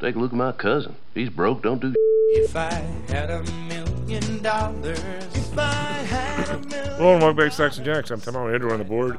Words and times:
Take 0.00 0.16
a 0.16 0.18
look 0.18 0.32
at 0.32 0.36
my 0.38 0.52
cousin. 0.52 0.96
He's 1.12 1.28
broke, 1.28 1.60
don't 1.62 1.78
do 1.78 1.94
If 2.30 2.56
I 2.56 2.70
had 3.08 3.30
a 3.30 3.42
million 3.68 4.42
dollars, 4.42 4.98
if 5.34 5.58
I 5.58 5.72
had 5.74 6.48
a 6.48 6.58
million 6.68 6.94
Hello 6.96 7.12
and 7.12 7.22
welcome 7.22 7.36
back 7.36 7.48
to 7.48 7.54
Stocks 7.54 7.76
and 7.76 7.84
Jocks. 7.84 8.10
I'm 8.10 8.18
Tom 8.18 8.34
Andrew 8.50 8.72
on 8.72 8.78
the 8.78 8.84
board. 8.86 9.18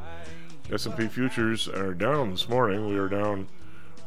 S&P 0.71 1.07
futures 1.07 1.67
are 1.67 1.93
down 1.93 2.31
this 2.31 2.49
morning. 2.49 2.89
We 2.89 2.97
are 2.97 3.07
down 3.07 3.47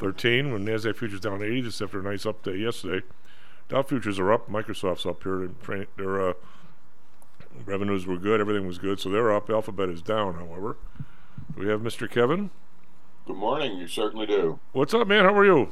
13 0.01 0.53
when 0.53 0.67
NASDAQ 0.67 0.97
futures 0.97 1.21
down 1.21 1.45
80 1.45 1.63
just 1.63 1.81
after 1.81 2.01
a 2.01 2.03
nice 2.03 2.27
up 2.27 2.43
day 2.43 2.57
yesterday. 2.57 3.07
Dow 3.69 3.83
futures 3.83 4.19
are 4.19 4.33
up. 4.33 4.51
Microsoft's 4.51 5.07
up 5.07 5.23
here. 5.23 5.51
Their, 5.69 5.87
their 5.97 6.31
uh, 6.31 6.33
revenues 7.67 8.05
were 8.05 8.17
good. 8.17 8.41
Everything 8.41 8.67
was 8.67 8.79
good. 8.79 8.99
So 8.99 9.11
they're 9.11 9.33
up. 9.33 9.49
Alphabet 9.49 9.91
is 9.91 10.03
down, 10.03 10.35
however. 10.35 10.77
We 11.57 11.69
have 11.69 11.83
Mr. 11.83 12.11
Kevin. 12.11 12.51
Good 13.29 13.37
morning. 13.37 13.79
You 13.79 13.87
certainly 13.87 14.27
do. 14.27 14.59
What's 14.73 14.93
up, 14.93 15.07
man? 15.07 15.25
How 15.25 15.39
are 15.39 15.45
you? 15.45 15.69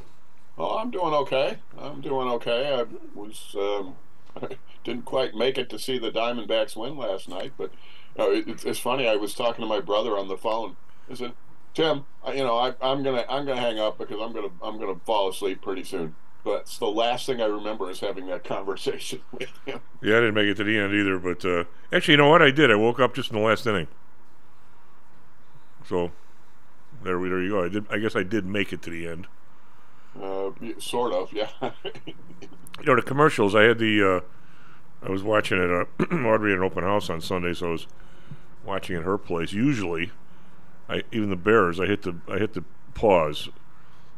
Oh, 0.62 0.78
I'm 0.78 0.92
doing 0.92 1.12
okay. 1.12 1.58
I'm 1.76 2.00
doing 2.00 2.28
okay. 2.28 2.72
I 2.72 2.86
was 3.18 3.56
um, 3.58 3.96
didn't 4.84 5.04
quite 5.04 5.34
make 5.34 5.58
it 5.58 5.68
to 5.70 5.78
see 5.78 5.98
the 5.98 6.12
Diamondbacks 6.12 6.76
win 6.76 6.96
last 6.96 7.28
night, 7.28 7.52
but 7.58 7.72
it, 8.14 8.64
it's, 8.64 8.78
funny. 8.78 9.08
I 9.08 9.16
was 9.16 9.34
talking 9.34 9.62
to 9.62 9.68
my 9.68 9.80
brother 9.80 10.16
on 10.16 10.28
the 10.28 10.36
phone. 10.36 10.76
I 11.10 11.14
said, 11.14 11.32
"Tim, 11.74 12.04
I, 12.24 12.34
you 12.34 12.44
know, 12.44 12.56
I, 12.56 12.74
I'm 12.80 13.02
gonna 13.02 13.24
I'm 13.28 13.44
gonna 13.44 13.60
hang 13.60 13.80
up 13.80 13.98
because 13.98 14.20
I'm 14.20 14.32
gonna 14.32 14.50
I'm 14.62 14.78
gonna 14.78 15.00
fall 15.04 15.28
asleep 15.28 15.62
pretty 15.62 15.82
soon." 15.82 16.14
But 16.44 16.66
the 16.78 16.86
last 16.86 17.26
thing 17.26 17.42
I 17.42 17.46
remember 17.46 17.90
is 17.90 17.98
having 17.98 18.26
that 18.26 18.44
conversation 18.54 19.20
with 19.32 19.50
him. 19.66 19.80
Yeah, 20.00 20.18
I 20.18 20.20
didn't 20.20 20.34
make 20.34 20.46
it 20.46 20.58
to 20.58 20.64
the 20.64 20.78
end 20.78 20.94
either. 20.94 21.18
But 21.18 21.44
uh, 21.44 21.64
actually, 21.92 22.12
you 22.12 22.18
know 22.18 22.28
what? 22.28 22.40
I 22.40 22.52
did. 22.52 22.70
I 22.70 22.76
woke 22.76 23.00
up 23.00 23.16
just 23.16 23.32
in 23.32 23.36
the 23.36 23.44
last 23.44 23.66
inning. 23.66 23.88
So 25.88 26.12
there, 27.02 27.18
we, 27.18 27.30
there 27.30 27.42
you 27.42 27.50
go. 27.50 27.64
I 27.64 27.68
did. 27.68 27.86
I 27.90 27.98
guess 27.98 28.14
I 28.14 28.22
did 28.22 28.46
make 28.46 28.72
it 28.72 28.80
to 28.82 28.90
the 28.90 29.08
end. 29.08 29.26
Uh, 30.20 30.50
sort 30.78 31.12
of, 31.12 31.32
yeah. 31.32 31.50
You 32.80 32.86
know, 32.86 32.96
the 32.96 33.02
commercials. 33.02 33.54
I 33.54 33.62
had 33.62 33.78
the. 33.78 34.16
Uh, 34.16 35.06
I 35.06 35.10
was 35.10 35.22
watching 35.22 35.58
it. 35.58 35.70
Uh, 35.70 35.84
Audrey 36.26 36.50
had 36.50 36.58
an 36.58 36.64
open 36.64 36.82
house 36.82 37.10
on 37.10 37.20
Sunday, 37.20 37.52
so 37.54 37.68
I 37.68 37.70
was 37.72 37.86
watching 38.64 38.96
at 38.96 39.04
her 39.04 39.18
place. 39.18 39.52
Usually, 39.52 40.10
I 40.88 41.02
even 41.12 41.30
the 41.30 41.36
Bears. 41.36 41.78
I 41.78 41.86
hit 41.86 42.02
the. 42.02 42.16
I 42.28 42.38
hit 42.38 42.54
the 42.54 42.64
pause. 42.94 43.50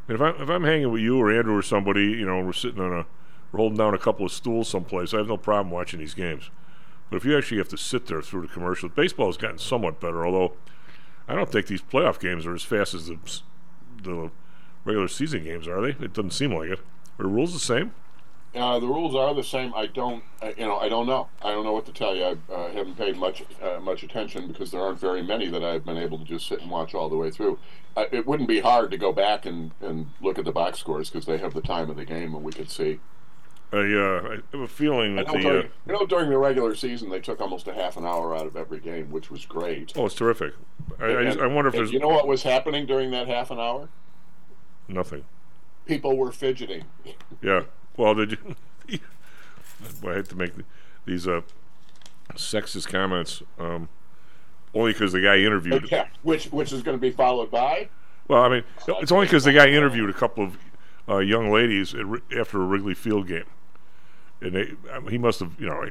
And 0.07 0.15
if 0.15 0.21
I'm 0.21 0.41
if 0.41 0.49
I'm 0.49 0.63
hanging 0.63 0.91
with 0.91 1.01
you 1.01 1.19
or 1.19 1.31
Andrew 1.31 1.55
or 1.55 1.61
somebody, 1.61 2.05
you 2.05 2.25
know, 2.25 2.39
we're 2.39 2.53
sitting 2.53 2.79
on 2.79 2.91
a, 2.91 3.05
we're 3.51 3.57
holding 3.57 3.77
down 3.77 3.93
a 3.93 3.99
couple 3.99 4.25
of 4.25 4.31
stools 4.31 4.69
someplace. 4.69 5.13
I 5.13 5.17
have 5.17 5.27
no 5.27 5.37
problem 5.37 5.71
watching 5.71 5.99
these 5.99 6.13
games. 6.13 6.49
But 7.09 7.17
if 7.17 7.25
you 7.25 7.37
actually 7.37 7.57
have 7.57 7.69
to 7.69 7.77
sit 7.77 8.07
there 8.07 8.21
through 8.21 8.41
the 8.41 8.47
commercials, 8.47 8.93
baseball 8.95 9.27
has 9.27 9.37
gotten 9.37 9.59
somewhat 9.59 9.99
better. 9.99 10.25
Although, 10.25 10.53
I 11.27 11.35
don't 11.35 11.51
think 11.51 11.67
these 11.67 11.81
playoff 11.81 12.19
games 12.19 12.45
are 12.45 12.55
as 12.55 12.63
fast 12.63 12.93
as 12.93 13.07
the 13.07 13.19
the 14.01 14.31
regular 14.85 15.07
season 15.07 15.43
games, 15.43 15.67
are 15.67 15.81
they? 15.81 15.89
It 15.89 16.13
doesn't 16.13 16.31
seem 16.31 16.53
like 16.53 16.69
it. 16.69 16.79
Are 17.19 17.23
the 17.23 17.27
rules 17.27 17.53
the 17.53 17.59
same? 17.59 17.91
Uh, 18.55 18.79
the 18.79 18.87
rules 18.87 19.13
are 19.15 19.33
the 19.33 19.43
same. 19.43 19.73
I 19.75 19.87
don't, 19.87 20.23
uh, 20.41 20.51
you 20.57 20.65
know, 20.65 20.77
I 20.77 20.87
don't 20.87 21.07
know. 21.07 21.27
I 21.41 21.51
don't 21.51 21.65
know 21.65 21.73
what 21.73 21.85
to 21.87 21.91
tell 21.91 22.15
you. 22.15 22.23
I 22.23 22.53
uh, 22.53 22.71
haven't 22.71 22.95
paid 22.97 23.17
much 23.17 23.43
uh, 23.61 23.79
much 23.81 24.01
attention 24.03 24.47
because 24.47 24.71
there 24.71 24.79
aren't 24.79 24.99
very 24.99 25.21
many 25.21 25.49
that 25.49 25.61
I've 25.61 25.83
been 25.83 25.97
able 25.97 26.17
to 26.19 26.23
just 26.23 26.47
sit 26.47 26.61
and 26.61 26.71
watch 26.71 26.93
all 26.93 27.09
the 27.09 27.17
way 27.17 27.29
through. 27.29 27.59
Uh, 27.97 28.05
it 28.13 28.25
wouldn't 28.25 28.47
be 28.47 28.61
hard 28.61 28.91
to 28.91 28.97
go 28.97 29.11
back 29.11 29.45
and, 29.45 29.71
and 29.81 30.07
look 30.21 30.39
at 30.39 30.45
the 30.45 30.53
box 30.53 30.79
scores 30.79 31.09
because 31.09 31.25
they 31.25 31.37
have 31.37 31.53
the 31.53 31.61
time 31.61 31.89
of 31.89 31.97
the 31.97 32.05
game 32.05 32.33
and 32.33 32.43
we 32.43 32.51
could 32.53 32.69
see. 32.69 32.99
I, 33.73 33.77
uh, 33.77 33.81
I 33.81 34.39
have 34.51 34.61
a 34.61 34.67
feeling 34.67 35.17
that 35.17 35.27
the. 35.27 35.39
During, 35.39 35.69
you 35.87 35.93
know, 35.93 36.05
during 36.05 36.29
the 36.29 36.37
regular 36.37 36.75
season, 36.75 37.09
they 37.09 37.19
took 37.19 37.41
almost 37.41 37.67
a 37.67 37.73
half 37.73 37.97
an 37.97 38.05
hour 38.05 38.35
out 38.35 38.45
of 38.45 38.55
every 38.55 38.79
game, 38.79 39.11
which 39.11 39.29
was 39.29 39.45
great. 39.45 39.91
oh, 39.97 40.05
it's 40.05 40.15
terrific. 40.15 40.53
I, 40.99 41.17
I, 41.17 41.23
just, 41.25 41.39
I 41.39 41.47
wonder 41.47 41.69
if 41.69 41.75
there's 41.75 41.91
you 41.91 41.99
know 41.99 42.07
what 42.07 42.27
was 42.27 42.43
happening 42.43 42.85
during 42.85 43.11
that 43.11 43.27
half 43.27 43.51
an 43.51 43.59
hour? 43.59 43.89
Nothing. 44.87 45.25
People 45.85 46.17
were 46.17 46.31
fidgeting. 46.31 46.85
Yeah. 47.41 47.63
Well, 47.97 48.15
did 48.15 48.31
you? 48.31 48.55
I 50.07 50.13
hate 50.15 50.29
to 50.29 50.35
make 50.35 50.51
these 51.05 51.27
uh, 51.27 51.41
sexist 52.33 52.87
comments, 52.87 53.43
um, 53.59 53.89
only 54.73 54.93
because 54.93 55.11
the 55.11 55.21
guy 55.21 55.37
interviewed. 55.37 55.87
yeah, 55.91 56.07
which 56.23 56.45
which 56.47 56.71
is 56.71 56.81
going 56.81 56.97
to 56.97 57.01
be 57.01 57.11
followed 57.11 57.51
by. 57.51 57.89
Well, 58.27 58.41
I 58.41 58.49
mean, 58.49 58.63
it's 58.87 59.11
only 59.11 59.27
because 59.27 59.43
the 59.43 59.53
guy 59.53 59.67
interviewed 59.67 60.09
a 60.09 60.13
couple 60.13 60.43
of 60.43 60.57
uh, 61.07 61.19
young 61.19 61.51
ladies 61.51 61.93
at, 61.93 62.05
after 62.35 62.61
a 62.61 62.65
Wrigley 62.65 62.95
Field 62.95 63.27
game, 63.27 63.45
and 64.41 64.53
they, 64.55 64.73
I 64.91 64.99
mean, 64.99 65.11
he 65.11 65.17
must 65.17 65.39
have, 65.39 65.59
you 65.59 65.67
know, 65.67 65.87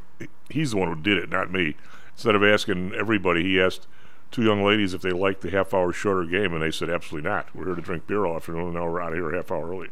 he's 0.51 0.73
the 0.73 0.77
one 0.77 0.89
who 0.89 1.01
did 1.01 1.19
it, 1.19 1.31
not 1.31 1.53
me. 1.53 1.77
Instead 2.15 2.35
of 2.35 2.43
asking 2.43 2.93
everybody, 2.95 3.43
he 3.43 3.61
asked 3.61 3.87
two 4.31 4.43
young 4.43 4.63
ladies 4.65 4.95
if 4.95 5.03
they 5.03 5.11
liked 5.11 5.41
the 5.43 5.51
half-hour 5.51 5.93
shorter 5.93 6.25
game, 6.25 6.53
and 6.53 6.63
they 6.63 6.71
said 6.71 6.91
absolutely 6.91 7.29
not. 7.29 7.55
We're 7.55 7.67
here 7.67 7.75
to 7.75 7.83
drink 7.83 8.07
beer 8.07 8.25
all 8.27 8.37
afternoon, 8.37 8.65
and 8.65 8.75
now 8.75 8.89
we're 8.89 9.01
out 9.01 9.13
of 9.13 9.15
here 9.15 9.33
a 9.33 9.37
half 9.37 9.51
hour 9.51 9.71
early. 9.71 9.91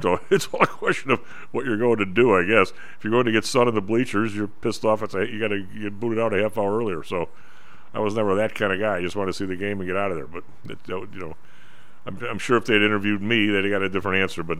So 0.00 0.20
it's 0.30 0.46
all 0.52 0.62
a 0.62 0.66
question 0.66 1.10
of 1.10 1.20
what 1.52 1.64
you're 1.64 1.76
going 1.76 1.98
to 1.98 2.06
do, 2.06 2.34
I 2.34 2.44
guess. 2.44 2.70
If 2.98 3.04
you're 3.04 3.10
going 3.10 3.26
to 3.26 3.32
get 3.32 3.44
sun 3.44 3.68
in 3.68 3.74
the 3.74 3.80
bleachers, 3.80 4.34
you're 4.34 4.48
pissed 4.48 4.84
off. 4.84 5.02
It's 5.02 5.14
a, 5.14 5.26
you 5.26 5.40
got 5.40 5.48
to 5.48 5.62
get 5.62 5.98
booted 5.98 6.18
out 6.18 6.34
a 6.34 6.42
half 6.42 6.58
hour 6.58 6.78
earlier. 6.78 7.02
So 7.02 7.28
I 7.94 8.00
was 8.00 8.14
never 8.14 8.34
that 8.34 8.54
kind 8.54 8.72
of 8.72 8.80
guy. 8.80 8.96
I 8.96 9.02
just 9.02 9.16
wanted 9.16 9.32
to 9.32 9.38
see 9.38 9.46
the 9.46 9.56
game 9.56 9.80
and 9.80 9.88
get 9.88 9.96
out 9.96 10.10
of 10.10 10.16
there. 10.16 10.26
But 10.26 10.44
it, 10.68 10.78
you 10.86 11.20
know, 11.20 11.36
I'm, 12.04 12.18
I'm 12.24 12.38
sure 12.38 12.56
if 12.56 12.66
they'd 12.66 12.82
interviewed 12.82 13.22
me, 13.22 13.46
they'd 13.46 13.64
have 13.64 13.72
got 13.72 13.82
a 13.82 13.88
different 13.88 14.22
answer. 14.22 14.42
But 14.42 14.58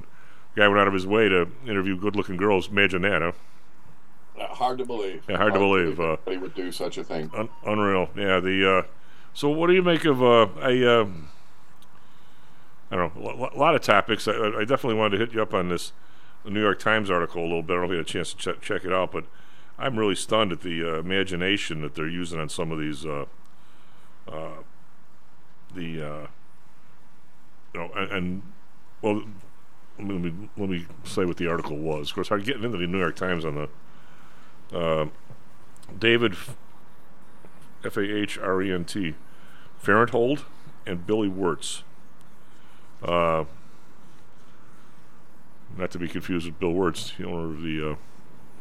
the 0.54 0.60
guy 0.62 0.68
went 0.68 0.80
out 0.80 0.88
of 0.88 0.94
his 0.94 1.06
way 1.06 1.28
to 1.28 1.48
interview 1.66 1.96
good-looking 1.98 2.36
girls. 2.36 2.68
Imagine 2.68 3.02
that, 3.02 3.22
huh? 3.22 3.32
Uh, 4.38 4.46
hard 4.48 4.78
to 4.78 4.84
believe. 4.84 5.24
Yeah, 5.28 5.36
hard 5.38 5.54
to 5.54 5.58
believe, 5.58 5.98
uh, 5.98 6.16
anybody 6.26 6.36
would 6.36 6.54
do 6.54 6.70
such 6.70 6.98
a 6.98 7.04
thing. 7.04 7.30
Un- 7.34 7.48
unreal. 7.64 8.10
Yeah. 8.14 8.40
The 8.40 8.78
uh, 8.78 8.82
so 9.32 9.48
what 9.48 9.68
do 9.68 9.72
you 9.74 9.82
make 9.82 10.04
of 10.04 10.22
uh, 10.22 10.48
a 10.62 11.00
uh, 11.00 11.06
I 12.90 12.96
don't 12.96 13.16
know 13.16 13.50
a 13.52 13.58
lot 13.58 13.74
of 13.74 13.80
topics. 13.82 14.28
I, 14.28 14.32
I 14.32 14.64
definitely 14.64 14.94
wanted 14.94 15.18
to 15.18 15.24
hit 15.24 15.34
you 15.34 15.42
up 15.42 15.54
on 15.54 15.68
this 15.68 15.92
the 16.44 16.50
New 16.50 16.60
York 16.60 16.78
Times 16.78 17.10
article 17.10 17.42
a 17.42 17.44
little 17.44 17.62
bit. 17.62 17.72
I 17.72 17.76
don't 17.76 17.82
know 17.82 17.86
if 17.86 17.90
you 17.92 17.96
had 17.98 18.06
a 18.06 18.08
chance 18.08 18.32
to 18.32 18.38
check, 18.38 18.60
check 18.60 18.84
it 18.84 18.92
out, 18.92 19.10
but 19.12 19.24
I'm 19.78 19.98
really 19.98 20.14
stunned 20.14 20.52
at 20.52 20.60
the 20.60 20.82
uh, 20.82 20.98
imagination 20.98 21.82
that 21.82 21.94
they're 21.94 22.08
using 22.08 22.38
on 22.38 22.48
some 22.48 22.70
of 22.70 22.78
these. 22.78 23.04
Uh, 23.04 23.24
uh, 24.28 24.62
the 25.74 26.02
uh, 26.02 26.26
you 27.74 27.80
know 27.80 27.90
and, 27.94 28.12
and 28.12 28.42
well. 29.02 29.22
Let 29.98 30.08
me 30.08 30.50
let 30.58 30.68
me 30.68 30.84
say 31.04 31.24
what 31.24 31.38
the 31.38 31.48
article 31.48 31.78
was. 31.78 32.10
Of 32.10 32.16
course, 32.16 32.30
I'm 32.30 32.42
getting 32.42 32.64
into 32.64 32.76
the 32.76 32.86
New 32.86 32.98
York 32.98 33.16
Times 33.16 33.46
on 33.46 33.54
the 33.54 33.70
uh, 34.72 35.06
David 35.98 36.34
F 37.84 37.96
A 37.96 38.00
H 38.00 38.38
R 38.38 38.62
E 38.62 38.72
N 38.72 38.84
T, 38.84 39.14
Fahrenthold, 39.82 40.44
and 40.86 41.06
Billy 41.06 41.28
Wirtz. 41.28 41.82
Uh, 43.02 43.44
not 45.76 45.90
to 45.90 45.98
be 45.98 46.08
confused 46.08 46.46
with 46.46 46.58
Bill 46.58 46.72
Wirtz, 46.72 47.12
the 47.18 47.24
owner 47.26 47.44
of 47.52 47.62
the 47.62 47.90
uh, 47.92 47.94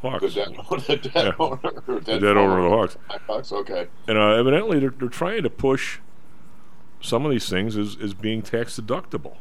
The 0.01 0.09
Hawks. 0.09 0.33
dead, 0.33 0.47
the 0.87 0.97
dead 0.97 1.11
Yeah. 1.15 1.31
owner. 1.39 1.59
or 1.87 1.99
The 2.01 2.19
dead 2.19 2.37
owner 2.37 2.57
of 2.57 2.63
the 2.63 2.69
Hawks. 2.69 2.97
Hawks. 3.27 3.51
Okay. 3.51 3.87
And 4.07 4.17
uh, 4.17 4.31
evidently, 4.35 4.79
they're, 4.79 4.89
they're 4.89 5.07
trying 5.07 5.43
to 5.43 5.49
push 5.49 5.99
some 7.01 7.25
of 7.25 7.31
these 7.31 7.47
things 7.49 7.77
as, 7.77 7.97
as 8.01 8.13
being 8.13 8.41
tax 8.41 8.79
deductible. 8.79 9.37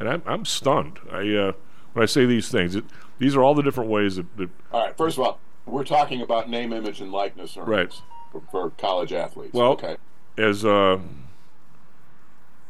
And 0.00 0.08
I'm, 0.08 0.22
I'm 0.26 0.44
stunned. 0.44 0.98
I 1.10 1.18
uh, 1.34 1.52
when 1.92 2.02
I 2.02 2.06
say 2.06 2.26
these 2.26 2.48
things, 2.50 2.74
it, 2.74 2.84
these 3.18 3.34
are 3.36 3.42
all 3.42 3.54
the 3.54 3.62
different 3.62 3.88
ways 3.88 4.16
that, 4.16 4.36
that 4.36 4.50
All 4.72 4.84
right. 4.84 4.96
First 4.96 5.16
of 5.18 5.24
all, 5.24 5.38
we're 5.66 5.84
talking 5.84 6.22
about 6.22 6.48
name, 6.48 6.72
image, 6.72 7.00
and 7.00 7.12
likeness 7.12 7.56
earnings 7.56 7.68
Right. 7.68 8.02
for, 8.32 8.42
for 8.50 8.70
college 8.70 9.12
athletes. 9.12 9.52
Well, 9.52 9.72
okay. 9.72 9.96
as 10.38 10.64
uh, 10.64 10.98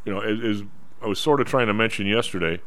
you 0.05 0.13
know, 0.13 0.19
as, 0.21 0.63
I 1.01 1.07
was 1.07 1.19
sort 1.19 1.39
of 1.41 1.47
trying 1.47 1.67
to 1.67 1.73
mention 1.73 2.07
yesterday, 2.07 2.61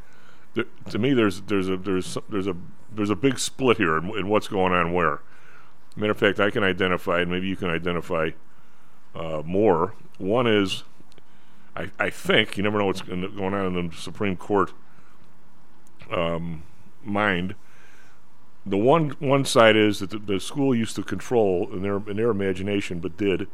th- 0.54 0.68
to 0.90 0.98
me, 0.98 1.12
there's 1.14 1.40
there's 1.42 1.68
a 1.68 1.76
there's 1.76 2.16
there's 2.28 2.46
a 2.46 2.56
there's 2.92 3.10
a 3.10 3.16
big 3.16 3.38
split 3.38 3.76
here 3.76 3.96
in, 3.96 4.10
in 4.16 4.28
what's 4.28 4.48
going 4.48 4.72
on 4.72 4.92
where. 4.92 5.20
Matter 5.96 6.12
of 6.12 6.18
fact, 6.18 6.38
I 6.38 6.50
can 6.50 6.62
identify, 6.62 7.20
and 7.20 7.28
maybe 7.28 7.48
you 7.48 7.56
can 7.56 7.68
identify 7.68 8.30
uh, 9.12 9.42
more. 9.44 9.94
One 10.18 10.46
is, 10.46 10.84
I, 11.74 11.90
I 11.98 12.10
think 12.10 12.56
you 12.56 12.62
never 12.62 12.78
know 12.78 12.86
what's 12.86 13.02
going 13.02 13.24
on 13.54 13.76
in 13.76 13.88
the 13.88 13.96
Supreme 13.96 14.36
Court 14.36 14.72
um, 16.12 16.62
mind. 17.02 17.56
The 18.66 18.76
one 18.76 19.10
one 19.20 19.44
side 19.44 19.76
is 19.76 20.00
that 20.00 20.10
the, 20.10 20.18
the 20.18 20.40
school 20.40 20.74
used 20.74 20.96
to 20.96 21.02
control 21.02 21.68
in 21.72 21.82
their 21.82 21.96
in 21.96 22.16
their 22.16 22.30
imagination, 22.30 23.00
but 23.00 23.16
did 23.16 23.48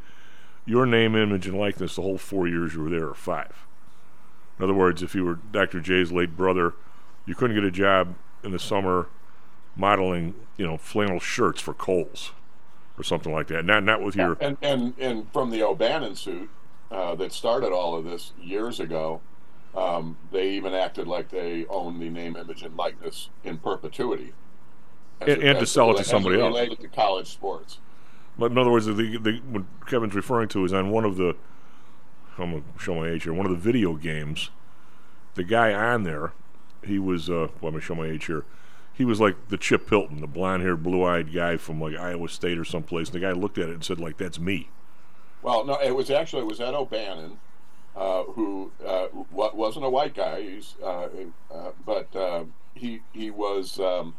your 0.65 0.85
name, 0.85 1.15
image, 1.15 1.47
and 1.47 1.57
likeness 1.59 1.95
the 1.95 2.03
whole 2.03 2.19
four 2.19 2.49
years 2.49 2.75
you 2.75 2.83
were 2.83 2.91
there, 2.91 3.07
or 3.07 3.15
five. 3.15 3.67
In 4.59 4.65
other 4.65 4.75
words, 4.75 5.03
if 5.03 5.15
you 5.15 5.25
were 5.25 5.39
Dr. 5.53 5.81
J's 5.81 6.11
late 6.11 6.37
brother, 6.37 6.75
you 7.25 7.35
couldn't 7.35 7.55
get 7.55 7.65
a 7.65 7.71
job 7.71 8.15
in 8.43 8.51
the 8.51 8.59
summer 8.59 9.09
modeling, 9.77 10.35
you 10.57 10.67
know, 10.67 10.77
flannel 10.77 11.21
shirts 11.21 11.61
for 11.61 11.75
Kohl's 11.75 12.33
or 12.99 13.05
something 13.05 13.33
like 13.33 13.47
that. 13.49 13.65
Not 13.65 13.85
not 13.85 14.03
with 14.03 14.17
your 14.17 14.37
And 14.41 14.57
and 14.63 14.95
and 14.99 15.33
from 15.33 15.51
the 15.51 15.63
O'Bannon 15.63 16.17
suit 16.17 16.51
uh, 16.91 17.15
that 17.17 17.33
started 17.33 17.73
all 17.73 17.95
of 17.97 18.05
this 18.05 18.33
years 18.41 18.81
ago, 18.81 19.21
um, 19.75 20.17
they 20.33 20.51
even 20.51 20.73
acted 20.75 21.07
like 21.07 21.29
they 21.29 21.67
owned 21.67 22.01
the 22.01 22.09
name, 22.09 22.37
image, 22.37 22.63
and 22.63 22.77
likeness 22.77 23.31
in 23.45 23.59
perpetuity. 23.59 24.33
And- 25.21 25.43
and 25.43 25.59
to 25.59 25.67
sell 25.67 25.91
it 25.93 25.97
to 25.99 26.05
somebody 26.05 26.41
else. 26.41 26.53
Related 26.55 26.81
to 26.81 26.89
college 26.89 27.29
sports. 27.29 27.79
But 28.39 28.51
in 28.53 28.59
other 28.59 28.71
words, 28.71 28.85
the, 28.87 28.93
the, 28.93 29.41
what 29.51 29.65
Kevin's 29.87 30.15
referring 30.15 30.49
to 30.49 30.65
is 30.65 30.73
on 30.75 30.91
one 30.91 31.05
of 31.07 31.17
the, 31.17 31.35
I'm 32.39 32.51
going 32.51 32.63
to 32.63 32.79
show 32.83 32.95
my 32.95 33.09
age 33.09 33.23
here, 33.25 33.33
one 33.33 33.47
of 33.47 33.53
the 33.53 33.59
video 33.59 33.95
games, 33.95 34.51
the 35.35 35.43
guy 35.45 35.73
on 35.73 36.03
there, 36.03 36.33
he 36.85 36.99
was, 36.99 37.31
uh, 37.31 37.33
well, 37.33 37.49
I'm 37.49 37.61
going 37.61 37.75
to 37.75 37.81
show 37.81 37.95
my 37.95 38.07
age 38.07 38.27
here. 38.27 38.45
He 38.93 39.05
was 39.07 39.21
like 39.21 39.49
the 39.49 39.57
Chip 39.57 39.89
Hilton, 39.89 40.21
the 40.21 40.27
blonde 40.27 40.63
haired, 40.63 40.83
blue 40.83 41.03
eyed 41.05 41.33
guy 41.33 41.57
from 41.57 41.81
like 41.81 41.97
Iowa 41.97 42.29
State 42.29 42.59
or 42.59 42.65
someplace. 42.65 43.09
And 43.09 43.15
the 43.15 43.27
guy 43.27 43.33
looked 43.33 43.57
at 43.59 43.69
it 43.69 43.73
and 43.75 43.85
said, 43.85 43.99
like, 44.01 44.17
that's 44.19 44.39
me. 44.39 44.69
Well, 45.43 45.65
no, 45.65 45.81
it 45.81 45.95
was 45.95 46.11
actually 46.11 46.43
it 46.43 46.47
was 46.49 46.61
Ed 46.61 46.75
O'Bannon, 46.75 47.39
uh, 47.95 48.23
who 48.25 48.71
uh, 48.87 49.07
wa- 49.31 49.55
wasn't 49.55 49.85
a 49.85 49.91
white 49.91 50.15
guy. 50.15 50.43
He's, 50.43 50.75
uh, 50.83 51.09
uh, 51.51 51.71
but 51.85 52.15
uh, 52.17 52.45
he 52.75 53.01
he 53.13 53.31
was 53.31 53.79
um, 53.79 54.15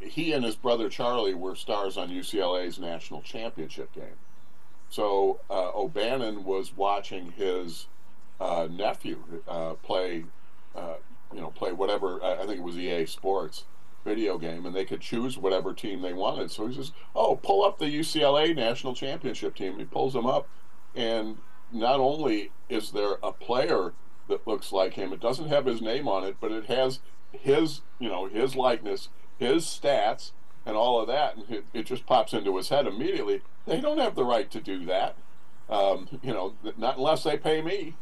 he 0.00 0.32
and 0.32 0.44
his 0.44 0.56
brother 0.56 0.88
Charlie 0.88 1.34
were 1.34 1.54
stars 1.54 1.96
on 1.96 2.08
UCLA's 2.08 2.78
national 2.78 3.22
championship 3.22 3.92
game. 3.92 4.16
So 4.88 5.40
uh, 5.48 5.70
O'Bannon 5.74 6.44
was 6.44 6.76
watching 6.76 7.32
his 7.32 7.86
uh, 8.40 8.68
nephew 8.70 9.22
uh, 9.48 9.74
play, 9.74 10.24
uh, 10.74 10.94
you 11.32 11.40
know, 11.40 11.50
play 11.50 11.72
whatever. 11.72 12.22
I 12.22 12.42
I 12.42 12.46
think 12.46 12.58
it 12.58 12.62
was 12.62 12.76
EA 12.76 13.06
Sports 13.06 13.64
video 14.04 14.36
game, 14.36 14.66
and 14.66 14.74
they 14.74 14.84
could 14.84 15.00
choose 15.00 15.38
whatever 15.38 15.72
team 15.72 16.02
they 16.02 16.12
wanted. 16.12 16.50
So 16.50 16.66
he 16.66 16.74
says, 16.74 16.92
"Oh, 17.14 17.36
pull 17.36 17.64
up 17.64 17.78
the 17.78 17.86
UCLA 17.86 18.54
national 18.54 18.94
championship 18.94 19.54
team." 19.54 19.78
He 19.78 19.84
pulls 19.84 20.12
them 20.12 20.26
up, 20.26 20.48
and 20.94 21.38
not 21.72 22.00
only 22.00 22.50
is 22.68 22.90
there 22.90 23.16
a 23.22 23.32
player 23.32 23.92
that 24.28 24.46
looks 24.46 24.72
like 24.72 24.94
him, 24.94 25.12
it 25.12 25.20
doesn't 25.20 25.48
have 25.48 25.66
his 25.66 25.80
name 25.80 26.06
on 26.08 26.24
it, 26.24 26.36
but 26.40 26.52
it 26.52 26.66
has 26.66 27.00
his, 27.32 27.80
you 27.98 28.08
know, 28.08 28.26
his 28.26 28.54
likeness, 28.54 29.08
his 29.38 29.64
stats, 29.64 30.32
and 30.64 30.76
all 30.76 31.00
of 31.00 31.08
that, 31.08 31.36
and 31.36 31.50
it, 31.50 31.64
it 31.72 31.86
just 31.86 32.06
pops 32.06 32.32
into 32.32 32.56
his 32.56 32.68
head 32.68 32.86
immediately. 32.86 33.42
They 33.66 33.80
don't 33.80 33.98
have 33.98 34.14
the 34.14 34.24
right 34.24 34.50
to 34.50 34.60
do 34.60 34.84
that, 34.86 35.16
um, 35.68 36.08
you 36.22 36.32
know, 36.32 36.54
not 36.76 36.96
unless 36.96 37.24
they 37.24 37.36
pay 37.36 37.62
me. 37.62 37.94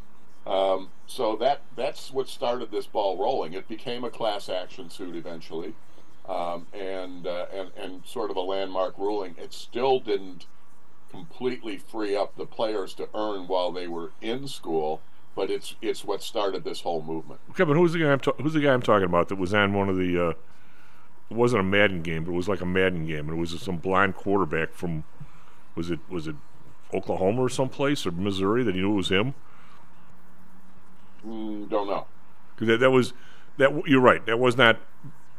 Um, 0.47 0.89
so 1.07 1.37
that 1.37 1.61
that's 1.77 2.11
what 2.11 2.29
started 2.29 2.71
this 2.71 2.87
ball 2.87 3.19
rolling. 3.19 3.53
It 3.53 3.69
became 3.69 4.05
a 4.05 4.11
class 4.11 4.49
action 4.49 4.89
suit 4.89 5.15
eventually, 5.15 5.75
um, 6.29 6.67
and, 6.73 7.27
uh, 7.27 7.47
and 7.53 7.71
and 7.77 8.03
sort 8.07 8.31
of 8.31 8.37
a 8.37 8.41
landmark 8.41 8.97
ruling. 8.97 9.35
It 9.39 9.53
still 9.53 10.01
didn't 10.01 10.47
completely 11.11 11.77
free 11.77 12.17
up 12.17 12.37
the 12.37 12.47
players 12.47 12.95
to 12.95 13.09
earn 13.15 13.49
while 13.49 13.73
they 13.73 13.87
were 13.89 14.13
in 14.23 14.49
school, 14.49 15.03
but 15.35 15.51
it's 15.51 15.75
it's 15.83 16.05
what 16.05 16.23
started 16.23 16.65
this 16.65 16.81
whole 16.81 17.03
movement. 17.03 17.41
Kevin, 17.55 17.77
who's 17.77 17.93
the 17.93 17.99
guy 17.99 18.13
I'm, 18.13 18.21
ta- 18.21 18.33
who's 18.41 18.55
the 18.55 18.61
guy 18.61 18.73
I'm 18.73 18.83
talking 18.83 19.07
about 19.07 19.29
that 19.29 19.37
was 19.37 19.53
on 19.53 19.75
one 19.75 19.89
of 19.89 19.97
the, 19.97 20.29
uh, 20.29 20.33
it 21.31 21.37
wasn't 21.37 21.61
a 21.61 21.65
Madden 21.65 22.03
game, 22.03 22.25
but 22.25 22.33
it 22.33 22.37
was 22.37 22.49
like 22.49 22.61
a 22.61 22.67
Madden 22.67 23.07
game. 23.07 23.29
And 23.29 23.31
it 23.31 23.41
was 23.41 23.59
some 23.61 23.77
blind 23.77 24.17
quarterback 24.17 24.75
from, 24.75 25.05
was 25.75 25.91
it, 25.91 26.01
was 26.09 26.27
it 26.27 26.37
Oklahoma 26.93 27.43
or 27.43 27.49
someplace 27.49 28.05
or 28.07 28.11
Missouri 28.11 28.65
that 28.65 28.75
he 28.75 28.81
knew 28.81 28.93
it 28.93 28.97
was 28.97 29.11
him? 29.11 29.35
Mm, 31.27 31.69
don't 31.69 31.87
know. 31.87 32.07
That, 32.59 32.81
that 32.81 32.91
was 32.91 33.13
that 33.59 33.87
you're 33.87 34.01
right. 34.01 34.25
That 34.27 34.39
was 34.39 34.57
not 34.57 34.79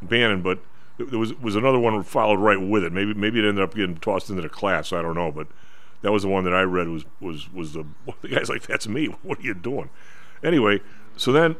Bannon, 0.01 0.41
but 0.41 0.59
there 0.97 1.19
was 1.19 1.33
was 1.35 1.55
another 1.55 1.79
one 1.79 2.01
followed 2.03 2.39
right 2.39 2.59
with 2.59 2.83
it. 2.83 2.91
Maybe 2.91 3.13
maybe 3.13 3.39
it 3.39 3.47
ended 3.47 3.63
up 3.63 3.75
getting 3.75 3.97
tossed 3.97 4.29
into 4.29 4.41
the 4.41 4.49
class. 4.49 4.93
I 4.93 5.01
don't 5.01 5.15
know, 5.15 5.31
but 5.31 5.47
that 6.01 6.11
was 6.11 6.23
the 6.23 6.29
one 6.29 6.43
that 6.45 6.53
I 6.53 6.61
read. 6.61 6.87
Was 6.87 7.05
was 7.19 7.51
was 7.51 7.73
the 7.73 7.85
the 8.21 8.29
guy's 8.29 8.49
like 8.49 8.63
that's 8.63 8.87
me. 8.87 9.05
What 9.23 9.39
are 9.39 9.43
you 9.43 9.53
doing? 9.53 9.89
Anyway, 10.43 10.81
so 11.17 11.31
then 11.31 11.55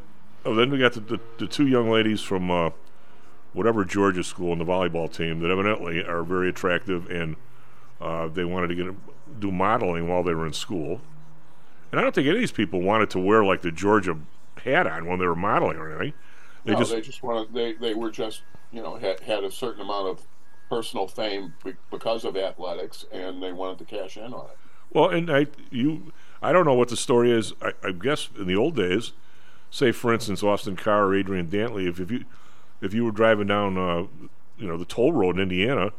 oh 0.46 0.56
then 0.56 0.72
we 0.72 0.80
got 0.80 0.94
the 0.94 1.02
the, 1.02 1.20
the 1.38 1.48
two 1.48 1.68
young 1.68 1.90
ladies 1.90 2.22
from 2.22 2.50
uh, 2.50 2.72
whatever 3.54 3.84
Georgia 3.84 4.24
school 4.24 4.52
and 4.52 4.62
the 4.62 4.66
volleyball 4.66 5.12
team 5.12 5.40
that 5.40 5.52
evidently 5.52 6.04
are 6.04 6.24
very 6.24 6.50
attractive 6.50 7.10
and 7.10 7.36
uh, 8.00 8.28
they 8.28 8.44
wanted 8.44 8.68
to 8.68 8.76
get 8.76 9.40
do 9.40 9.52
modeling 9.52 10.08
while 10.08 10.24
they 10.24 10.34
were 10.34 10.46
in 10.46 10.54
school. 10.54 11.02
And 11.92 12.00
I 12.00 12.04
don't 12.04 12.16
think 12.16 12.28
any 12.28 12.38
of 12.38 12.42
these 12.42 12.52
people 12.52 12.82
wanted 12.82 13.10
to 13.12 13.20
wear 13.20 13.44
like 13.44 13.62
the 13.62 13.72
Georgia 13.72 14.18
hat 14.64 14.88
on 14.88 15.06
when 15.06 15.20
they 15.20 15.26
were 15.26 15.36
modeling 15.36 15.78
or 15.78 15.90
anything. 15.92 16.14
They 16.66 16.74
no, 16.74 16.80
just 16.80 16.92
they 16.92 17.02
just 17.02 17.24
wanted 17.24 17.54
they 17.54 17.74
they 17.74 17.94
were 17.94 18.12
just 18.12 18.44
you 18.72 18.82
know 18.82 18.96
had 18.96 19.20
had 19.22 19.44
a 19.44 19.52
certain 19.52 19.82
amount 19.82 20.08
of 20.08 20.26
personal 20.70 21.08
fame 21.08 21.54
be- 21.64 21.76
because 21.90 22.24
of 22.24 22.38
athletics, 22.38 23.06
and 23.12 23.42
they 23.44 23.52
wanted 23.52 23.80
to 23.80 23.86
cash 23.86 24.18
in 24.18 24.34
on 24.34 24.46
it. 24.46 24.58
well, 24.92 25.10
and 25.10 25.30
I 25.30 25.48
you 25.70 26.14
I 26.42 26.52
don't 26.52 26.66
know 26.66 26.74
what 26.74 26.90
the 26.90 26.98
story 26.98 27.32
is. 27.32 27.54
I, 27.62 27.74
I 27.84 27.92
guess 27.92 28.30
in 28.38 28.48
the 28.48 28.56
old 28.56 28.76
days, 28.76 29.14
say 29.70 29.92
for 29.92 30.14
instance 30.14 30.44
Austin 30.44 30.76
Carr 30.76 31.08
or 31.08 31.16
Adrian 31.16 31.48
Dantley, 31.48 31.90
if, 31.90 32.00
if 32.00 32.12
you 32.12 32.26
if 32.82 32.94
you 32.94 33.06
were 33.06 33.12
driving 33.12 33.48
down 33.48 33.78
uh, 33.78 34.08
you 34.58 34.68
know 34.68 34.78
the 34.78 34.86
toll 34.86 35.14
road 35.14 35.38
in 35.38 35.44
Indiana, 35.44 35.92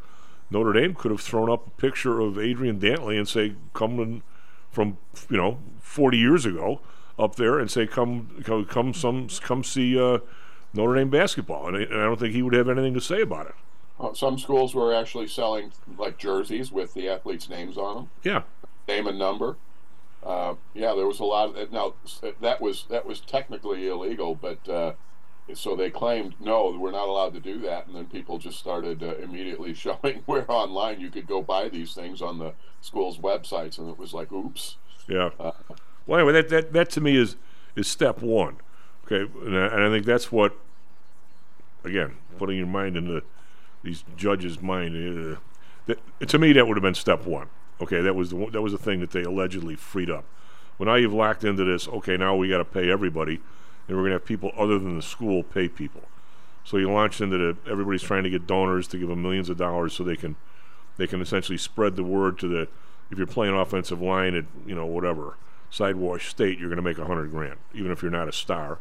Notre 0.51 0.73
Dame 0.73 0.95
could 0.95 1.11
have 1.11 1.21
thrown 1.21 1.51
up 1.51 1.67
a 1.67 1.71
picture 1.71 2.21
of 2.21 2.39
Adrian 2.39 2.79
Dantley 2.79 3.19
and 3.19 3.29
say 3.29 3.55
coming 3.75 4.23
from 4.71 4.99
you 5.29 5.37
know 5.37 5.59
40 5.81 6.19
years 6.19 6.47
ago 6.47 6.81
up 7.19 7.37
there 7.37 7.59
and 7.59 7.71
say 7.71 7.87
come 7.87 8.43
come 8.45 8.65
come 8.65 8.95
some 8.95 9.29
come 9.43 9.65
see 9.65 9.99
uh, 9.99 10.19
Notre 10.75 10.95
Dame 10.95 11.11
basketball, 11.11 11.69
and 11.69 11.77
I, 11.77 11.81
and 11.83 11.95
I 11.95 12.05
don't 12.05 12.19
think 12.19 12.35
he 12.35 12.43
would 12.43 12.55
have 12.55 12.69
anything 12.69 12.95
to 12.95 13.01
say 13.01 13.21
about 13.21 13.47
it. 13.47 13.55
Uh, 14.01 14.15
some 14.15 14.39
schools 14.39 14.75
were 14.75 14.95
actually 14.95 15.29
selling 15.29 15.71
like 15.99 16.19
jerseys 16.19 16.73
with 16.73 16.95
the 16.95 17.09
athletes' 17.09 17.49
names 17.49 17.77
on 17.77 17.95
them, 17.95 18.11
Yeah, 18.23 18.43
name 18.89 19.07
and 19.07 19.19
number. 19.19 19.57
Uh, 20.25 20.55
yeah, 20.73 20.95
there 20.95 21.07
was 21.07 21.21
a 21.21 21.25
lot 21.25 21.49
of 21.49 21.55
that. 21.57 21.73
Now 21.73 21.95
that 22.41 22.61
was 22.61 22.87
that 22.89 23.07
was 23.07 23.21
technically 23.21 23.89
illegal, 23.89 24.35
but 24.35 24.69
uh, 24.69 24.93
so 25.55 25.77
they 25.77 25.91
claimed 25.91 26.35
no, 26.41 26.77
we're 26.79 26.93
not 26.93 27.09
allowed 27.09 27.35
to 27.35 27.41
do 27.41 27.59
that, 27.61 27.87
and 27.87 27.97
then 27.97 28.07
people 28.07 28.39
just 28.39 28.59
started 28.59 29.03
uh, 29.03 29.17
immediately 29.17 29.75
showing 29.85 30.23
where 30.27 30.51
online 30.51 31.01
you 31.01 31.11
could 31.11 31.27
go 31.27 31.43
buy 31.43 31.69
these 31.69 31.95
things 31.95 32.23
on 32.23 32.39
the 32.39 32.53
school's 32.81 33.19
websites, 33.19 33.79
and 33.79 33.89
it 33.89 33.99
was 33.99 34.13
like, 34.15 34.33
oops. 34.33 34.77
Yeah. 35.09 35.31
Uh, 35.39 35.53
Well, 36.07 36.21
anyway, 36.21 36.33
that, 36.33 36.49
that, 36.49 36.73
that 36.73 36.91
to 36.91 37.01
me 37.01 37.17
is 37.17 37.37
is 37.77 37.89
step 37.89 38.21
one. 38.21 38.57
Okay, 39.07 39.31
and 39.45 39.57
I, 39.57 39.67
and 39.67 39.85
I 39.85 39.89
think 39.91 40.07
that's 40.07 40.31
what, 40.31 40.57
again, 41.85 42.17
putting 42.39 42.57
your 42.57 42.67
mind 42.67 42.97
into 42.97 43.23
these 43.83 44.05
judges' 44.17 44.61
mind. 44.61 44.95
Uh, 44.97 45.39
that, 45.87 46.29
to 46.29 46.39
me, 46.39 46.53
that 46.53 46.67
would 46.67 46.77
have 46.77 46.83
been 46.83 46.95
step 46.95 47.25
one. 47.27 47.49
Okay, 47.81 48.01
that 48.01 48.15
was 48.15 48.31
the 48.31 48.47
that 48.53 48.63
was 48.63 48.73
the 48.73 48.79
thing 48.79 49.01
that 49.01 49.11
they 49.11 49.23
allegedly 49.23 49.75
freed 49.75 50.11
up. 50.11 50.25
Well, 50.79 50.87
now 50.87 50.95
you've 50.95 51.13
locked 51.13 51.45
into 51.45 51.65
this. 51.65 51.89
Okay, 51.89 52.17
now 52.17 52.37
we 52.37 52.49
got 52.49 52.59
to 52.59 52.65
pay 52.65 52.91
everybody, 52.91 53.41
we're 53.97 54.03
going 54.03 54.13
to 54.13 54.17
have 54.19 54.25
people 54.25 54.53
other 54.57 54.79
than 54.79 54.97
the 54.97 55.03
school 55.03 55.43
pay 55.43 55.69
people. 55.69 56.03
So 56.65 56.77
you 56.77 56.91
launched 56.91 57.21
into 57.21 57.37
the 57.39 57.57
everybody's 57.71 58.03
trying 58.03 58.23
to 58.25 58.31
get 58.31 58.47
donors 58.47 58.87
to 58.89 58.99
give 58.99 59.09
them 59.09 59.23
millions 59.23 59.49
of 59.49 59.57
dollars 59.57 59.95
so 59.95 60.05
they 60.05 60.17
can 60.17 60.37
they 60.97 61.07
can 61.07 61.21
essentially 61.21 61.59
spread 61.59 61.97
the 61.97 62.05
word 62.05 62.39
to 62.39 62.49
the 62.49 62.69
if 63.11 63.19
you're 63.19 63.27
playing 63.27 63.55
offensive 63.55 64.01
line 64.01 64.35
at 64.35 64.45
you 64.67 64.75
know 64.75 64.87
whatever 64.87 65.37
sidewash 65.71 66.29
state 66.29 66.59
you're 66.59 66.69
going 66.69 66.77
to 66.77 66.83
make 66.83 66.99
a 66.99 67.05
hundred 67.07 67.31
grand 67.31 67.57
even 67.75 67.91
if 67.91 68.01
you're 68.03 68.11
not 68.11 68.29
a 68.29 68.33
star 68.33 68.79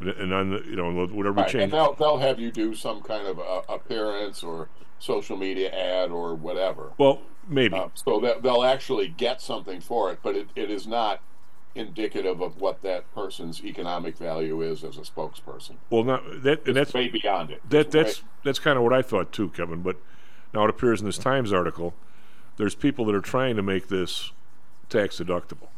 and, 0.00 0.08
and 0.08 0.32
on 0.34 0.50
the, 0.50 0.62
you 0.64 0.74
know 0.74 0.90
whatever 1.06 1.36
Right, 1.36 1.48
change 1.50 1.64
and 1.64 1.72
they'll 1.72 1.92
they'll 1.94 2.18
have 2.18 2.40
you 2.40 2.50
do 2.50 2.74
some 2.74 3.00
kind 3.02 3.26
of 3.26 3.38
uh, 3.38 3.62
appearance 3.68 4.42
or 4.42 4.68
social 4.98 5.36
media 5.36 5.70
ad 5.70 6.10
or 6.10 6.34
whatever. 6.34 6.92
well 6.98 7.20
maybe 7.46 7.76
Uh, 7.76 7.88
so 7.94 8.18
that 8.20 8.42
they'll 8.42 8.64
actually 8.64 9.08
get 9.08 9.40
something 9.40 9.80
for 9.80 10.10
it, 10.10 10.18
but 10.22 10.34
it, 10.34 10.48
it 10.56 10.70
is 10.70 10.86
not 10.86 11.20
indicative 11.74 12.40
of 12.40 12.60
what 12.60 12.82
that 12.82 13.12
person's 13.14 13.64
economic 13.64 14.16
value 14.16 14.60
is 14.60 14.82
as 14.82 14.96
a 14.96 15.02
spokesperson. 15.02 15.76
well 15.88 16.02
not 16.02 16.22
that 16.42 16.66
and 16.66 16.76
that's 16.76 16.92
Way 16.92 17.08
beyond 17.08 17.50
it. 17.50 17.62
that 17.70 17.90
that's 17.90 18.22
way- 18.22 18.28
that's 18.44 18.58
kind 18.58 18.76
of 18.76 18.82
what 18.82 18.92
I 18.92 19.02
thought 19.02 19.30
too 19.32 19.50
Kevin 19.50 19.82
but 19.82 19.96
now 20.52 20.64
it 20.64 20.70
appears 20.70 21.00
in 21.00 21.06
this 21.06 21.18
Times 21.18 21.52
article 21.52 21.94
there's 22.56 22.74
people 22.74 23.04
that 23.06 23.14
are 23.14 23.20
trying 23.20 23.54
to 23.56 23.62
make 23.62 23.88
this 23.88 24.32
tax 24.88 25.18
deductible 25.18 25.68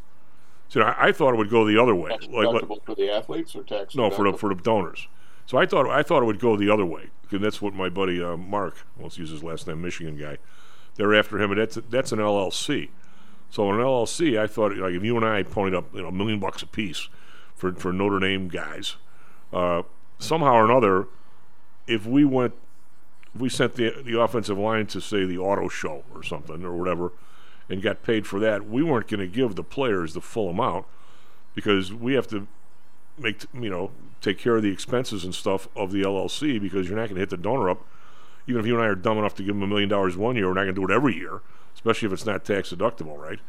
so 0.69 0.81
I, 0.81 1.09
I 1.09 1.13
thought 1.13 1.35
it 1.35 1.37
would 1.37 1.51
go 1.51 1.67
the 1.67 1.77
other 1.81 1.95
way 1.95 2.11
tax 2.11 2.27
like, 2.29 2.47
like 2.47 2.63
deductible 2.63 2.85
for 2.85 2.95
the 2.95 3.11
athletes 3.11 3.55
or 3.55 3.63
tax 3.63 3.95
no 3.95 4.09
for 4.11 4.31
the 4.31 4.37
for 4.39 4.49
the 4.55 4.61
donors 4.63 5.09
So 5.47 5.59
I 5.59 5.67
thought 5.67 5.87
I 5.91 6.03
thought 6.03 6.23
it 6.23 6.27
would 6.27 6.41
go 6.41 6.57
the 6.57 6.71
other 6.71 6.87
way, 6.87 7.11
and 7.31 7.45
that's 7.45 7.61
what 7.61 7.75
my 7.75 7.91
buddy 7.91 8.23
uh, 8.23 8.37
Mark, 8.39 8.87
let's 8.99 9.19
use 9.19 9.29
his 9.31 9.43
last 9.43 9.67
name, 9.67 9.83
Michigan 9.83 10.17
guy, 10.17 10.39
they're 10.95 11.15
after 11.15 11.39
him, 11.39 11.51
and 11.51 11.61
that's 11.61 11.79
that's 11.91 12.13
an 12.13 12.19
LLC. 12.21 12.89
So 13.53 13.69
in 13.69 13.79
an 13.79 13.83
LLC, 13.83 14.39
I 14.39 14.47
thought 14.47 14.75
like 14.79 14.95
if 14.95 15.05
you 15.05 15.15
and 15.15 15.27
I 15.27 15.43
ponied 15.43 15.77
up 15.77 15.95
you 15.95 16.01
know 16.01 16.09
a 16.09 16.13
million 16.13 16.41
bucks 16.41 16.63
a 16.63 16.67
piece 16.67 17.11
for 17.55 17.71
for 17.75 17.93
Notre 17.93 18.19
Dame 18.19 18.49
guys, 18.49 18.97
uh, 19.53 19.83
somehow 20.19 20.55
or 20.55 20.65
another, 20.65 21.07
if 21.87 22.07
we 22.07 22.25
went, 22.25 22.55
if 23.35 23.43
we 23.43 23.51
sent 23.51 23.75
the 23.75 24.03
the 24.03 24.19
offensive 24.19 24.57
line 24.57 24.87
to 24.87 25.03
say 25.03 25.27
the 25.27 25.37
auto 25.37 25.69
show 25.69 26.03
or 26.15 26.23
something 26.23 26.65
or 26.65 26.75
whatever, 26.75 27.13
and 27.69 27.83
got 27.83 28.03
paid 28.03 28.27
for 28.27 28.41
that, 28.41 28.67
we 28.67 28.83
weren't 28.83 29.07
going 29.07 29.21
to 29.21 29.27
give 29.27 29.55
the 29.55 29.63
players 29.63 30.15
the 30.15 30.23
full 30.23 30.49
amount 30.49 30.87
because 31.55 31.93
we 31.93 32.15
have 32.15 32.27
to 32.29 32.49
make 33.19 33.45
you 33.53 33.69
know 33.69 33.91
take 34.23 34.39
care 34.39 34.57
of 34.57 34.63
the 34.63 34.73
expenses 34.73 35.25
and 35.25 35.35
stuff 35.35 35.69
of 35.77 35.93
the 35.93 36.01
LLC 36.01 36.59
because 36.59 36.89
you're 36.89 36.97
not 36.97 37.11
going 37.11 37.17
to 37.17 37.21
hit 37.21 37.29
the 37.29 37.37
donor 37.37 37.69
up. 37.69 37.87
Even 38.47 38.63
if 38.63 38.67
you 38.67 38.75
and 38.77 38.83
I 38.83 38.87
are 38.87 38.95
dumb 38.95 39.19
enough 39.19 39.35
to 39.35 39.43
give 39.43 39.55
them 39.55 39.63
a 39.63 39.67
million 39.67 39.91
dollars 39.91 40.17
one 40.17 40.37
year, 40.37 40.49
we're 40.49 40.55
not 40.55 40.63
going 40.63 40.75
to 40.75 40.81
do 40.87 40.91
it 40.91 40.97
every 40.97 41.15
year, 41.15 41.43
especially 41.83 42.07
if 42.07 42.13
it's 42.13 42.27
not 42.27 42.45
tax 42.45 42.73
deductible, 42.73 43.19
right? 43.19 43.41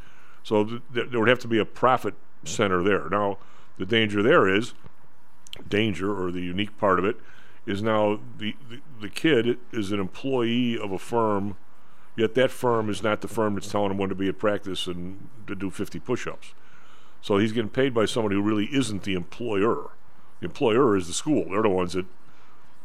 So 0.42 0.66
th- 0.66 0.82
th- 0.94 1.10
there 1.12 1.20
would 1.20 1.30
have 1.30 1.40
to 1.40 1.48
be 1.48 1.60
a 1.60 1.66
profit 1.66 2.16
center 2.44 2.82
there. 2.82 3.08
Now, 3.10 3.38
the 3.78 3.86
danger 3.86 4.24
there 4.24 4.48
is 4.48 4.74
danger, 5.68 6.12
or 6.12 6.32
the 6.32 6.42
unique 6.42 6.76
part 6.80 6.98
of 6.98 7.06
it, 7.06 7.18
is 7.68 7.84
now 7.84 8.20
the, 8.38 8.56
the, 8.70 8.80
the 9.02 9.10
kid 9.10 9.60
is 9.72 9.92
an 9.92 10.00
employee 10.00 10.78
of 10.78 10.92
a 10.92 10.98
firm, 10.98 11.58
yet 12.18 12.34
that 12.34 12.50
firm 12.50 12.90
is 12.90 13.04
not 13.04 13.22
the 13.22 13.28
firm 13.28 13.54
that's 13.54 13.72
telling 13.72 13.92
him 13.92 13.98
when 13.98 14.10
to 14.10 14.16
be 14.16 14.28
at 14.28 14.40
practice 14.40 14.88
and 14.88 15.30
to 15.46 15.54
do 15.54 15.70
50 15.70 16.00
push 16.00 16.26
ups. 16.26 16.54
So 17.22 17.38
he's 17.38 17.54
getting 17.54 17.70
paid 17.70 17.94
by 17.94 18.06
somebody 18.06 18.36
who 18.36 18.42
really 18.42 18.66
isn't 18.66 19.04
the 19.04 19.14
employer. 19.14 19.92
The 20.40 20.48
employer 20.48 20.98
is 20.98 21.08
the 21.08 21.14
school. 21.14 21.50
They're 21.52 21.62
the 21.62 21.70
ones 21.70 21.94
that 21.94 22.06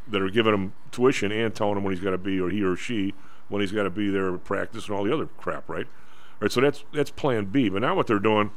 that 0.07 0.23
are 0.23 0.31
giving 0.31 0.55
him 0.55 0.73
tuition 0.90 1.31
and 1.33 1.55
telling 1.55 1.76
him 1.76 1.85
when 1.85 1.93
he's 1.93 2.02
got 2.02 2.12
to 2.12 2.19
be, 2.19 2.40
or 2.40 2.49
he 2.49 2.62
or 2.62 2.76
she, 2.76 3.14
when 3.49 3.61
he's 3.61 3.73
got 3.73 3.85
to 3.85 3.90
be 3.90 4.11
there 4.11 4.35
at 4.35 4.45
practice 4.45 4.88
and 4.88 4.97
all 4.97 5.05
the 5.05 5.12
other 5.12 5.26
crap, 5.38 5.69
right? 5.69 5.87
All 5.87 6.43
right, 6.43 6.52
so 6.52 6.61
that's 6.61 6.85
that's 6.93 7.11
Plan 7.11 7.47
B. 7.47 7.69
But 7.69 7.83
now 7.83 7.97
what 7.97 8.07
they're 8.07 8.19
doing 8.19 8.50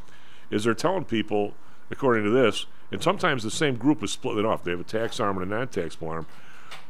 is 0.49 0.63
they're 0.63 0.73
telling 0.73 1.05
people, 1.05 1.53
according 1.89 2.23
to 2.25 2.29
this, 2.29 2.65
and 2.91 3.01
sometimes 3.01 3.43
the 3.43 3.51
same 3.51 3.75
group 3.75 4.03
is 4.03 4.11
splitting 4.11 4.45
off. 4.45 4.63
They 4.63 4.71
have 4.71 4.79
a 4.79 4.83
tax 4.83 5.19
arm 5.19 5.37
and 5.37 5.51
a 5.51 5.55
non-taxable 5.55 6.09
arm. 6.09 6.27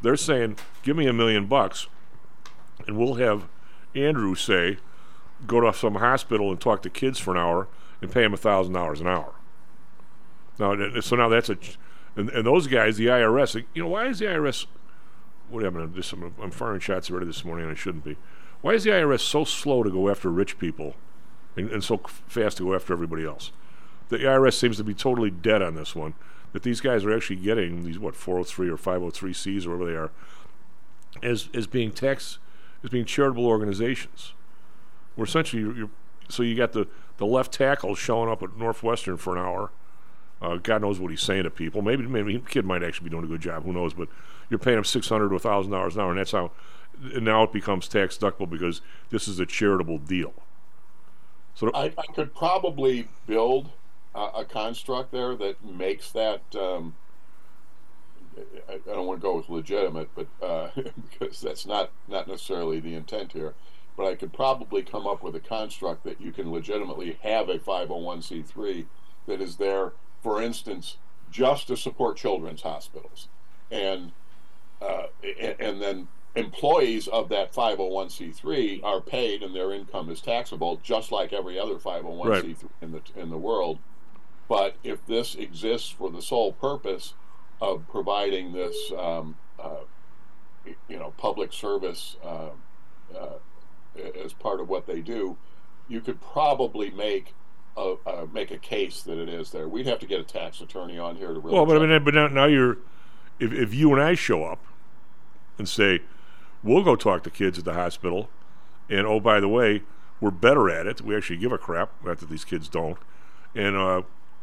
They're 0.01 0.17
saying, 0.17 0.58
"Give 0.84 0.98
me 0.98 1.08
a 1.08 1.13
million 1.13 1.46
bucks, 1.46 1.88
and 2.88 2.98
we'll 2.98 3.15
have 3.15 3.48
Andrew 3.96 4.36
say, 4.36 4.77
go 5.48 5.60
to 5.62 5.74
some 5.74 5.96
hospital 5.96 6.51
and 6.51 6.60
talk 6.60 6.81
to 6.84 6.89
kids 6.89 7.20
for 7.20 7.31
an 7.31 7.38
hour 7.38 7.67
and 8.01 8.12
pay 8.12 8.24
him 8.24 8.34
a 8.34 8.38
thousand 8.38 8.74
dollars 8.74 9.00
an 9.00 9.08
hour." 9.08 9.34
Now, 10.60 10.75
so 11.01 11.15
now 11.15 11.29
that's 11.29 11.50
a, 11.50 11.58
and, 12.15 12.29
and 12.29 12.46
those 12.46 12.67
guys, 12.67 12.98
the 12.98 13.08
IRS, 13.08 13.63
you 13.74 13.84
know, 13.84 13.89
why 13.89 14.08
is 14.08 14.20
the 14.20 14.25
IRS? 14.25 14.65
What? 15.51 15.96
This, 15.96 16.13
I'm, 16.13 16.51
firing 16.51 16.79
shots 16.79 17.12
already 17.12 17.27
this 17.27 17.43
morning, 17.43 17.65
and 17.65 17.74
I 17.74 17.75
shouldn't 17.75 18.03
be. 18.03 18.17
Why 18.62 18.74
is 18.74 18.84
the 18.84 18.91
IRS 18.91 19.20
so 19.20 19.43
slow 19.43 19.84
to 19.84 19.89
go 19.89 20.10
after 20.10 20.29
rich 20.29 20.58
people, 20.58 20.96
and, 21.58 21.70
and 21.70 21.84
so 21.84 21.98
fast 22.27 22.58
to 22.58 22.63
go 22.63 22.74
after 22.74 22.93
everybody 22.93 23.25
else? 23.25 23.51
The 24.10 24.20
IRS 24.20 24.53
seems 24.53 24.77
to 24.77 24.84
be 24.84 24.93
totally 24.93 25.29
dead 25.29 25.62
on 25.62 25.75
this 25.75 25.96
one. 25.96 26.13
That 26.53 26.63
these 26.63 26.81
guys 26.81 27.05
are 27.05 27.15
actually 27.15 27.38
getting 27.38 27.84
these 27.84 27.98
what 27.98 28.15
403 28.15 28.70
or 28.70 28.77
503cs 28.77 29.65
or 29.65 29.77
whatever 29.77 29.86
they 29.86 29.98
are, 29.98 30.12
as 31.24 31.50
as 31.53 31.65
being 31.65 31.91
tax, 31.91 32.39
as 32.84 32.89
being 32.89 33.05
charitable 33.05 33.46
organizations. 33.46 34.34
Where 35.15 35.25
essentially 35.25 35.62
you're, 35.62 35.75
you're 35.75 35.89
so 36.27 36.43
you 36.43 36.55
got 36.55 36.74
the 36.74 36.88
the 37.17 37.25
left 37.25 37.53
tackle 37.53 37.96
showing 37.96 38.29
up 38.29 38.43
at 38.43 38.58
Northwestern 38.58 39.17
for 39.17 39.38
an 39.38 39.41
hour. 39.41 39.72
Uh, 40.41 40.58
God 40.58 40.81
knows 40.81 41.00
what 41.00 41.12
he's 41.12 41.22
saying 41.22 41.43
to 41.43 41.50
people. 41.50 41.81
Maybe 41.81 42.05
maybe 42.05 42.43
kid 42.50 42.65
might 42.65 42.84
actually 42.84 43.05
be 43.05 43.12
doing 43.12 43.24
a 43.24 43.27
good 43.27 43.41
job. 43.41 43.63
Who 43.63 43.74
knows? 43.74 43.93
But 43.93 44.10
you're 44.51 44.60
paying 44.60 44.75
them 44.75 44.84
six 44.84 45.10
hundred 45.10 45.29
to 45.29 45.39
thousand 45.39 45.72
dollars 45.72 45.96
an 45.96 46.01
hour, 46.01 46.12
and 46.12 46.20
that's 46.20 46.34
how. 46.34 46.51
And 47.01 47.25
now 47.25 47.41
it 47.43 47.51
becomes 47.51 47.88
tax 47.88 48.17
deductible 48.17 48.48
because 48.48 48.81
this 49.10 49.27
is 49.27 49.39
a 49.39 49.46
charitable 49.46 49.98
deal. 49.98 50.34
So 51.55 51.72
I, 51.74 51.86
I 51.98 52.05
could 52.13 52.36
probably 52.36 53.08
build 53.25 53.70
a, 54.13 54.20
a 54.36 54.46
construct 54.46 55.12
there 55.12 55.36
that 55.36 55.63
makes 55.65 56.12
that. 56.12 56.41
Um, 56.53 56.96
I, 58.70 58.74
I 58.74 58.93
don't 58.93 59.08
want 59.08 59.20
to 59.20 59.24
go 59.24 59.38
with 59.38 59.50
legitimate, 59.50 60.10
but 60.13 60.27
uh, 60.46 60.70
because 61.10 61.41
that's 61.41 61.65
not 61.65 61.91
not 62.08 62.27
necessarily 62.27 62.79
the 62.81 62.93
intent 62.93 63.31
here. 63.31 63.55
But 63.98 64.05
I 64.08 64.15
could 64.15 64.34
probably 64.34 64.84
come 64.84 65.08
up 65.08 65.24
with 65.24 65.36
a 65.36 65.39
construct 65.39 66.03
that 66.03 66.22
you 66.22 66.31
can 66.31 66.51
legitimately 66.51 67.20
have 67.24 67.50
a 67.50 67.60
501c3 67.60 68.86
that 69.27 69.41
is 69.41 69.58
there, 69.58 69.91
for 70.24 70.41
instance, 70.41 70.98
just 71.29 71.67
to 71.67 71.75
support 71.75 72.15
children's 72.17 72.62
hospitals, 72.62 73.27
and 73.70 74.12
uh, 74.81 75.07
a- 75.23 75.61
and 75.61 75.81
then 75.81 76.07
employees 76.35 77.07
of 77.09 77.29
that 77.29 77.53
501c3 77.53 78.83
are 78.83 79.01
paid 79.01 79.43
and 79.43 79.53
their 79.53 79.73
income 79.73 80.09
is 80.09 80.21
taxable 80.21 80.79
just 80.81 81.11
like 81.11 81.33
every 81.33 81.59
other 81.59 81.75
501c3 81.75 82.55
in 82.81 82.91
the 82.91 83.01
in 83.15 83.29
the 83.29 83.38
world. 83.38 83.79
But 84.47 84.75
if 84.83 85.05
this 85.05 85.35
exists 85.35 85.89
for 85.89 86.09
the 86.09 86.21
sole 86.21 86.53
purpose 86.53 87.13
of 87.61 87.88
providing 87.89 88.53
this 88.53 88.91
um, 88.97 89.35
uh, 89.59 89.81
you 90.88 90.97
know 90.97 91.13
public 91.17 91.53
service 91.53 92.15
uh, 92.23 92.50
uh, 93.17 93.38
as 94.23 94.33
part 94.33 94.59
of 94.59 94.69
what 94.69 94.88
they 94.88 95.01
do 95.01 95.38
you 95.91 96.00
could 96.00 96.21
probably 96.21 96.89
make 96.89 97.33
a, 97.75 97.95
uh, 98.05 98.25
make 98.31 98.51
a 98.51 98.57
case 98.57 99.01
that 99.03 99.17
it 99.17 99.27
is 99.27 99.51
there. 99.51 99.67
We'd 99.67 99.88
have 99.88 100.00
to 100.00 100.05
get 100.05 100.19
a 100.19 100.23
tax 100.23 100.61
attorney 100.61 100.97
on 100.97 101.15
here 101.17 101.33
to 101.33 101.39
really 101.39 101.53
Well, 101.53 101.65
but 101.65 101.81
I 101.81 101.85
mean, 101.85 102.03
but 102.03 102.13
now, 102.13 102.27
now 102.27 102.45
you're, 102.45 102.77
if, 103.39 103.51
if 103.51 103.73
you 103.73 103.91
and 103.93 104.01
I 104.01 104.15
show 104.15 104.43
up 104.43 104.59
and 105.61 105.69
say, 105.69 105.99
we'll 106.63 106.83
go 106.83 106.95
talk 106.95 107.23
to 107.23 107.29
kids 107.29 107.59
at 107.59 107.65
the 107.65 107.73
hospital, 107.73 108.29
and 108.89 109.05
oh, 109.05 109.19
by 109.19 109.39
the 109.39 109.47
way, 109.47 109.83
we're 110.19 110.31
better 110.31 110.69
at 110.69 110.87
it. 110.87 111.01
We 111.01 111.15
actually 111.15 111.37
give 111.37 111.51
a 111.51 111.57
crap, 111.57 111.91
not 112.03 112.17
that 112.19 112.29
these 112.29 112.43
kids 112.45 112.67
don't, 112.67 112.97
and 113.55 113.75
uh, 113.75 114.01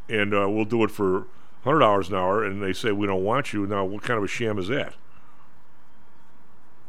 and 0.08 0.32
uh, 0.32 0.48
we'll 0.48 0.64
do 0.64 0.84
it 0.84 0.90
for 0.92 1.26
hundred 1.64 1.80
dollars 1.80 2.08
an 2.08 2.14
hour, 2.14 2.44
and 2.44 2.62
they 2.62 2.72
say 2.72 2.92
we 2.92 3.06
don't 3.06 3.24
want 3.24 3.52
you. 3.52 3.66
Now, 3.66 3.84
what 3.84 4.02
kind 4.02 4.16
of 4.16 4.24
a 4.24 4.28
sham 4.28 4.58
is 4.58 4.68
that? 4.68 4.94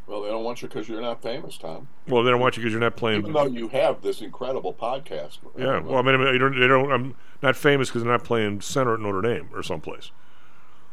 well 0.07 0.23
they 0.23 0.29
don't 0.29 0.43
want 0.43 0.59
you 0.59 0.67
because 0.67 0.89
you're 0.89 0.99
not 0.99 1.21
famous 1.21 1.55
tom 1.55 1.87
Well, 2.07 2.23
they 2.23 2.31
don't 2.31 2.39
want 2.39 2.57
you 2.57 2.63
because 2.63 2.73
you're 2.73 2.81
not 2.81 2.95
playing. 2.97 3.19
even 3.19 3.31
though 3.31 3.45
you 3.45 3.67
have 3.67 4.01
this 4.01 4.21
incredible 4.21 4.73
podcast 4.73 5.37
Yeah, 5.55 5.81
well, 5.81 5.97
I 5.97 6.01
mean, 6.01 6.15
I 6.15 6.17
mean, 6.17 6.31
they 6.31 6.37
don't, 6.39 6.59
they 6.59 6.67
don't, 6.67 6.91
I'm 6.91 7.15
not 7.43 7.55
famous 7.55 7.89
because 7.89 8.01
I'm 8.01 8.07
not 8.07 8.23
playing 8.23 8.61
center 8.61 8.95
at 8.95 8.99
Notre 9.01 9.21
Dame 9.21 9.49
or 9.53 9.61
someplace. 9.61 10.09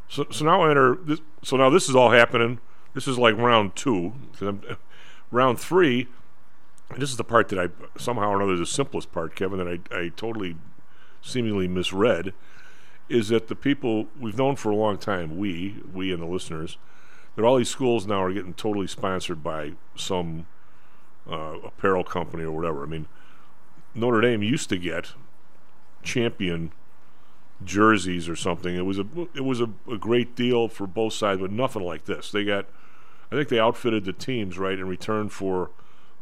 So, 0.09 0.27
so 0.31 0.45
now 0.45 0.61
I 0.63 0.71
enter. 0.71 0.97
This, 0.97 1.21
so 1.43 1.57
now 1.57 1.71
this 1.71 1.89
is 1.89 1.97
all 1.97 2.11
happening. 2.11 2.61
This 2.97 3.07
is 3.07 3.19
like 3.19 3.37
round 3.37 3.77
2 3.77 4.15
I'm- 4.41 4.63
round 5.31 5.61
three. 5.61 6.09
and 6.89 7.03
This 7.03 7.11
is 7.11 7.19
the 7.19 7.25
part 7.25 7.51
that 7.51 7.59
I 7.59 7.69
somehow 7.99 8.31
or 8.31 8.37
another 8.37 8.57
the 8.57 8.65
simplest 8.65 9.13
part, 9.13 9.37
Kevin, 9.37 9.59
that 9.59 9.69
I, 9.69 9.97
I 9.97 10.09
totally 10.09 10.57
seemingly 11.21 11.69
misread. 11.69 12.33
Is 13.11 13.29
that 13.29 13.49
the 13.49 13.55
people 13.55 14.07
we've 14.19 14.39
known 14.39 14.57
for 14.57 14.71
a 14.71 14.75
long 14.75 14.97
time, 14.97 15.37
we, 15.37 15.77
we 15.93 16.11
and 16.11 16.23
the 16.23 16.27
listeners, 16.27 16.79
that 17.35 17.45
all 17.45 17.59
these 17.59 17.69
schools 17.69 18.07
now 18.07 18.23
are 18.23 18.33
getting 18.33 18.55
totally 18.55 18.87
sponsored 18.87 19.45
by 19.45 19.73
some 19.95 20.47
uh, 21.31 21.59
apparel 21.65 22.03
company 22.03 22.45
or 22.45 22.53
whatever. 22.53 22.83
I 22.83 22.87
mean, 22.87 23.09
Notre 23.95 24.23
Dame 24.23 24.43
used 24.43 24.71
to 24.71 24.79
get 24.79 25.13
champion 26.03 26.73
jerseys 27.63 28.27
or 28.27 28.37
something. 28.37 28.75
It 28.75 28.87
was 28.87 28.99
a 28.99 29.07
it 29.35 29.45
was 29.45 29.61
a, 29.61 29.69
a 29.87 29.99
great 29.99 30.35
deal 30.35 30.69
for 30.69 30.87
both 30.87 31.13
sides, 31.13 31.43
but 31.43 31.53
nothing 31.53 31.83
like 31.83 32.07
this. 32.07 32.31
They 32.31 32.43
got, 32.45 32.67
I 33.31 33.35
think 33.35 33.49
they 33.49 33.59
outfitted 33.59 34.05
the 34.05 34.13
teams 34.13 34.59
right 34.59 34.79
in 34.79 34.87
return 34.89 35.29
for 35.29 35.71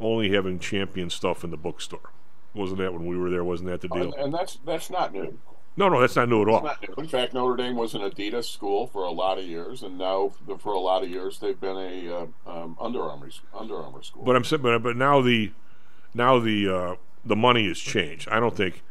only 0.01 0.31
having 0.31 0.59
champion 0.59 1.11
stuff 1.11 1.45
in 1.45 1.51
the 1.51 1.57
bookstore. 1.57 2.11
Wasn't 2.55 2.79
that 2.79 2.93
when 2.93 3.07
we 3.07 3.17
were 3.19 3.31
there? 3.31 3.45
Wasn't 3.45 3.69
that 3.69 3.81
the 3.81 3.89
deal? 3.89 4.03
and, 4.03 4.15
and 4.15 4.35
that's 4.35 4.59
that's 4.65 4.89
not 4.91 5.13
new 5.13 5.39
No, 5.77 5.89
no, 5.89 6.01
that's 6.01 6.15
not 6.17 6.29
new 6.29 6.43
at 6.43 6.49
all. 6.49 6.63
new. 6.63 6.95
In 7.03 7.09
fact, 7.09 7.35
Notre 7.35 7.57
Dame 7.57 7.77
was 7.77 7.95
an 7.95 8.03
Adidas 8.03 8.45
school 8.45 8.87
for 8.87 9.03
a 9.03 9.11
lot 9.11 9.39
of 9.39 9.45
years, 9.45 9.83
and 9.83 9.99
now 9.99 10.33
for 10.59 10.73
a 10.73 10.79
lot 10.79 11.03
of 11.03 11.11
years 11.11 11.39
they've 11.41 11.61
been 11.61 11.77
a 11.77 12.15
uh, 12.15 12.27
um, 12.47 12.77
Under 12.81 13.03
Armour 13.03 13.31
Under 13.53 13.77
Armour 13.77 14.03
school. 14.03 14.25
But 14.25 14.37
I'm 14.37 14.45
but, 14.63 14.83
but 14.83 14.97
now 14.97 15.21
the 15.21 15.53
now 16.15 16.39
the 16.39 16.69
uh, 16.69 16.95
the 17.25 17.37
money 17.37 17.67
has 17.69 17.79
changed. 17.79 18.29
I 18.31 18.39
don't 18.41 18.57
think 18.57 18.83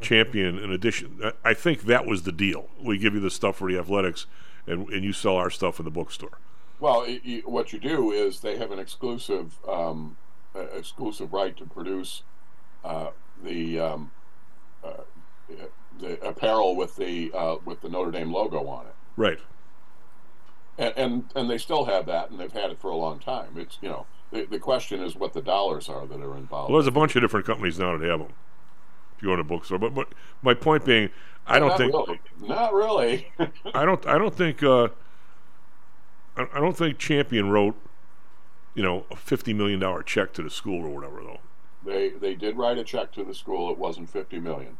champion 0.00 0.58
in 0.58 0.70
addition. 0.72 1.20
I- 1.24 1.50
I 1.50 1.54
think 1.54 1.82
that 1.82 2.04
was 2.04 2.24
the 2.24 2.32
deal. 2.32 2.68
We 2.82 2.98
give 2.98 3.14
you 3.14 3.20
the 3.20 3.30
stuff 3.30 3.56
for 3.56 3.70
the 3.70 3.78
athletics, 3.78 4.26
and 4.66 4.88
and 4.88 5.04
you 5.04 5.12
sell 5.12 5.36
our 5.36 5.50
stuff 5.50 5.78
in 5.78 5.84
the 5.84 5.90
bookstore. 5.90 6.38
Well, 6.84 7.00
it, 7.00 7.24
you, 7.24 7.40
what 7.46 7.72
you 7.72 7.78
do 7.78 8.12
is 8.12 8.40
they 8.40 8.58
have 8.58 8.70
an 8.70 8.78
exclusive 8.78 9.54
um, 9.66 10.18
uh, 10.54 10.66
exclusive 10.76 11.32
right 11.32 11.56
to 11.56 11.64
produce 11.64 12.24
uh, 12.84 13.08
the 13.42 13.80
um, 13.80 14.10
uh, 14.84 15.04
the 15.98 16.22
apparel 16.22 16.76
with 16.76 16.96
the 16.96 17.32
uh, 17.32 17.56
with 17.64 17.80
the 17.80 17.88
Notre 17.88 18.10
Dame 18.10 18.30
logo 18.30 18.68
on 18.68 18.84
it. 18.84 18.94
Right. 19.16 19.38
and, 20.76 20.92
and 20.98 21.24
and 21.34 21.48
they 21.48 21.56
still 21.56 21.86
have 21.86 22.04
that, 22.04 22.30
and 22.30 22.38
they've 22.38 22.52
had 22.52 22.70
it 22.70 22.78
for 22.78 22.90
a 22.90 22.96
long 22.96 23.18
time. 23.18 23.56
It's 23.56 23.78
you 23.80 23.88
know 23.88 24.04
the, 24.30 24.44
the 24.44 24.58
question 24.58 25.02
is 25.02 25.16
what 25.16 25.32
the 25.32 25.40
dollars 25.40 25.88
are 25.88 26.06
that 26.06 26.20
are 26.20 26.36
involved. 26.36 26.70
Well, 26.70 26.82
there's 26.82 26.86
a 26.86 26.92
bunch 26.92 27.16
of 27.16 27.22
different 27.22 27.46
companies 27.46 27.78
now 27.78 27.96
that 27.96 28.06
have 28.06 28.18
them. 28.18 28.34
If 29.16 29.22
you 29.22 29.28
go 29.28 29.36
to 29.36 29.40
a 29.40 29.44
bookstore, 29.44 29.78
but 29.78 29.94
but 29.94 30.08
my 30.42 30.52
point 30.52 30.84
being, 30.84 31.08
I 31.46 31.58
don't 31.58 31.78
think 31.78 31.94
really. 31.94 32.20
not 32.42 32.74
really. 32.74 33.32
I 33.74 33.86
don't 33.86 34.06
I 34.06 34.18
don't 34.18 34.34
think 34.34 34.62
uh, 34.62 34.88
I, 36.36 36.60
don't 36.60 36.76
think 36.76 36.98
Champion 36.98 37.50
wrote, 37.50 37.76
you 38.74 38.82
know, 38.82 39.04
a 39.10 39.16
fifty 39.16 39.52
million 39.54 39.78
dollar 39.80 40.02
check 40.02 40.32
to 40.34 40.42
the 40.42 40.50
school 40.50 40.84
or 40.84 40.88
whatever 40.94 41.22
though. 41.22 41.40
They 41.84 42.10
they 42.10 42.34
did 42.34 42.56
write 42.56 42.78
a 42.78 42.84
check 42.84 43.12
to 43.12 43.24
the 43.24 43.34
school. 43.34 43.70
It 43.70 43.78
wasn't 43.78 44.10
fifty 44.10 44.40
million. 44.40 44.78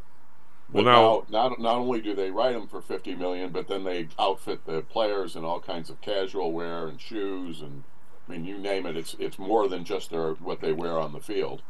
Well, 0.73 0.85
now- 0.85 1.25
now, 1.29 1.49
not 1.49 1.61
not 1.61 1.77
only 1.77 2.01
do 2.01 2.15
they 2.15 2.31
write 2.31 2.53
them 2.55 2.67
for 2.67 2.81
fifty 2.81 3.15
million, 3.15 3.51
but 3.51 3.69
then 3.69 3.85
they 3.85 4.09
outfit 4.19 4.65
the 4.67 4.83
players 4.83 5.37
in 5.37 5.45
all 5.45 5.61
kinds 5.61 5.91
of 5.91 6.01
casual 6.01 6.53
wear 6.53 6.89
and 6.89 7.01
shoes, 7.01 7.61
and 7.61 7.85
I 8.29 8.33
mean, 8.33 8.45
you 8.45 8.59
name 8.59 8.87
it. 8.87 8.97
It's 8.97 9.15
it's 9.19 9.39
more 9.39 9.69
than 9.69 9.85
just 9.85 10.11
their 10.11 10.33
what 10.35 10.61
they 10.61 10.73
wear 10.73 10.99
on 10.99 11.13
the 11.13 11.21
field. 11.21 11.63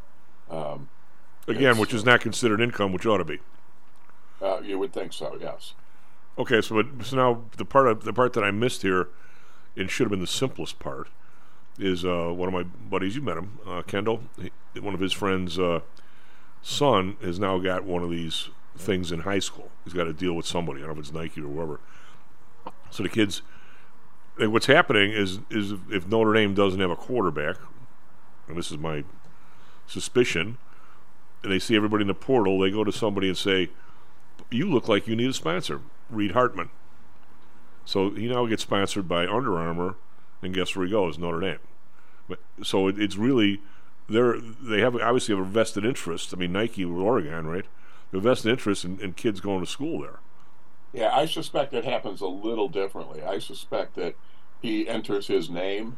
Um, 0.49 0.89
Again, 1.47 1.77
which 1.77 1.93
is 1.93 2.03
not 2.03 2.21
considered 2.21 2.59
income, 2.59 2.91
which 2.91 3.05
ought 3.05 3.17
to 3.17 3.25
be. 3.25 3.39
uh, 4.41 4.61
you 4.63 4.79
would 4.79 4.91
think 4.93 5.13
so, 5.13 5.37
yes. 5.39 5.73
Okay, 6.39 6.59
so 6.61 6.81
but, 6.81 7.05
so 7.05 7.15
now 7.15 7.43
the 7.57 7.65
part 7.65 7.87
of, 7.87 8.03
the 8.03 8.13
part 8.13 8.33
that 8.33 8.43
I 8.43 8.49
missed 8.51 8.81
here, 8.81 9.09
and 9.75 9.89
should 9.89 10.05
have 10.05 10.11
been 10.11 10.21
the 10.21 10.27
simplest 10.27 10.79
part, 10.79 11.07
is 11.77 12.05
uh, 12.05 12.31
one 12.33 12.47
of 12.47 12.53
my 12.53 12.63
buddies. 12.63 13.15
You 13.15 13.21
met 13.21 13.37
him, 13.37 13.59
uh, 13.67 13.81
Kendall. 13.81 14.21
He, 14.41 14.51
one 14.79 14.93
of 14.93 14.99
his 14.99 15.13
friends' 15.13 15.59
uh, 15.59 15.81
son 16.61 17.17
has 17.21 17.39
now 17.39 17.57
got 17.59 17.83
one 17.83 18.03
of 18.03 18.09
these 18.09 18.49
things 18.77 19.11
in 19.11 19.21
high 19.21 19.39
school. 19.39 19.71
He's 19.83 19.93
got 19.93 20.05
to 20.05 20.13
deal 20.13 20.33
with 20.33 20.45
somebody. 20.45 20.81
I 20.81 20.87
don't 20.87 20.95
know 20.95 21.01
if 21.01 21.07
it's 21.07 21.13
Nike 21.13 21.41
or 21.41 21.45
whoever. 21.45 21.79
So 22.89 23.03
the 23.03 23.09
kids, 23.09 23.41
what's 24.37 24.65
happening 24.65 25.11
is 25.11 25.39
is 25.49 25.73
if 25.89 26.07
Notre 26.07 26.33
Dame 26.33 26.53
doesn't 26.53 26.79
have 26.79 26.91
a 26.91 26.95
quarterback, 26.95 27.57
and 28.47 28.57
this 28.57 28.71
is 28.71 28.77
my 28.77 29.03
suspicion, 29.87 30.57
and 31.43 31.51
they 31.51 31.59
see 31.59 31.75
everybody 31.75 32.01
in 32.01 32.07
the 32.07 32.13
portal, 32.13 32.59
they 32.59 32.71
go 32.71 32.83
to 32.83 32.91
somebody 32.91 33.27
and 33.27 33.37
say, 33.37 33.69
"You 34.49 34.69
look 34.69 34.87
like 34.87 35.07
you 35.07 35.15
need 35.15 35.29
a 35.29 35.33
sponsor." 35.33 35.81
Reed 36.09 36.31
Hartman. 36.31 36.69
So 37.85 38.09
he 38.09 38.27
now 38.27 38.45
gets 38.47 38.63
sponsored 38.63 39.07
by 39.07 39.27
Under 39.27 39.57
Armour, 39.57 39.95
and 40.41 40.53
guess 40.53 40.75
where 40.75 40.85
he 40.85 40.91
goes? 40.91 41.17
Notre 41.17 41.39
Dame. 41.39 41.59
But, 42.27 42.39
so 42.63 42.87
it, 42.87 42.99
it's 42.99 43.15
really 43.15 43.61
they're 44.09 44.39
they 44.39 44.81
have 44.81 44.95
obviously 44.95 45.35
have 45.35 45.45
a 45.45 45.49
vested 45.49 45.85
interest. 45.85 46.33
I 46.33 46.37
mean 46.37 46.51
Nike 46.51 46.85
with 46.85 47.01
Oregon, 47.01 47.47
right? 47.47 47.65
A 48.11 48.19
vested 48.19 48.51
interest 48.51 48.85
in, 48.85 48.99
in 48.99 49.13
kids 49.13 49.39
going 49.39 49.59
to 49.59 49.69
school 49.69 50.01
there. 50.01 50.19
Yeah, 50.93 51.13
I 51.13 51.25
suspect 51.25 51.73
it 51.73 51.83
happens 51.83 52.21
a 52.21 52.27
little 52.27 52.69
differently. 52.69 53.21
I 53.21 53.39
suspect 53.39 53.95
that 53.95 54.15
he 54.61 54.87
enters 54.87 55.27
his 55.27 55.49
name 55.49 55.97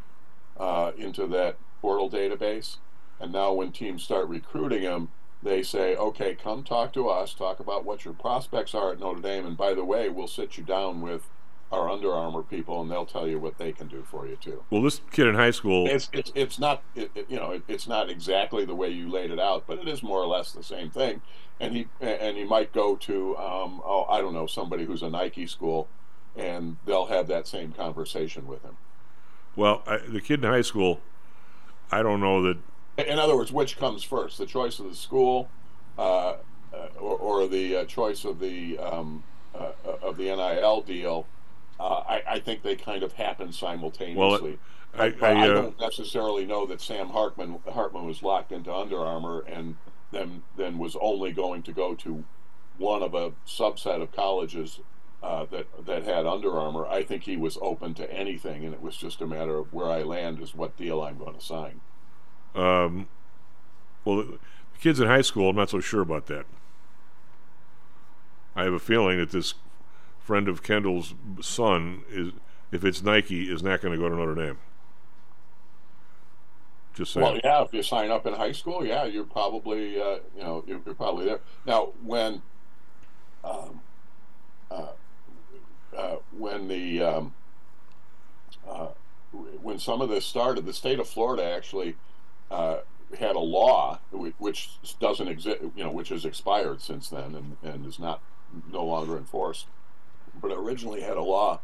uh, 0.58 0.92
into 0.98 1.28
that 1.28 1.58
portal 1.82 2.10
database, 2.10 2.78
and 3.20 3.32
now 3.32 3.54
when 3.54 3.72
teams 3.72 4.04
start 4.04 4.28
recruiting 4.28 4.82
him, 4.82 5.10
they 5.44 5.62
say, 5.62 5.96
"Okay, 5.96 6.34
come 6.34 6.64
talk 6.64 6.92
to 6.94 7.08
us. 7.08 7.34
Talk 7.34 7.60
about 7.60 7.86
what 7.86 8.04
your 8.04 8.16
prospects 8.16 8.74
are 8.74 8.92
at 8.92 9.00
Notre 9.00 9.22
Dame, 9.22 9.46
and 9.46 9.56
by 9.56 9.74
the 9.74 9.86
way, 9.86 10.10
we'll 10.10 10.28
sit 10.28 10.58
you 10.58 10.64
down 10.64 11.02
with 11.02 11.30
our 11.72 11.90
Under 11.90 12.14
Armour 12.14 12.44
people, 12.44 12.82
and 12.82 12.90
they'll 12.90 13.06
tell 13.06 13.28
you 13.28 13.40
what 13.40 13.58
they 13.58 13.72
can 13.72 13.88
do 13.88 14.04
for 14.10 14.26
you 14.28 14.36
too." 14.38 14.64
Well, 14.70 14.82
this 14.82 15.02
kid 15.12 15.28
in 15.28 15.36
high 15.36 15.52
school, 15.52 15.88
It's 15.88 16.10
it's 16.14 16.32
it's 16.36 16.60
not 16.60 16.82
it, 16.96 17.12
it- 17.16 17.30
you 17.30 17.38
know 17.38 17.52
it, 17.52 17.64
it's 17.68 17.88
not 17.88 18.10
exactly 18.10 18.66
the 18.66 18.76
way 18.76 18.90
you 18.90 19.10
laid 19.10 19.32
it 19.32 19.40
out, 19.40 19.66
but 19.68 19.80
it 19.80 19.88
is 19.88 20.02
more 20.04 20.20
or 20.20 20.28
less 20.28 20.52
the 20.52 20.64
same 20.64 20.90
thing. 20.90 21.22
And 21.60 21.76
he 21.76 21.88
and 22.00 22.38
he 22.38 22.44
might 22.44 22.72
go 22.74 22.96
to 22.96 23.36
um, 23.38 23.82
oh 23.86 24.06
I 24.10 24.22
don't 24.22 24.34
know 24.34 24.48
somebody 24.48 24.86
who's 24.86 25.02
a 25.02 25.10
Nike 25.10 25.48
school, 25.48 25.88
and 26.36 26.78
they'll 26.86 27.08
have 27.08 27.28
that 27.28 27.48
same 27.48 27.72
conversation 27.74 28.46
with 28.48 28.62
him. 28.64 28.78
well, 29.56 29.82
I, 29.88 29.98
the 29.98 30.22
kid 30.22 30.44
in 30.44 30.50
high 30.52 30.62
school, 30.62 31.02
I 31.92 32.04
don't 32.04 32.20
know 32.22 32.42
that. 32.44 32.58
In 33.08 33.20
other 33.20 33.36
words, 33.36 33.52
which 33.52 33.78
comes 33.78 34.04
first, 34.04 34.38
the 34.38 34.46
choice 34.46 34.80
of 34.80 34.90
the 34.90 34.96
school, 34.96 35.50
uh, 36.00 36.02
uh, 36.74 36.88
or, 37.00 37.16
or 37.18 37.48
the 37.48 37.78
uh, 37.78 37.86
choice 37.86 38.24
of 38.26 38.40
the 38.40 38.78
um, 38.80 39.24
uh, 39.56 39.72
of 40.02 40.18
the 40.18 40.26
NIL 40.26 40.82
deal? 40.82 41.26
Uh, 41.80 42.02
I, 42.08 42.24
I 42.28 42.40
think 42.40 42.64
they 42.64 42.76
kind 42.76 43.04
of 43.04 43.14
happen 43.14 43.52
simultaneously. 43.52 44.60
I, 44.98 45.10
But 45.10 45.24
I, 45.24 45.46
I 45.46 45.50
uh, 45.50 45.54
don't 45.54 45.80
necessarily 45.80 46.46
know 46.46 46.66
that 46.66 46.82
Sam 46.82 47.10
Hartman 47.10 47.60
Hartman 47.72 48.06
was 48.06 48.24
locked 48.24 48.52
into 48.52 48.74
Under 48.74 49.00
Armour 49.00 49.42
and 49.42 49.76
then 50.12 50.44
then 50.56 50.78
was 50.78 50.96
only 51.00 51.32
going 51.32 51.62
to 51.64 51.72
go 51.72 51.94
to 51.96 52.24
one 52.78 53.04
of 53.04 53.14
a 53.14 53.34
subset 53.46 54.02
of 54.02 54.12
colleges 54.12 54.80
uh, 55.22 55.46
that 55.52 55.86
that 55.86 56.04
had 56.04 56.26
Under 56.26 56.58
Armour. 56.58 56.88
I 56.88 57.04
think 57.04 57.24
he 57.24 57.38
was 57.38 57.58
open 57.62 57.94
to 57.96 58.12
anything, 58.12 58.66
and 58.66 58.74
it 58.74 58.82
was 58.82 58.98
just 58.98 59.22
a 59.22 59.28
matter 59.28 59.58
of 59.58 59.74
where 59.74 59.90
I 59.90 60.04
land 60.04 60.42
is 60.42 60.56
what 60.56 60.78
deal 60.78 61.02
I'm 61.02 61.18
going 61.18 61.36
to 61.36 61.44
sign. 61.44 61.82
Um, 62.56 63.08
well, 64.06 64.18
the 64.18 64.40
kids 64.80 65.00
in 65.00 65.08
high 65.08 65.22
school, 65.22 65.50
I'm 65.50 65.56
not 65.56 65.70
so 65.70 65.80
sure 65.80 66.02
about 66.02 66.28
that. 66.28 66.46
I 68.56 68.64
have 68.64 68.74
a 68.74 68.80
feeling 68.80 69.20
that 69.20 69.32
this 69.32 69.54
friend 70.28 70.50
of 70.50 70.62
Kendall's 70.62 71.16
son 71.40 72.04
is, 72.10 72.34
if 72.74 72.84
it's 72.84 73.02
Nike, 73.02 73.50
is 73.50 73.64
not 73.64 73.82
going 73.82 73.94
to 73.94 73.98
go 73.98 74.10
to 74.10 74.16
Notre 74.16 74.36
Dame. 74.36 74.58
Just 76.94 77.14
saying. 77.14 77.26
Well, 77.26 77.40
yeah, 77.42 77.64
if 77.64 77.74
you 77.74 77.82
sign 77.82 78.12
up 78.12 78.28
in 78.28 78.34
high 78.34 78.52
school, 78.52 78.86
yeah, 78.86 79.06
you're 79.06 79.24
probably 79.24 80.02
uh, 80.02 80.18
you 80.36 80.44
know 80.44 80.66
you're, 80.68 80.82
you're 80.86 80.96
probably 80.96 81.26
there. 81.26 81.40
Now, 81.66 81.94
when 82.04 82.42
um, 83.44 83.82
uh, 84.70 84.88
uh, 85.96 86.16
when 86.38 86.68
the 86.68 87.02
um, 87.02 87.34
uh, 88.68 88.88
when 89.62 89.80
some 89.80 90.02
of 90.02 90.10
this 90.10 90.26
started, 90.26 90.66
the 90.66 90.74
state 90.74 91.00
of 91.00 91.08
Florida 91.08 91.46
actually 91.46 91.96
uh, 92.52 92.80
had 93.18 93.38
a 93.38 93.40
law 93.40 94.00
which 94.12 94.72
doesn't 95.00 95.28
exist, 95.30 95.62
you 95.76 95.84
know, 95.84 95.92
which 95.92 96.10
has 96.10 96.26
expired 96.26 96.82
since 96.82 97.08
then 97.10 97.36
and, 97.36 97.58
and 97.64 97.86
is 97.86 98.00
not 98.00 98.22
no 98.74 98.84
longer 98.84 99.18
enforced. 99.18 99.68
But 100.42 100.52
originally 100.52 101.02
had 101.02 101.18
a 101.18 101.24
law 101.24 101.60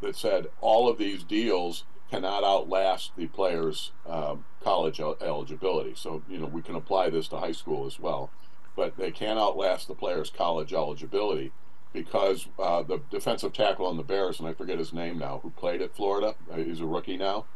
that 0.00 0.16
said 0.16 0.46
all 0.60 0.88
of 0.88 0.98
these 0.98 1.24
deals 1.24 1.84
cannot 2.10 2.44
outlast 2.44 3.12
the 3.16 3.26
player's 3.26 3.92
um, 4.08 4.44
college 4.62 5.00
el- 5.00 5.18
eligibility. 5.20 5.92
So, 5.94 6.22
you 6.28 6.38
know, 6.38 6.46
we 6.46 6.62
can 6.62 6.74
apply 6.74 7.10
this 7.10 7.28
to 7.28 7.38
high 7.38 7.52
school 7.52 7.86
as 7.86 7.98
well. 8.00 8.30
But 8.76 8.96
they 8.96 9.10
can't 9.10 9.38
outlast 9.38 9.88
the 9.88 9.94
player's 9.94 10.30
college 10.30 10.72
eligibility 10.72 11.52
because 11.92 12.46
uh, 12.58 12.82
the 12.82 13.00
defensive 13.10 13.52
tackle 13.52 13.86
on 13.86 13.96
the 13.96 14.02
Bears, 14.02 14.38
and 14.38 14.48
I 14.48 14.52
forget 14.52 14.78
his 14.78 14.92
name 14.92 15.18
now, 15.18 15.40
who 15.42 15.50
played 15.50 15.82
at 15.82 15.96
Florida, 15.96 16.34
uh, 16.50 16.56
he's 16.56 16.80
a 16.80 16.86
rookie 16.86 17.16
now. 17.16 17.46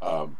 Um, 0.00 0.36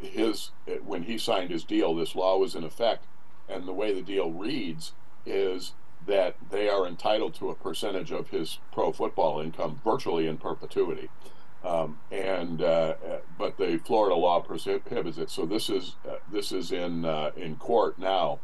his 0.00 0.50
when 0.84 1.02
he 1.04 1.18
signed 1.18 1.50
his 1.50 1.64
deal, 1.64 1.94
this 1.94 2.14
law 2.14 2.38
was 2.38 2.54
in 2.54 2.64
effect, 2.64 3.04
and 3.48 3.68
the 3.68 3.72
way 3.72 3.92
the 3.92 4.02
deal 4.02 4.30
reads 4.30 4.92
is 5.26 5.74
that 6.06 6.36
they 6.50 6.68
are 6.68 6.86
entitled 6.86 7.34
to 7.34 7.50
a 7.50 7.54
percentage 7.54 8.10
of 8.10 8.30
his 8.30 8.58
pro 8.72 8.92
football 8.92 9.40
income 9.40 9.80
virtually 9.84 10.26
in 10.26 10.36
perpetuity. 10.36 11.08
Um, 11.64 11.98
and 12.10 12.60
uh, 12.60 12.94
uh, 13.08 13.18
but 13.38 13.56
the 13.56 13.78
Florida 13.84 14.16
law 14.16 14.40
prohibits 14.40 15.18
it. 15.18 15.30
So 15.30 15.46
this 15.46 15.70
is 15.70 15.94
uh, 16.08 16.16
this 16.30 16.50
is 16.50 16.72
in 16.72 17.04
uh, 17.04 17.30
in 17.36 17.54
court 17.54 17.98
now, 18.00 18.40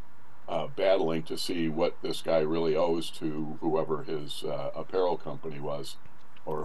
uh, 0.49 0.69
battling 0.77 1.25
to 1.25 1.37
see 1.37 1.69
what 1.69 1.97
this 2.01 2.23
guy 2.23 2.39
really 2.39 2.77
owes 2.77 3.11
to 3.11 3.59
whoever 3.61 4.05
his 4.05 4.45
uh, 4.45 4.71
apparel 4.77 5.17
company 5.17 5.59
was, 5.59 5.97
or 6.47 6.63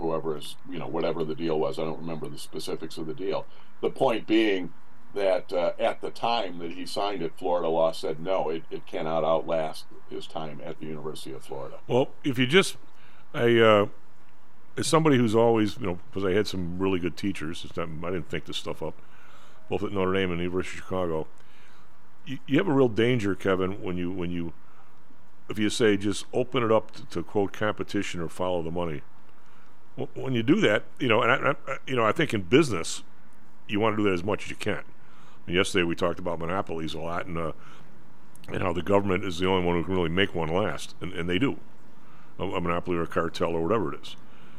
whoever 0.00 0.36
his 0.36 0.56
you 0.70 0.78
know 0.78 0.86
whatever 0.86 1.22
the 1.22 1.34
deal 1.34 1.58
was. 1.58 1.78
I 1.78 1.84
don't 1.84 2.00
remember 2.00 2.28
the 2.28 2.38
specifics 2.38 2.96
of 2.96 3.06
the 3.06 3.14
deal. 3.14 3.46
The 3.82 3.90
point 3.90 4.26
being 4.26 4.72
that 5.14 5.52
uh, 5.52 5.72
at 5.78 6.00
the 6.00 6.10
time 6.10 6.58
that 6.58 6.72
he 6.72 6.86
signed 6.86 7.22
it, 7.22 7.32
Florida 7.36 7.68
law 7.68 7.92
said 7.92 8.20
no, 8.20 8.48
it, 8.48 8.62
it 8.70 8.86
cannot 8.86 9.24
outlast 9.24 9.84
his 10.08 10.26
time 10.26 10.60
at 10.64 10.78
the 10.80 10.86
University 10.86 11.32
of 11.32 11.42
Florida. 11.44 11.78
Well, 11.86 12.10
if 12.24 12.38
you 12.38 12.46
just, 12.46 12.76
I, 13.34 13.56
uh, 13.58 13.86
as 14.76 14.86
somebody 14.86 15.16
who's 15.16 15.34
always, 15.34 15.76
you 15.78 15.86
know, 15.86 15.98
because 16.10 16.24
I 16.24 16.32
had 16.32 16.46
some 16.46 16.78
really 16.78 16.98
good 16.98 17.16
teachers, 17.16 17.66
not, 17.76 17.88
I 18.04 18.10
didn't 18.10 18.28
think 18.28 18.44
this 18.46 18.56
stuff 18.56 18.82
up, 18.82 18.94
both 19.68 19.82
at 19.82 19.92
Notre 19.92 20.12
Dame 20.12 20.30
and 20.30 20.40
the 20.40 20.44
University 20.44 20.78
of 20.78 20.84
Chicago. 20.84 21.26
You, 22.26 22.38
you 22.46 22.58
have 22.58 22.68
a 22.68 22.72
real 22.72 22.88
danger, 22.88 23.34
Kevin, 23.34 23.82
when 23.82 23.96
you 23.96 24.10
when 24.10 24.30
you, 24.30 24.52
if 25.48 25.58
you 25.58 25.70
say 25.70 25.96
just 25.96 26.26
open 26.32 26.62
it 26.62 26.70
up 26.70 26.92
to, 26.92 27.06
to 27.06 27.22
quote 27.22 27.52
competition 27.52 28.20
or 28.20 28.28
follow 28.28 28.62
the 28.62 28.70
money. 28.70 29.02
Wh- 29.96 30.16
When 30.16 30.34
you 30.34 30.42
do 30.42 30.56
that, 30.60 30.84
you 30.98 31.08
know, 31.08 31.22
and 31.22 31.30
I, 31.48 31.54
I, 31.66 31.76
you 31.86 31.96
know, 31.96 32.04
I 32.04 32.12
think 32.12 32.32
in 32.34 32.42
business, 32.42 33.02
you 33.68 33.80
want 33.80 33.96
to 33.96 34.02
do 34.02 34.08
that 34.08 34.14
as 34.14 34.24
much 34.24 34.44
as 34.44 34.50
you 34.50 34.56
can. 34.56 34.82
And 35.50 35.56
yesterday 35.56 35.82
we 35.82 35.96
talked 35.96 36.20
about 36.20 36.38
monopolies 36.38 36.94
a 36.94 37.00
lot, 37.00 37.26
and 37.26 37.36
uh, 37.36 37.50
and 38.46 38.62
how 38.62 38.72
the 38.72 38.82
government 38.82 39.24
is 39.24 39.40
the 39.40 39.48
only 39.48 39.66
one 39.66 39.74
who 39.74 39.82
can 39.82 39.96
really 39.96 40.08
make 40.08 40.32
one 40.32 40.48
last, 40.48 40.94
and, 41.00 41.12
and 41.12 41.28
they 41.28 41.40
do 41.40 41.58
a, 42.38 42.44
a 42.44 42.60
monopoly 42.60 42.96
or 42.96 43.02
a 43.02 43.08
cartel 43.08 43.56
or 43.56 43.60
whatever 43.60 43.92
it 43.92 44.00
is. 44.00 44.14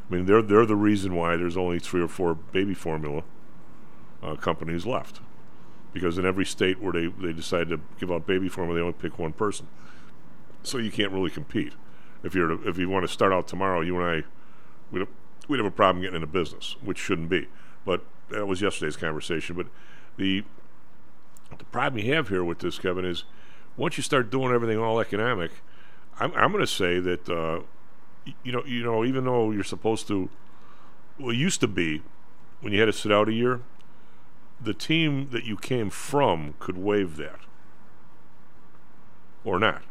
I 0.10 0.14
mean, 0.14 0.26
they're 0.26 0.42
they're 0.42 0.66
the 0.66 0.76
reason 0.76 1.16
why 1.16 1.38
there's 1.38 1.56
only 1.56 1.80
three 1.80 2.02
or 2.02 2.10
four 2.10 2.36
baby 2.36 2.74
formula 2.74 3.24
uh, 4.22 4.36
companies 4.36 4.86
left, 4.86 5.22
because 5.94 6.18
in 6.18 6.26
every 6.26 6.44
state 6.44 6.82
where 6.82 6.92
they 6.92 7.08
they 7.08 7.32
decide 7.32 7.70
to 7.70 7.80
give 7.98 8.12
out 8.12 8.28
baby 8.28 8.50
formula, 8.50 8.78
they 8.78 8.82
only 8.82 8.92
pick 8.92 9.18
one 9.18 9.32
person. 9.32 9.68
So 10.64 10.78
you 10.78 10.92
can't 10.92 11.14
really 11.14 11.32
compete. 11.32 11.72
If 12.22 12.36
you're 12.36 12.50
to, 12.50 12.68
if 12.68 12.78
you 12.78 12.90
want 12.90 13.08
to 13.08 13.08
start 13.08 13.32
out 13.32 13.48
tomorrow, 13.48 13.80
you 13.80 13.98
and 13.98 14.06
I, 14.06 14.28
we'd 14.92 15.00
have, 15.00 15.10
we'd 15.48 15.60
have 15.60 15.66
a 15.66 15.72
problem 15.72 16.02
getting 16.02 16.16
into 16.16 16.28
business, 16.28 16.76
which 16.84 16.98
shouldn't 16.98 17.30
be. 17.30 17.48
But 17.86 18.04
that 18.28 18.46
was 18.46 18.62
yesterday's 18.62 18.98
conversation. 18.98 19.56
But 19.56 19.68
the 20.18 20.44
the 21.58 21.66
problem 21.66 22.04
you 22.04 22.14
have 22.14 22.30
here 22.30 22.44
with 22.44 22.60
this, 22.60 22.80
Kevin, 22.80 23.06
is 23.06 23.24
once 23.78 23.98
you 23.98 24.04
start 24.04 24.30
doing 24.30 24.52
everything 24.54 24.78
all 24.78 25.00
economic, 25.00 25.52
I'm, 26.20 26.32
I'm 26.34 26.52
going 26.52 26.64
to 26.64 26.68
say 26.68 27.00
that 27.00 27.30
uh, 27.30 27.62
you 28.44 28.52
know 28.52 28.64
you 28.66 28.84
know 28.84 29.04
even 29.04 29.26
though 29.26 29.52
you're 29.52 29.64
supposed 29.64 30.08
to, 30.08 30.30
well, 31.20 31.30
it 31.32 31.38
used 31.38 31.62
to 31.62 31.68
be 31.68 32.02
when 32.62 32.74
you 32.74 32.80
had 32.80 32.86
to 32.86 32.94
sit 32.94 33.12
out 33.12 33.28
a 33.28 33.34
year, 33.34 33.62
the 34.64 34.74
team 34.74 35.30
that 35.32 35.44
you 35.44 35.58
came 35.58 35.90
from 35.90 36.54
could 36.60 36.78
waive 36.78 37.18
that 37.18 37.40
or 39.44 39.60
not. 39.60 39.82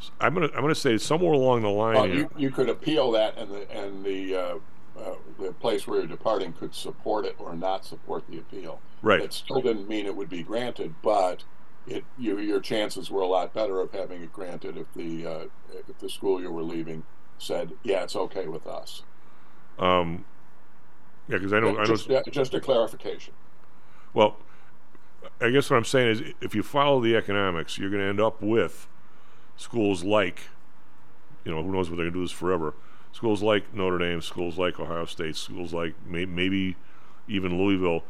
S- 0.00 0.10
I'm 0.20 0.34
gonna 0.34 0.48
I'm 0.54 0.62
gonna 0.62 0.74
say 0.74 0.96
somewhere 0.98 1.32
along 1.32 1.62
the 1.62 1.68
line. 1.68 1.94
Well, 1.94 2.08
you, 2.08 2.30
you 2.36 2.50
could 2.50 2.68
appeal 2.68 3.10
that, 3.12 3.36
and 3.36 3.50
the 3.50 3.70
and 3.70 4.04
the 4.04 4.34
uh, 4.36 4.54
uh, 4.98 5.14
the 5.38 5.52
place 5.52 5.86
where 5.86 5.98
you're 5.98 6.06
departing 6.06 6.52
could 6.52 6.74
support 6.74 7.24
it 7.24 7.36
or 7.38 7.54
not 7.54 7.84
support 7.84 8.24
the 8.28 8.38
appeal. 8.38 8.80
Right. 9.02 9.20
It 9.20 9.32
still 9.32 9.60
didn't 9.60 9.88
mean 9.88 10.06
it 10.06 10.16
would 10.16 10.30
be 10.30 10.42
granted, 10.42 10.94
but 11.02 11.44
it 11.86 12.04
you, 12.18 12.38
your 12.38 12.60
chances 12.60 13.10
were 13.10 13.22
a 13.22 13.26
lot 13.26 13.52
better 13.52 13.80
of 13.80 13.92
having 13.92 14.22
it 14.22 14.32
granted 14.32 14.76
if 14.76 14.92
the 14.94 15.26
uh, 15.26 15.44
if 15.88 15.98
the 15.98 16.08
school 16.08 16.40
you 16.40 16.50
were 16.50 16.62
leaving 16.62 17.02
said, 17.38 17.72
"Yeah, 17.82 18.02
it's 18.02 18.16
okay 18.16 18.46
with 18.46 18.66
us." 18.66 19.02
um, 19.78 20.24
yeah, 21.28 21.38
because 21.38 21.52
I 21.52 21.60
know 21.60 21.70
I 21.70 21.84
know. 21.84 21.84
just, 21.84 22.08
yeah, 22.08 22.22
just 22.30 22.54
a 22.54 22.60
clarification. 22.60 23.34
Well, 24.14 24.36
I 25.40 25.50
guess 25.50 25.68
what 25.70 25.76
I'm 25.76 25.84
saying 25.84 26.08
is 26.08 26.22
if 26.40 26.54
you 26.54 26.62
follow 26.62 27.00
the 27.00 27.16
economics, 27.16 27.78
you're 27.78 27.90
going 27.90 28.02
to 28.02 28.08
end 28.08 28.20
up 28.20 28.40
with 28.40 28.88
schools 29.56 30.04
like, 30.04 30.42
you 31.44 31.52
know, 31.52 31.62
who 31.62 31.72
knows 31.72 31.90
what 31.90 31.96
they're 31.96 32.04
going 32.04 32.14
to 32.14 32.18
do 32.20 32.24
this 32.24 32.32
forever. 32.32 32.74
Schools 33.16 33.42
like 33.42 33.72
Notre 33.72 33.96
Dame, 33.96 34.20
schools 34.20 34.58
like 34.58 34.78
Ohio 34.78 35.06
State, 35.06 35.36
schools 35.36 35.72
like 35.72 35.94
may, 36.06 36.26
maybe 36.26 36.76
even 37.26 37.56
Louisville. 37.56 38.04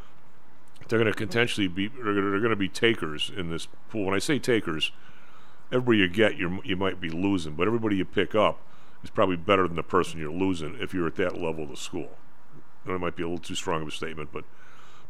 They're 0.89 0.99
going 0.99 1.13
to 1.13 1.17
potentially 1.17 1.69
be 1.69 1.87
they're 1.87 2.13
going 2.13 2.51
to, 2.51 2.57
be 2.57 2.69
takers 2.69 3.31
in 3.31 3.49
this 3.49 3.69
pool. 3.89 4.07
When 4.07 4.17
I 4.17 4.19
say 4.19 4.41
takers, 4.41 4.91
everybody 5.71 5.99
you 5.99 6.09
get 6.09 6.37
you 6.37 6.61
you 6.65 6.75
might 6.75 7.01
be 7.01 7.09
losing, 7.09 7.55
but 7.55 7.69
everybody 7.69 7.95
you 7.95 8.05
pick 8.05 8.35
up 8.35 8.59
is 9.05 9.11
probably 9.11 9.37
better 9.37 9.69
than 9.69 9.77
the 9.77 9.85
person 9.85 10.19
you're 10.19 10.33
losing 10.33 10.77
if 10.81 10.93
you're 10.93 11.07
at 11.07 11.15
that 11.15 11.41
level 11.41 11.63
of 11.63 11.71
the 11.71 11.77
school. 11.77 12.19
And 12.85 12.93
it 12.93 12.99
might 12.99 13.15
be 13.15 13.23
a 13.23 13.29
little 13.29 13.39
too 13.39 13.55
strong 13.55 13.83
of 13.83 13.89
a 13.89 13.93
statement, 13.93 14.31
but 14.33 14.43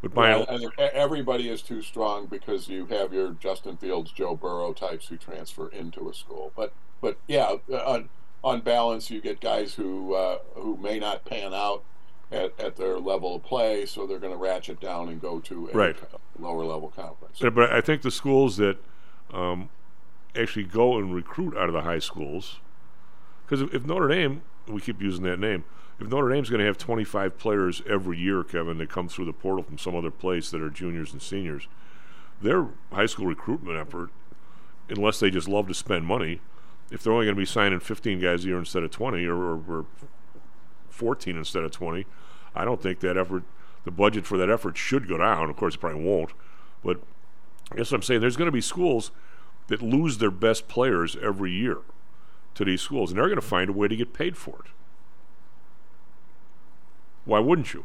but 0.02 0.12
by 0.12 0.44
everybody 0.92 1.48
is 1.48 1.62
too 1.62 1.80
strong 1.80 2.26
because 2.26 2.68
you 2.68 2.84
have 2.84 3.14
your 3.14 3.30
Justin 3.30 3.78
Fields, 3.78 4.12
Joe 4.12 4.36
Burrow 4.36 4.74
types 4.74 5.06
who 5.06 5.16
transfer 5.16 5.68
into 5.68 6.10
a 6.10 6.12
school. 6.12 6.52
But 6.54 6.74
but 7.00 7.16
yeah, 7.26 7.54
on 7.70 8.10
on 8.44 8.60
balance, 8.60 9.10
you 9.10 9.20
get 9.20 9.40
guys 9.40 9.74
who 9.74 10.14
uh, 10.14 10.38
who 10.54 10.76
may 10.76 10.98
not 10.98 11.24
pan 11.24 11.52
out 11.54 11.82
at, 12.30 12.58
at 12.60 12.76
their 12.76 12.98
level 12.98 13.36
of 13.36 13.42
play, 13.42 13.86
so 13.86 14.06
they're 14.06 14.18
going 14.18 14.32
to 14.32 14.38
ratchet 14.38 14.80
down 14.80 15.08
and 15.08 15.20
go 15.20 15.40
to 15.40 15.68
a 15.72 15.76
Right. 15.76 15.96
lower 16.38 16.64
level 16.64 16.88
conference. 16.94 17.40
Yeah, 17.40 17.50
but 17.50 17.72
I 17.72 17.80
think 17.80 18.02
the 18.02 18.10
schools 18.10 18.56
that 18.56 18.78
um, 19.32 19.68
actually 20.34 20.64
go 20.64 20.96
and 20.98 21.14
recruit 21.14 21.56
out 21.56 21.68
of 21.68 21.72
the 21.72 21.82
high 21.82 21.98
schools, 21.98 22.58
because 23.44 23.62
if, 23.62 23.72
if 23.74 23.84
Notre 23.84 24.08
Dame, 24.08 24.42
we 24.68 24.80
keep 24.80 25.00
using 25.00 25.24
that 25.24 25.38
name, 25.38 25.64
if 25.98 26.08
Notre 26.08 26.28
Dame's 26.28 26.50
going 26.50 26.60
to 26.60 26.66
have 26.66 26.76
25 26.78 27.38
players 27.38 27.80
every 27.88 28.18
year, 28.18 28.44
Kevin, 28.44 28.78
that 28.78 28.90
come 28.90 29.08
through 29.08 29.24
the 29.24 29.32
portal 29.32 29.62
from 29.64 29.78
some 29.78 29.94
other 29.96 30.10
place 30.10 30.50
that 30.50 30.60
are 30.60 30.68
juniors 30.70 31.12
and 31.12 31.22
seniors, 31.22 31.68
their 32.42 32.66
high 32.92 33.06
school 33.06 33.26
recruitment 33.26 33.78
effort, 33.78 34.10
unless 34.90 35.18
they 35.20 35.30
just 35.30 35.48
love 35.48 35.68
to 35.68 35.74
spend 35.74 36.04
money, 36.04 36.40
if 36.90 37.02
they're 37.02 37.12
only 37.12 37.26
going 37.26 37.34
to 37.34 37.40
be 37.40 37.46
signing 37.46 37.80
15 37.80 38.20
guys 38.20 38.44
a 38.44 38.48
year 38.48 38.58
instead 38.58 38.82
of 38.82 38.90
20 38.90 39.24
or, 39.26 39.36
or, 39.36 39.62
or 39.68 39.86
14 40.88 41.36
instead 41.36 41.64
of 41.64 41.70
20, 41.70 42.06
I 42.54 42.64
don't 42.64 42.82
think 42.82 43.00
that 43.00 43.16
effort, 43.16 43.42
the 43.84 43.90
budget 43.90 44.26
for 44.26 44.38
that 44.38 44.50
effort 44.50 44.76
should 44.76 45.08
go 45.08 45.18
down. 45.18 45.50
Of 45.50 45.56
course, 45.56 45.74
it 45.74 45.78
probably 45.78 46.02
won't, 46.02 46.32
but 46.84 47.00
I 47.72 47.76
guess 47.76 47.90
what 47.90 47.98
I'm 47.98 48.02
saying 48.02 48.20
there's 48.20 48.36
going 48.36 48.46
to 48.46 48.52
be 48.52 48.60
schools 48.60 49.10
that 49.68 49.82
lose 49.82 50.18
their 50.18 50.30
best 50.30 50.68
players 50.68 51.16
every 51.20 51.52
year 51.52 51.78
to 52.54 52.64
these 52.64 52.80
schools, 52.80 53.10
and 53.10 53.18
they're 53.18 53.26
going 53.26 53.36
to 53.36 53.46
find 53.46 53.70
a 53.70 53.72
way 53.72 53.88
to 53.88 53.96
get 53.96 54.14
paid 54.14 54.36
for 54.36 54.60
it. 54.64 54.70
Why 57.24 57.40
wouldn't 57.40 57.74
you? 57.74 57.84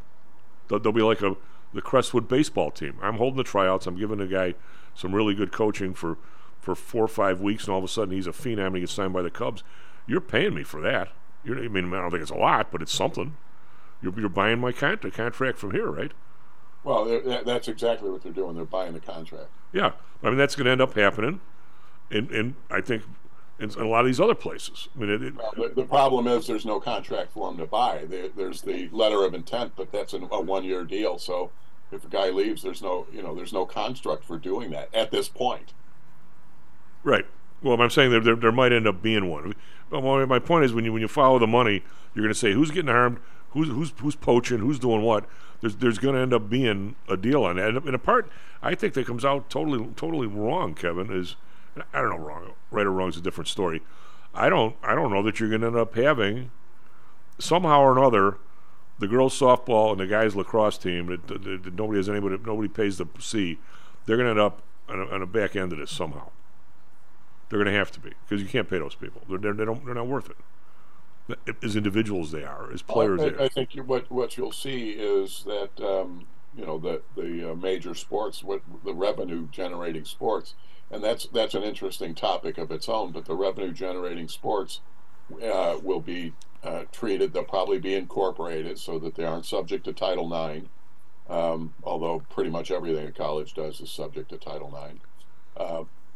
They'll 0.68 0.92
be 0.92 1.02
like 1.02 1.22
a 1.22 1.36
the 1.74 1.82
Crestwood 1.82 2.28
baseball 2.28 2.72
team. 2.72 2.98
I'm 3.02 3.16
holding 3.16 3.38
the 3.38 3.44
tryouts. 3.44 3.88
I'm 3.88 3.98
giving 3.98 4.18
the 4.18 4.28
guy 4.28 4.56
some 4.94 5.16
really 5.16 5.34
good 5.34 5.52
coaching 5.52 5.94
for 5.94 6.18
for 6.62 6.76
four 6.76 7.04
or 7.04 7.10
five 7.10 7.42
weeks, 7.42 7.66
and 7.66 7.74
all 7.74 7.80
of 7.80 7.84
a 7.84 7.88
sudden 7.88 8.14
he's 8.14 8.28
a 8.28 8.32
phenom 8.32 8.68
and 8.68 8.76
he 8.76 8.82
gets 8.82 8.94
signed 8.94 9.14
by 9.14 9.22
the 9.22 9.32
Cubs. 9.32 9.64
You're 10.08 10.22
paying 10.22 10.54
me 10.54 10.64
for 10.64 10.80
that. 10.82 11.10
You're, 11.44 11.58
I 11.58 11.68
mean, 11.68 11.94
I 11.94 12.02
don't 12.02 12.12
think 12.12 12.22
it's 12.22 12.32
a 12.32 12.36
lot, 12.36 12.72
but 12.72 12.82
it's 12.82 12.94
something. 12.94 13.36
You're, 14.02 14.18
you're 14.20 14.30
buying 14.30 14.60
my 14.60 14.72
con- 14.72 14.98
contract 14.98 15.58
from 15.58 15.72
here, 15.72 15.90
right? 15.90 16.12
Well, 16.84 17.22
that's 17.46 17.68
exactly 17.68 18.10
what 18.10 18.24
they're 18.24 18.32
doing. 18.32 18.56
They're 18.56 18.66
buying 18.66 18.94
the 18.94 19.00
contract. 19.00 19.50
Yeah, 19.72 19.92
I 20.24 20.30
mean 20.30 20.38
that's 20.38 20.56
going 20.56 20.66
to 20.66 20.72
end 20.72 20.82
up 20.82 20.96
happening, 20.96 21.40
and 22.10 22.32
and 22.32 22.56
I 22.72 22.82
think 22.82 23.04
in, 23.60 23.70
in 23.70 23.80
a 23.80 23.88
lot 23.88 24.02
of 24.02 24.08
these 24.08 24.20
other 24.20 24.34
places. 24.36 24.90
I 24.96 25.00
mean, 25.00 25.10
it, 25.12 25.22
it, 25.22 25.36
Well, 25.36 25.54
the, 25.56 25.70
the 25.70 25.84
problem 25.84 26.28
is 26.28 26.48
there's 26.48 26.66
no 26.66 26.80
contract 26.80 27.34
for 27.34 27.50
them 27.50 27.60
to 27.60 27.68
buy. 27.68 28.06
There, 28.06 28.30
there's 28.30 28.62
the 28.62 28.90
letter 28.92 29.24
of 29.24 29.36
intent, 29.36 29.74
but 29.76 29.92
that's 29.92 30.14
an, 30.14 30.28
a 30.32 30.42
one-year 30.42 30.84
deal. 30.86 31.20
So 31.20 31.52
if 31.92 32.04
a 32.04 32.08
guy 32.08 32.30
leaves, 32.30 32.64
there's 32.64 32.82
no 32.82 33.06
you 33.14 33.22
know 33.22 33.36
there's 33.36 33.54
no 33.54 33.66
construct 33.66 34.24
for 34.24 34.38
doing 34.38 34.72
that 34.72 34.90
at 34.94 35.12
this 35.12 35.30
point. 35.30 35.74
Right. 37.04 37.26
Well, 37.62 37.80
I'm 37.80 37.90
saying 37.90 38.12
there, 38.12 38.22
there 38.22 38.36
there 38.36 38.52
might 38.52 38.72
end 38.72 38.88
up 38.88 39.02
being 39.02 39.30
one. 39.30 39.54
But 39.90 40.02
my 40.02 40.40
point 40.40 40.66
is 40.66 40.74
when 40.74 40.86
you 40.86 40.94
when 40.94 41.02
you 41.02 41.08
follow 41.08 41.38
the 41.38 41.48
money, 41.48 41.84
you're 42.14 42.24
going 42.24 42.34
to 42.34 42.40
say 42.40 42.54
who's 42.54 42.72
getting 42.72 42.92
harmed, 42.92 43.20
who's 43.52 43.68
who's 43.68 43.94
who's 43.98 44.16
poaching, 44.16 44.60
who's 44.60 44.80
doing 44.80 45.02
what. 45.02 45.26
There's 45.62 45.76
there's 45.76 46.00
going 46.00 46.16
to 46.16 46.22
end 46.22 46.34
up 46.34 46.50
being 46.50 46.96
a 47.08 47.16
deal 47.16 47.44
on 47.44 47.58
that. 47.58 47.70
And, 47.70 47.86
and 47.86 47.96
a 47.96 48.00
part 48.00 48.32
I 48.64 48.76
think 48.76 48.94
that 48.96 49.06
comes 49.06 49.26
out 49.26 49.50
totally 49.50 49.88
totally 49.96 50.28
wrong. 50.28 50.74
Kevin 50.74 51.12
is 51.12 51.36
I 51.94 52.02
don't 52.02 52.10
know 52.10 52.18
wrong 52.18 52.54
right 52.72 52.86
or 52.86 52.92
wrong 52.92 53.10
is 53.10 53.18
a 53.18 53.22
different 53.22 53.48
story. 53.48 53.82
I 54.34 54.50
don't 54.50 54.76
I 54.82 54.96
don't 54.96 55.12
know 55.12 55.22
that 55.24 55.40
you're 55.40 55.50
going 55.50 55.62
to 55.62 55.68
end 55.68 55.76
up 55.76 55.96
having 55.96 56.52
somehow 57.38 57.82
or 57.82 57.98
another 57.98 58.38
the 59.00 59.08
girls 59.08 59.38
softball 59.38 59.92
and 59.92 60.00
the 60.00 60.08
guys 60.08 60.36
lacrosse 60.36 60.78
team 60.78 61.08
that, 61.08 61.28
that, 61.28 61.44
that 61.64 61.74
nobody 61.74 61.98
has 61.98 62.08
anybody 62.08 62.38
nobody 62.46 62.68
pays 62.68 62.98
to 62.98 63.08
see. 63.20 63.60
They're 64.06 64.18
going 64.18 64.28
to 64.28 64.32
end 64.32 64.40
up 64.40 64.62
on 64.88 65.00
a, 65.00 65.06
on 65.08 65.20
the 65.20 65.26
back 65.26 65.56
end 65.56 65.74
of 65.74 65.80
this 65.80 65.92
somehow. 65.92 66.30
They're 67.52 67.60
going 67.60 67.74
to 67.74 67.78
have 67.78 67.92
to 67.92 68.00
be 68.00 68.12
because 68.28 68.42
you 68.42 68.48
can't 68.48 68.70
pay 68.70 68.80
those 68.80 68.96
people. 68.96 69.22
They're, 69.28 69.38
they're, 69.38 69.54
they 69.54 69.66
don't, 69.66 69.86
they're 69.86 69.94
not 69.94 70.08
worth 70.08 70.30
it. 70.30 71.58
As 71.62 71.76
individuals, 71.76 72.32
they 72.32 72.46
are. 72.46 72.72
As 72.72 72.82
players, 72.82 73.20
I, 73.20 73.44
I 73.44 73.48
think 73.50 73.76
you, 73.76 73.84
what 73.84 74.10
what 74.10 74.38
you'll 74.38 74.54
see 74.54 74.92
is 74.92 75.44
that 75.46 75.70
um, 75.86 76.28
you 76.56 76.66
know 76.66 76.78
the 76.78 77.02
the 77.16 77.52
uh, 77.52 77.56
major 77.56 77.94
sports, 77.94 78.42
what 78.42 78.62
the 78.86 78.94
revenue 78.94 79.50
generating 79.52 80.06
sports, 80.06 80.56
and 80.90 81.04
that's 81.04 81.28
that's 81.28 81.54
an 81.54 81.64
interesting 81.64 82.16
topic 82.16 82.58
of 82.58 82.72
its 82.72 82.88
own. 82.88 83.12
But 83.12 83.26
the 83.26 83.36
revenue 83.36 83.74
generating 83.74 84.30
sports 84.30 84.80
uh, 85.44 85.78
will 85.84 86.02
be 86.02 86.34
uh, 86.64 86.84
treated. 86.92 87.34
They'll 87.34 87.44
probably 87.44 87.80
be 87.80 87.96
incorporated 87.96 88.80
so 88.80 88.98
that 89.00 89.16
they 89.16 89.26
aren't 89.26 89.46
subject 89.46 89.84
to 89.86 89.94
Title 89.94 90.34
IX. 90.34 90.68
Um, 91.30 91.74
although 91.84 92.24
pretty 92.30 92.50
much 92.50 92.72
everything 92.72 93.08
a 93.08 93.12
college 93.12 93.54
does 93.54 93.80
is 93.80 93.92
subject 93.92 94.30
to 94.30 94.38
Title 94.38 94.74
IX. 94.76 95.00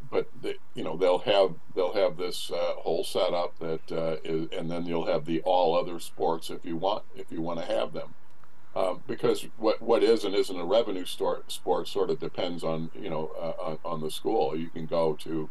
Uh, 0.06 0.08
but 0.12 0.30
the, 0.42 0.56
you 0.74 0.84
know 0.84 0.98
they'll 0.98 1.20
have 1.20 1.56
they'll 1.76 1.94
have 1.94 2.18
this 2.18 2.52
uh, 2.52 2.74
whole 2.78 3.04
setup 3.04 3.58
that 3.60 3.92
uh, 3.92 4.18
is, 4.24 4.48
and 4.52 4.70
then 4.70 4.86
you'll 4.86 5.06
have 5.06 5.26
the 5.26 5.42
all 5.42 5.76
other 5.76 6.00
sports 6.00 6.50
if 6.50 6.66
you 6.66 6.76
want 6.76 7.04
if 7.16 7.32
you 7.32 7.42
want 7.42 7.60
to 7.60 7.66
have 7.66 7.94
them. 7.94 8.14
Um, 8.76 9.04
because 9.08 9.48
what 9.58 9.82
what 9.82 10.04
is 10.04 10.26
and 10.26 10.36
isn't 10.36 10.60
a 10.60 10.66
revenue 10.66 11.06
store, 11.06 11.44
sport 11.48 11.88
sort 11.88 12.10
of 12.10 12.20
depends 12.20 12.64
on 12.64 12.92
you 12.94 13.10
know 13.10 13.32
uh, 13.40 13.62
on, 13.62 13.80
on 13.86 14.02
the 14.02 14.12
school. 14.12 14.56
You 14.56 14.68
can 14.70 14.86
go 14.86 15.14
to 15.22 15.50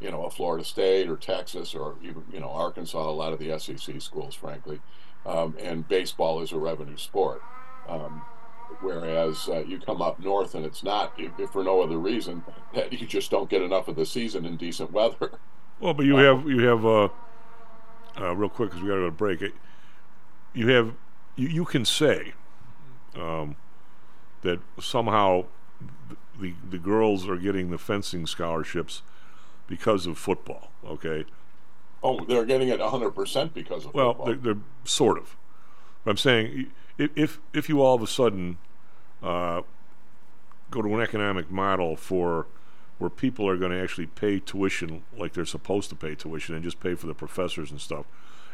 you 0.00 0.10
know 0.10 0.24
a 0.24 0.30
Florida 0.30 0.64
State 0.64 1.08
or 1.08 1.16
Texas 1.16 1.74
or 1.74 1.96
even 2.02 2.24
you 2.32 2.40
know 2.40 2.50
Arkansas 2.50 2.98
a 2.98 3.12
lot 3.12 3.32
of 3.32 3.38
the 3.38 3.58
SEC 3.58 4.00
schools 4.00 4.34
frankly. 4.34 4.80
Um, 5.24 5.56
and 5.60 5.86
baseball 5.86 6.40
is 6.40 6.50
a 6.50 6.58
revenue 6.58 6.96
sport. 6.96 7.42
Um, 7.88 8.22
whereas 8.80 9.48
uh, 9.48 9.62
you 9.66 9.78
come 9.78 10.00
up 10.02 10.18
north 10.20 10.54
and 10.54 10.64
it's 10.64 10.82
not 10.82 11.12
if, 11.18 11.30
if 11.38 11.50
for 11.50 11.62
no 11.62 11.82
other 11.82 11.98
reason 11.98 12.42
that 12.74 12.92
you 13.00 13.06
just 13.06 13.30
don't 13.30 13.50
get 13.50 13.62
enough 13.62 13.88
of 13.88 13.96
the 13.96 14.06
season 14.06 14.44
in 14.44 14.56
decent 14.56 14.90
weather 14.92 15.32
Well, 15.80 15.94
but 15.94 16.06
you 16.06 16.16
have 16.16 16.48
you 16.48 16.60
have 16.66 16.84
uh, 16.86 17.08
uh, 18.20 18.34
real 18.36 18.48
quick 18.48 18.70
because 18.70 18.82
we 18.82 18.88
got 18.88 18.94
to 18.96 19.00
go 19.02 19.06
to 19.06 19.10
break. 19.10 19.42
It, 19.42 19.54
you 20.54 20.68
have 20.68 20.94
you, 21.36 21.48
you 21.48 21.64
can 21.64 21.84
say 21.84 22.34
um, 23.16 23.56
that 24.42 24.60
somehow 24.80 25.46
the 26.38 26.54
the 26.70 26.78
girls 26.78 27.28
are 27.28 27.36
getting 27.36 27.70
the 27.70 27.78
fencing 27.78 28.26
scholarships 28.26 29.02
because 29.66 30.06
of 30.06 30.18
football. 30.18 30.70
Okay. 30.84 31.24
oh 32.02 32.24
they're 32.24 32.44
getting 32.44 32.68
it 32.68 32.80
100% 32.80 33.54
because 33.54 33.86
of 33.86 33.94
Well, 33.94 34.10
football. 34.14 34.26
they're, 34.26 34.36
they're 34.54 34.62
sort 34.84 35.18
of. 35.18 35.36
But 36.04 36.12
I'm 36.12 36.16
saying 36.16 36.70
if 36.98 37.40
if 37.52 37.68
you 37.68 37.82
all 37.82 37.94
of 37.94 38.02
a 38.02 38.06
sudden 38.06 38.58
uh, 39.22 39.62
go 40.70 40.82
to 40.82 40.94
an 40.94 41.00
economic 41.00 41.50
model 41.50 41.96
for 41.96 42.46
where 42.98 43.10
people 43.10 43.48
are 43.48 43.56
going 43.56 43.72
to 43.72 43.82
actually 43.82 44.06
pay 44.06 44.38
tuition 44.38 45.02
like 45.16 45.32
they're 45.32 45.44
supposed 45.44 45.90
to 45.90 45.96
pay 45.96 46.14
tuition 46.14 46.54
and 46.54 46.62
just 46.62 46.80
pay 46.80 46.94
for 46.94 47.06
the 47.06 47.14
professors 47.14 47.70
and 47.70 47.80
stuff, 47.80 48.06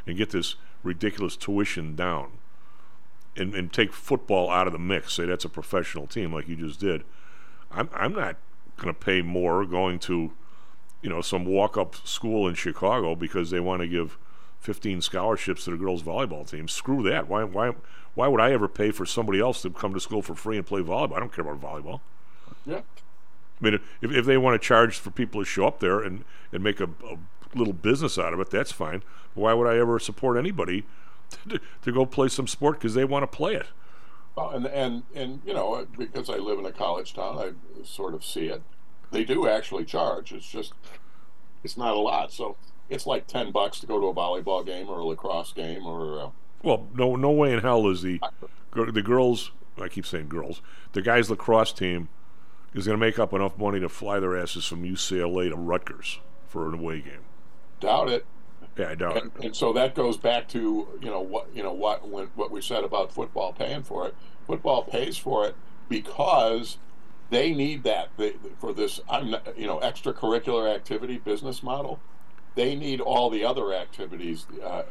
and 0.07 0.17
get 0.17 0.31
this 0.31 0.57
ridiculous 0.83 1.37
tuition 1.37 1.95
down, 1.95 2.31
and 3.37 3.55
and 3.55 3.73
take 3.73 3.93
football 3.93 4.51
out 4.51 4.67
of 4.67 4.73
the 4.73 4.79
mix, 4.79 5.15
say 5.15 5.27
that's 5.27 5.45
a 5.45 5.51
professional 5.51 6.07
team 6.07 6.33
like 6.33 6.49
you 6.49 6.57
just 6.57 6.81
did. 6.81 7.05
I'm 7.71 7.91
I'm 7.95 8.13
not 8.13 8.37
going 8.77 8.95
to 8.95 8.99
pay 8.99 9.23
more 9.23 9.65
going 9.65 9.99
to 9.99 10.33
you 11.03 11.11
know 11.11 11.21
some 11.21 11.45
walk 11.45 11.77
up 11.77 11.97
school 12.07 12.49
in 12.49 12.55
Chicago 12.55 13.15
because 13.15 13.51
they 13.51 13.61
want 13.61 13.83
to 13.83 13.89
give 13.89 14.19
15 14.61 15.03
scholarships 15.03 15.65
to 15.65 15.71
the 15.71 15.77
girls 15.77 16.03
volleyball 16.03 16.49
team. 16.49 16.69
Screw 16.69 17.03
that. 17.05 17.29
Why 17.29 17.45
why 17.45 17.75
why 18.19 18.27
would 18.27 18.41
I 18.41 18.51
ever 18.51 18.67
pay 18.67 18.91
for 18.91 19.07
somebody 19.07 19.39
else 19.39 19.63
to 19.63 19.71
come 19.71 19.95
to 19.95 20.01
school 20.01 20.23
for 20.23 20.35
free 20.35 20.57
and 20.57 20.67
play 20.67 20.81
volleyball? 20.81 21.15
I 21.15 21.21
don't 21.21 21.33
care 21.33 21.49
about 21.49 21.61
volleyball. 21.61 22.01
Yeah. 22.67 22.81
I 22.81 23.65
mean, 23.65 23.75
if, 23.75 24.11
if 24.11 24.27
they 24.27 24.37
want 24.37 24.61
to 24.61 24.67
charge 24.67 24.99
for 24.99 25.13
people 25.13 25.41
to 25.41 25.45
show 25.45 25.69
up 25.69 25.79
there 25.79 26.01
and, 26.01 26.25
and 26.53 26.65
make 26.65 26.81
a, 26.81 26.87
a 26.87 27.17
little 27.55 27.73
business 27.73 28.19
out 28.19 28.33
of 28.35 28.41
it, 28.41 28.51
that's 28.51 28.73
fine. 28.73 29.05
But 29.37 29.43
why 29.43 29.55
would 29.55 29.69
I 29.69 29.79
ever 29.79 30.01
support 30.01 30.37
anybody 30.37 30.85
to, 31.49 31.61
to 31.83 31.93
go 31.93 32.05
play 32.05 32.27
some 32.27 32.49
sport 32.49 32.81
because 32.81 32.95
they 32.95 33.05
want 33.05 33.23
to 33.23 33.29
play 33.29 33.55
it? 33.55 33.67
Well, 34.35 34.51
and 34.51 34.67
and 34.67 35.05
and 35.15 35.41
you 35.47 35.55
know, 35.55 35.87
because 35.97 36.29
I 36.29 36.39
live 36.39 36.59
in 36.59 36.67
a 36.67 36.73
college 36.73 37.15
town, 37.15 37.39
I 37.39 37.53
sort 37.85 38.15
of 38.15 38.25
see 38.25 38.47
it. 38.47 38.63
They 39.13 39.23
do 39.23 39.47
actually 39.47 39.85
charge. 39.85 40.33
It's 40.33 40.49
just 40.49 40.73
it's 41.63 41.77
not 41.77 41.95
a 41.95 42.01
lot. 42.01 42.33
So 42.33 42.57
it's 42.91 43.07
like 43.07 43.29
ten 43.29 43.53
bucks 43.53 43.79
to 43.79 43.87
go 43.87 44.01
to 44.01 44.07
a 44.09 44.15
volleyball 44.15 44.67
game 44.67 44.89
or 44.89 44.99
a 44.99 45.05
lacrosse 45.05 45.53
game 45.53 45.87
or. 45.87 46.21
Uh, 46.21 46.31
Well, 46.63 46.89
no, 46.95 47.17
no 47.17 47.31
way 47.31 47.53
in 47.53 47.61
hell 47.61 47.87
is 47.89 48.03
the 48.03 48.21
the 48.75 49.03
girls. 49.03 49.53
I 49.81 49.89
keep 49.89 50.07
saying 50.07 50.29
girls. 50.29 50.61
The 50.93 51.03
guys' 51.03 51.31
lacrosse 51.31 51.73
team 51.73 52.09
is 52.75 52.87
going 52.87 52.99
to 52.99 53.05
make 53.05 53.19
up 53.19 53.33
enough 53.33 53.57
money 53.57 53.79
to 53.81 53.89
fly 53.89 54.19
their 54.21 54.37
asses 54.37 54.65
from 54.67 54.83
UCLA 54.83 55.51
to 55.51 55.57
Rutgers 55.57 56.19
for 56.47 56.69
an 56.69 56.75
away 56.75 57.01
game. 57.01 57.25
doubt 57.81 58.09
it. 58.09 58.27
Yeah, 58.77 58.91
I 58.91 58.95
doubt 58.97 59.17
And, 59.17 59.33
it. 59.37 59.45
and 59.47 59.57
so 59.57 59.73
that 59.73 59.95
goes 59.95 60.17
back 60.17 60.49
to 60.49 60.59
you 61.01 61.11
know 61.11 61.21
what 61.21 61.49
you 61.55 61.63
know 61.63 61.73
what 61.73 62.09
when, 62.09 62.27
what 62.35 62.51
we 62.51 62.61
said 62.61 62.85
about 62.85 63.13
football 63.13 63.53
paying 63.53 63.83
for 63.83 64.07
it. 64.07 64.15
Football 64.47 64.83
pays 64.85 65.17
for 65.17 65.47
it 65.47 65.55
because 65.89 66.79
they 67.31 67.53
need 67.55 67.83
that 67.85 68.09
they, 68.17 68.35
for 68.59 68.73
this 68.73 69.01
I'm 69.09 69.35
you 69.57 69.67
know 69.67 69.79
extracurricular 69.81 70.73
activity 70.73 71.19
business 71.19 71.63
model. 71.63 72.01
They 72.59 72.75
need 72.75 73.01
all 73.01 73.31
the 73.31 73.45
other 73.45 73.73
activities, 73.73 74.45
uh, 74.61 74.83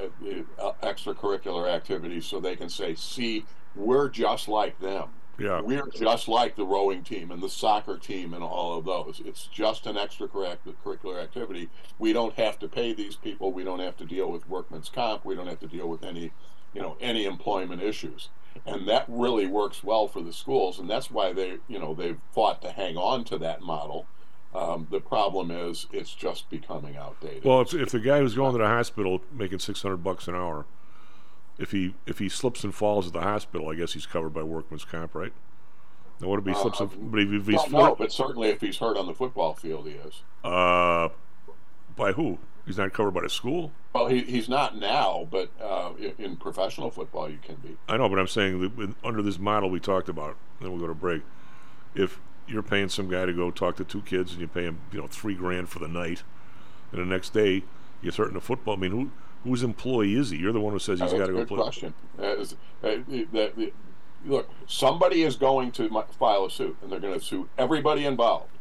uh, 0.57 0.71
extracurricular 0.81 1.69
activities, 1.69 2.25
so 2.25 2.39
they 2.39 2.55
can 2.55 2.69
say, 2.69 2.95
"See, 2.95 3.45
we're 3.75 4.07
just 4.07 4.47
like 4.47 4.79
them." 4.79 5.09
Yeah. 5.37 5.59
We're 5.59 5.87
just 5.87 6.29
like 6.29 6.55
the 6.55 6.63
rowing 6.63 7.03
team 7.03 7.29
and 7.29 7.43
the 7.43 7.49
soccer 7.49 7.97
team 7.97 8.33
and 8.33 8.41
all 8.41 8.77
of 8.77 8.85
those. 8.85 9.21
It's 9.25 9.47
just 9.47 9.85
an 9.85 9.97
extracurricular 9.97 11.21
activity. 11.21 11.69
We 11.99 12.13
don't 12.13 12.35
have 12.35 12.57
to 12.59 12.69
pay 12.69 12.93
these 12.93 13.17
people. 13.17 13.51
We 13.51 13.65
don't 13.65 13.81
have 13.81 13.97
to 13.97 14.05
deal 14.05 14.31
with 14.31 14.47
workman's 14.47 14.87
comp. 14.87 15.25
We 15.25 15.35
don't 15.35 15.47
have 15.47 15.59
to 15.59 15.67
deal 15.67 15.89
with 15.89 16.05
any, 16.05 16.31
you 16.73 16.81
know, 16.81 16.95
any 17.01 17.25
employment 17.25 17.83
issues. 17.83 18.29
And 18.65 18.87
that 18.87 19.03
really 19.09 19.45
works 19.45 19.83
well 19.83 20.07
for 20.07 20.21
the 20.21 20.31
schools, 20.31 20.79
and 20.79 20.89
that's 20.89 21.11
why 21.11 21.33
they, 21.33 21.57
you 21.67 21.79
know, 21.79 21.93
they've 21.93 22.21
fought 22.31 22.61
to 22.61 22.71
hang 22.71 22.95
on 22.95 23.25
to 23.25 23.37
that 23.39 23.61
model. 23.61 24.07
Um, 24.55 24.87
the 24.89 24.99
problem 25.01 25.51
is 25.51 25.87
it's 25.91 26.13
just 26.13 26.49
becoming 26.49 26.97
outdated. 26.97 27.43
Well, 27.43 27.61
if, 27.61 27.73
if 27.73 27.89
the 27.91 27.99
guy 27.99 28.19
who's 28.19 28.33
going 28.33 28.53
to 28.53 28.57
the 28.57 28.67
hospital 28.67 29.21
making 29.31 29.59
six 29.59 29.81
hundred 29.81 29.97
bucks 29.97 30.27
an 30.27 30.35
hour, 30.35 30.65
if 31.59 31.71
he 31.71 31.95
if 32.05 32.19
he 32.19 32.29
slips 32.29 32.63
and 32.63 32.73
falls 32.73 33.07
at 33.07 33.13
the 33.13 33.21
hospital, 33.21 33.69
I 33.69 33.75
guess 33.75 33.93
he's 33.93 34.05
covered 34.05 34.33
by 34.33 34.43
workman's 34.43 34.85
comp, 34.85 35.13
right? 35.15 35.33
Now, 36.19 36.29
what 36.29 36.39
if 36.39 36.45
he 36.45 36.53
slips? 36.53 36.79
and, 36.79 37.11
but 37.11 37.19
if, 37.19 37.31
if 37.31 37.45
he's 37.45 37.55
Well, 37.71 37.89
no, 37.89 37.95
but 37.95 38.11
certainly 38.11 38.49
if 38.49 38.61
he's 38.61 38.77
hurt 38.77 38.97
on 38.97 39.05
the 39.05 39.13
football 39.13 39.53
field, 39.53 39.85
he 39.87 39.93
is. 39.93 40.21
uh, 40.43 41.09
by 41.95 42.13
who? 42.13 42.39
He's 42.65 42.77
not 42.77 42.91
covered 42.91 43.11
by 43.11 43.21
the 43.21 43.29
school. 43.29 43.71
Well, 43.93 44.07
he, 44.07 44.21
he's 44.21 44.49
not 44.49 44.77
now, 44.77 45.27
but 45.31 45.49
uh, 45.61 45.91
in, 45.97 46.13
in 46.17 46.35
professional 46.35 46.89
football, 46.91 47.29
you 47.29 47.37
can 47.41 47.55
be. 47.55 47.77
I 47.87 47.95
know, 47.97 48.09
but 48.09 48.19
I'm 48.19 48.27
saying 48.27 48.59
that 48.61 48.75
with, 48.75 48.95
under 49.03 49.21
this 49.21 49.39
model 49.39 49.69
we 49.69 49.79
talked 49.79 50.09
about, 50.09 50.35
then 50.59 50.71
we'll 50.71 50.81
go 50.81 50.87
to 50.87 50.93
break. 50.93 51.21
If 51.95 52.19
you're 52.47 52.63
paying 52.63 52.89
some 52.89 53.09
guy 53.09 53.25
to 53.25 53.33
go 53.33 53.51
talk 53.51 53.75
to 53.77 53.83
two 53.83 54.01
kids 54.01 54.31
and 54.31 54.41
you 54.41 54.47
pay 54.47 54.63
him, 54.63 54.79
you 54.91 54.99
know, 55.01 55.07
three 55.07 55.35
grand 55.35 55.69
for 55.69 55.79
the 55.79 55.87
night, 55.87 56.23
and 56.91 57.01
the 57.01 57.05
next 57.05 57.33
day 57.33 57.63
you're 58.01 58.27
in 58.27 58.33
the 58.33 58.41
football, 58.41 58.75
I 58.75 58.77
mean, 58.77 58.91
who 58.91 59.11
whose 59.43 59.63
employee 59.63 60.15
is 60.15 60.29
he? 60.31 60.37
You're 60.37 60.51
the 60.53 60.59
one 60.59 60.73
who 60.73 60.79
says 60.79 60.99
he's 60.99 61.13
got 61.13 61.27
to 61.27 61.33
go 61.33 61.45
play. 61.45 61.57
question. 61.57 61.93
Uh, 62.19 62.37
is- 62.37 62.55
the- 62.81 63.27
the- 63.55 63.71
look, 64.25 64.49
somebody 64.65 65.23
is 65.23 65.35
going 65.35 65.71
to 65.73 65.89
file 66.19 66.45
a 66.45 66.49
suit, 66.51 66.75
and 66.81 66.91
they're 66.91 66.99
going 66.99 67.17
to 67.17 67.23
sue 67.23 67.47
everybody 67.57 68.05
involved. 68.05 68.51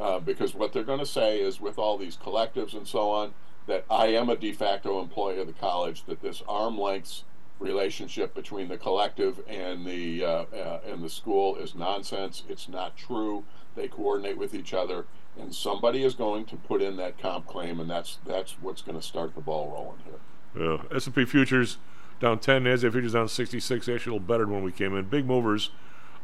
Uh, 0.00 0.18
because 0.18 0.54
what 0.54 0.72
they're 0.72 0.82
going 0.82 0.98
to 0.98 1.06
say 1.06 1.38
is, 1.40 1.60
with 1.60 1.78
all 1.78 1.96
these 1.96 2.16
collectives 2.16 2.72
and 2.72 2.88
so 2.88 3.10
on, 3.10 3.34
that 3.66 3.84
I 3.88 4.06
am 4.06 4.28
a 4.30 4.36
de 4.36 4.52
facto 4.52 5.00
employee 5.00 5.38
of 5.38 5.46
the 5.46 5.52
college, 5.52 6.04
that 6.06 6.22
this 6.22 6.42
arm 6.48 6.76
length 6.78 7.22
relationship 7.62 8.34
between 8.34 8.68
the 8.68 8.76
collective 8.76 9.40
and 9.48 9.86
the 9.86 10.24
uh, 10.24 10.44
uh, 10.54 10.80
and 10.86 11.02
the 11.02 11.08
school 11.08 11.56
is 11.56 11.74
nonsense. 11.74 12.42
It's 12.48 12.68
not 12.68 12.96
true. 12.96 13.44
They 13.74 13.88
coordinate 13.88 14.36
with 14.36 14.54
each 14.54 14.74
other, 14.74 15.06
and 15.38 15.54
somebody 15.54 16.04
is 16.04 16.14
going 16.14 16.44
to 16.46 16.56
put 16.56 16.82
in 16.82 16.96
that 16.96 17.18
comp 17.18 17.46
claim, 17.46 17.80
and 17.80 17.88
that's 17.88 18.18
that's 18.26 18.52
what's 18.60 18.82
going 18.82 18.98
to 18.98 19.06
start 19.06 19.34
the 19.34 19.40
ball 19.40 19.70
rolling 19.70 20.00
here. 20.04 20.20
Yeah, 20.54 20.96
S&P 20.96 21.24
futures 21.24 21.78
down 22.20 22.38
10, 22.38 22.64
Nasdaq 22.64 22.92
futures 22.92 23.14
down 23.14 23.26
66, 23.26 23.88
actually 23.88 24.10
a 24.10 24.14
little 24.14 24.20
better 24.20 24.44
than 24.44 24.54
when 24.54 24.62
we 24.62 24.70
came 24.70 24.94
in. 24.94 25.06
Big 25.06 25.26
movers 25.26 25.70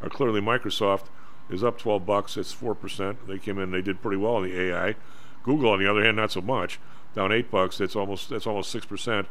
are 0.03 0.09
clearly 0.09 0.41
Microsoft 0.41 1.07
is 1.51 1.65
up 1.65 1.79
12 1.79 2.07
bucks. 2.07 2.37
It's 2.37 2.55
4%. 2.55 3.17
They 3.27 3.39
came 3.39 3.59
in, 3.59 3.71
they 3.71 3.83
did 3.83 4.01
pretty 4.03 4.17
well 4.17 4.37
in 4.39 4.45
the 4.45 4.61
AI. 4.61 4.95
Google, 5.43 5.71
on 5.71 5.79
the 5.79 5.91
other 5.91 6.05
hand, 6.05 6.17
not 6.17 6.31
so 6.31 6.41
much. 6.41 6.79
Down 7.15 7.33
8 7.33 7.51
bucks. 7.51 7.79
That's 7.79 7.97
almost 7.97 8.29
that's 8.29 8.47
almost 8.47 8.75
6%. 8.75 9.27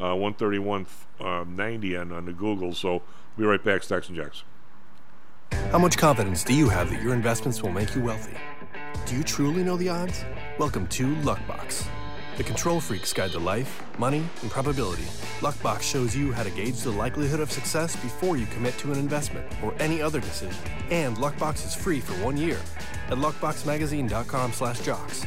Uh, 0.00 0.14
131.90 0.14 0.86
uh, 1.20 2.00
on, 2.00 2.12
on 2.12 2.24
the 2.24 2.32
Google. 2.32 2.72
So 2.72 3.02
we'll 3.36 3.36
be 3.36 3.44
right 3.44 3.62
back, 3.62 3.82
Stocks 3.82 4.08
and 4.08 4.16
Jocks. 4.16 4.44
How 5.70 5.78
much 5.78 5.98
confidence 5.98 6.42
do 6.42 6.54
you 6.54 6.70
have 6.70 6.88
that 6.90 7.02
your 7.02 7.12
investments 7.12 7.62
will 7.62 7.70
make 7.70 7.94
you 7.94 8.02
wealthy? 8.02 8.32
Do 9.04 9.14
you 9.14 9.22
truly 9.22 9.62
know 9.62 9.76
the 9.76 9.90
odds? 9.90 10.24
Welcome 10.58 10.86
to 10.88 11.14
Luckbox, 11.16 11.86
the 12.38 12.44
control 12.44 12.80
freak's 12.80 13.12
guide 13.12 13.32
to 13.32 13.38
life, 13.38 13.82
money, 13.98 14.24
and 14.40 14.50
probability. 14.50 15.04
Luckbox 15.40 15.82
shows 15.82 16.16
you 16.16 16.32
how 16.32 16.44
to 16.44 16.50
gauge 16.50 16.80
the 16.80 16.92
likelihood 16.92 17.40
of 17.40 17.52
success 17.52 17.94
before 17.96 18.38
you 18.38 18.46
commit 18.46 18.78
to 18.78 18.92
an 18.92 18.98
investment 18.98 19.46
or 19.62 19.74
any 19.80 20.00
other 20.00 20.20
decision. 20.20 20.62
And 20.90 21.18
Luckbox 21.18 21.66
is 21.66 21.74
free 21.74 22.00
for 22.00 22.14
one 22.24 22.38
year 22.38 22.56
at 23.08 23.18
luckboxmagazine.com/jocks. 23.18 25.26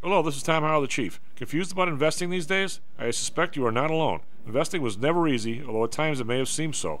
Hello, 0.00 0.22
this 0.22 0.36
is 0.36 0.44
Tom 0.44 0.62
Howell, 0.62 0.82
the 0.82 0.86
Chief. 0.86 1.20
Confused 1.34 1.72
about 1.72 1.88
investing 1.88 2.30
these 2.30 2.46
days? 2.46 2.78
I 3.00 3.10
suspect 3.10 3.56
you 3.56 3.66
are 3.66 3.72
not 3.72 3.90
alone. 3.90 4.20
Investing 4.46 4.80
was 4.80 4.96
never 4.96 5.26
easy, 5.26 5.60
although 5.66 5.82
at 5.82 5.90
times 5.90 6.20
it 6.20 6.26
may 6.28 6.38
have 6.38 6.48
seemed 6.48 6.76
so. 6.76 7.00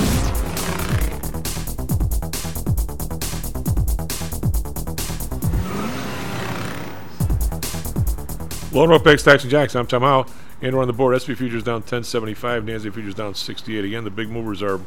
Lone 8.73 8.87
Rope 8.87 9.05
X 9.05 9.23
Stocks 9.23 9.43
and 9.43 9.51
Jocks. 9.51 9.75
I'm 9.75 9.85
Tom 9.85 10.01
Howe. 10.01 10.25
And 10.61 10.73
we're 10.73 10.81
on 10.81 10.87
the 10.87 10.93
board. 10.93 11.19
SP 11.19 11.35
futures 11.35 11.61
down 11.61 11.81
1075. 11.81 12.63
NASDAQ 12.63 12.93
futures 12.93 13.13
down 13.13 13.35
68. 13.35 13.83
Again, 13.83 14.05
the 14.05 14.09
big 14.09 14.29
movers 14.29 14.63
are 14.63 14.79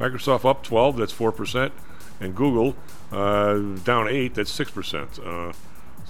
Microsoft 0.00 0.44
up 0.44 0.64
12. 0.64 0.96
That's 0.96 1.12
4%. 1.12 1.70
And 2.18 2.34
Google 2.34 2.74
uh, 3.12 3.58
down 3.84 4.08
8. 4.08 4.34
That's 4.34 4.50
6%. 4.58 5.20
Uh, 5.20 5.52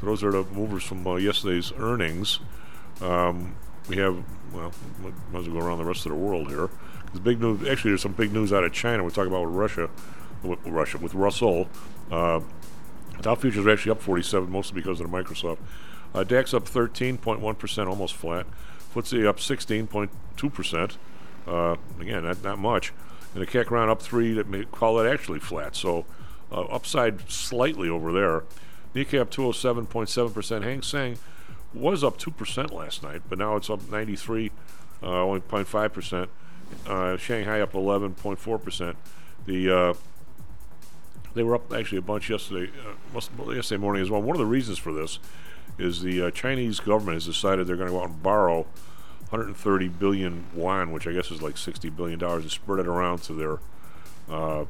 so 0.00 0.06
those 0.06 0.24
are 0.24 0.30
the 0.30 0.44
movers 0.44 0.84
from 0.84 1.06
uh, 1.06 1.16
yesterday's 1.16 1.70
earnings. 1.76 2.40
Um, 3.02 3.56
we 3.90 3.98
have, 3.98 4.24
well, 4.54 4.72
might 5.02 5.40
as 5.40 5.50
well 5.50 5.60
go 5.60 5.66
around 5.66 5.78
the 5.78 5.84
rest 5.84 6.06
of 6.06 6.12
the 6.12 6.18
world 6.18 6.48
here. 6.48 6.70
There's 7.08 7.20
big 7.20 7.42
news. 7.42 7.68
Actually, 7.68 7.90
there's 7.90 8.02
some 8.02 8.12
big 8.12 8.32
news 8.32 8.54
out 8.54 8.64
of 8.64 8.72
China. 8.72 9.04
We're 9.04 9.10
talking 9.10 9.30
about 9.30 9.44
with 9.44 9.54
Russia, 9.54 9.90
with 10.42 10.60
Russia, 10.64 10.96
with 10.96 11.12
Russell. 11.12 11.68
Uh, 12.10 12.40
Dow 13.20 13.34
futures 13.34 13.66
are 13.66 13.70
actually 13.70 13.92
up 13.92 14.00
47, 14.00 14.50
mostly 14.50 14.80
because 14.80 14.98
of 15.00 15.10
the 15.10 15.14
Microsoft. 15.14 15.58
Uh, 16.14 16.24
DAX 16.24 16.54
up 16.54 16.64
13.1%, 16.64 17.86
almost 17.86 18.14
flat. 18.14 18.46
FTSE 18.94 19.26
up 19.26 19.38
16.2%. 19.38 20.96
Uh, 21.46 21.76
again, 22.00 22.24
not, 22.24 22.42
not 22.42 22.58
much. 22.58 22.92
And 23.34 23.42
the 23.42 23.46
CAC 23.46 23.70
round 23.70 23.90
up 23.90 24.02
3, 24.02 24.32
that 24.34 24.48
may 24.48 24.64
call 24.64 24.98
it 25.00 25.08
actually 25.08 25.40
flat. 25.40 25.76
So 25.76 26.06
uh, 26.50 26.62
upside 26.62 27.30
slightly 27.30 27.88
over 27.88 28.12
there. 28.12 28.44
Nikkei 28.94 29.20
up 29.20 29.30
207.7%. 29.30 30.62
Hang 30.62 30.82
Seng 30.82 31.18
was 31.74 32.02
up 32.02 32.18
2% 32.18 32.72
last 32.72 33.02
night, 33.02 33.22
but 33.28 33.38
now 33.38 33.56
it's 33.56 33.68
up 33.68 33.88
93, 33.90 34.50
uh, 35.02 35.06
only 35.06 35.40
0.5%. 35.40 36.28
Uh, 36.86 37.16
Shanghai 37.16 37.60
up 37.60 37.72
11.4%. 37.72 38.96
The 39.46 39.74
uh, 39.74 39.94
they 41.34 41.42
were 41.42 41.54
up 41.54 41.72
actually 41.72 41.98
a 41.98 42.02
bunch 42.02 42.30
yesterday, 42.30 42.70
uh, 43.14 43.52
yesterday 43.52 43.80
morning 43.80 44.02
as 44.02 44.10
well. 44.10 44.20
One 44.20 44.34
of 44.34 44.40
the 44.40 44.46
reasons 44.46 44.78
for 44.78 44.92
this 44.92 45.18
is 45.78 46.02
the 46.02 46.22
uh, 46.22 46.30
Chinese 46.30 46.80
government 46.80 47.14
has 47.14 47.26
decided 47.26 47.66
they're 47.66 47.76
going 47.76 47.88
to 47.88 47.94
go 47.94 48.00
out 48.00 48.10
and 48.10 48.22
borrow 48.22 48.66
130 49.30 49.88
billion 49.88 50.46
yuan, 50.56 50.92
which 50.92 51.06
I 51.06 51.12
guess 51.12 51.30
is 51.30 51.42
like 51.42 51.58
60 51.58 51.90
billion 51.90 52.18
dollars, 52.18 52.44
and 52.44 52.50
spread 52.50 52.80
it 52.80 52.86
around 52.86 53.22
to 53.24 53.34
their 53.34 53.58
uh, 54.30 54.64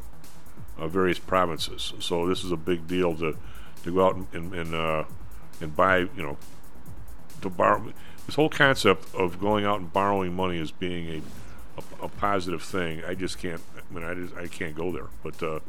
uh, 0.76 0.88
various 0.88 1.18
provinces. 1.18 1.92
So 2.00 2.26
this 2.26 2.44
is 2.44 2.52
a 2.52 2.56
big 2.56 2.86
deal 2.86 3.14
to 3.16 3.36
to 3.84 3.94
go 3.94 4.06
out 4.06 4.16
and 4.32 4.52
and, 4.54 4.74
uh, 4.74 5.04
and 5.60 5.74
buy, 5.76 5.98
you 5.98 6.22
know, 6.22 6.36
to 7.42 7.48
borrow. 7.48 7.92
This 8.26 8.34
whole 8.34 8.50
concept 8.50 9.14
of 9.14 9.40
going 9.40 9.64
out 9.64 9.80
and 9.80 9.92
borrowing 9.92 10.34
money 10.34 10.58
as 10.60 10.70
being 10.70 11.08
a 11.08 11.22
a, 11.78 12.06
a 12.06 12.08
positive 12.08 12.62
thing, 12.62 13.02
I 13.04 13.14
just 13.14 13.38
can't. 13.38 13.62
I 13.76 13.94
mean, 13.94 14.04
I 14.04 14.14
just 14.14 14.34
I 14.34 14.46
can't 14.48 14.74
go 14.74 14.92
there. 14.92 15.06
But 15.22 15.42
uh, 15.42 15.60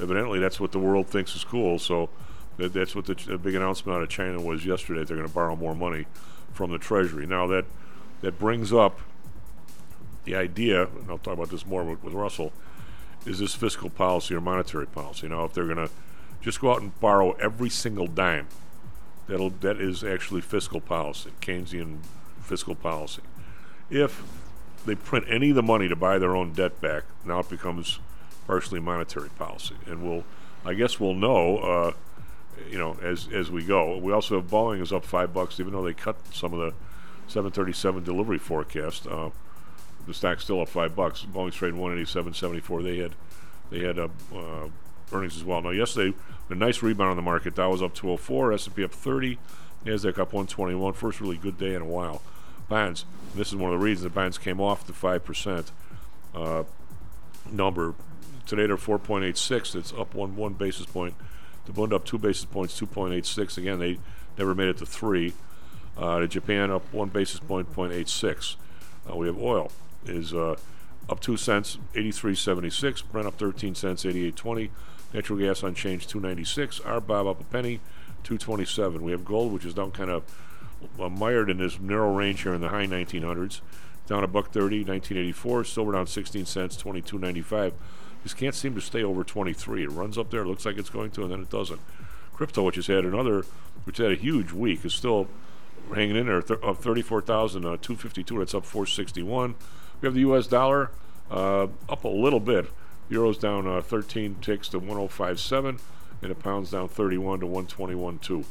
evidently, 0.00 0.38
that's 0.38 0.60
what 0.60 0.72
the 0.72 0.78
world 0.78 1.08
thinks 1.08 1.34
is 1.34 1.44
cool. 1.44 1.78
So 1.78 2.10
that, 2.56 2.72
that's 2.72 2.94
what 2.94 3.06
the, 3.06 3.14
the 3.14 3.38
big 3.38 3.54
announcement 3.54 3.96
out 3.96 4.02
of 4.02 4.08
China 4.08 4.40
was 4.40 4.64
yesterday. 4.64 5.04
They're 5.04 5.16
going 5.16 5.28
to 5.28 5.34
borrow 5.34 5.56
more 5.56 5.74
money 5.74 6.06
from 6.52 6.70
the 6.70 6.78
Treasury. 6.78 7.26
Now 7.26 7.46
that 7.48 7.64
that 8.20 8.38
brings 8.38 8.72
up 8.72 9.00
the 10.24 10.34
idea, 10.34 10.84
and 10.84 11.10
I'll 11.10 11.18
talk 11.18 11.34
about 11.34 11.50
this 11.50 11.66
more 11.66 11.84
with, 11.84 12.02
with 12.02 12.14
Russell, 12.14 12.52
is 13.26 13.38
this 13.38 13.54
fiscal 13.54 13.90
policy 13.90 14.34
or 14.34 14.40
monetary 14.40 14.86
policy? 14.86 15.28
Now, 15.28 15.44
if 15.44 15.52
they're 15.52 15.66
going 15.66 15.76
to 15.76 15.90
just 16.40 16.60
go 16.60 16.72
out 16.72 16.80
and 16.80 16.98
borrow 17.00 17.32
every 17.32 17.70
single 17.70 18.06
dime, 18.06 18.48
that'll 19.26 19.50
that 19.50 19.80
is 19.80 20.04
actually 20.04 20.40
fiscal 20.40 20.80
policy, 20.80 21.30
Keynesian 21.40 21.98
fiscal 22.42 22.74
policy. 22.74 23.22
If 23.90 24.22
they 24.86 24.94
print 24.94 25.26
any 25.28 25.50
of 25.50 25.56
the 25.56 25.62
money 25.62 25.88
to 25.88 25.96
buy 25.96 26.18
their 26.18 26.36
own 26.36 26.52
debt 26.52 26.80
back, 26.80 27.04
now 27.24 27.40
it 27.40 27.48
becomes 27.48 27.98
partially 28.46 28.80
monetary 28.80 29.30
policy, 29.30 29.74
and 29.86 30.02
we'll, 30.02 30.24
I 30.64 30.74
guess, 30.74 31.00
we'll 31.00 31.14
know, 31.14 31.58
uh, 31.58 31.92
you 32.70 32.78
know, 32.78 32.96
as 33.02 33.28
as 33.32 33.50
we 33.50 33.64
go. 33.64 33.96
We 33.98 34.12
also 34.12 34.40
have 34.40 34.50
Boeing 34.50 34.80
is 34.80 34.92
up 34.92 35.04
five 35.04 35.32
bucks, 35.32 35.60
even 35.60 35.72
though 35.72 35.84
they 35.84 35.94
cut 35.94 36.16
some 36.34 36.52
of 36.52 36.60
the 36.60 36.74
737 37.28 38.04
delivery 38.04 38.38
forecast. 38.38 39.06
Uh, 39.06 39.30
the 40.06 40.14
stock's 40.14 40.44
still 40.44 40.60
up 40.60 40.68
five 40.68 40.94
bucks. 40.94 41.24
Boeing's 41.24 41.54
trading 41.54 41.80
187.74. 41.80 42.82
They 42.82 42.98
had 42.98 43.14
they 43.70 43.80
had 43.80 43.98
uh, 43.98 44.08
uh, 44.34 44.68
earnings 45.12 45.36
as 45.36 45.44
well. 45.44 45.62
Now 45.62 45.70
yesterday, 45.70 46.16
a 46.50 46.54
nice 46.54 46.82
rebound 46.82 47.10
on 47.10 47.16
the 47.16 47.22
market. 47.22 47.54
Dow 47.54 47.70
was 47.70 47.82
up 47.82 47.94
204, 47.94 48.52
S&P 48.52 48.84
up 48.84 48.92
30, 48.92 49.38
Nasdaq 49.84 50.18
up 50.18 50.32
121. 50.32 50.92
First 50.92 51.20
really 51.20 51.36
good 51.36 51.58
day 51.58 51.74
in 51.74 51.82
a 51.82 51.86
while. 51.86 52.22
Bonds. 52.68 53.04
This 53.34 53.48
is 53.48 53.56
one 53.56 53.72
of 53.72 53.80
the 53.80 53.84
reasons 53.84 54.04
the 54.04 54.10
bonds 54.10 54.38
came 54.38 54.60
off 54.60 54.86
the 54.86 54.92
five 54.92 55.24
percent 55.24 55.72
uh, 56.34 56.64
number. 57.50 57.94
Today 58.46 58.66
they're 58.66 58.76
4.86. 58.76 59.74
It's 59.74 59.92
up 59.92 60.14
one 60.14 60.36
one 60.36 60.52
basis 60.52 60.86
point. 60.86 61.14
The 61.66 61.72
Bund 61.72 61.92
up 61.92 62.04
two 62.04 62.18
basis 62.18 62.44
points, 62.44 62.78
2.86. 62.78 63.58
Again, 63.58 63.78
they 63.78 63.98
never 64.36 64.54
made 64.54 64.68
it 64.68 64.78
to 64.78 64.86
three. 64.86 65.32
Uh, 65.96 66.20
the 66.20 66.26
Japan 66.26 66.70
up 66.70 66.82
one 66.92 67.08
basis 67.08 67.40
point, 67.40 67.72
0.86. 67.74 68.56
Uh, 69.08 69.16
we 69.16 69.26
have 69.26 69.38
oil 69.38 69.70
is 70.06 70.34
uh, 70.34 70.56
up 71.08 71.20
two 71.20 71.36
cents, 71.36 71.78
83.76. 71.94 73.02
Brent 73.10 73.26
up 73.26 73.38
13 73.38 73.74
cents, 73.74 74.04
88.20. 74.04 74.70
Natural 75.12 75.38
gas 75.38 75.62
unchanged, 75.62 76.08
296. 76.08 76.80
RBOB 76.80 77.30
up 77.30 77.40
a 77.40 77.44
penny, 77.44 77.80
227. 78.24 79.02
We 79.02 79.12
have 79.12 79.24
gold, 79.24 79.52
which 79.52 79.64
is 79.64 79.74
down 79.74 79.92
kind 79.92 80.10
of 80.10 80.24
uh, 80.98 81.08
mired 81.08 81.50
in 81.50 81.58
this 81.58 81.78
narrow 81.78 82.14
range 82.14 82.42
here 82.42 82.54
in 82.54 82.60
the 82.60 82.68
high 82.68 82.86
1900s, 82.86 83.60
down 84.06 84.24
a 84.24 84.26
buck 84.26 84.52
30, 84.52 84.84
1984. 84.84 85.64
Silver 85.64 85.92
down 85.92 86.06
16 86.06 86.46
cents, 86.46 86.76
22.95. 86.82 87.72
Just 88.24 88.36
can't 88.36 88.54
seem 88.54 88.74
to 88.74 88.80
stay 88.80 89.04
over 89.04 89.22
23. 89.22 89.84
It 89.84 89.90
runs 89.90 90.18
up 90.18 90.30
there, 90.30 90.44
looks 90.44 90.66
like 90.66 90.78
it's 90.78 90.90
going 90.90 91.10
to, 91.12 91.22
and 91.22 91.30
then 91.30 91.42
it 91.42 91.50
doesn't. 91.50 91.80
Crypto, 92.34 92.62
which 92.62 92.76
has 92.76 92.88
had 92.88 93.04
another, 93.04 93.44
which 93.84 93.98
had 93.98 94.10
a 94.10 94.16
huge 94.16 94.50
week, 94.50 94.84
is 94.84 94.94
still 94.94 95.28
hanging 95.94 96.16
in 96.16 96.26
there 96.26 96.42
th- 96.42 96.58
up 96.62 96.78
34,252. 96.78 98.38
That's 98.38 98.54
up 98.54 98.64
461. 98.64 99.54
We 100.00 100.06
have 100.06 100.14
the 100.14 100.20
U.S. 100.20 100.46
dollar 100.46 100.90
uh, 101.30 101.68
up 101.88 102.04
a 102.04 102.08
little 102.08 102.40
bit. 102.40 102.66
Euro's 103.10 103.38
down 103.38 103.66
uh, 103.66 103.82
13 103.82 104.36
ticks 104.40 104.68
to 104.70 104.80
105.7, 104.80 105.78
and 106.22 106.30
the 106.30 106.34
pound's 106.34 106.70
down 106.70 106.88
31 106.88 107.40
to 107.40 107.46
121.2. 107.46 108.44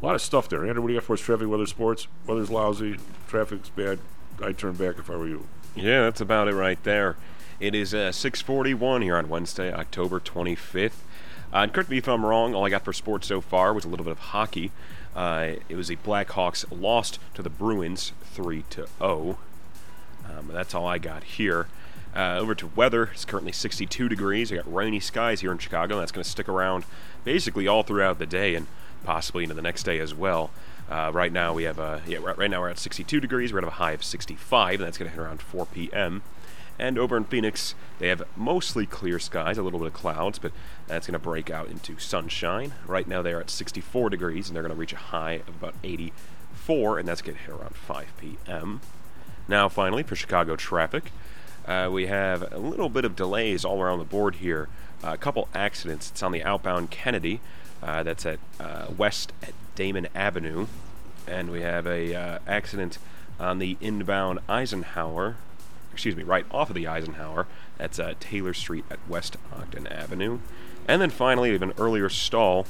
A 0.00 0.04
lot 0.04 0.14
of 0.14 0.22
stuff 0.22 0.48
there. 0.48 0.64
Andrew, 0.64 0.82
what 0.82 0.88
do 0.88 0.94
you 0.94 1.00
got 1.00 1.06
for 1.06 1.14
us? 1.14 1.20
Traffic, 1.20 1.48
weather, 1.48 1.66
sports. 1.66 2.06
Weather's 2.26 2.50
lousy. 2.50 2.96
Traffic's 3.26 3.70
bad. 3.70 3.98
I'd 4.42 4.58
turn 4.58 4.74
back 4.74 4.98
if 4.98 5.10
I 5.10 5.16
were 5.16 5.26
you. 5.26 5.46
Yeah, 5.74 6.02
that's 6.02 6.20
about 6.20 6.48
it 6.48 6.54
right 6.54 6.82
there. 6.84 7.16
It 7.58 7.74
is 7.74 7.94
uh, 7.94 8.12
6:41 8.12 9.02
here 9.02 9.16
on 9.16 9.30
Wednesday, 9.30 9.72
October 9.72 10.20
25th. 10.20 10.92
Uh, 11.52 11.58
and 11.58 11.72
correct 11.72 11.88
me 11.88 11.96
if 11.96 12.06
I'm 12.06 12.26
wrong. 12.26 12.54
All 12.54 12.66
I 12.66 12.70
got 12.70 12.84
for 12.84 12.92
sports 12.92 13.28
so 13.28 13.40
far 13.40 13.72
was 13.72 13.84
a 13.84 13.88
little 13.88 14.04
bit 14.04 14.12
of 14.12 14.18
hockey. 14.18 14.72
Uh, 15.14 15.52
it 15.68 15.76
was 15.76 15.88
the 15.88 15.96
Blackhawks 15.96 16.66
lost 16.70 17.18
to 17.34 17.42
the 17.42 17.48
Bruins 17.48 18.12
three 18.22 18.64
to 18.70 18.86
zero. 18.98 19.38
Um, 20.26 20.48
that's 20.52 20.74
all 20.74 20.86
I 20.86 20.98
got 20.98 21.24
here. 21.24 21.68
Uh, 22.14 22.36
over 22.38 22.54
to 22.54 22.66
weather, 22.66 23.10
it's 23.12 23.24
currently 23.24 23.52
62 23.52 24.08
degrees. 24.08 24.50
We 24.50 24.56
got 24.58 24.72
rainy 24.72 25.00
skies 25.00 25.40
here 25.40 25.52
in 25.52 25.58
Chicago. 25.58 25.94
And 25.94 26.02
that's 26.02 26.12
going 26.12 26.24
to 26.24 26.30
stick 26.30 26.48
around 26.48 26.84
basically 27.24 27.66
all 27.66 27.82
throughout 27.82 28.18
the 28.18 28.26
day 28.26 28.54
and 28.54 28.66
possibly 29.04 29.44
into 29.44 29.54
the 29.54 29.62
next 29.62 29.84
day 29.84 29.98
as 29.98 30.14
well. 30.14 30.50
Uh, 30.90 31.10
right 31.12 31.32
now 31.32 31.52
we 31.52 31.64
have 31.64 31.78
a 31.78 32.02
yeah 32.06 32.18
right, 32.18 32.50
now 32.50 32.60
we're 32.60 32.68
at 32.68 32.78
62 32.78 33.20
degrees. 33.20 33.52
We're 33.52 33.60
gonna 33.60 33.72
a 33.72 33.76
high 33.76 33.92
of 33.92 34.04
65, 34.04 34.80
and 34.80 34.86
that's 34.86 34.98
gonna 34.98 35.10
hit 35.10 35.18
around 35.18 35.42
4 35.42 35.66
p.m. 35.66 36.22
And 36.78 36.98
over 36.98 37.16
in 37.16 37.24
Phoenix, 37.24 37.74
they 37.98 38.08
have 38.08 38.22
mostly 38.36 38.86
clear 38.86 39.18
skies, 39.18 39.56
a 39.58 39.62
little 39.62 39.78
bit 39.78 39.88
of 39.88 39.94
clouds, 39.94 40.38
but 40.38 40.52
that's 40.86 41.06
going 41.06 41.14
to 41.14 41.18
break 41.18 41.50
out 41.50 41.68
into 41.68 41.98
sunshine. 41.98 42.74
Right 42.86 43.08
now, 43.08 43.22
they're 43.22 43.40
at 43.40 43.50
64 43.50 44.10
degrees, 44.10 44.48
and 44.48 44.56
they're 44.56 44.62
going 44.62 44.74
to 44.74 44.78
reach 44.78 44.92
a 44.92 44.96
high 44.96 45.42
of 45.46 45.48
about 45.48 45.74
84, 45.82 46.98
and 46.98 47.08
that's 47.08 47.22
going 47.22 47.36
to 47.36 47.42
hit 47.42 47.50
around 47.50 47.74
5 47.74 48.12
p.m. 48.18 48.80
Now, 49.48 49.68
finally, 49.68 50.02
for 50.02 50.16
Chicago 50.16 50.56
traffic, 50.56 51.12
uh, 51.66 51.88
we 51.90 52.06
have 52.06 52.52
a 52.52 52.58
little 52.58 52.88
bit 52.88 53.04
of 53.04 53.16
delays 53.16 53.64
all 53.64 53.80
around 53.80 53.98
the 53.98 54.04
board 54.04 54.36
here. 54.36 54.68
Uh, 55.02 55.12
a 55.12 55.16
couple 55.16 55.48
accidents. 55.54 56.10
It's 56.10 56.22
on 56.22 56.32
the 56.32 56.42
outbound 56.42 56.90
Kennedy, 56.90 57.40
uh, 57.82 58.02
that's 58.02 58.26
at 58.26 58.38
uh, 58.58 58.86
west 58.96 59.32
at 59.42 59.52
Damen 59.74 60.08
Avenue, 60.14 60.66
and 61.26 61.50
we 61.50 61.62
have 61.62 61.86
a 61.86 62.14
uh, 62.14 62.38
accident 62.46 62.98
on 63.38 63.58
the 63.58 63.76
inbound 63.80 64.38
Eisenhower 64.48 65.36
excuse 65.96 66.14
me, 66.14 66.22
right 66.24 66.44
off 66.50 66.68
of 66.68 66.76
the 66.76 66.86
Eisenhower. 66.86 67.46
That's 67.78 67.98
uh, 67.98 68.12
Taylor 68.20 68.52
Street 68.52 68.84
at 68.90 68.98
West 69.08 69.38
Ogden 69.50 69.86
Avenue. 69.86 70.40
And 70.86 71.00
then 71.00 71.08
finally, 71.08 71.48
we 71.48 71.54
have 71.54 71.62
an 71.62 71.72
earlier 71.78 72.10
stall 72.10 72.66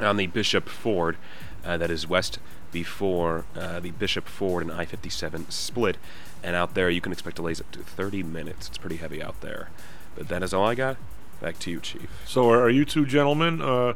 on 0.00 0.16
the 0.16 0.26
Bishop 0.26 0.68
Ford 0.68 1.16
uh, 1.64 1.76
that 1.76 1.92
is 1.92 2.08
west 2.08 2.40
before 2.72 3.44
uh, 3.56 3.78
the 3.78 3.92
Bishop 3.92 4.26
Ford 4.26 4.64
and 4.64 4.72
I 4.72 4.84
57 4.84 5.48
split. 5.48 5.96
And 6.42 6.56
out 6.56 6.74
there, 6.74 6.90
you 6.90 7.00
can 7.00 7.12
expect 7.12 7.36
delays 7.36 7.60
up 7.60 7.70
to 7.70 7.78
30 7.78 8.24
minutes. 8.24 8.66
It's 8.66 8.78
pretty 8.78 8.96
heavy 8.96 9.22
out 9.22 9.40
there. 9.42 9.70
But 10.16 10.26
that 10.26 10.42
is 10.42 10.52
all 10.52 10.66
I 10.66 10.74
got. 10.74 10.96
Back 11.40 11.60
to 11.60 11.70
you, 11.70 11.78
Chief. 11.78 12.10
So, 12.26 12.50
are 12.50 12.68
you 12.68 12.84
two 12.84 13.06
gentlemen 13.06 13.62
uh, 13.62 13.94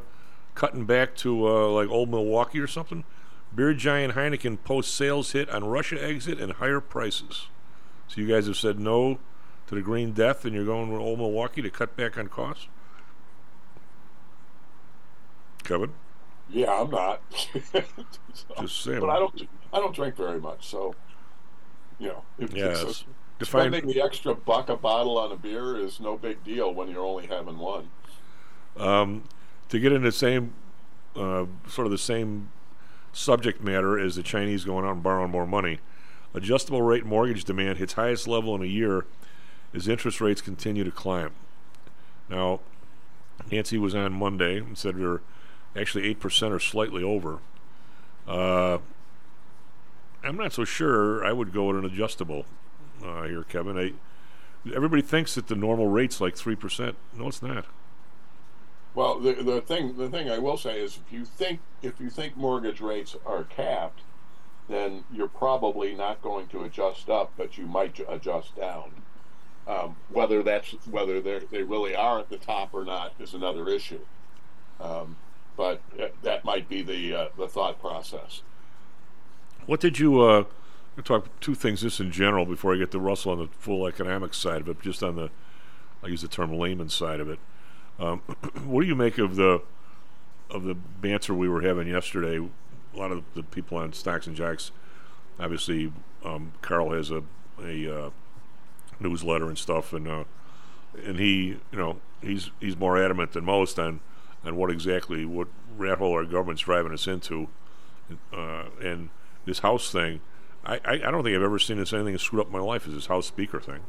cutting 0.55 0.85
back 0.85 1.17
to 1.17 1.49
uh, 1.49 1.69
like 1.71 1.89
old 1.89 2.09
Milwaukee 2.09 2.61
or 2.61 2.69
something? 2.69 3.03
Beer 3.53 3.75
giant 3.75 4.15
Heineken 4.15 4.63
post 4.63 4.95
sales 4.95 5.33
hit 5.33 5.51
on 5.51 5.65
Russia 5.65 6.03
exit 6.03 6.41
and 6.41 6.53
higher 6.53 6.81
prices. 6.81 7.49
So 8.15 8.21
you 8.21 8.29
guys 8.29 8.47
have 8.47 8.57
said 8.57 8.79
no 8.79 9.19
to 9.67 9.75
the 9.75 9.81
Green 9.83 10.13
Death, 10.13 10.45
and 10.45 10.55
you're 10.55 10.65
going 10.65 10.93
with 10.93 11.01
old 11.01 11.19
Milwaukee 11.19 11.63
to 11.63 11.71
cut 11.71 11.97
back 11.97 12.17
on 12.17 12.29
costs. 12.29 12.69
Kevin, 15.65 15.91
Yeah, 16.49 16.81
I'm 16.83 16.91
not. 16.91 17.23
So- 17.33 17.83
Just 18.61 18.83
saying. 18.83 19.01
But 19.01 19.11
I 19.11 19.19
don't. 19.19 19.49
I 19.73 19.79
don't 19.81 19.95
drink 19.95 20.15
very 20.15 20.39
much, 20.41 20.69
so 20.69 20.95
you 21.99 22.09
know. 22.09 22.23
If, 22.39 22.53
Yes. 22.55 22.81
it's- 22.83 23.05
Define- 23.41 23.73
spending 23.73 23.87
the 23.93 24.01
extra 24.01 24.33
buck 24.33 24.69
a 24.69 24.77
bottle 24.77 25.19
on 25.19 25.33
a 25.33 25.37
beer 25.37 25.77
is 25.77 25.99
no 25.99 26.17
big 26.17 26.45
deal 26.45 26.73
when 26.73 26.89
you're 26.89 27.05
only 27.05 27.27
having 27.27 27.59
one. 27.59 27.89
um, 28.77 29.25
to 29.71 29.79
get 29.81 29.91
in 29.93 30.03
the 30.03 30.13
same 30.13 30.53
uh, 31.17 31.47
sort 31.67 31.87
of 31.87 31.91
the 31.91 31.99
same 31.99 32.51
subject 33.13 33.61
matter 33.63 33.99
as 33.99 34.15
the 34.17 34.23
Chinese 34.23 34.65
going 34.65 34.85
out 34.85 34.93
and 34.93 35.03
borrowing 35.03 35.31
more 35.33 35.47
money. 35.47 35.81
Adjustable 36.35 36.83
rate 36.83 37.07
mortgage 37.07 37.45
demand 37.45 37.79
hits 37.79 37.93
highest 37.93 38.27
level 38.27 38.55
in 38.57 38.63
a 38.63 38.67
year 38.67 39.07
as 39.73 39.89
interest 39.89 40.21
rates 40.21 40.41
continue 40.41 40.85
to 40.85 40.91
climb. 40.91 41.31
Now, 42.29 42.61
Nancy 43.51 43.79
was 43.79 43.95
on 43.95 44.13
Monday 44.13 44.59
and 44.59 44.77
said 44.77 44.99
we're 44.99 45.21
actually 45.77 46.13
8% 46.15 46.51
or 46.51 46.61
slightly 46.61 47.03
over. 47.03 47.39
Uh, 48.27 48.79
I'm 50.25 50.37
not 50.37 50.53
so 50.53 50.65
sure 50.65 51.25
I 51.25 51.33
would 51.33 51.53
go 51.53 51.67
with 51.67 51.77
an 51.77 51.85
adjustable 51.85 52.47
uh, 53.05 53.25
here, 53.25 53.45
Kevin. 53.45 53.79
I, 53.79 53.93
everybody 54.75 55.03
thinks 55.03 55.35
that 55.35 55.49
the 55.49 55.55
normal 55.55 55.89
rate's 55.89 56.21
like 56.21 56.35
3%. 56.35 56.95
No, 57.17 57.29
it's 57.29 57.43
not. 57.43 57.67
Well, 58.95 59.19
the 59.19 59.35
the 59.35 59.61
thing 59.61 59.97
the 59.97 60.09
thing 60.09 60.31
I 60.31 60.39
will 60.39 60.57
say 60.57 60.81
is 60.81 61.01
if 61.05 61.13
you 61.13 61.25
think 61.25 61.59
if 61.83 61.99
you 61.99 62.09
think 62.09 62.37
mortgage 62.37 62.81
rates 62.81 63.17
are 63.27 63.43
capped, 63.43 64.03
then 64.69 65.05
you're 65.13 65.29
probably 65.29 65.95
not 65.95 66.23
going 66.23 66.47
to 66.49 66.65
adjust 66.65 67.11
up, 67.11 67.33
but 67.37 67.59
you 67.59 67.67
might 67.67 68.01
adjust 68.09 68.57
down. 68.57 68.91
Um, 69.67 69.97
whether 70.11 70.43
that's 70.43 70.73
whether 70.91 71.21
they 71.23 71.63
really 71.63 71.95
are 71.95 72.19
at 72.19 72.29
the 72.29 72.37
top 72.37 72.75
or 72.75 72.85
not 72.85 73.15
is 73.19 73.33
another 73.33 73.69
issue. 73.69 74.01
Um, 74.79 75.17
but 75.57 75.81
uh, 76.01 76.09
that 76.23 76.45
might 76.45 76.69
be 76.69 76.83
the 76.83 77.15
uh, 77.15 77.29
the 77.39 77.49
thought 77.49 77.81
process. 77.81 78.43
What 79.67 79.81
did 79.81 79.99
you 79.99 80.21
uh, 80.21 80.45
talk 81.03 81.29
two 81.41 81.55
things 81.55 81.81
just 81.81 82.01
in 82.01 82.11
general 82.11 82.45
before 82.45 82.75
I 82.75 82.79
get 82.79 82.91
to 82.91 82.99
Russell 82.99 83.33
on 83.33 83.39
the 83.39 83.49
full 83.59 83.87
economic 83.87 84.35
side 84.35 84.61
of 84.61 84.69
it, 84.69 84.83
just 84.83 85.03
on 85.03 85.17
the 85.17 85.31
I 86.03 86.09
use 86.09 86.23
the 86.23 86.29
term 86.29 86.53
layman 86.53 86.91
side 86.91 87.21
of 87.21 87.31
it. 87.31 87.39
Um, 87.99 88.19
what 88.65 88.83
do 88.83 88.87
you 88.87 88.95
make 88.95 89.19
of 89.19 89.37
the 89.37 89.63
of 90.51 90.65
the 90.65 90.75
banter 90.75 91.35
we 91.35 91.49
were 91.49 91.63
having 91.63 91.89
yesterday? 91.89 92.47
A 92.95 92.99
lot 92.99 93.11
of 93.11 93.25
the 93.35 93.43
people 93.43 93.79
on 93.79 93.93
Stocks 93.93 94.27
and 94.27 94.37
Jocks, 94.37 94.71
obviously, 95.39 95.93
um, 96.25 96.53
Carl 96.63 96.93
has 96.93 97.11
a 97.11 97.23
a 97.63 98.05
uh, 98.05 98.11
newsletter 99.01 99.49
and 99.49 99.59
stuff, 99.59 99.93
and 99.93 100.07
uh, 100.07 100.25
and 101.05 101.19
he, 101.19 101.59
you 101.73 101.79
know, 101.79 102.01
he's 102.23 102.51
he's 102.61 102.77
more 102.77 103.03
adamant 103.03 103.33
than 103.33 103.45
most 103.45 103.79
on 103.79 104.01
on 104.45 104.57
what 104.57 104.71
exactly 104.71 105.25
what 105.25 105.49
rat 105.77 105.99
hole 105.99 106.13
our 106.13 106.25
government's 106.25 106.63
driving 106.63 106.93
us 106.93 107.07
into, 107.07 107.49
uh, 108.33 108.65
and 108.81 109.11
this 109.45 109.61
House 109.61 109.91
thing. 109.91 110.21
I, 110.65 110.77
I, 110.85 110.93
I 110.93 111.11
don't 111.11 111.23
think 111.25 111.37
I've 111.37 111.43
ever 111.43 111.59
seen 111.59 111.79
this 111.79 111.93
anything 111.93 112.15
as 112.15 112.23
screwed 112.23 112.41
up 112.41 112.47
in 112.47 112.53
my 112.53 112.61
life 112.61 112.87
as 112.87 112.95
this 112.95 113.07
House 113.07 113.27
Speaker 113.27 113.61
thing. 113.61 113.81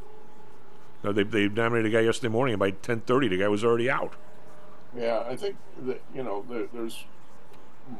Now, 1.03 1.11
they 1.11 1.23
they 1.23 1.47
nominated 1.47 1.93
a 1.93 1.97
guy 1.97 2.01
yesterday 2.01 2.31
morning, 2.31 2.53
and 2.53 2.59
by 2.59 2.71
ten 2.71 3.01
thirty, 3.01 3.27
the 3.27 3.37
guy 3.37 3.47
was 3.47 3.63
already 3.63 3.89
out. 3.89 4.13
Yeah, 4.97 5.23
I 5.27 5.35
think 5.35 5.57
that 5.83 6.01
you 6.13 6.23
know 6.23 6.45
there, 6.49 6.67
there's 6.73 7.05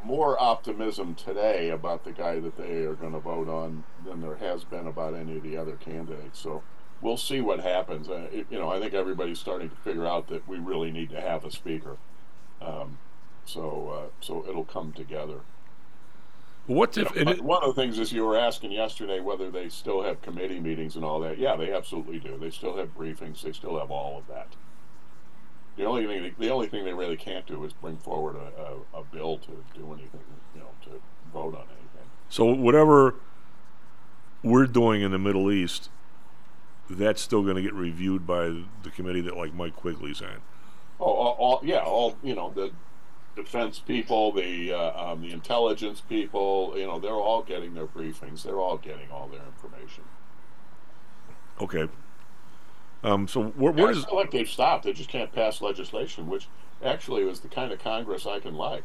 more 0.03 0.41
optimism 0.41 1.15
today 1.15 1.69
about 1.69 2.03
the 2.03 2.11
guy 2.11 2.39
that 2.39 2.57
they 2.57 2.83
are 2.83 2.93
going 2.95 3.13
to 3.13 3.19
vote 3.19 3.47
on 3.47 3.83
than 4.05 4.21
there 4.21 4.35
has 4.37 4.63
been 4.63 4.87
about 4.87 5.13
any 5.13 5.37
of 5.37 5.43
the 5.43 5.57
other 5.57 5.75
candidates. 5.75 6.39
So 6.39 6.63
we'll 7.01 7.17
see 7.17 7.41
what 7.41 7.59
happens. 7.59 8.09
Uh, 8.09 8.27
it, 8.31 8.47
you 8.49 8.57
know, 8.57 8.69
I 8.69 8.79
think 8.79 8.93
everybody's 8.93 9.39
starting 9.39 9.69
to 9.69 9.75
figure 9.77 10.05
out 10.05 10.27
that 10.29 10.47
we 10.47 10.57
really 10.57 10.91
need 10.91 11.09
to 11.11 11.21
have 11.21 11.45
a 11.45 11.51
speaker. 11.51 11.97
Um, 12.61 12.97
so 13.45 13.89
uh, 13.95 14.09
so 14.21 14.45
it'll 14.47 14.65
come 14.65 14.91
together. 14.91 15.41
What 16.67 16.97
You 16.97 17.03
if 17.05 17.15
know, 17.15 17.31
it- 17.31 17.41
one 17.43 17.61
of 17.63 17.75
the 17.75 17.79
things 17.79 17.99
is 17.99 18.11
you 18.11 18.25
were 18.25 18.37
asking 18.37 18.71
yesterday 18.71 19.19
whether 19.19 19.51
they 19.51 19.69
still 19.69 20.01
have 20.01 20.21
committee 20.23 20.59
meetings 20.59 20.95
and 20.95 21.05
all 21.05 21.19
that. 21.19 21.37
Yeah, 21.37 21.55
they 21.55 21.71
absolutely 21.71 22.17
do. 22.19 22.37
They 22.39 22.49
still 22.49 22.77
have 22.77 22.95
briefings. 22.97 23.41
They 23.43 23.51
still 23.51 23.77
have 23.79 23.91
all 23.91 24.17
of 24.17 24.27
that. 24.27 24.47
The 25.77 25.83
only 25.85 26.05
thing 26.05 26.35
the 26.37 26.49
only 26.49 26.67
thing 26.67 26.85
they 26.85 26.93
really 26.93 27.17
can't 27.17 27.45
do 27.45 27.63
is 27.65 27.73
bring 27.73 27.97
forward 27.97 28.35
a, 28.35 28.61
a, 28.61 29.01
a 29.01 29.03
bill 29.03 29.37
to 29.39 29.63
do 29.73 29.93
anything, 29.93 30.21
you 30.53 30.61
know, 30.61 30.69
to 30.83 31.01
vote 31.33 31.53
on 31.53 31.63
anything. 31.63 32.09
So 32.29 32.45
whatever 32.45 33.15
we're 34.41 34.67
doing 34.67 35.01
in 35.01 35.11
the 35.11 35.19
Middle 35.19 35.51
East, 35.51 35.89
that's 36.89 37.21
still 37.21 37.43
going 37.43 37.55
to 37.55 37.61
get 37.61 37.73
reviewed 37.73 38.25
by 38.25 38.45
the 38.83 38.89
committee 38.95 39.21
that 39.21 39.35
like 39.35 39.53
Mike 39.53 39.75
Quigley's 39.75 40.21
on. 40.21 40.41
Oh, 40.99 41.05
all, 41.05 41.35
all 41.39 41.61
yeah, 41.63 41.79
all 41.79 42.15
you 42.23 42.35
know, 42.35 42.51
the 42.55 42.71
defense 43.35 43.79
people, 43.79 44.31
the 44.31 44.71
uh, 44.71 45.11
um, 45.11 45.21
the 45.21 45.31
intelligence 45.31 46.01
people, 46.01 46.73
you 46.77 46.85
know, 46.85 46.99
they're 46.99 47.11
all 47.11 47.41
getting 47.41 47.73
their 47.73 47.87
briefings. 47.87 48.43
They're 48.43 48.59
all 48.59 48.77
getting 48.77 49.11
all 49.11 49.27
their 49.27 49.41
information. 49.45 50.05
Okay. 51.59 51.89
Um, 53.05 53.27
so 53.27 53.43
where, 53.43 53.71
Yeah, 53.73 53.83
where 53.83 53.91
it's 53.91 54.03
does 54.03 54.11
like 54.11 54.31
they've 54.31 54.49
stopped. 54.49 54.83
They 54.83 54.93
just 54.93 55.09
can't 55.09 55.31
pass 55.31 55.61
legislation, 55.61 56.27
which 56.27 56.47
actually 56.83 57.23
was 57.23 57.39
the 57.39 57.47
kind 57.47 57.71
of 57.71 57.79
Congress 57.79 58.25
I 58.25 58.39
can 58.39 58.55
like. 58.55 58.83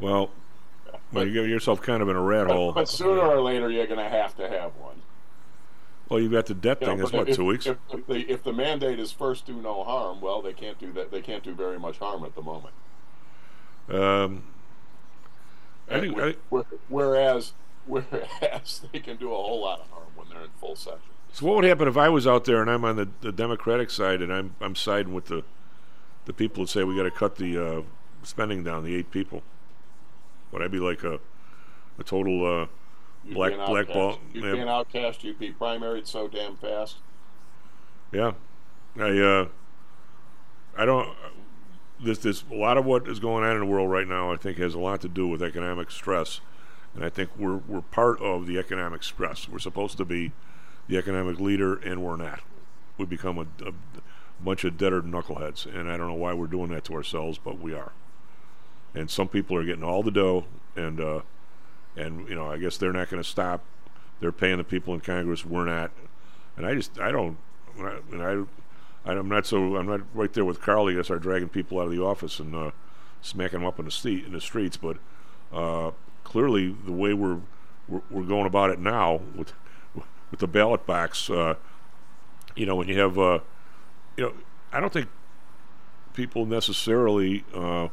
well, 0.00 0.30
well, 1.12 1.24
you 1.26 1.32
get 1.32 1.48
yourself 1.48 1.80
kind 1.80 2.02
of 2.02 2.08
in 2.08 2.16
a 2.16 2.22
rat 2.22 2.48
hole. 2.48 2.72
But, 2.72 2.80
but 2.82 2.88
sooner 2.88 3.20
or 3.22 3.40
later, 3.40 3.70
you're 3.70 3.86
going 3.86 4.00
to 4.00 4.08
have 4.08 4.36
to 4.36 4.48
have 4.48 4.72
one. 4.76 4.96
Well, 6.08 6.20
you've 6.20 6.32
got 6.32 6.46
the 6.46 6.54
debt 6.54 6.78
You 6.80 6.86
know, 6.86 6.92
thing. 6.92 6.98
That's 6.98 7.10
but 7.12 7.18
what 7.18 7.28
if, 7.28 7.36
two 7.36 7.44
weeks. 7.44 7.66
If, 7.66 7.76
if, 7.92 8.06
the, 8.06 8.30
if 8.30 8.42
the 8.42 8.52
mandate 8.52 8.98
is 8.98 9.12
first 9.12 9.46
do 9.46 9.60
no 9.60 9.84
harm, 9.84 10.20
well, 10.20 10.42
they 10.42 10.52
can't 10.52 10.78
do 10.78 10.92
that. 10.92 11.12
They 11.12 11.20
can't 11.20 11.44
do 11.44 11.54
very 11.54 11.78
much 11.78 11.98
harm 11.98 12.24
at 12.24 12.34
the 12.34 12.42
moment. 12.42 12.74
Um, 13.88 14.42
I 15.88 16.00
think, 16.00 16.36
Whereas, 16.88 17.52
whereas 17.86 18.82
they 18.92 18.98
can 18.98 19.16
do 19.16 19.32
a 19.32 19.36
whole 19.36 19.60
lot 19.60 19.80
of 19.80 19.90
harm 19.90 20.08
when 20.16 20.28
they're 20.28 20.42
in 20.42 20.50
full 20.60 20.74
session. 20.74 21.00
So 21.36 21.44
what 21.44 21.56
would 21.56 21.64
happen 21.64 21.86
if 21.86 21.98
I 21.98 22.08
was 22.08 22.26
out 22.26 22.46
there 22.46 22.62
and 22.62 22.70
I'm 22.70 22.82
on 22.82 22.96
the, 22.96 23.10
the 23.20 23.30
Democratic 23.30 23.90
side 23.90 24.22
and 24.22 24.32
I'm 24.32 24.54
I'm 24.58 24.74
siding 24.74 25.12
with 25.12 25.26
the 25.26 25.44
the 26.24 26.32
people 26.32 26.64
that 26.64 26.70
say 26.70 26.82
we 26.82 26.96
got 26.96 27.02
to 27.02 27.10
cut 27.10 27.36
the 27.36 27.62
uh, 27.62 27.82
spending 28.22 28.64
down, 28.64 28.84
the 28.84 28.94
eight 28.94 29.10
people? 29.10 29.42
Would 30.50 30.62
I 30.62 30.68
be 30.68 30.78
like 30.78 31.04
a 31.04 31.20
a 31.98 32.04
total 32.04 32.62
uh, 32.62 32.66
black 33.34 33.54
black 33.66 33.88
ball? 33.88 34.12
outcast. 34.12 34.20
You'd 34.32 34.44
yeah. 34.44 34.52
be 34.52 34.60
an 34.60 34.68
outcast. 34.68 35.24
You'd 35.24 35.38
be 35.38 35.52
primaried 35.52 36.06
so 36.06 36.26
damn 36.26 36.56
fast. 36.56 36.96
Yeah, 38.12 38.32
I 38.98 39.18
uh, 39.18 39.48
I 40.74 40.86
don't. 40.86 41.14
This 42.02 42.16
this 42.16 42.44
a 42.50 42.54
lot 42.54 42.78
of 42.78 42.86
what 42.86 43.06
is 43.06 43.18
going 43.18 43.44
on 43.44 43.52
in 43.52 43.60
the 43.60 43.66
world 43.66 43.90
right 43.90 44.08
now. 44.08 44.32
I 44.32 44.36
think 44.36 44.56
has 44.56 44.72
a 44.72 44.78
lot 44.78 45.02
to 45.02 45.08
do 45.08 45.28
with 45.28 45.42
economic 45.42 45.90
stress, 45.90 46.40
and 46.94 47.04
I 47.04 47.10
think 47.10 47.28
we're 47.36 47.58
we're 47.58 47.82
part 47.82 48.22
of 48.22 48.46
the 48.46 48.58
economic 48.58 49.02
stress. 49.02 49.50
We're 49.50 49.58
supposed 49.58 49.98
to 49.98 50.06
be 50.06 50.32
the 50.88 50.96
economic 50.96 51.40
leader, 51.40 51.76
and 51.76 52.02
we're 52.02 52.16
not. 52.16 52.40
we 52.98 53.04
become 53.04 53.38
a, 53.38 53.68
a 53.68 53.72
bunch 54.42 54.64
of 54.64 54.76
deader 54.76 55.02
knuckleheads, 55.02 55.66
and 55.66 55.90
I 55.90 55.96
don't 55.96 56.08
know 56.08 56.14
why 56.14 56.34
we're 56.34 56.46
doing 56.46 56.70
that 56.70 56.84
to 56.84 56.94
ourselves, 56.94 57.38
but 57.38 57.58
we 57.58 57.74
are. 57.74 57.92
And 58.94 59.10
some 59.10 59.28
people 59.28 59.56
are 59.56 59.64
getting 59.64 59.84
all 59.84 60.02
the 60.02 60.10
dough, 60.10 60.46
and 60.74 61.00
uh, 61.00 61.20
and 61.96 62.28
you 62.28 62.34
know, 62.34 62.50
I 62.50 62.58
guess 62.58 62.76
they're 62.76 62.92
not 62.92 63.10
going 63.10 63.22
to 63.22 63.28
stop. 63.28 63.62
They're 64.20 64.32
paying 64.32 64.58
the 64.58 64.64
people 64.64 64.94
in 64.94 65.00
Congress. 65.00 65.44
We're 65.44 65.64
not, 65.64 65.90
and 66.56 66.66
I 66.66 66.74
just 66.74 66.98
I 66.98 67.10
don't, 67.10 67.36
and 67.78 68.22
I, 68.22 69.10
I'm 69.10 69.28
not 69.28 69.46
so 69.46 69.76
I'm 69.76 69.86
not 69.86 70.00
right 70.14 70.32
there 70.32 70.44
with 70.44 70.60
Carly. 70.60 70.98
I 70.98 71.02
start 71.02 71.22
dragging 71.22 71.48
people 71.48 71.78
out 71.78 71.86
of 71.86 71.92
the 71.92 72.02
office 72.02 72.38
and 72.38 72.54
uh, 72.54 72.70
smacking 73.20 73.60
them 73.60 73.68
up 73.68 73.78
in 73.78 73.84
the 73.84 73.90
street 73.90 74.24
in 74.24 74.32
the 74.32 74.40
streets, 74.40 74.76
but 74.76 74.96
uh, 75.52 75.90
clearly 76.24 76.74
the 76.84 76.92
way 76.92 77.12
we're, 77.12 77.40
we're 77.88 78.02
we're 78.10 78.22
going 78.22 78.46
about 78.46 78.70
it 78.70 78.78
now 78.78 79.20
with 79.34 79.52
with 80.30 80.40
the 80.40 80.46
ballot 80.46 80.86
box, 80.86 81.30
uh, 81.30 81.54
you 82.54 82.66
know, 82.66 82.74
when 82.74 82.88
you 82.88 82.98
have, 82.98 83.18
uh, 83.18 83.38
you 84.16 84.24
know, 84.24 84.32
I 84.72 84.80
don't 84.80 84.92
think 84.92 85.08
people 86.14 86.46
necessarily, 86.46 87.44
uh, 87.54 87.88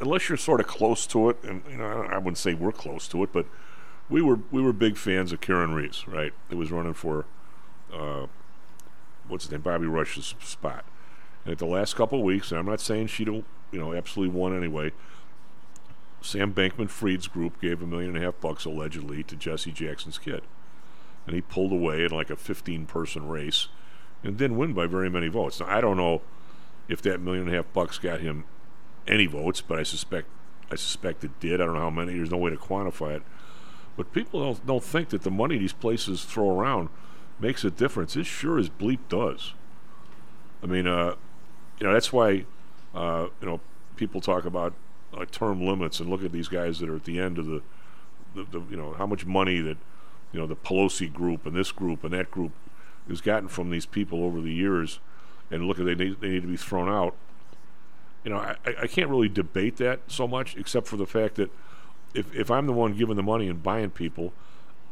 unless 0.00 0.28
you're 0.28 0.38
sort 0.38 0.60
of 0.60 0.66
close 0.66 1.06
to 1.08 1.30
it, 1.30 1.42
and 1.42 1.62
you 1.70 1.76
know, 1.76 2.06
I, 2.10 2.18
wouldn't 2.18 2.38
say 2.38 2.54
we're 2.54 2.72
close 2.72 3.08
to 3.08 3.22
it, 3.24 3.32
but 3.32 3.46
we 4.08 4.22
were 4.22 4.38
we 4.50 4.62
were 4.62 4.72
big 4.72 4.96
fans 4.96 5.32
of 5.32 5.40
Karin 5.40 5.74
Reaves, 5.74 6.06
right? 6.08 6.32
It 6.50 6.54
was 6.54 6.70
running 6.70 6.94
for, 6.94 7.26
uh, 7.92 8.26
what's 9.26 9.44
his 9.44 9.52
name, 9.52 9.60
Bobby 9.60 9.86
Rush's 9.86 10.34
spot, 10.40 10.84
and 11.44 11.52
at 11.52 11.58
the 11.58 11.66
last 11.66 11.96
couple 11.96 12.18
of 12.18 12.24
weeks, 12.24 12.50
and 12.50 12.58
I'm 12.58 12.66
not 12.66 12.80
saying 12.80 13.08
she 13.08 13.24
don't, 13.24 13.44
you 13.72 13.78
know, 13.78 13.92
absolutely 13.92 14.34
won 14.34 14.56
anyway. 14.56 14.92
Sam 16.20 16.52
Bankman 16.52 16.90
Fried's 16.90 17.28
group 17.28 17.60
gave 17.60 17.80
a 17.80 17.86
million 17.86 18.16
and 18.16 18.18
a 18.18 18.26
half 18.26 18.40
bucks 18.40 18.64
allegedly 18.64 19.22
to 19.22 19.36
Jesse 19.36 19.70
Jackson's 19.70 20.18
kid 20.18 20.42
and 21.28 21.34
he 21.34 21.42
pulled 21.42 21.72
away 21.72 22.04
in 22.04 22.10
like 22.10 22.30
a 22.30 22.36
15 22.36 22.86
person 22.86 23.28
race 23.28 23.68
and 24.24 24.38
didn't 24.38 24.56
win 24.56 24.72
by 24.72 24.86
very 24.86 25.10
many 25.10 25.28
votes. 25.28 25.60
Now, 25.60 25.66
I 25.68 25.82
don't 25.82 25.98
know 25.98 26.22
if 26.88 27.02
that 27.02 27.20
million 27.20 27.44
and 27.46 27.52
a 27.52 27.56
half 27.56 27.70
bucks 27.74 27.98
got 27.98 28.20
him 28.20 28.44
any 29.06 29.26
votes, 29.26 29.60
but 29.60 29.78
I 29.78 29.82
suspect 29.82 30.26
I 30.70 30.76
suspect 30.76 31.24
it 31.24 31.38
did. 31.38 31.60
I 31.60 31.66
don't 31.66 31.74
know 31.74 31.80
how 31.80 31.90
many. 31.90 32.14
There's 32.14 32.30
no 32.30 32.38
way 32.38 32.50
to 32.50 32.56
quantify 32.56 33.16
it. 33.16 33.22
But 33.96 34.12
people 34.12 34.42
don't 34.42 34.66
don't 34.66 34.82
think 34.82 35.10
that 35.10 35.22
the 35.22 35.30
money 35.30 35.58
these 35.58 35.74
places 35.74 36.24
throw 36.24 36.58
around 36.58 36.88
makes 37.38 37.62
a 37.62 37.70
difference. 37.70 38.16
It 38.16 38.24
sure 38.24 38.58
as 38.58 38.70
bleep 38.70 39.00
does. 39.10 39.52
I 40.62 40.66
mean, 40.66 40.86
uh, 40.86 41.14
you 41.78 41.86
know, 41.86 41.92
that's 41.92 42.10
why 42.10 42.46
uh, 42.94 43.26
you 43.42 43.46
know 43.46 43.60
people 43.96 44.22
talk 44.22 44.46
about 44.46 44.72
uh, 45.14 45.26
term 45.30 45.60
limits 45.60 46.00
and 46.00 46.08
look 46.08 46.24
at 46.24 46.32
these 46.32 46.48
guys 46.48 46.78
that 46.78 46.88
are 46.88 46.96
at 46.96 47.04
the 47.04 47.20
end 47.20 47.36
of 47.36 47.44
the, 47.44 47.62
the, 48.34 48.44
the 48.44 48.60
you 48.70 48.76
know 48.76 48.94
how 48.94 49.06
much 49.06 49.26
money 49.26 49.60
that 49.60 49.76
you 50.32 50.40
know 50.40 50.46
the 50.46 50.56
Pelosi 50.56 51.12
group 51.12 51.46
and 51.46 51.56
this 51.56 51.72
group 51.72 52.04
and 52.04 52.12
that 52.12 52.30
group 52.30 52.52
has 53.08 53.20
gotten 53.20 53.48
from 53.48 53.70
these 53.70 53.86
people 53.86 54.22
over 54.22 54.40
the 54.40 54.52
years, 54.52 55.00
and 55.50 55.66
look 55.66 55.78
they 55.78 55.94
need, 55.94 56.20
they 56.20 56.28
need 56.28 56.42
to 56.42 56.48
be 56.48 56.56
thrown 56.56 56.88
out. 56.88 57.14
You 58.24 58.32
know, 58.32 58.38
I, 58.38 58.56
I 58.82 58.86
can't 58.86 59.08
really 59.08 59.28
debate 59.28 59.76
that 59.78 60.00
so 60.08 60.28
much, 60.28 60.56
except 60.56 60.86
for 60.86 60.96
the 60.96 61.06
fact 61.06 61.36
that 61.36 61.50
if 62.14 62.34
if 62.34 62.50
I'm 62.50 62.66
the 62.66 62.72
one 62.72 62.96
giving 62.96 63.16
the 63.16 63.22
money 63.22 63.48
and 63.48 63.62
buying 63.62 63.90
people, 63.90 64.32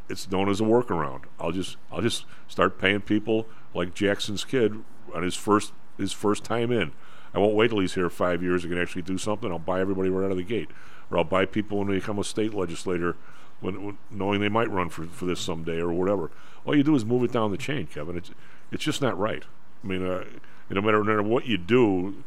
it's 0.09 0.29
known 0.31 0.49
as 0.49 0.59
a 0.59 0.63
workaround. 0.63 1.23
I'll 1.39 1.51
just 1.51 1.77
I'll 1.91 2.01
just 2.01 2.25
start 2.47 2.79
paying 2.79 3.01
people 3.01 3.47
like 3.73 3.93
Jackson's 3.93 4.43
kid 4.43 4.83
on 5.13 5.23
his 5.23 5.35
first 5.35 5.73
his 5.97 6.13
first 6.13 6.43
time 6.43 6.71
in. 6.71 6.91
I 7.33 7.39
won't 7.39 7.55
wait 7.55 7.69
till 7.69 7.79
he's 7.79 7.93
here 7.93 8.09
five 8.09 8.41
years 8.41 8.63
and 8.63 8.73
can 8.73 8.81
actually 8.81 9.01
do 9.01 9.17
something. 9.17 9.51
I'll 9.51 9.59
buy 9.59 9.81
everybody 9.81 10.09
right 10.09 10.25
out 10.25 10.31
of 10.31 10.37
the 10.37 10.43
gate, 10.43 10.69
or 11.11 11.17
I'll 11.17 11.23
buy 11.23 11.45
people 11.45 11.79
when 11.79 11.89
they 11.89 11.95
become 11.95 12.17
a 12.17 12.23
state 12.23 12.53
legislator 12.53 13.15
when, 13.59 13.83
when, 13.83 13.97
knowing 14.09 14.41
they 14.41 14.49
might 14.49 14.69
run 14.69 14.89
for, 14.89 15.05
for 15.05 15.25
this 15.25 15.39
someday 15.39 15.77
or 15.77 15.91
whatever. 15.91 16.31
All 16.65 16.75
you 16.75 16.83
do 16.83 16.95
is 16.95 17.05
move 17.05 17.23
it 17.23 17.31
down 17.31 17.51
the 17.51 17.57
chain, 17.57 17.87
Kevin. 17.87 18.17
It's 18.17 18.31
it's 18.71 18.83
just 18.83 19.01
not 19.01 19.17
right. 19.17 19.43
I 19.83 19.87
mean, 19.87 20.05
uh, 20.05 20.25
no 20.69 20.81
matter 20.81 20.97
no 20.97 21.03
matter 21.03 21.23
what 21.23 21.45
you 21.45 21.57
do, 21.57 22.23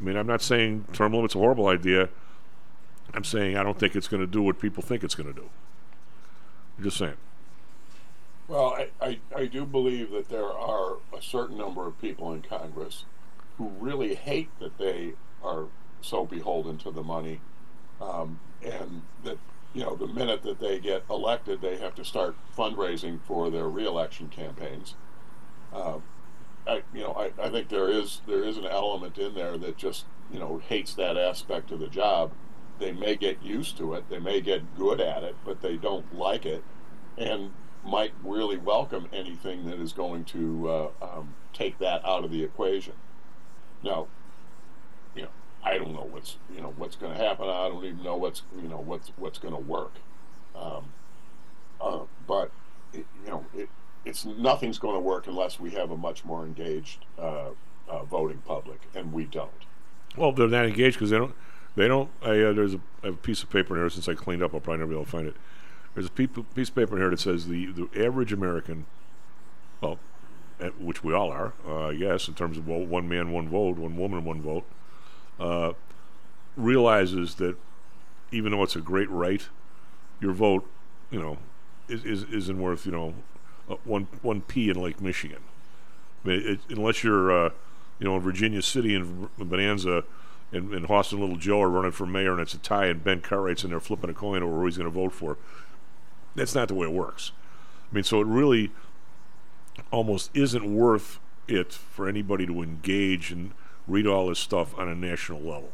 I 0.00 0.04
mean, 0.04 0.16
I'm 0.16 0.26
not 0.26 0.42
saying 0.42 0.86
term 0.92 1.12
limits 1.12 1.34
a 1.34 1.38
horrible 1.38 1.68
idea. 1.68 2.08
I'm 3.14 3.24
saying 3.24 3.56
I 3.56 3.62
don't 3.62 3.78
think 3.78 3.96
it's 3.96 4.08
going 4.08 4.20
to 4.20 4.26
do 4.26 4.42
what 4.42 4.60
people 4.60 4.82
think 4.82 5.02
it's 5.02 5.14
going 5.14 5.32
to 5.32 5.40
do. 5.40 5.48
I'm 6.76 6.84
just 6.84 6.98
saying. 6.98 7.16
Well, 8.46 8.74
I, 8.74 8.88
I, 9.00 9.18
I 9.34 9.46
do 9.46 9.66
believe 9.66 10.10
that 10.10 10.28
there 10.30 10.50
are 10.50 10.96
a 11.16 11.20
certain 11.20 11.58
number 11.58 11.86
of 11.86 12.00
people 12.00 12.32
in 12.32 12.40
Congress 12.40 13.04
who 13.58 13.70
really 13.78 14.14
hate 14.14 14.48
that 14.58 14.78
they 14.78 15.12
are 15.42 15.66
so 16.00 16.24
beholden 16.24 16.78
to 16.78 16.90
the 16.90 17.02
money, 17.02 17.40
um, 18.00 18.40
and 18.62 19.02
that 19.24 19.36
you 19.74 19.82
know, 19.82 19.94
the 19.94 20.06
minute 20.06 20.42
that 20.42 20.60
they 20.60 20.78
get 20.78 21.04
elected, 21.10 21.60
they 21.60 21.76
have 21.76 21.94
to 21.96 22.04
start 22.04 22.36
fundraising 22.56 23.20
for 23.26 23.50
their 23.50 23.68
reelection 23.68 24.28
campaigns. 24.28 24.94
Uh, 25.72 25.98
I, 26.66 26.82
you 26.94 27.00
know, 27.00 27.12
I, 27.12 27.32
I 27.42 27.50
think 27.50 27.68
there 27.68 27.88
is 27.88 28.20
there 28.26 28.42
is 28.42 28.56
an 28.56 28.66
element 28.66 29.18
in 29.18 29.34
there 29.34 29.56
that 29.58 29.76
just 29.76 30.04
you 30.30 30.38
know 30.38 30.58
hates 30.68 30.94
that 30.94 31.16
aspect 31.16 31.70
of 31.70 31.80
the 31.80 31.88
job. 31.88 32.32
They 32.78 32.92
may 32.92 33.16
get 33.16 33.42
used 33.42 33.76
to 33.78 33.94
it, 33.94 34.08
they 34.08 34.20
may 34.20 34.40
get 34.40 34.76
good 34.76 35.00
at 35.00 35.24
it, 35.24 35.36
but 35.44 35.62
they 35.62 35.76
don't 35.76 36.14
like 36.14 36.46
it, 36.46 36.62
and 37.16 37.50
might 37.84 38.12
really 38.22 38.56
welcome 38.56 39.08
anything 39.12 39.66
that 39.66 39.80
is 39.80 39.92
going 39.92 40.24
to 40.24 40.68
uh, 40.68 40.88
um, 41.02 41.34
take 41.52 41.78
that 41.78 42.04
out 42.04 42.24
of 42.24 42.30
the 42.30 42.42
equation. 42.44 42.92
Now, 43.82 44.06
you 45.14 45.22
know, 45.22 45.28
I 45.64 45.76
don't 45.76 45.92
know 45.92 46.08
what's 46.10 46.36
you 46.54 46.60
know 46.60 46.72
what's 46.76 46.96
going 46.96 47.16
to 47.16 47.18
happen. 47.18 47.48
I 47.48 47.68
don't 47.68 47.84
even 47.84 48.02
know 48.02 48.16
what's 48.16 48.42
you 48.56 48.68
know 48.68 48.78
what's 48.78 49.10
what's 49.16 49.38
going 49.38 49.54
to 49.54 49.60
work. 49.60 49.92
Um, 50.54 50.92
uh, 51.80 52.00
but 52.26 52.50
it, 52.92 53.06
you 53.24 53.30
know, 53.30 53.46
it, 53.54 53.68
it's 54.04 54.24
nothing's 54.24 54.78
going 54.78 54.94
to 54.94 55.00
work 55.00 55.26
unless 55.26 55.60
we 55.60 55.70
have 55.72 55.90
a 55.90 55.96
much 55.96 56.24
more 56.24 56.44
engaged 56.44 57.04
uh, 57.18 57.50
uh, 57.88 58.04
voting 58.04 58.42
public, 58.46 58.80
and 58.94 59.12
we 59.12 59.24
don't. 59.24 59.50
Well, 60.16 60.32
they're 60.32 60.48
not 60.48 60.66
engaged 60.66 60.96
because 60.96 61.10
they 61.10 61.18
don't. 61.18 61.34
They 61.76 61.88
don't. 61.88 62.10
I, 62.22 62.40
uh, 62.40 62.52
there's 62.52 62.74
a, 63.02 63.12
piece 63.12 63.42
of 63.42 63.50
paper 63.50 63.74
in 63.76 63.82
here. 63.82 63.90
Since 63.90 64.08
I 64.08 64.14
cleaned 64.14 64.42
up, 64.42 64.54
I'll 64.54 64.60
probably 64.60 64.78
never 64.78 64.90
be 64.90 64.96
able 64.96 65.04
to 65.04 65.10
find 65.10 65.26
it. 65.26 65.36
There's 65.94 66.06
a 66.06 66.10
piece 66.10 66.68
of 66.68 66.74
paper 66.74 66.96
in 66.96 67.02
here 67.02 67.10
that 67.10 67.20
says 67.20 67.48
the 67.48 67.66
the 67.66 67.88
average 68.04 68.32
American, 68.32 68.86
well, 69.80 69.98
which 70.78 71.04
we 71.04 71.12
all 71.12 71.30
are, 71.30 71.52
uh, 71.66 71.90
yes, 71.90 72.28
in 72.28 72.34
terms 72.34 72.56
of 72.56 72.66
well, 72.66 72.84
one 72.84 73.08
man, 73.08 73.32
one 73.32 73.48
vote, 73.48 73.76
one 73.76 73.96
woman, 73.96 74.24
one 74.24 74.40
vote 74.40 74.64
uh, 75.38 75.72
realizes 76.56 77.36
that 77.36 77.56
even 78.30 78.52
though 78.52 78.62
it's 78.62 78.76
a 78.76 78.80
great 78.80 79.10
right, 79.10 79.48
your 80.20 80.32
vote, 80.32 80.68
you 81.10 81.20
know, 81.20 81.38
is, 81.88 82.04
is 82.04 82.24
isn't 82.24 82.60
worth 82.60 82.84
you 82.84 82.92
know 82.92 83.14
uh, 83.70 83.76
one 83.84 84.08
one 84.22 84.40
p 84.42 84.68
in 84.68 84.80
Lake 84.80 85.00
Michigan. 85.00 85.42
I 86.24 86.28
mean, 86.28 86.42
it, 86.44 86.60
unless 86.68 87.02
you're 87.02 87.46
uh, 87.46 87.50
you 87.98 88.06
know 88.06 88.16
in 88.16 88.22
Virginia 88.22 88.62
City 88.62 88.94
and 88.94 89.28
Bonanza 89.38 90.04
and, 90.52 90.72
and 90.72 90.86
Hoss 90.86 91.12
and 91.12 91.20
Little 91.20 91.36
Joe 91.36 91.62
are 91.62 91.68
running 91.68 91.92
for 91.92 92.06
mayor 92.06 92.32
and 92.32 92.40
it's 92.40 92.54
a 92.54 92.58
tie 92.58 92.86
and 92.86 93.02
Ben 93.02 93.20
Cartwright's 93.20 93.64
in 93.64 93.70
there 93.70 93.80
flipping 93.80 94.10
a 94.10 94.14
coin 94.14 94.42
over 94.42 94.54
who 94.54 94.66
he's 94.66 94.78
going 94.78 94.90
to 94.90 94.94
vote 94.94 95.12
for. 95.12 95.36
That's 96.34 96.54
not 96.54 96.68
the 96.68 96.74
way 96.74 96.86
it 96.86 96.92
works. 96.92 97.32
I 97.90 97.94
mean, 97.94 98.04
so 98.04 98.20
it 98.20 98.26
really 98.26 98.70
almost 99.90 100.30
isn't 100.34 100.74
worth 100.74 101.20
it 101.46 101.72
for 101.72 102.08
anybody 102.08 102.46
to 102.46 102.62
engage 102.62 103.30
and 103.30 103.52
read 103.88 104.06
all 104.06 104.28
this 104.28 104.38
stuff 104.38 104.78
on 104.78 104.88
a 104.88 104.94
national 104.94 105.40
level. 105.40 105.72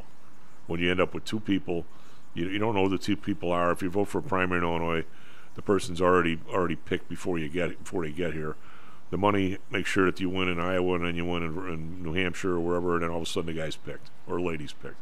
When 0.66 0.80
you 0.80 0.90
end 0.90 1.00
up 1.00 1.12
with 1.12 1.24
two 1.24 1.40
people, 1.40 1.84
you, 2.32 2.48
you 2.48 2.58
don't 2.58 2.74
know 2.74 2.84
who 2.84 2.96
the 2.96 2.98
two 2.98 3.16
people 3.16 3.52
are. 3.52 3.70
If 3.72 3.82
you 3.82 3.90
vote 3.90 4.08
for 4.08 4.18
a 4.18 4.22
primary 4.22 4.58
in 4.58 4.64
Illinois, 4.64 5.04
the 5.56 5.62
person's 5.62 6.00
already 6.00 6.38
already 6.48 6.76
picked 6.76 7.08
before 7.08 7.38
you 7.38 7.48
get 7.48 7.82
before 7.82 8.04
they 8.04 8.12
get 8.12 8.32
here. 8.32 8.56
The 9.10 9.18
money 9.18 9.58
makes 9.70 9.90
sure 9.90 10.06
that 10.06 10.18
you 10.18 10.30
win 10.30 10.48
in 10.48 10.58
Iowa 10.58 10.94
and 10.96 11.04
then 11.04 11.14
you 11.14 11.24
win 11.24 11.42
in, 11.42 11.68
in 11.68 12.02
New 12.02 12.14
Hampshire 12.14 12.54
or 12.54 12.60
wherever, 12.60 12.94
and 12.94 13.02
then 13.02 13.10
all 13.10 13.18
of 13.18 13.22
a 13.24 13.26
sudden 13.26 13.54
the 13.54 13.60
guy's 13.60 13.76
picked 13.76 14.10
or 14.26 14.40
lady's 14.40 14.72
picked. 14.72 14.96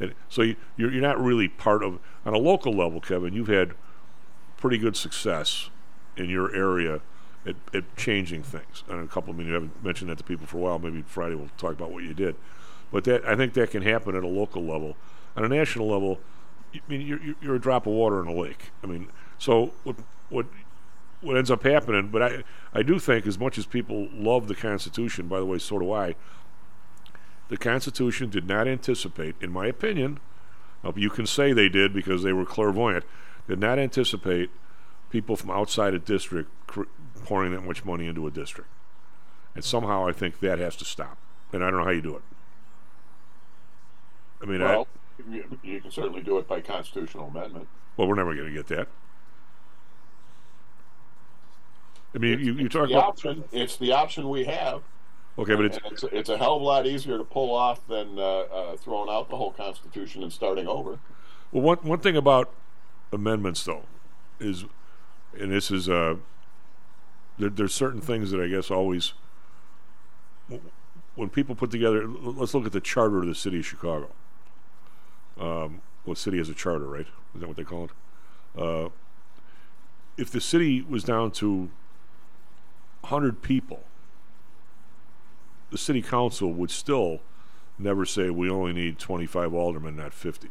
And 0.00 0.14
so 0.28 0.42
you, 0.42 0.56
you're, 0.76 0.92
you're 0.92 1.02
not 1.02 1.20
really 1.20 1.48
part 1.48 1.82
of 1.82 1.98
on 2.26 2.34
a 2.34 2.38
local 2.38 2.72
level, 2.72 3.00
Kevin. 3.00 3.32
You've 3.32 3.48
had 3.48 3.72
pretty 4.56 4.78
good 4.78 4.96
success 4.96 5.70
in 6.16 6.28
your 6.28 6.54
area 6.54 7.00
at, 7.48 7.56
at 7.74 7.96
changing 7.96 8.42
things. 8.42 8.84
And 8.88 9.00
a 9.02 9.06
couple 9.06 9.30
of, 9.30 9.36
I 9.36 9.38
mean, 9.38 9.48
you 9.48 9.54
haven't 9.54 9.84
mentioned 9.84 10.10
that 10.10 10.18
to 10.18 10.24
people 10.24 10.46
for 10.46 10.58
a 10.58 10.60
while. 10.60 10.78
Maybe 10.78 11.02
Friday 11.02 11.34
we'll 11.34 11.50
talk 11.56 11.72
about 11.72 11.90
what 11.90 12.04
you 12.04 12.14
did. 12.14 12.36
But 12.92 13.04
that 13.04 13.24
I 13.26 13.36
think 13.36 13.54
that 13.54 13.70
can 13.70 13.82
happen 13.82 14.14
at 14.14 14.22
a 14.22 14.28
local 14.28 14.64
level. 14.64 14.96
On 15.36 15.44
a 15.44 15.48
national 15.48 15.88
level, 15.88 16.20
I 16.74 16.80
mean, 16.88 17.00
you're, 17.00 17.20
you're 17.40 17.54
a 17.54 17.60
drop 17.60 17.86
of 17.86 17.92
water 17.92 18.20
in 18.20 18.28
a 18.28 18.32
lake. 18.32 18.70
I 18.82 18.86
mean, 18.86 19.08
so 19.38 19.72
what, 19.84 19.96
what, 20.28 20.46
what 21.20 21.36
ends 21.36 21.50
up 21.50 21.62
happening, 21.62 22.08
but 22.08 22.22
I, 22.22 22.44
I 22.72 22.82
do 22.82 22.98
think 22.98 23.26
as 23.26 23.38
much 23.38 23.58
as 23.58 23.66
people 23.66 24.08
love 24.12 24.48
the 24.48 24.54
Constitution, 24.54 25.28
by 25.28 25.38
the 25.38 25.46
way, 25.46 25.58
so 25.58 25.78
do 25.78 25.92
I, 25.92 26.14
the 27.48 27.56
Constitution 27.56 28.30
did 28.30 28.46
not 28.46 28.68
anticipate, 28.68 29.34
in 29.40 29.50
my 29.50 29.66
opinion, 29.66 30.20
you 30.96 31.10
can 31.10 31.26
say 31.26 31.52
they 31.52 31.68
did 31.68 31.92
because 31.92 32.22
they 32.22 32.32
were 32.32 32.44
clairvoyant, 32.44 33.04
did 33.46 33.58
not 33.58 33.78
anticipate 33.78 34.50
people 35.10 35.36
from 35.36 35.50
outside 35.50 35.94
a 35.94 35.98
district 35.98 36.50
cr- 36.66 36.82
pouring 37.24 37.52
that 37.52 37.62
much 37.62 37.84
money 37.84 38.06
into 38.06 38.26
a 38.26 38.30
district. 38.30 38.70
And 39.54 39.64
somehow 39.64 40.06
I 40.06 40.12
think 40.12 40.40
that 40.40 40.58
has 40.58 40.76
to 40.76 40.84
stop. 40.84 41.18
And 41.52 41.64
I 41.64 41.70
don't 41.70 41.80
know 41.80 41.84
how 41.84 41.90
you 41.90 42.02
do 42.02 42.16
it. 42.16 42.22
I 44.42 44.46
mean, 44.46 44.60
well, 44.60 44.86
I, 45.18 45.34
you, 45.34 45.58
you 45.62 45.80
can 45.80 45.90
certainly 45.90 46.22
do 46.22 46.38
it 46.38 46.46
by 46.46 46.60
constitutional 46.60 47.28
amendment. 47.28 47.66
Well, 47.96 48.06
we're 48.06 48.14
never 48.14 48.34
going 48.34 48.46
to 48.46 48.52
get 48.52 48.68
that. 48.68 48.88
I 52.14 52.18
mean, 52.18 52.34
it's, 52.34 52.42
you, 52.42 52.52
you 52.54 52.68
talk 52.68 52.88
the 52.88 52.94
about 52.94 53.08
option. 53.08 53.44
It's 53.52 53.76
the 53.76 53.92
option 53.92 54.28
we 54.28 54.44
have. 54.44 54.82
Okay, 55.38 55.54
but 55.54 55.66
it's 55.66 55.78
it's, 55.84 56.04
it's 56.10 56.28
a 56.30 56.36
hell 56.36 56.56
of 56.56 56.62
a 56.62 56.64
lot 56.64 56.86
easier 56.86 57.16
to 57.16 57.24
pull 57.24 57.54
off 57.54 57.86
than 57.86 58.18
uh, 58.18 58.22
uh, 58.22 58.76
throwing 58.76 59.08
out 59.08 59.28
the 59.30 59.36
whole 59.36 59.52
Constitution 59.52 60.22
and 60.22 60.32
starting 60.32 60.66
over. 60.66 60.98
well. 61.52 61.62
One 61.62 61.76
one 61.78 61.98
thing 62.00 62.16
about 62.16 62.52
amendments, 63.12 63.62
though, 63.64 63.82
is, 64.40 64.64
and 65.38 65.50
this 65.50 65.70
is 65.70 65.88
uh, 65.88 66.16
there, 67.38 67.50
there's 67.50 67.74
certain 67.74 68.00
things 68.00 68.30
that 68.30 68.40
I 68.40 68.48
guess 68.48 68.70
always 68.70 69.14
when 71.14 71.28
people 71.28 71.54
put 71.54 71.70
together. 71.70 72.06
Let's 72.06 72.54
look 72.54 72.66
at 72.66 72.72
the 72.72 72.80
charter 72.80 73.18
of 73.18 73.26
the 73.26 73.34
city 73.34 73.58
of 73.58 73.66
Chicago. 73.66 74.08
Um, 75.38 75.82
well, 76.04 76.14
city 76.14 76.38
has 76.38 76.48
a 76.48 76.54
charter, 76.54 76.86
right? 76.86 77.06
Is 77.34 77.40
that 77.40 77.48
what 77.48 77.56
they 77.56 77.64
call 77.64 77.84
it? 77.84 78.60
Uh, 78.60 78.88
if 80.16 80.30
the 80.30 80.40
city 80.40 80.82
was 80.82 81.04
down 81.04 81.30
to 81.32 81.70
100 83.02 83.42
people, 83.42 83.84
the 85.70 85.78
city 85.78 86.02
council 86.02 86.52
would 86.52 86.70
still 86.70 87.20
never 87.78 88.04
say 88.04 88.30
we 88.30 88.50
only 88.50 88.72
need 88.72 88.98
25 88.98 89.54
aldermen, 89.54 89.96
not 89.96 90.12
50. 90.12 90.48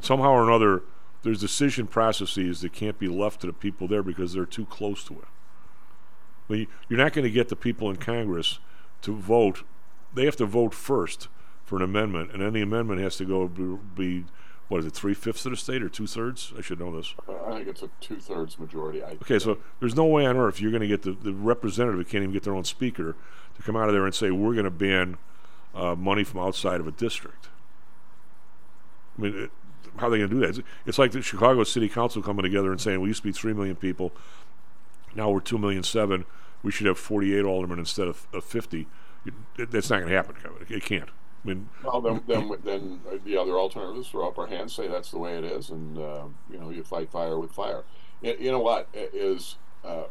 Somehow 0.00 0.30
or 0.30 0.48
another, 0.48 0.82
there's 1.22 1.40
decision 1.40 1.86
processes 1.86 2.60
that 2.60 2.72
can't 2.72 2.98
be 2.98 3.08
left 3.08 3.40
to 3.42 3.46
the 3.46 3.52
people 3.52 3.86
there 3.86 4.02
because 4.02 4.32
they're 4.32 4.46
too 4.46 4.66
close 4.66 5.04
to 5.04 5.14
it. 5.14 5.28
I 6.48 6.52
mean, 6.52 6.66
you're 6.88 6.98
not 6.98 7.12
going 7.12 7.24
to 7.24 7.30
get 7.30 7.48
the 7.48 7.56
people 7.56 7.90
in 7.90 7.96
Congress 7.96 8.58
to 9.02 9.14
vote. 9.14 9.62
They 10.14 10.24
have 10.24 10.36
to 10.36 10.46
vote 10.46 10.74
first 10.74 11.28
for 11.64 11.76
an 11.76 11.82
amendment, 11.82 12.32
and 12.32 12.42
then 12.42 12.52
the 12.52 12.62
amendment 12.62 13.00
has 13.00 13.16
to 13.18 13.24
go 13.24 13.46
be, 13.46 13.78
be 13.94 14.24
what 14.68 14.78
is 14.78 14.86
it, 14.86 14.92
three 14.92 15.14
fifths 15.14 15.44
of 15.46 15.50
the 15.50 15.56
state 15.56 15.82
or 15.82 15.88
two 15.88 16.06
thirds? 16.06 16.52
I 16.56 16.62
should 16.62 16.78
know 16.80 16.96
this. 16.96 17.14
I 17.46 17.56
think 17.56 17.68
it's 17.68 17.82
a 17.82 17.90
two 18.00 18.16
thirds 18.16 18.58
majority. 18.58 19.02
I, 19.02 19.10
Okay, 19.22 19.38
so 19.38 19.58
there's 19.80 19.96
no 19.96 20.06
way 20.06 20.26
on 20.26 20.36
earth 20.36 20.60
you're 20.60 20.70
going 20.70 20.80
to 20.80 20.88
get 20.88 21.02
the, 21.02 21.12
the 21.12 21.32
representative 21.32 21.98
who 21.98 22.04
can't 22.04 22.22
even 22.22 22.32
get 22.32 22.44
their 22.44 22.54
own 22.54 22.64
speaker 22.64 23.16
to 23.56 23.62
come 23.62 23.76
out 23.76 23.88
of 23.88 23.94
there 23.94 24.06
and 24.06 24.14
say 24.14 24.30
we're 24.30 24.54
going 24.54 24.64
to 24.64 24.70
ban 24.70 25.18
uh, 25.74 25.94
money 25.94 26.24
from 26.24 26.40
outside 26.40 26.80
of 26.80 26.86
a 26.86 26.92
district. 26.92 27.48
I 29.18 29.22
mean, 29.22 29.38
it, 29.38 29.50
how 30.00 30.06
are 30.06 30.10
they 30.10 30.18
going 30.18 30.30
to 30.30 30.34
do 30.34 30.46
that? 30.46 30.64
It's, 30.86 30.98
like 30.98 31.12
the 31.12 31.22
Chicago 31.22 31.62
City 31.62 31.88
Council 31.88 32.22
coming 32.22 32.42
together 32.42 32.72
and 32.72 32.80
saying 32.80 33.00
we 33.00 33.08
used 33.08 33.22
to 33.22 33.28
be 33.28 33.32
three 33.32 33.52
million 33.52 33.76
people, 33.76 34.12
now 35.14 35.30
we're 35.30 35.40
two 35.40 35.58
million 35.58 35.82
seven. 35.82 36.24
We 36.62 36.70
should 36.70 36.86
have 36.86 36.98
48 36.98 37.44
aldermen 37.44 37.78
instead 37.78 38.08
of, 38.08 38.26
of 38.32 38.44
50. 38.44 38.86
It, 39.26 39.70
that's 39.70 39.90
not 39.90 39.98
going 39.98 40.10
to 40.10 40.16
happen. 40.16 40.36
Kevin. 40.36 40.66
It 40.68 40.82
can't. 40.82 41.08
I 41.08 41.48
mean, 41.48 41.68
Well, 41.82 42.00
then, 42.00 42.22
then, 42.26 42.50
then 42.64 43.00
uh, 43.10 43.16
the 43.24 43.36
other 43.36 43.52
alternatives 43.58 44.08
throw 44.08 44.28
up 44.28 44.38
our 44.38 44.46
hands, 44.46 44.74
say 44.74 44.88
that's 44.88 45.10
the 45.10 45.18
way 45.18 45.38
it 45.38 45.44
is, 45.44 45.70
and 45.70 45.96
uh, 45.96 46.24
you 46.50 46.58
know 46.58 46.68
you 46.70 46.82
fight 46.82 47.10
fire 47.10 47.38
with 47.38 47.52
fire. 47.52 47.84
You, 48.20 48.36
you 48.38 48.50
know 48.50 48.58
what 48.58 48.88
is 48.92 49.56
uh, 49.82 50.04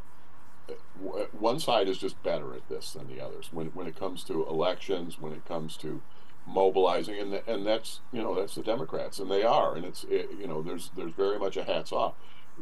one 1.38 1.60
side 1.60 1.88
is 1.88 1.98
just 1.98 2.22
better 2.24 2.54
at 2.54 2.68
this 2.68 2.94
than 2.94 3.08
the 3.08 3.24
others 3.24 3.50
when 3.52 3.68
when 3.68 3.86
it 3.86 3.96
comes 3.96 4.24
to 4.26 4.46
elections, 4.48 5.20
when 5.20 5.34
it 5.34 5.46
comes 5.46 5.78
to 5.78 6.02
mobilizing, 6.48 7.20
and 7.20 7.42
and 7.48 7.66
that's 7.66 8.02
you 8.12 8.22
know 8.22 8.36
that's 8.36 8.56
the 8.56 8.64
Democrats, 8.64 9.20
and 9.20 9.30
they 9.30 9.44
are, 9.44 9.76
and 9.76 9.86
it's 9.86 10.06
it, 10.06 10.30
you 10.40 10.48
know 10.48 10.62
there's 10.62 10.92
there's 10.96 11.14
very 11.14 11.40
much 11.40 11.58
a 11.58 11.64
hats 11.64 11.92
off. 11.92 12.14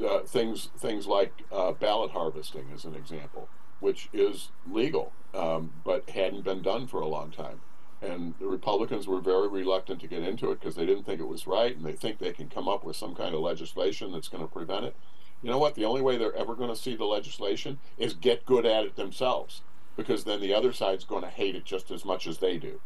Uh, 0.03 0.19
things 0.19 0.69
things 0.77 1.07
like 1.07 1.43
uh, 1.51 1.71
ballot 1.71 2.11
harvesting 2.11 2.69
is 2.69 2.85
an 2.85 2.95
example, 2.95 3.49
which 3.79 4.09
is 4.13 4.51
legal, 4.69 5.11
um, 5.33 5.71
but 5.83 6.09
hadn't 6.09 6.43
been 6.43 6.61
done 6.61 6.85
for 6.87 7.01
a 7.01 7.07
long 7.07 7.31
time 7.31 7.61
and 8.01 8.35
the 8.39 8.45
Republicans 8.45 9.07
were 9.07 9.19
very 9.19 9.47
reluctant 9.47 9.99
to 10.01 10.07
get 10.07 10.21
into 10.21 10.51
it 10.51 10.59
because 10.59 10.75
they 10.75 10.85
didn't 10.85 11.03
think 11.03 11.19
it 11.19 11.27
was 11.27 11.47
right, 11.47 11.75
and 11.75 11.85
they 11.85 11.93
think 11.93 12.19
they 12.19 12.31
can 12.31 12.49
come 12.49 12.67
up 12.67 12.83
with 12.83 12.95
some 12.95 13.15
kind 13.15 13.33
of 13.33 13.41
legislation 13.41 14.11
that's 14.11 14.27
going 14.27 14.43
to 14.43 14.51
prevent 14.51 14.85
it. 14.85 14.95
You 15.41 15.49
know 15.49 15.57
what? 15.57 15.75
The 15.75 15.85
only 15.85 16.01
way 16.01 16.17
they're 16.17 16.35
ever 16.35 16.55
going 16.55 16.69
to 16.69 16.75
see 16.75 16.95
the 16.95 17.05
legislation 17.05 17.79
is 17.97 18.13
get 18.13 18.45
good 18.45 18.65
at 18.65 18.85
it 18.85 18.95
themselves, 18.95 19.61
because 19.95 20.23
then 20.23 20.41
the 20.41 20.53
other 20.53 20.73
side's 20.73 21.05
going 21.05 21.23
to 21.23 21.29
hate 21.29 21.55
it 21.55 21.65
just 21.65 21.89
as 21.91 22.05
much 22.05 22.27
as 22.27 22.37
they 22.37 22.57
do. 22.57 22.79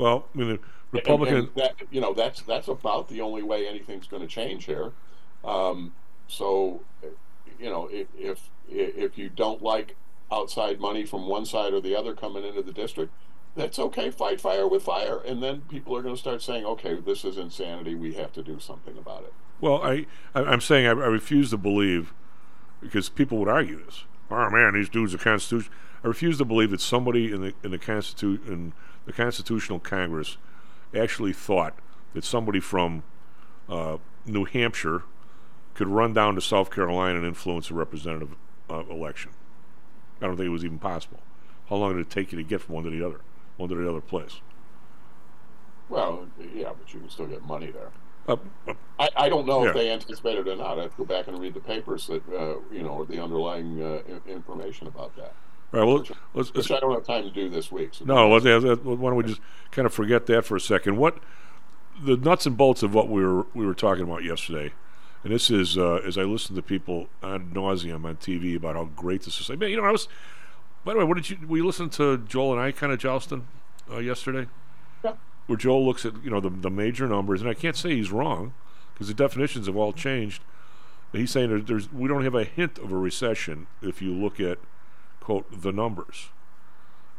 Well, 0.00 0.26
I 0.34 0.38
mean, 0.38 0.48
the 0.48 0.58
Republican. 0.92 1.36
and 1.36 1.48
that 1.56 1.74
you 1.90 2.00
know 2.00 2.14
that's 2.14 2.42
that's 2.42 2.68
about 2.68 3.08
the 3.08 3.20
only 3.20 3.42
way 3.42 3.66
anything's 3.66 4.06
going 4.06 4.22
to 4.22 4.28
change 4.28 4.64
here. 4.64 4.92
Um, 5.44 5.92
so, 6.28 6.80
you 7.58 7.70
know, 7.70 7.88
if, 7.90 8.08
if 8.16 8.50
if 8.68 9.18
you 9.18 9.28
don't 9.28 9.62
like 9.62 9.96
outside 10.32 10.80
money 10.80 11.04
from 11.04 11.26
one 11.26 11.44
side 11.44 11.72
or 11.74 11.80
the 11.80 11.96
other 11.96 12.14
coming 12.14 12.44
into 12.44 12.62
the 12.62 12.72
district, 12.72 13.12
that's 13.56 13.78
okay. 13.78 14.10
Fight 14.10 14.40
fire 14.40 14.66
with 14.66 14.82
fire, 14.82 15.20
and 15.26 15.42
then 15.42 15.62
people 15.62 15.96
are 15.96 16.02
going 16.02 16.14
to 16.14 16.20
start 16.20 16.42
saying, 16.42 16.64
"Okay, 16.64 16.94
this 16.94 17.24
is 17.24 17.36
insanity. 17.36 17.94
We 17.94 18.14
have 18.14 18.32
to 18.34 18.42
do 18.42 18.58
something 18.60 18.96
about 18.96 19.24
it." 19.24 19.32
Well, 19.60 19.82
I, 19.82 20.06
I'm 20.34 20.60
saying 20.60 20.86
I, 20.86 20.90
I 20.90 20.92
refuse 20.92 21.50
to 21.50 21.58
believe 21.58 22.14
because 22.80 23.08
people 23.08 23.38
would 23.38 23.48
argue 23.48 23.84
this. 23.84 24.04
Oh 24.30 24.48
man, 24.50 24.74
these 24.74 24.88
dudes 24.88 25.14
are 25.14 25.18
constitution. 25.18 25.72
I 26.02 26.08
refuse 26.08 26.38
to 26.38 26.44
believe 26.44 26.70
that 26.70 26.80
somebody 26.80 27.32
in 27.32 27.40
the 27.42 27.54
in 27.62 27.70
the 27.70 27.78
constitu- 27.78 28.46
in 28.48 28.72
the 29.06 29.12
Constitutional 29.12 29.78
Congress 29.78 30.38
actually 30.94 31.32
thought 31.32 31.74
that 32.14 32.24
somebody 32.24 32.60
from 32.60 33.02
uh, 33.68 33.98
New 34.26 34.44
Hampshire 34.44 35.02
could 35.74 35.88
run 35.88 36.12
down 36.12 36.34
to 36.34 36.40
South 36.40 36.70
Carolina 36.70 37.18
and 37.18 37.26
influence 37.26 37.70
a 37.70 37.74
representative 37.74 38.34
uh, 38.68 38.84
election. 38.90 39.30
I 40.20 40.26
don't 40.26 40.36
think 40.36 40.46
it 40.46 40.50
was 40.50 40.64
even 40.64 40.78
possible. 40.78 41.20
How 41.68 41.76
long 41.76 41.94
did 41.96 42.00
it 42.06 42.10
take 42.10 42.32
you 42.32 42.38
to 42.38 42.44
get 42.44 42.60
from 42.60 42.74
one 42.74 42.84
to 42.84 42.90
the 42.90 43.04
other, 43.06 43.20
one 43.56 43.68
to 43.68 43.74
the 43.74 43.88
other 43.88 44.00
place? 44.00 44.40
Well, 45.88 46.28
yeah, 46.54 46.72
but 46.76 46.92
you 46.92 47.00
can 47.00 47.10
still 47.10 47.26
get 47.26 47.42
money 47.42 47.70
there. 47.70 47.90
Uh, 48.28 48.36
uh, 48.68 48.74
I, 48.98 49.08
I 49.16 49.28
don't 49.28 49.46
know 49.46 49.62
Yeah. 49.62 49.70
if 49.70 49.74
they 49.74 49.90
anticipated 49.90 50.46
it 50.46 50.50
or 50.50 50.56
not. 50.56 50.78
I 50.78 50.82
have 50.82 50.90
to 50.92 50.96
go 50.98 51.04
back 51.04 51.26
and 51.28 51.38
read 51.38 51.54
the 51.54 51.60
papers 51.60 52.06
that 52.08 52.22
uh, 52.28 52.56
you 52.72 52.82
know 52.82 53.04
the 53.04 53.22
underlying 53.22 53.80
uh, 53.82 54.00
information 54.26 54.86
about 54.86 55.16
that. 55.16 55.34
All 55.72 55.78
right, 55.80 55.86
well, 55.86 55.98
let's, 55.98 56.10
let's 56.34 56.52
Which 56.52 56.70
I 56.72 56.80
don't 56.80 56.92
have 56.92 57.04
time 57.06 57.22
to 57.24 57.30
do 57.30 57.48
this 57.48 57.70
week. 57.70 57.90
So 57.92 58.04
No, 58.04 58.28
let's, 58.28 58.44
let's- 58.44 58.80
why 58.82 59.10
don't 59.10 59.16
we 59.16 59.24
just 59.24 59.40
kind 59.70 59.86
of 59.86 59.94
forget 59.94 60.26
that 60.26 60.44
for 60.44 60.56
a 60.56 60.60
second? 60.60 60.96
What 60.96 61.18
the 62.02 62.16
nuts 62.16 62.46
and 62.46 62.56
bolts 62.56 62.82
of 62.82 62.94
what 62.94 63.08
we 63.08 63.24
were 63.24 63.46
we 63.54 63.66
were 63.66 63.74
talking 63.74 64.04
about 64.04 64.24
yesterday, 64.24 64.72
and 65.22 65.32
this 65.32 65.50
is 65.50 65.76
uh, 65.76 66.00
as 66.04 66.16
I 66.16 66.22
listened 66.22 66.56
to 66.56 66.62
people 66.62 67.08
ad 67.22 67.52
nauseum 67.52 68.04
on 68.04 68.16
TV 68.16 68.56
about 68.56 68.74
how 68.74 68.84
great 68.96 69.22
this 69.22 69.38
is. 69.40 69.48
Like, 69.50 69.58
man, 69.58 69.70
you 69.70 69.76
know, 69.76 69.84
I 69.84 69.90
was. 69.92 70.08
By 70.82 70.94
the 70.94 70.98
way, 71.00 71.04
what 71.04 71.16
did 71.16 71.28
you? 71.28 71.38
Were 71.46 71.58
you 71.58 71.66
listening 71.66 71.90
to 71.90 72.16
Joel 72.18 72.52
and 72.52 72.60
I 72.60 72.72
kind 72.72 72.90
of 72.92 72.98
jousting 72.98 73.46
uh, 73.92 73.98
yesterday? 73.98 74.48
Yeah. 75.04 75.12
Where 75.46 75.58
Joel 75.58 75.84
looks 75.84 76.06
at 76.06 76.24
you 76.24 76.30
know 76.30 76.40
the 76.40 76.48
the 76.48 76.70
major 76.70 77.06
numbers, 77.06 77.42
and 77.42 77.50
I 77.50 77.54
can't 77.54 77.76
say 77.76 77.94
he's 77.94 78.10
wrong 78.10 78.54
because 78.94 79.08
the 79.08 79.14
definitions 79.14 79.66
have 79.66 79.76
all 79.76 79.92
changed. 79.92 80.42
He's 81.12 81.30
saying 81.30 81.50
that 81.50 81.66
there's 81.66 81.92
we 81.92 82.08
don't 82.08 82.24
have 82.24 82.34
a 82.34 82.44
hint 82.44 82.78
of 82.78 82.92
a 82.92 82.96
recession 82.96 83.66
if 83.82 84.00
you 84.00 84.14
look 84.14 84.40
at 84.40 84.58
the 85.52 85.72
numbers. 85.72 86.28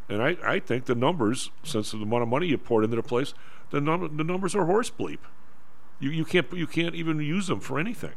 And 0.10 0.22
I, 0.22 0.38
I 0.44 0.60
think 0.60 0.86
the 0.86 0.96
numbers, 0.96 1.52
since 1.64 1.92
the 1.92 1.98
amount 1.98 2.24
of 2.24 2.30
money 2.30 2.48
you 2.48 2.58
poured 2.58 2.84
into 2.84 2.98
the 2.98 3.04
place, 3.04 3.34
the 3.70 3.80
number 3.80 4.08
the 4.08 4.24
numbers 4.24 4.56
are 4.56 4.66
horse 4.66 4.92
bleep. 4.92 5.20
You 6.00 6.10
you 6.10 6.26
can't 6.26 6.52
you 6.54 6.68
can't 6.68 6.96
even 6.96 7.20
use 7.20 7.48
them 7.48 7.60
for 7.60 7.80
anything. 7.80 8.14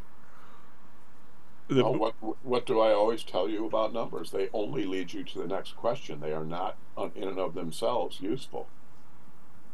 The- 1.68 1.84
what 1.84 2.14
what 2.42 2.66
do 2.66 2.80
I 2.80 2.92
always 2.92 3.22
tell 3.22 3.48
you 3.48 3.64
about 3.66 3.92
numbers? 3.92 4.30
They 4.30 4.48
only 4.52 4.84
lead 4.84 5.12
you 5.12 5.22
to 5.24 5.38
the 5.38 5.46
next 5.46 5.76
question. 5.76 6.20
They 6.20 6.32
are 6.32 6.44
not 6.44 6.76
in 7.14 7.28
and 7.28 7.38
of 7.38 7.54
themselves 7.54 8.20
useful. 8.20 8.66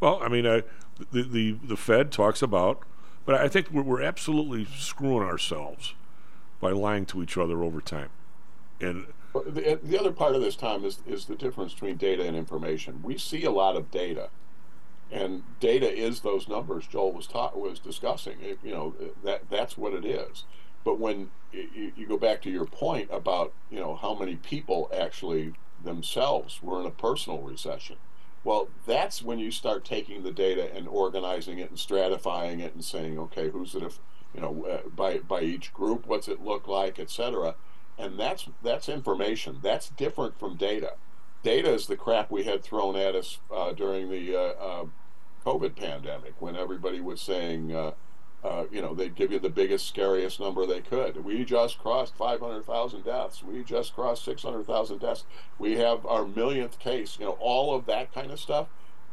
Well, 0.00 0.18
I 0.22 0.28
mean, 0.28 0.46
uh, 0.46 0.62
the, 1.10 1.22
the 1.22 1.52
the 1.52 1.76
Fed 1.76 2.12
talks 2.12 2.42
about, 2.42 2.82
but 3.24 3.34
I 3.34 3.48
think 3.48 3.70
we're, 3.70 3.82
we're 3.82 4.02
absolutely 4.02 4.66
screwing 4.76 5.26
ourselves 5.26 5.94
by 6.60 6.70
lying 6.70 7.06
to 7.06 7.22
each 7.22 7.38
other 7.38 7.62
over 7.62 7.80
time. 7.80 8.10
And 8.80 9.06
The, 9.33 9.78
the 9.83 9.99
other 9.99 10.12
part 10.12 10.35
of 10.35 10.43
this, 10.43 10.57
Tom, 10.57 10.85
is 10.85 11.01
is 11.07 11.26
the 11.26 11.37
difference 11.37 11.72
between 11.72 11.97
data 11.97 12.24
and 12.24 12.37
information. 12.37 13.01
We 13.03 13.16
see 13.16 13.45
a 13.45 13.51
lot 13.51 13.76
of 13.76 13.91
data, 13.91 14.31
and 15.11 15.45
data 15.61 15.89
is 15.93 16.20
those 16.20 16.49
numbers 16.49 16.87
Joel 16.89 17.12
was 17.12 17.28
taught 17.28 17.59
was 17.59 17.78
discussing. 17.78 18.41
It, 18.41 18.59
you 18.64 18.72
know 18.72 18.95
that 19.22 19.49
that's 19.49 19.78
what 19.78 19.95
it 19.95 20.05
is. 20.05 20.45
But 20.85 20.99
when 20.99 21.31
you, 21.53 21.93
you 21.97 22.07
go 22.07 22.16
back 22.16 22.43
to 22.43 22.51
your 22.51 22.64
point 22.64 23.09
about 23.12 23.53
you 23.70 23.78
know 23.78 23.95
how 23.95 24.14
many 24.14 24.37
people 24.37 24.91
actually 24.93 25.53
themselves 25.83 26.61
were 26.62 26.81
in 26.81 26.87
a 26.87 26.91
personal 26.91 27.41
recession, 27.41 27.97
well, 28.43 28.68
that's 28.87 29.22
when 29.22 29.39
you 29.39 29.51
start 29.51 29.85
taking 29.85 30.24
the 30.24 30.33
data 30.33 30.74
and 30.74 30.89
organizing 30.89 31.59
it 31.59 31.70
and 31.70 31.78
stratifying 31.78 32.61
it 32.61 32.74
and 32.74 32.85
saying, 32.85 33.18
okay, 33.18 33.51
who's 33.51 33.74
it? 33.76 33.85
If 33.85 34.01
you 34.35 34.41
know 34.41 34.66
uh, 34.66 34.89
by 34.89 35.18
by 35.18 35.43
each 35.43 35.72
group, 35.72 36.07
what's 36.07 36.26
it 36.26 36.43
look 36.43 36.66
like, 36.66 36.99
et 36.99 37.11
cetera. 37.11 37.55
And 38.01 38.18
that's 38.18 38.48
that's 38.62 38.88
information. 38.88 39.59
That's 39.62 39.90
different 39.90 40.38
from 40.38 40.57
data. 40.57 40.94
Data 41.42 41.72
is 41.72 41.86
the 41.86 41.96
crap 41.96 42.30
we 42.30 42.44
had 42.44 42.62
thrown 42.62 42.96
at 42.96 43.14
us 43.14 43.38
uh, 43.55 43.72
during 43.72 44.11
the 44.11 44.34
uh, 44.34 44.40
uh, 44.40 44.84
COVID 45.44 45.76
pandemic 45.76 46.34
when 46.38 46.55
everybody 46.55 47.01
was 47.01 47.20
saying, 47.20 47.74
uh, 47.74 47.92
uh, 48.44 48.64
you 48.70 48.82
know, 48.82 48.94
they'd 48.94 49.14
give 49.14 49.32
you 49.32 49.38
the 49.38 49.48
biggest, 49.48 49.86
scariest 49.86 50.38
number 50.38 50.66
they 50.66 50.80
could. 50.80 51.24
We 51.24 51.44
just 51.44 51.78
crossed 51.78 52.14
500,000 52.16 53.05
deaths. 53.05 53.42
We 53.42 53.62
just 53.62 53.94
crossed 53.94 54.24
600,000 54.24 54.98
deaths. 54.98 55.24
We 55.59 55.76
have 55.76 56.05
our 56.07 56.26
millionth 56.26 56.78
case. 56.78 57.18
You 57.18 57.26
know, 57.26 57.38
all 57.40 57.74
of 57.74 57.86
that 57.86 58.12
kind 58.12 58.30
of 58.30 58.40
stuff. 58.40 58.68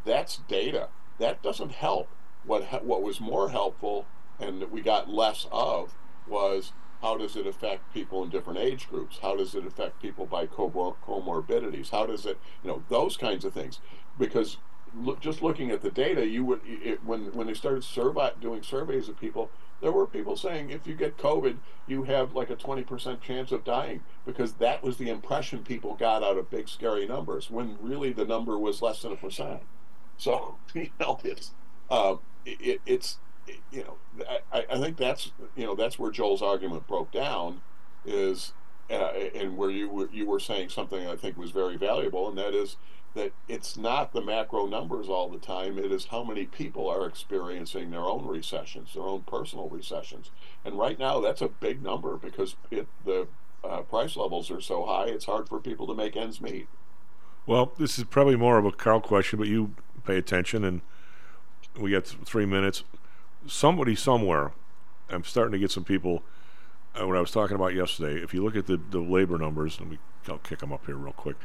That's 0.06 0.38
data. 0.48 0.90
That 1.20 1.42
doesn't 1.42 1.72
help. 1.72 2.10
What 2.46 2.86
what 2.86 3.02
was 3.02 3.20
more 3.20 3.50
helpful 3.50 4.06
and 4.40 4.70
we 4.72 4.82
got 4.82 5.10
less 5.10 5.48
of 5.52 5.96
was 6.28 6.72
how 7.02 7.18
does 7.18 7.36
it 7.36 7.46
affect 7.46 7.94
people 7.94 8.24
in 8.24 8.30
different 8.30 8.60
age 8.60 8.90
groups? 8.90 9.20
How 9.22 9.36
does 9.36 9.54
it 9.56 9.66
affect 9.66 10.02
people 10.02 10.26
by 10.26 10.48
comor- 10.48 10.96
comorbidities? 11.06 11.92
How 11.92 12.06
does 12.06 12.26
it, 12.26 12.40
you 12.64 12.70
know, 12.70 12.84
those 12.90 13.18
kinds 13.18 13.46
of 13.46 13.54
things? 13.54 13.80
Because 14.18 14.58
just 15.20 15.42
looking 15.42 15.72
at 15.72 15.82
the 15.82 15.92
data, 15.92 16.26
you 16.26 16.44
would 16.46 16.62
it, 16.66 17.04
when 17.04 17.34
when 17.34 17.48
they 17.48 17.54
started 17.54 17.84
survey 17.84 18.32
doing 18.40 18.64
surveys 18.64 19.10
of 19.10 19.20
people, 19.20 19.52
there 19.82 19.92
were 19.92 20.08
people 20.08 20.36
saying 20.36 20.70
if 20.70 20.88
you 20.88 20.96
get 20.96 21.18
COVID, 21.18 21.58
you 21.86 22.04
have 22.04 22.34
like 22.34 22.50
a 22.50 22.56
20% 22.56 23.22
chance 23.22 23.52
of 23.52 23.64
dying 23.64 24.02
because 24.26 24.54
that 24.54 24.82
was 24.84 24.98
the 24.98 25.10
impression 25.10 25.64
people 25.64 25.96
got 25.96 26.24
out 26.24 26.38
of 26.38 26.50
big 26.50 26.68
scary 26.68 27.06
numbers 27.06 27.50
when 27.52 27.78
really 27.82 28.12
the 28.12 28.26
number 28.26 28.58
was 28.58 28.82
less 28.82 29.02
than 29.02 29.12
a 29.12 29.16
percent. 29.16 29.62
So 30.18 30.56
you 30.74 30.90
know 31.00 31.20
it's 31.24 31.52
uh, 31.90 32.16
it, 32.46 32.82
it's 32.86 33.18
you 33.72 33.84
know 33.84 33.98
I, 34.52 34.66
I 34.72 34.78
think 34.80 34.98
that's 34.98 35.32
you 35.56 35.66
know 35.66 35.76
that's 35.76 35.98
where 36.00 36.12
Joel's 36.12 36.42
argument 36.42 36.88
broke 36.88 37.12
down 37.12 37.62
is 38.06 38.54
uh, 38.90 39.12
and 39.36 39.58
where 39.58 39.70
you 39.70 39.90
were 39.90 40.10
you 40.12 40.26
were 40.26 40.40
saying 40.40 40.70
something 40.70 41.08
I 41.08 41.16
think 41.16 41.38
was 41.38 41.52
very 41.52 41.78
valuable 41.78 42.30
and 42.30 42.38
that 42.38 42.54
is 42.54 42.78
that 43.18 43.34
it's 43.48 43.76
not 43.76 44.14
the 44.14 44.22
macro 44.22 44.68
numbers 44.68 45.10
all 45.10 45.28
the 45.28 45.40
time. 45.40 45.80
It 45.80 45.92
is 45.92 46.06
how 46.06 46.24
many 46.24 46.46
people 46.46 46.88
are 46.88 47.08
experiencing 47.08 47.90
their 47.90 48.02
own 48.02 48.28
recessions, 48.28 48.94
their 48.94 49.04
own 49.04 49.24
personal 49.24 49.68
recessions. 49.70 50.30
And 50.64 50.78
right 50.78 51.00
now, 51.00 51.20
that's 51.20 51.42
a 51.42 51.48
big 51.48 51.82
number 51.82 52.16
because 52.16 52.56
it, 52.70 52.88
the 53.06 53.28
uh, 53.64 53.82
price 53.82 54.16
levels 54.16 54.52
are 54.52 54.62
so 54.62 54.86
high, 54.86 55.06
it's 55.06 55.26
hard 55.26 55.50
for 55.50 55.60
people 55.60 55.88
to 55.88 55.96
make 55.96 56.16
ends 56.16 56.40
meet. 56.40 56.68
Well, 57.48 57.74
this 57.78 57.98
is 57.98 58.04
probably 58.04 58.36
more 58.36 58.58
of 58.58 58.66
a 58.66 58.72
Carl 58.72 59.02
question, 59.02 59.40
but 59.40 59.48
you 59.48 59.74
pay 60.06 60.18
attention, 60.18 60.64
and 60.64 60.82
we 61.80 61.92
got 61.92 62.06
th- 62.06 62.22
three 62.24 62.46
minutes. 62.46 62.84
Somebody 63.48 63.96
somewhere, 63.96 64.52
I'm 65.10 65.24
starting 65.24 65.54
to 65.54 65.60
get 65.60 65.72
some 65.72 65.84
people. 65.84 66.24
Uh, 67.00 67.08
what 67.08 67.18
I 67.18 67.22
was 67.22 67.32
talking 67.32 67.56
about 67.56 67.74
yesterday, 67.74 68.22
if 68.22 68.34
you 68.34 68.44
look 68.44 68.56
at 68.56 68.68
the, 68.68 68.78
the 68.78 69.00
labor 69.00 69.38
numbers, 69.38 69.80
let 69.80 69.90
me 69.90 69.98
I'll 70.30 70.38
kick 70.40 70.60
them 70.60 70.74
up 70.74 70.86
here 70.86 70.96
real 70.96 71.14
quick. 71.14 71.38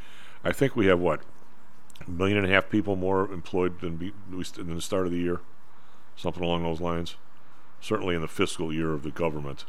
I 0.44 0.53
think 0.53 0.74
we 0.74 0.86
have 0.86 0.98
what 0.98 1.20
a 2.05 2.11
million 2.11 2.38
and 2.38 2.46
a 2.46 2.50
half 2.50 2.68
people 2.68 2.96
more 2.96 3.30
employed 3.30 3.80
than 3.80 3.96
be, 3.96 4.12
than 4.30 4.74
the 4.74 4.82
start 4.82 5.07
of 5.07 5.12
the 5.12 5.18
year, 5.18 5.40
something 6.16 6.42
along 6.42 6.64
those 6.64 6.80
lines. 6.80 7.16
Certainly 7.80 8.14
in 8.14 8.20
the 8.20 8.28
fiscal 8.28 8.72
year 8.72 8.92
of 8.92 9.03
the 9.03 9.11
government, 9.11 9.64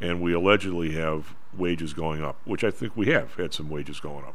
and 0.00 0.20
we 0.20 0.32
allegedly 0.32 0.92
have 0.92 1.34
wages 1.56 1.92
going 1.92 2.24
up, 2.24 2.40
which 2.44 2.64
I 2.64 2.70
think 2.72 2.96
we 2.96 3.06
have 3.06 3.34
had 3.34 3.54
some 3.54 3.68
wages 3.68 4.00
going 4.00 4.24
up. 4.24 4.34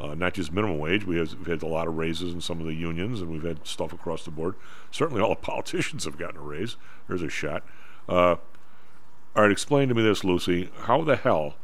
Uh, 0.00 0.14
not 0.14 0.34
just 0.34 0.52
minimum 0.52 0.78
wage. 0.78 1.04
We 1.04 1.16
have, 1.18 1.34
we've 1.34 1.46
had 1.46 1.62
a 1.62 1.66
lot 1.66 1.88
of 1.88 1.96
raises 1.96 2.32
in 2.32 2.40
some 2.40 2.60
of 2.60 2.66
the 2.66 2.74
unions, 2.74 3.20
and 3.20 3.30
we've 3.30 3.42
had 3.42 3.66
stuff 3.66 3.92
across 3.92 4.24
the 4.24 4.30
board. 4.30 4.54
Certainly, 4.92 5.20
all 5.20 5.30
the 5.30 5.36
politicians 5.40 6.04
have 6.04 6.18
gotten 6.18 6.38
a 6.38 6.42
raise. 6.42 6.76
There's 7.08 7.22
a 7.22 7.28
shot. 7.28 7.64
Uh, 8.08 8.36
all 9.34 9.42
right, 9.42 9.50
explain 9.50 9.88
to 9.88 9.94
me 9.94 10.02
this, 10.02 10.22
Lucy. 10.22 10.70
How 10.82 11.02
the 11.02 11.16
hell, 11.16 11.56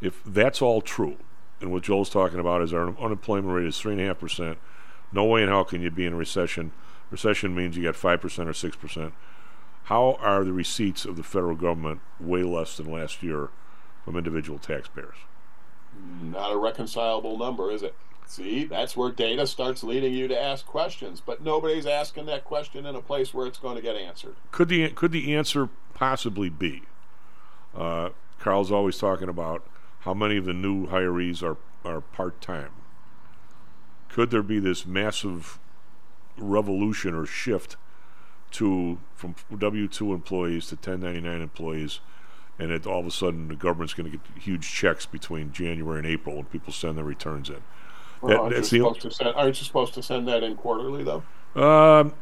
if 0.00 0.22
that's 0.24 0.60
all 0.60 0.80
true, 0.80 1.16
and 1.60 1.72
what 1.72 1.84
Joel's 1.84 2.10
talking 2.10 2.38
about 2.38 2.62
is 2.62 2.74
our 2.74 2.96
unemployment 2.98 3.54
rate 3.54 3.66
is 3.66 3.78
three 3.78 3.92
and 3.92 4.00
a 4.00 4.06
half 4.06 4.18
percent. 4.18 4.58
No 5.12 5.24
way 5.24 5.42
in 5.42 5.48
hell 5.48 5.64
can 5.64 5.80
you 5.80 5.90
be 5.90 6.06
in 6.06 6.12
a 6.12 6.16
recession. 6.16 6.72
Recession 7.10 7.54
means 7.54 7.76
you 7.76 7.84
got 7.84 7.96
five 7.96 8.20
percent 8.20 8.48
or 8.48 8.52
six 8.52 8.76
percent. 8.76 9.14
How 9.84 10.18
are 10.20 10.44
the 10.44 10.52
receipts 10.52 11.04
of 11.04 11.16
the 11.16 11.22
federal 11.22 11.54
government 11.54 12.00
way 12.18 12.42
less 12.42 12.76
than 12.76 12.90
last 12.90 13.22
year 13.22 13.50
from 14.04 14.16
individual 14.16 14.58
taxpayers? 14.58 15.16
Not 16.22 16.52
a 16.52 16.56
reconcilable 16.56 17.38
number, 17.38 17.70
is 17.70 17.82
it? 17.82 17.94
See, 18.26 18.64
that's 18.64 18.96
where 18.96 19.12
data 19.12 19.46
starts 19.46 19.84
leading 19.84 20.12
you 20.12 20.26
to 20.26 20.40
ask 20.40 20.66
questions, 20.66 21.22
but 21.24 21.42
nobody's 21.42 21.86
asking 21.86 22.26
that 22.26 22.44
question 22.44 22.84
in 22.84 22.96
a 22.96 23.00
place 23.00 23.32
where 23.32 23.46
it's 23.46 23.58
going 23.58 23.76
to 23.76 23.82
get 23.82 23.94
answered. 23.94 24.34
Could 24.50 24.68
the 24.68 24.88
could 24.90 25.12
the 25.12 25.34
answer 25.34 25.68
possibly 25.94 26.48
be? 26.50 26.82
Uh, 27.74 28.10
Carl's 28.40 28.72
always 28.72 28.98
talking 28.98 29.28
about 29.28 29.64
how 30.00 30.12
many 30.14 30.36
of 30.36 30.44
the 30.44 30.52
new 30.52 30.88
hirees 30.88 31.42
are, 31.42 31.56
are 31.84 32.00
part 32.00 32.40
time? 32.40 32.70
Could 34.08 34.30
there 34.30 34.42
be 34.42 34.58
this 34.58 34.86
massive 34.86 35.58
revolution 36.36 37.14
or 37.14 37.26
shift 37.26 37.76
to 38.52 38.98
from 39.14 39.34
W 39.56 39.88
two 39.88 40.12
employees 40.12 40.66
to 40.68 40.76
1099 40.76 41.42
employees, 41.42 42.00
and 42.58 42.70
it, 42.70 42.86
all 42.86 43.00
of 43.00 43.06
a 43.06 43.10
sudden 43.10 43.48
the 43.48 43.56
government's 43.56 43.94
going 43.94 44.10
to 44.10 44.16
get 44.16 44.42
huge 44.42 44.70
checks 44.70 45.06
between 45.06 45.52
January 45.52 45.98
and 45.98 46.06
April 46.06 46.36
when 46.36 46.44
people 46.46 46.72
send 46.72 46.96
their 46.96 47.04
returns 47.04 47.50
in? 47.50 47.62
Well, 48.20 48.42
aren't, 48.42 48.56
you 48.56 48.62
supposed 48.64 49.02
to 49.02 49.10
send, 49.10 49.34
aren't 49.34 49.58
you 49.58 49.64
supposed 49.64 49.94
to 49.94 50.02
send 50.02 50.26
that 50.28 50.42
in 50.42 50.56
quarterly 50.56 51.04
though? 51.04 51.22
Um, 51.60 52.14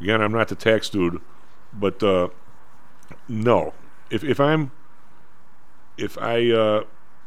again, 0.00 0.22
I'm 0.22 0.32
not 0.32 0.48
the 0.48 0.54
tax 0.54 0.88
dude, 0.88 1.20
but 1.72 2.02
uh, 2.02 2.28
no. 3.28 3.74
If 4.10 4.24
if 4.24 4.40
I'm 4.40 4.70
if 5.96 6.16
I 6.18 6.50
uh, 6.50 6.84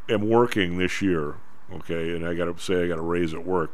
am 0.09 0.29
working 0.29 0.77
this 0.77 1.01
year, 1.01 1.35
okay, 1.73 2.15
and 2.15 2.25
I 2.25 2.33
got 2.33 2.45
to 2.45 2.61
say 2.61 2.83
I 2.83 2.87
got 2.87 2.99
a 2.99 3.03
raise 3.03 3.33
at 3.33 3.45
work, 3.45 3.71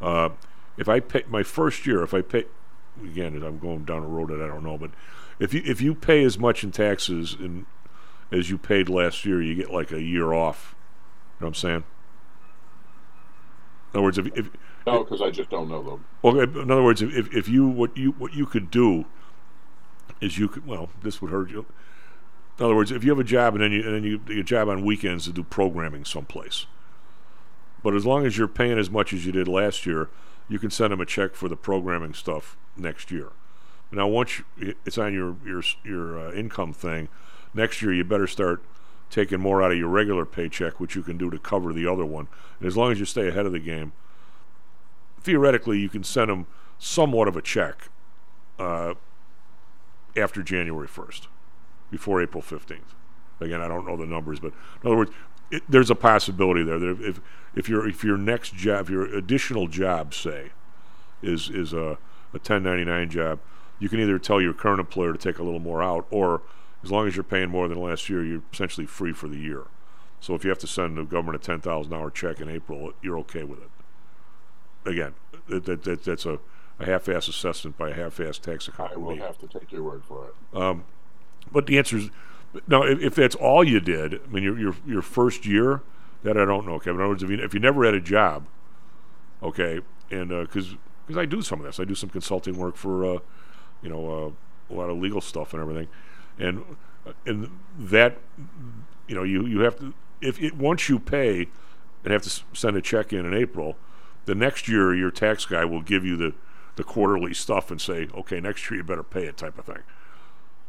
uh, 0.00 0.30
if 0.76 0.88
I 0.88 1.00
pay 1.00 1.24
my 1.28 1.42
first 1.42 1.86
year, 1.86 2.02
if 2.02 2.14
I 2.14 2.22
pay 2.22 2.46
again, 3.02 3.42
I'm 3.42 3.58
going 3.58 3.84
down 3.84 4.02
a 4.02 4.08
road 4.08 4.30
that 4.30 4.42
I 4.42 4.46
don't 4.46 4.64
know, 4.64 4.78
but 4.78 4.90
if 5.40 5.52
you 5.52 5.62
if 5.64 5.80
you 5.80 5.94
pay 5.94 6.22
as 6.22 6.38
much 6.38 6.62
in 6.62 6.70
taxes 6.70 7.36
in, 7.38 7.66
as 8.30 8.50
you 8.50 8.58
paid 8.58 8.88
last 8.88 9.24
year, 9.24 9.42
you 9.42 9.56
get 9.56 9.72
like 9.72 9.90
a 9.90 10.00
year 10.00 10.32
off. 10.32 10.76
You 11.38 11.44
know 11.44 11.46
what 11.46 11.48
I'm 11.48 11.54
saying? 11.54 11.84
In 13.92 13.98
other 13.98 14.02
words, 14.02 14.18
if, 14.18 14.26
if 14.36 14.50
no, 14.86 15.02
because 15.02 15.20
I 15.20 15.30
just 15.30 15.50
don't 15.50 15.68
know 15.68 15.82
them. 15.82 16.04
Well, 16.22 16.38
in 16.38 16.70
other 16.70 16.82
words, 16.82 17.02
if, 17.02 17.34
if 17.34 17.48
you 17.48 17.66
what 17.66 17.96
you 17.96 18.12
what 18.12 18.34
you 18.34 18.46
could 18.46 18.70
do 18.70 19.06
is 20.20 20.38
you 20.38 20.46
could 20.46 20.66
well, 20.66 20.90
this 21.02 21.20
would 21.20 21.32
hurt 21.32 21.50
you 21.50 21.66
in 22.60 22.66
other 22.66 22.76
words, 22.76 22.92
if 22.92 23.02
you 23.02 23.10
have 23.10 23.18
a 23.18 23.24
job 23.24 23.54
and 23.54 23.64
then 23.64 23.72
you 23.72 23.82
and 23.82 23.94
then 23.94 24.04
you 24.04 24.18
get 24.18 24.36
a 24.36 24.42
job 24.42 24.68
on 24.68 24.84
weekends 24.84 25.24
to 25.24 25.32
do 25.32 25.42
programming 25.42 26.04
someplace, 26.04 26.66
but 27.82 27.94
as 27.94 28.04
long 28.04 28.26
as 28.26 28.36
you're 28.36 28.46
paying 28.46 28.78
as 28.78 28.90
much 28.90 29.14
as 29.14 29.24
you 29.24 29.32
did 29.32 29.48
last 29.48 29.86
year, 29.86 30.10
you 30.46 30.58
can 30.58 30.70
send 30.70 30.92
them 30.92 31.00
a 31.00 31.06
check 31.06 31.34
for 31.34 31.48
the 31.48 31.56
programming 31.56 32.12
stuff 32.12 32.58
next 32.76 33.10
year. 33.10 33.30
Now, 33.92 34.06
once 34.06 34.42
you, 34.56 34.74
it's 34.84 34.98
on 34.98 35.12
your 35.12 35.36
your 35.44 35.62
your 35.84 36.18
uh, 36.18 36.32
income 36.32 36.72
thing, 36.72 37.08
next 37.54 37.82
year 37.82 37.92
you 37.92 38.04
better 38.04 38.26
start 38.26 38.62
taking 39.10 39.40
more 39.40 39.62
out 39.62 39.72
of 39.72 39.78
your 39.78 39.88
regular 39.88 40.24
paycheck, 40.24 40.78
which 40.78 40.94
you 40.94 41.02
can 41.02 41.18
do 41.18 41.30
to 41.30 41.38
cover 41.38 41.72
the 41.72 41.86
other 41.86 42.06
one. 42.06 42.28
And 42.58 42.68
as 42.68 42.76
long 42.76 42.92
as 42.92 43.00
you 43.00 43.04
stay 43.04 43.28
ahead 43.28 43.44
of 43.44 43.52
the 43.52 43.58
game, 43.58 43.92
theoretically, 45.20 45.78
you 45.80 45.88
can 45.88 46.04
send 46.04 46.30
them 46.30 46.46
somewhat 46.78 47.26
of 47.26 47.36
a 47.36 47.42
check 47.42 47.88
uh, 48.58 48.94
after 50.16 50.42
January 50.42 50.86
first 50.86 51.28
before 51.90 52.22
April 52.22 52.42
15th. 52.42 52.94
Again, 53.40 53.60
I 53.60 53.68
don't 53.68 53.86
know 53.86 53.96
the 53.96 54.06
numbers, 54.06 54.38
but 54.38 54.52
in 54.82 54.86
other 54.86 54.96
words, 54.96 55.10
it, 55.50 55.62
there's 55.68 55.90
a 55.90 55.94
possibility 55.94 56.62
there 56.62 56.78
that 56.78 57.00
if 57.00 57.20
if 57.54 57.68
your 57.68 57.88
if 57.88 58.04
your 58.04 58.16
next 58.16 58.54
job, 58.54 58.88
your 58.88 59.04
additional 59.04 59.66
job, 59.66 60.14
say, 60.14 60.50
is 61.22 61.50
is 61.50 61.72
a, 61.72 61.98
a 62.32 62.38
1099 62.38 63.10
job, 63.10 63.40
you 63.80 63.88
can 63.88 63.98
either 63.98 64.18
tell 64.18 64.40
your 64.40 64.52
current 64.52 64.78
employer 64.78 65.12
to 65.12 65.18
take 65.18 65.38
a 65.38 65.42
little 65.42 65.58
more 65.58 65.82
out, 65.82 66.06
or 66.10 66.42
as 66.84 66.92
long 66.92 67.08
as 67.08 67.16
you're 67.16 67.24
paying 67.24 67.50
more 67.50 67.66
than 67.66 67.80
last 67.80 68.08
year, 68.08 68.24
you're 68.24 68.42
essentially 68.52 68.86
free 68.86 69.12
for 69.12 69.26
the 69.26 69.38
year. 69.38 69.64
So 70.20 70.34
if 70.34 70.44
you 70.44 70.50
have 70.50 70.58
to 70.60 70.66
send 70.66 70.96
the 70.96 71.04
government 71.04 71.42
a 71.42 71.44
ten 71.44 71.60
thousand 71.60 71.90
dollar 71.90 72.10
check 72.10 72.40
in 72.40 72.48
April, 72.48 72.92
you're 73.02 73.18
okay 73.20 73.42
with 73.42 73.60
it. 73.60 73.70
Again, 74.88 75.14
that, 75.48 75.64
that, 75.64 75.82
that 75.84 76.04
that's 76.04 76.26
a, 76.26 76.38
a 76.78 76.86
half-ass 76.86 77.28
assessment 77.28 77.76
by 77.76 77.90
a 77.90 77.94
half-ass 77.94 78.38
tax 78.38 78.68
accountant. 78.68 79.00
I 79.00 79.02
will 79.02 79.16
have 79.16 79.38
to 79.38 79.46
take 79.46 79.72
your 79.72 79.82
word 79.82 80.04
for 80.04 80.28
it. 80.28 80.56
Um, 80.56 80.84
but 81.50 81.66
the 81.66 81.78
answer 81.78 81.96
is 81.96 82.10
no. 82.66 82.82
If, 82.82 83.00
if, 83.00 83.14
that's 83.14 83.34
all 83.34 83.64
you 83.64 83.80
did, 83.80 84.14
I 84.14 84.26
mean, 84.28 84.42
your 84.42 84.58
your 84.58 84.74
your 84.86 85.02
first 85.02 85.46
year, 85.46 85.82
that 86.22 86.36
I 86.36 86.44
don't 86.44 86.66
know, 86.66 86.78
Kevin. 86.78 86.96
In 86.96 87.00
other 87.00 87.08
words, 87.10 87.22
if 87.22 87.30
you 87.30 87.38
if 87.38 87.54
you 87.54 87.60
never 87.60 87.84
had 87.84 87.94
a 87.94 88.00
job, 88.00 88.46
okay, 89.42 89.80
and 90.10 90.28
because 90.28 90.72
uh, 90.72 90.76
because 91.06 91.20
I 91.20 91.26
do 91.26 91.42
some 91.42 91.58
of 91.60 91.66
this, 91.66 91.80
I 91.80 91.84
do 91.84 91.96
some 91.96 92.08
consulting 92.08 92.56
work 92.56 92.76
for, 92.76 93.04
uh, 93.04 93.18
you 93.82 93.88
know, 93.88 94.34
uh, 94.70 94.72
a 94.72 94.74
lot 94.74 94.90
of 94.90 94.98
legal 94.98 95.20
stuff 95.20 95.52
and 95.52 95.62
everything, 95.62 95.88
and 96.38 96.64
and 97.26 97.50
that, 97.78 98.18
you 99.08 99.14
know, 99.14 99.22
you 99.22 99.46
you 99.46 99.60
have 99.60 99.78
to 99.78 99.94
if 100.20 100.40
it 100.40 100.56
once 100.56 100.88
you 100.88 100.98
pay, 100.98 101.48
and 102.04 102.12
have 102.12 102.22
to 102.22 102.42
send 102.52 102.76
a 102.76 102.82
check 102.82 103.12
in 103.12 103.24
in 103.26 103.34
April, 103.34 103.76
the 104.26 104.34
next 104.34 104.68
year 104.68 104.94
your 104.94 105.10
tax 105.10 105.44
guy 105.44 105.64
will 105.64 105.82
give 105.82 106.04
you 106.04 106.16
the 106.16 106.34
the 106.76 106.84
quarterly 106.84 107.34
stuff 107.34 107.70
and 107.70 107.80
say, 107.80 108.08
okay, 108.14 108.40
next 108.40 108.70
year 108.70 108.78
you 108.78 108.84
better 108.84 109.02
pay 109.02 109.24
it, 109.24 109.36
type 109.36 109.58
of 109.58 109.66
thing. 109.66 109.82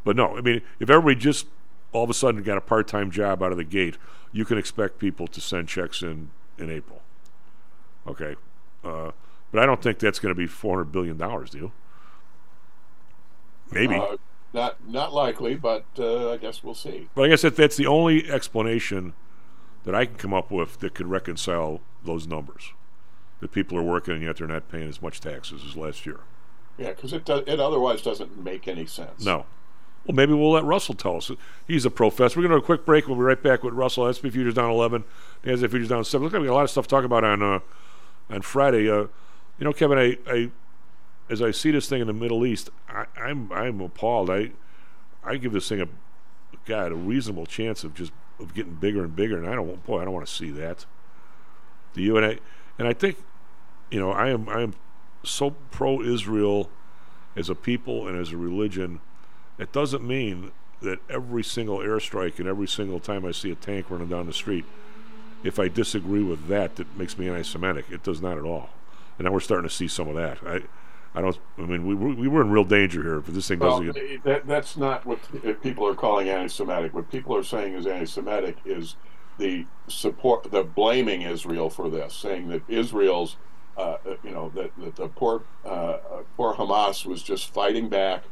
But 0.03 0.16
no, 0.16 0.36
I 0.38 0.41
mean, 0.41 0.62
if 0.80 0.89
everybody 0.89 1.16
just 1.16 1.47
all 1.91 2.03
of 2.03 2.09
a 2.09 2.14
sudden 2.14 2.41
got 2.43 2.57
a 2.57 2.62
part-time 2.62 3.12
job 3.12 3.43
out 3.43 3.51
of 3.51 3.57
the 3.57 3.64
gate, 3.64 3.97
you 4.32 4.45
can 4.45 4.57
expect 4.57 4.97
people 4.97 5.28
to 5.28 5.39
send 5.39 5.68
checks 5.68 6.01
in 6.01 6.32
in 6.57 6.70
April. 6.70 7.01
Okay, 8.07 8.36
uh, 8.84 9.12
but 9.51 9.62
I 9.62 9.66
don't 9.66 9.82
think 9.82 9.99
that's 9.99 10.20
going 10.20 10.34
to 10.34 10.38
be 10.38 10.47
four 10.47 10.78
hundred 10.78 10.91
billion 10.91 11.18
dollars, 11.18 11.51
do 11.51 11.57
you? 11.57 11.72
Maybe. 13.72 13.95
Uh, 13.95 14.17
not 14.53 14.88
not 14.88 15.13
likely, 15.13 15.55
but 15.55 15.86
uh, 15.97 16.32
I 16.32 16.38
guess 16.38 16.63
we'll 16.63 16.76
see. 16.76 17.07
But 17.15 17.24
I 17.24 17.28
guess 17.30 17.41
that 17.43 17.55
that's 17.55 17.78
the 17.78 17.88
only 17.88 18.30
explanation 18.30 19.13
that 19.86 19.95
I 19.95 20.05
can 20.05 20.15
come 20.15 20.34
up 20.34 20.51
with 20.51 20.80
that 20.80 20.93
could 20.93 21.07
reconcile 21.07 21.82
those 22.03 22.28
numbers. 22.28 22.74
That 23.39 23.51
people 23.51 23.78
are 23.78 23.84
working 23.84 24.15
and 24.15 24.24
yet 24.24 24.38
they're 24.38 24.47
not 24.47 24.69
paying 24.69 24.88
as 24.88 25.01
much 25.01 25.19
taxes 25.22 25.63
as 25.67 25.76
last 25.76 26.05
year. 26.05 26.19
Yeah, 26.78 26.89
because 26.89 27.13
it 27.13 27.26
do, 27.26 27.38
it 27.47 27.59
otherwise 27.59 28.01
doesn't 28.01 28.43
make 28.43 28.67
any 28.67 28.86
sense. 28.86 29.24
No, 29.26 29.45
Well, 30.05 30.15
maybe 30.15 30.34
we'll 30.34 30.51
let 30.51 30.63
Russell 30.63 30.95
tell 30.95 31.17
us. 31.17 31.32
He's 31.67 31.86
a 31.86 31.89
professor. 31.89 32.39
We're 32.39 32.47
going 32.47 32.59
to 32.59 32.59
do 32.59 32.63
a 32.63 32.65
quick 32.65 32.86
break. 32.86 33.07
We'll 33.07 33.17
be 33.17 33.24
right 33.24 33.41
back 33.41 33.63
with 33.63 33.74
Russell. 33.74 34.11
SP 34.11 34.30
Futures 34.30 34.53
down 34.53 34.69
11. 34.69 35.03
NASDAQ 35.43 35.69
Futures 35.72 35.89
down 35.89 36.03
7. 36.03 36.22
There's 36.24 36.32
going 36.32 36.43
to 36.43 36.47
be 36.47 36.51
a 36.51 36.53
lot 36.53 36.63
of 36.63 36.69
stuff 36.69 36.86
to 36.86 36.89
talk 36.89 37.03
about 37.03 37.24
on 37.24 37.41
uh, 37.41 37.59
on 38.30 38.41
Friday. 38.41 38.89
Uh, 38.89 39.07
you 39.59 39.65
know, 39.65 39.74
Kevin, 39.74 39.97
I, 39.97 40.17
I 40.28 40.51
as 41.32 41.41
I 41.41 41.51
see 41.51 41.71
this 41.71 41.88
thing 41.88 42.01
in 42.01 42.07
the 42.07 42.13
Middle 42.13 42.45
East, 42.45 42.69
I, 42.89 43.05
I'm 43.17 43.51
I'm 43.53 43.79
appalled. 43.79 44.29
I 44.29 44.51
I 45.23 45.38
give 45.38 45.53
this 45.53 45.69
thing 45.69 45.82
a 45.82 45.88
God 46.65 46.91
a 46.91 46.95
reasonable 46.95 47.45
chance 47.45 47.84
of 47.84 47.95
just 47.95 48.11
of 48.39 48.53
getting 48.53 48.75
bigger 48.75 49.03
and 49.03 49.15
bigger, 49.15 49.38
and 49.38 49.47
I 49.47 49.55
don't 49.55 49.84
boy 49.86 50.01
I 50.01 50.05
don't 50.05 50.13
want 50.13 50.27
to 50.27 50.34
see 50.34 50.51
that. 50.51 50.86
Do 51.93 52.01
you 52.01 52.17
and 52.17 52.25
I 52.25 52.39
and 52.77 52.88
I 52.88 52.93
think 52.93 53.17
you 53.89 53.99
know 53.99 54.11
I 54.11 54.29
am 54.29 54.49
I 54.49 54.61
am 54.61 54.73
so 55.23 55.51
pro 55.71 56.01
Israel 56.01 56.69
as 57.38 57.49
a 57.49 57.55
people 57.55 58.07
and 58.07 58.19
as 58.19 58.34
a 58.34 58.38
religion. 58.38 58.99
It 59.57 59.71
doesn't 59.71 60.05
mean 60.05 60.51
that 60.82 60.99
every 61.09 61.43
single 61.43 61.77
airstrike 61.77 62.39
and 62.39 62.47
every 62.47 62.67
single 62.67 62.99
time 62.99 63.25
I 63.25 63.32
see 63.32 63.51
a 63.51 63.55
tank 63.55 63.86
running 63.89 64.09
down 64.09 64.25
the 64.25 64.34
street, 64.34 64.65
if 65.43 65.59
I 65.59 65.67
disagree 65.67 66.23
with 66.23 66.47
that, 66.47 66.75
that 66.77 66.97
makes 66.97 67.17
me 67.17 67.29
anti-Semitic. 67.29 67.86
It 67.91 68.03
does 68.03 68.21
not 68.21 68.38
at 68.38 68.43
all. 68.43 68.71
And 69.17 69.25
now 69.25 69.32
we're 69.32 69.39
starting 69.39 69.69
to 69.69 69.73
see 69.73 69.88
some 69.88 70.07
of 70.07 70.15
that. 70.15 70.39
I, 70.43 70.63
I 71.14 71.22
don't. 71.22 71.38
I 71.57 71.62
mean, 71.62 71.86
we 71.86 71.93
we 71.95 72.28
were 72.28 72.41
in 72.41 72.51
real 72.51 72.64
danger 72.64 73.01
here 73.03 73.18
if 73.20 73.26
this 73.28 73.47
thing 73.47 73.59
Well, 73.59 73.82
doesn't 73.82 73.93
get. 73.93 74.24
that, 74.24 74.47
that's 74.47 74.78
not 74.78 75.05
what 75.05 75.20
people 75.62 75.86
are 75.88 75.95
calling 75.95 76.30
anti-Semitic. 76.30 76.93
What 76.93 77.12
people 77.12 77.36
are 77.36 77.43
saying 77.43 77.74
is 77.74 77.86
anti-Semitic 77.86 78.57
is 78.64 78.95
the 79.38 79.66
support, 79.88 80.49
the 80.51 80.64
blaming 80.64 81.24
Israel 81.24 81.70
for 81.70 81.89
this, 81.89 82.14
saying 82.14 82.47
that 82.49 82.62
Israel's, 82.70 83.36
uh, 83.78 83.97
you 84.24 84.32
know, 84.32 84.49
that, 84.55 84.72
that 84.78 84.95
the 84.95 85.07
poor, 85.07 85.43
uh, 85.66 85.97
poor 86.38 86.53
Hamas 86.53 87.05
was 87.05 87.24
just 87.24 87.53
fighting 87.53 87.89
back. 87.89 88.24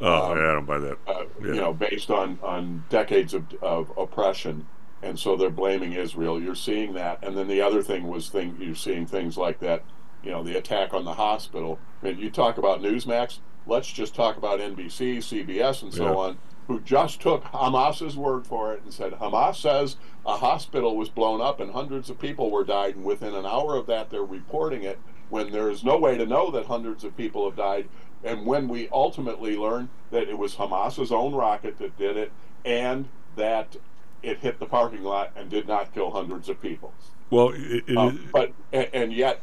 Oh, 0.00 0.32
um, 0.32 0.38
yeah, 0.38 0.50
I 0.50 0.52
don't 0.54 0.64
buy 0.66 0.78
that. 0.78 0.98
uh, 1.06 1.24
Yeah. 1.40 1.46
you 1.46 1.60
know, 1.60 1.72
based 1.72 2.10
on, 2.10 2.38
on 2.42 2.84
decades 2.88 3.32
of, 3.34 3.44
of 3.62 3.92
oppression. 3.96 4.66
And 5.02 5.18
so 5.18 5.36
they're 5.36 5.50
blaming 5.50 5.92
Israel. 5.92 6.40
You're 6.40 6.54
seeing 6.54 6.94
that. 6.94 7.22
And 7.22 7.36
then 7.36 7.46
the 7.46 7.60
other 7.60 7.82
thing 7.82 8.08
was 8.08 8.28
thing 8.30 8.56
you're 8.58 8.74
seeing 8.74 9.06
things 9.06 9.36
like 9.36 9.60
that, 9.60 9.82
you 10.24 10.30
know, 10.30 10.42
the 10.42 10.56
attack 10.56 10.94
on 10.94 11.04
the 11.04 11.14
hospital. 11.14 11.78
I 12.02 12.06
mean, 12.06 12.18
you 12.18 12.30
talk 12.30 12.58
about 12.58 12.80
Newsmax, 12.80 13.38
let's 13.66 13.90
just 13.90 14.14
talk 14.14 14.36
about 14.36 14.60
NBC, 14.60 15.18
CBS, 15.18 15.82
and 15.82 15.92
so 15.92 16.04
Yeah. 16.04 16.14
on, 16.14 16.38
who 16.66 16.80
just 16.80 17.20
took 17.20 17.44
Hamas's 17.44 18.16
word 18.16 18.46
for 18.46 18.72
it 18.72 18.82
and 18.82 18.92
said 18.92 19.12
Hamas 19.12 19.56
says 19.56 19.96
a 20.24 20.36
hospital 20.36 20.96
was 20.96 21.10
blown 21.10 21.42
up 21.42 21.60
and 21.60 21.72
hundreds 21.72 22.08
of 22.08 22.18
people 22.18 22.50
were 22.50 22.64
died. 22.64 22.96
And 22.96 23.04
within 23.04 23.34
an 23.34 23.44
hour 23.44 23.76
of 23.76 23.86
that, 23.86 24.08
they're 24.08 24.24
reporting 24.24 24.82
it 24.82 24.98
when 25.28 25.52
there 25.52 25.68
is 25.68 25.84
no 25.84 25.98
way 25.98 26.16
to 26.16 26.24
know 26.24 26.50
that 26.52 26.64
hundreds 26.66 27.04
of 27.04 27.16
people 27.18 27.44
have 27.44 27.56
died. 27.56 27.88
And 28.22 28.46
when 28.46 28.68
we 28.68 28.88
ultimately 28.90 29.58
learn 29.58 29.90
that 30.10 30.28
it 30.30 30.38
was 30.38 30.54
Hamas's 30.54 31.12
own 31.12 31.34
rocket 31.34 31.76
that 31.78 31.98
did 31.98 32.16
it 32.16 32.32
and 32.64 33.08
that 33.36 33.76
it 34.22 34.38
hit 34.38 34.58
the 34.58 34.64
parking 34.66 35.02
lot 35.02 35.32
and 35.36 35.50
did 35.50 35.68
not 35.68 35.92
kill 35.92 36.10
hundreds 36.12 36.48
of 36.48 36.62
people. 36.62 36.94
Well, 37.28 37.50
it, 37.50 37.84
it, 37.86 37.96
Um, 37.96 38.26
but 38.32 38.52
and, 38.72 38.88
and 38.94 39.12
yet 39.12 39.42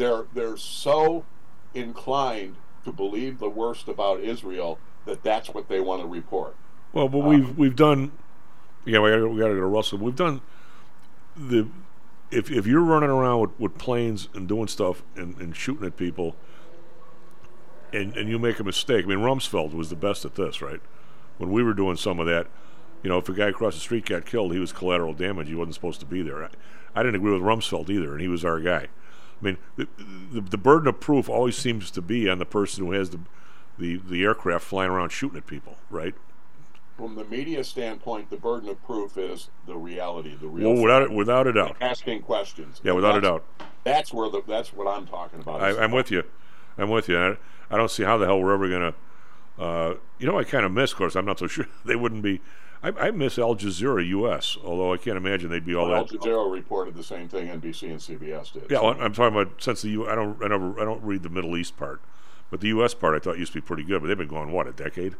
they're 0.00 0.24
they're 0.34 0.56
so 0.56 1.24
inclined 1.74 2.56
to 2.84 2.92
believe 2.92 3.38
the 3.38 3.50
worst 3.50 3.86
about 3.86 4.20
Israel 4.20 4.78
that 5.04 5.22
that's 5.22 5.50
what 5.50 5.68
they 5.68 5.80
want 5.80 6.02
to 6.02 6.08
report. 6.08 6.56
Well, 6.92 7.08
but 7.08 7.18
we've 7.18 7.50
um, 7.50 7.56
we've 7.56 7.76
done. 7.76 8.12
Yeah, 8.84 9.00
we 9.00 9.10
gotta, 9.10 9.28
we 9.28 9.38
got 9.38 9.48
to 9.48 9.54
go 9.54 9.60
to 9.60 9.66
Russell. 9.66 9.98
We've 9.98 10.16
done 10.16 10.40
the. 11.36 11.68
If 12.30 12.50
if 12.50 12.66
you're 12.66 12.82
running 12.82 13.10
around 13.10 13.40
with, 13.40 13.60
with 13.60 13.78
planes 13.78 14.28
and 14.34 14.48
doing 14.48 14.68
stuff 14.68 15.02
and, 15.16 15.36
and 15.38 15.54
shooting 15.54 15.86
at 15.86 15.96
people, 15.96 16.34
and 17.92 18.16
and 18.16 18.28
you 18.28 18.38
make 18.38 18.58
a 18.58 18.64
mistake. 18.64 19.04
I 19.04 19.08
mean, 19.08 19.18
Rumsfeld 19.18 19.74
was 19.74 19.90
the 19.90 19.96
best 19.96 20.24
at 20.24 20.36
this, 20.36 20.62
right? 20.62 20.80
When 21.38 21.50
we 21.50 21.62
were 21.62 21.74
doing 21.74 21.96
some 21.96 22.20
of 22.20 22.26
that, 22.26 22.46
you 23.02 23.10
know, 23.10 23.18
if 23.18 23.28
a 23.28 23.32
guy 23.32 23.48
across 23.48 23.74
the 23.74 23.80
street 23.80 24.06
got 24.06 24.26
killed, 24.26 24.52
he 24.52 24.58
was 24.58 24.72
collateral 24.72 25.12
damage. 25.12 25.48
He 25.48 25.54
wasn't 25.54 25.74
supposed 25.74 26.00
to 26.00 26.06
be 26.06 26.22
there. 26.22 26.44
I, 26.44 26.48
I 26.94 27.02
didn't 27.02 27.16
agree 27.16 27.32
with 27.32 27.42
Rumsfeld 27.42 27.90
either, 27.90 28.12
and 28.12 28.20
he 28.20 28.28
was 28.28 28.44
our 28.44 28.60
guy. 28.60 28.88
I 29.40 29.44
mean, 29.44 29.56
the, 29.76 29.88
the, 30.32 30.40
the 30.40 30.58
burden 30.58 30.88
of 30.88 31.00
proof 31.00 31.28
always 31.28 31.56
seems 31.56 31.90
to 31.92 32.02
be 32.02 32.28
on 32.28 32.38
the 32.38 32.44
person 32.44 32.84
who 32.84 32.92
has 32.92 33.10
the 33.10 33.20
the, 33.80 33.96
the 33.96 34.22
aircraft 34.22 34.64
flying 34.64 34.90
around 34.90 35.10
shooting 35.10 35.38
at 35.38 35.46
people, 35.46 35.76
right? 35.88 36.14
From 36.96 37.14
the 37.14 37.24
media 37.24 37.64
standpoint, 37.64 38.28
the 38.28 38.36
burden 38.36 38.68
of 38.68 38.84
proof 38.84 39.16
is 39.16 39.48
the 39.66 39.74
reality, 39.74 40.36
the 40.38 40.48
real. 40.48 40.74
Well, 40.74 40.82
without 40.82 41.02
it, 41.02 41.10
without 41.10 41.46
a 41.46 41.52
doubt. 41.54 41.76
asking 41.80 42.22
questions. 42.22 42.80
Yeah, 42.84 42.92
without 42.92 43.16
a 43.16 43.22
doubt. 43.22 43.44
That's 43.84 44.12
where 44.12 44.28
the 44.28 44.42
that's 44.46 44.74
what 44.74 44.86
I'm 44.86 45.06
talking 45.06 45.40
about. 45.40 45.62
I, 45.62 45.82
I'm 45.82 45.92
with 45.92 46.10
you. 46.10 46.24
I'm 46.76 46.90
with 46.90 47.08
you. 47.08 47.18
I, 47.18 47.36
I 47.70 47.78
don't 47.78 47.90
see 47.90 48.02
how 48.02 48.18
the 48.18 48.26
hell 48.26 48.38
we're 48.38 48.52
ever 48.52 48.68
gonna. 48.68 48.94
Uh, 49.58 49.94
you 50.18 50.26
know, 50.26 50.38
I 50.38 50.44
kind 50.44 50.66
of 50.66 50.72
miss. 50.72 50.92
Of 50.92 50.98
course, 50.98 51.16
I'm 51.16 51.24
not 51.24 51.38
so 51.38 51.46
sure 51.46 51.66
they 51.86 51.96
wouldn't 51.96 52.22
be. 52.22 52.42
I, 52.82 52.88
I 52.88 53.10
miss 53.10 53.38
Al 53.38 53.56
Jazeera 53.56 54.06
U.S. 54.08 54.56
Although 54.64 54.92
I 54.92 54.96
can't 54.96 55.16
imagine 55.16 55.50
they'd 55.50 55.64
be 55.64 55.74
all 55.74 55.94
Al 55.94 56.04
that. 56.06 56.12
Al 56.12 56.18
Jazeera 56.18 56.52
reported 56.52 56.94
the 56.94 57.04
same 57.04 57.28
thing 57.28 57.48
NBC 57.48 57.90
and 57.90 57.98
CBS 57.98 58.52
did. 58.52 58.66
Yeah, 58.70 58.80
well, 58.80 58.96
I'm 59.00 59.12
talking 59.12 59.38
about 59.38 59.62
since 59.62 59.82
the 59.82 59.90
U. 59.90 60.08
I 60.08 60.14
don't. 60.14 60.42
I 60.42 60.48
never. 60.48 60.80
I 60.80 60.84
don't 60.84 61.02
read 61.02 61.22
the 61.22 61.28
Middle 61.28 61.56
East 61.56 61.76
part, 61.76 62.00
but 62.50 62.60
the 62.60 62.68
U.S. 62.68 62.94
part 62.94 63.14
I 63.14 63.18
thought 63.18 63.38
used 63.38 63.52
to 63.52 63.60
be 63.60 63.66
pretty 63.66 63.82
good. 63.82 64.00
But 64.00 64.08
they've 64.08 64.18
been 64.18 64.28
going 64.28 64.52
what 64.52 64.66
a 64.66 64.72
decade. 64.72 65.16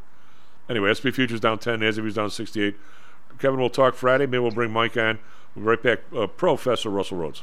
Anyway, 0.69 0.95
SP 0.95 1.11
futures 1.11 1.41
down 1.41 1.59
10, 1.59 1.81
NASDAQ 1.81 2.15
down 2.15 2.31
68. 2.31 2.77
Kevin, 3.41 3.59
we'll 3.59 3.71
talk 3.71 3.95
Friday. 3.95 4.27
Maybe 4.27 4.39
we'll 4.39 4.53
bring 4.53 4.71
Mike 4.71 4.97
on. 4.97 5.19
We'll 5.55 5.65
be 5.65 5.69
right 5.69 5.83
back. 5.83 6.01
Uh, 6.17 6.29
Professor 6.29 6.91
Russell 6.91 7.19
Rhodes. 7.19 7.43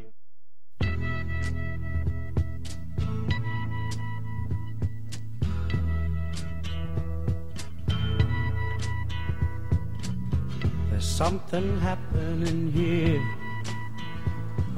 There's 11.01 11.09
something 11.15 11.79
happening 11.79 12.71
here. 12.73 13.19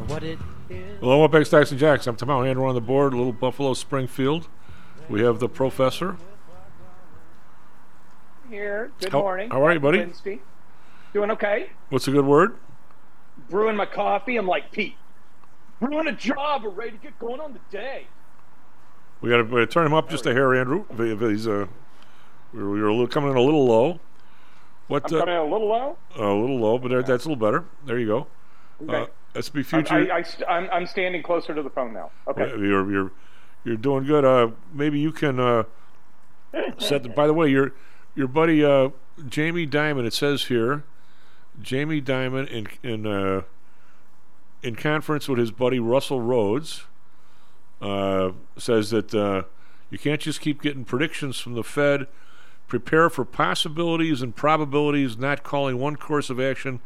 What 0.07 0.23
it 0.23 0.39
is. 0.69 0.97
Hello, 1.01 1.19
welcome 1.19 1.33
back 1.33 1.41
to 1.41 1.45
Stocks 1.45 1.71
and 1.71 1.79
Jocks. 1.81 2.07
I'm 2.07 2.15
Tom 2.15 2.29
Allen 2.29 2.57
on 2.57 2.73
the 2.75 2.79
board, 2.79 3.13
Little 3.13 3.33
Buffalo 3.33 3.73
Springfield. 3.73 4.47
We 5.09 5.21
have 5.21 5.41
the 5.41 5.49
professor. 5.49 6.15
Here. 8.49 8.93
Good 9.01 9.11
How- 9.11 9.19
morning. 9.19 9.49
how 9.49 9.65
are 9.65 9.73
you, 9.73 9.81
buddy? 9.81 9.97
Wednesday. 9.97 10.39
Doing 11.11 11.29
okay. 11.31 11.71
What's 11.89 12.07
a 12.07 12.11
good 12.11 12.23
word? 12.25 12.55
Brewing 13.49 13.75
my 13.75 13.85
coffee. 13.85 14.37
I'm 14.37 14.47
like 14.47 14.71
Pete. 14.71 14.95
Brewing 15.81 16.07
a 16.07 16.13
job. 16.13 16.63
We're 16.63 16.69
ready 16.69 16.91
to 16.91 16.97
get 16.99 17.19
going 17.19 17.41
on 17.41 17.51
the 17.51 17.59
day. 17.69 18.07
We 19.19 19.29
got 19.29 19.45
to 19.45 19.67
turn 19.67 19.85
him 19.85 19.93
up 19.93 20.09
just 20.09 20.25
a 20.25 20.31
hair, 20.33 20.55
Andrew. 20.55 20.85
If- 20.89 21.01
if 21.01 21.19
He's 21.19 21.47
uh, 21.49 21.65
we 22.53 22.63
were 22.63 22.87
a 22.87 22.93
little 22.93 23.07
coming 23.09 23.31
in 23.31 23.35
a 23.35 23.41
little 23.41 23.65
low. 23.67 23.99
What? 24.87 25.09
I'm 25.11 25.15
uh, 25.17 25.19
coming 25.21 25.35
a 25.35 25.43
little 25.43 25.67
low. 25.67 25.97
a 26.15 26.19
little 26.33 26.59
low, 26.59 26.77
but 26.77 26.89
there- 26.89 27.03
that's 27.03 27.25
a 27.25 27.29
little 27.29 27.43
better. 27.45 27.65
There 27.85 27.99
you 27.99 28.07
go. 28.07 28.27
Uh, 28.87 28.91
Okay. 29.03 29.11
SB 29.35 29.57
I'm, 29.57 29.63
Future. 29.63 30.11
I, 30.13 30.17
I 30.17 30.21
st- 30.21 30.47
I'm, 30.49 30.69
I'm 30.71 30.85
standing 30.85 31.23
closer 31.23 31.55
to 31.55 31.63
the 31.63 31.69
phone 31.69 31.93
now. 31.93 32.11
Okay. 32.27 32.43
Uh, 32.43 32.57
You're 32.57 32.91
you're 32.91 33.11
you're 33.63 33.77
doing 33.77 34.03
good. 34.05 34.25
Uh, 34.25 34.49
maybe 34.73 34.99
you 34.99 35.11
can 35.11 35.39
uh, 35.39 35.63
set. 36.77 37.03
The, 37.03 37.09
by 37.09 37.25
the 37.27 37.33
way, 37.33 37.47
your 37.49 37.71
your 38.15 38.27
buddy 38.27 38.63
uh, 38.63 38.89
Jamie 39.27 39.65
Dimon. 39.65 40.05
It 40.05 40.13
says 40.13 40.45
here, 40.45 40.83
Jamie 41.61 42.01
Dimon 42.01 42.47
in 42.49 42.67
in 42.83 43.07
uh, 43.07 43.41
in 44.61 44.75
conference 44.75 45.27
with 45.27 45.39
his 45.39 45.51
buddy 45.51 45.79
Russell 45.79 46.21
Rhodes 46.21 46.83
uh, 47.81 48.31
says 48.57 48.89
that 48.91 49.13
uh, 49.15 49.43
you 49.89 49.97
can't 49.97 50.21
just 50.21 50.41
keep 50.41 50.61
getting 50.61 50.83
predictions 50.85 51.39
from 51.39 51.53
the 51.53 51.63
Fed. 51.63 52.07
Prepare 52.73 53.11
for 53.11 53.23
possibilities 53.23 54.23
and 54.23 54.35
probabilities, 54.35 55.15
not 55.15 55.43
calling 55.43 55.77
one 55.77 55.95
course 55.95 56.31
of 56.31 56.39
action. 56.39 56.79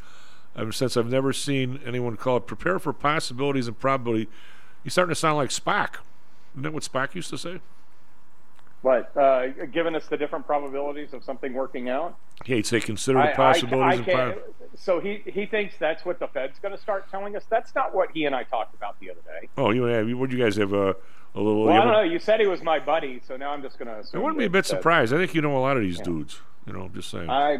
Ever 0.53 0.73
since 0.73 0.97
I've 0.97 1.07
never 1.09 1.31
seen 1.31 1.79
anyone 1.85 2.17
call 2.17 2.35
it 2.35 2.45
prepare 2.45 2.77
for 2.77 2.91
possibilities 2.91 3.69
and 3.69 3.79
probability. 3.79 4.27
You're 4.83 4.89
starting 4.91 5.11
to 5.11 5.15
sound 5.15 5.37
like 5.37 5.49
Spock. 5.49 5.99
Isn't 6.51 6.63
that 6.63 6.73
what 6.73 6.83
Spock 6.83 7.15
used 7.15 7.29
to 7.29 7.37
say? 7.37 7.61
What? 8.81 9.15
Uh, 9.15 9.47
giving 9.71 9.95
us 9.95 10.07
the 10.07 10.17
different 10.17 10.45
probabilities 10.45 11.13
of 11.13 11.23
something 11.23 11.53
working 11.53 11.87
out. 11.87 12.17
Yeah, 12.45 12.57
he'd 12.57 12.65
say 12.65 12.81
consider 12.81 13.19
I- 13.19 13.27
the 13.27 13.31
I- 13.31 13.35
possibilities 13.35 13.79
I 13.79 13.93
and 13.93 14.05
can't- 14.05 14.33
prob- 14.43 14.53
So 14.75 14.99
he, 14.99 15.23
he 15.25 15.45
thinks 15.45 15.75
that's 15.79 16.03
what 16.03 16.19
the 16.19 16.27
Fed's 16.27 16.59
going 16.59 16.75
to 16.75 16.81
start 16.81 17.09
telling 17.09 17.37
us. 17.37 17.45
That's 17.49 17.73
not 17.75 17.95
what 17.95 18.11
he 18.13 18.25
and 18.25 18.35
I 18.35 18.43
talked 18.43 18.75
about 18.75 18.99
the 18.99 19.09
other 19.11 19.21
day. 19.21 19.47
Oh, 19.57 19.71
you 19.71 19.83
have 19.83 20.05
what? 20.19 20.31
Do 20.31 20.35
you 20.35 20.43
guys 20.43 20.57
have 20.57 20.73
a, 20.73 20.97
a 21.37 21.41
little. 21.41 21.65
Well, 21.65 21.73
I 21.81 21.83
don't 21.83 21.93
know. 21.93 22.01
You 22.01 22.19
said 22.19 22.39
he 22.39 22.47
was 22.47 22.61
my 22.61 22.79
buddy, 22.79 23.21
so 23.27 23.37
now 23.37 23.51
I'm 23.51 23.61
just 23.61 23.77
going 23.79 23.87
to 23.87 24.03
I 24.13 24.17
wouldn't 24.17 24.39
be 24.39 24.45
a 24.45 24.49
bit 24.49 24.65
that- 24.65 24.69
surprised. 24.69 25.13
I 25.13 25.17
think 25.17 25.33
you 25.35 25.41
know 25.41 25.55
a 25.55 25.59
lot 25.59 25.77
of 25.77 25.83
these 25.83 25.99
dudes. 25.99 26.41
You 26.65 26.73
know, 26.73 26.81
I'm 26.81 26.93
just 26.93 27.09
saying. 27.09 27.29
I 27.29 27.59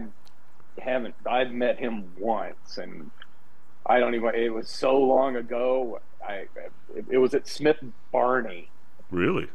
haven't. 0.80 1.16
I've 1.30 1.52
met 1.52 1.80
him 1.80 2.12
once, 2.20 2.78
and 2.78 3.12
I 3.86 4.00
don't 4.00 4.16
even. 4.16 4.36
It 4.36 4.54
was 4.54 4.70
so 4.70 4.98
long 4.98 5.36
ago. 5.36 6.02
I 6.28 6.46
it, 6.96 7.06
it 7.10 7.18
was 7.20 7.34
at 7.34 7.48
Smith 7.48 7.78
Barney. 8.12 8.70
really? 9.12 9.48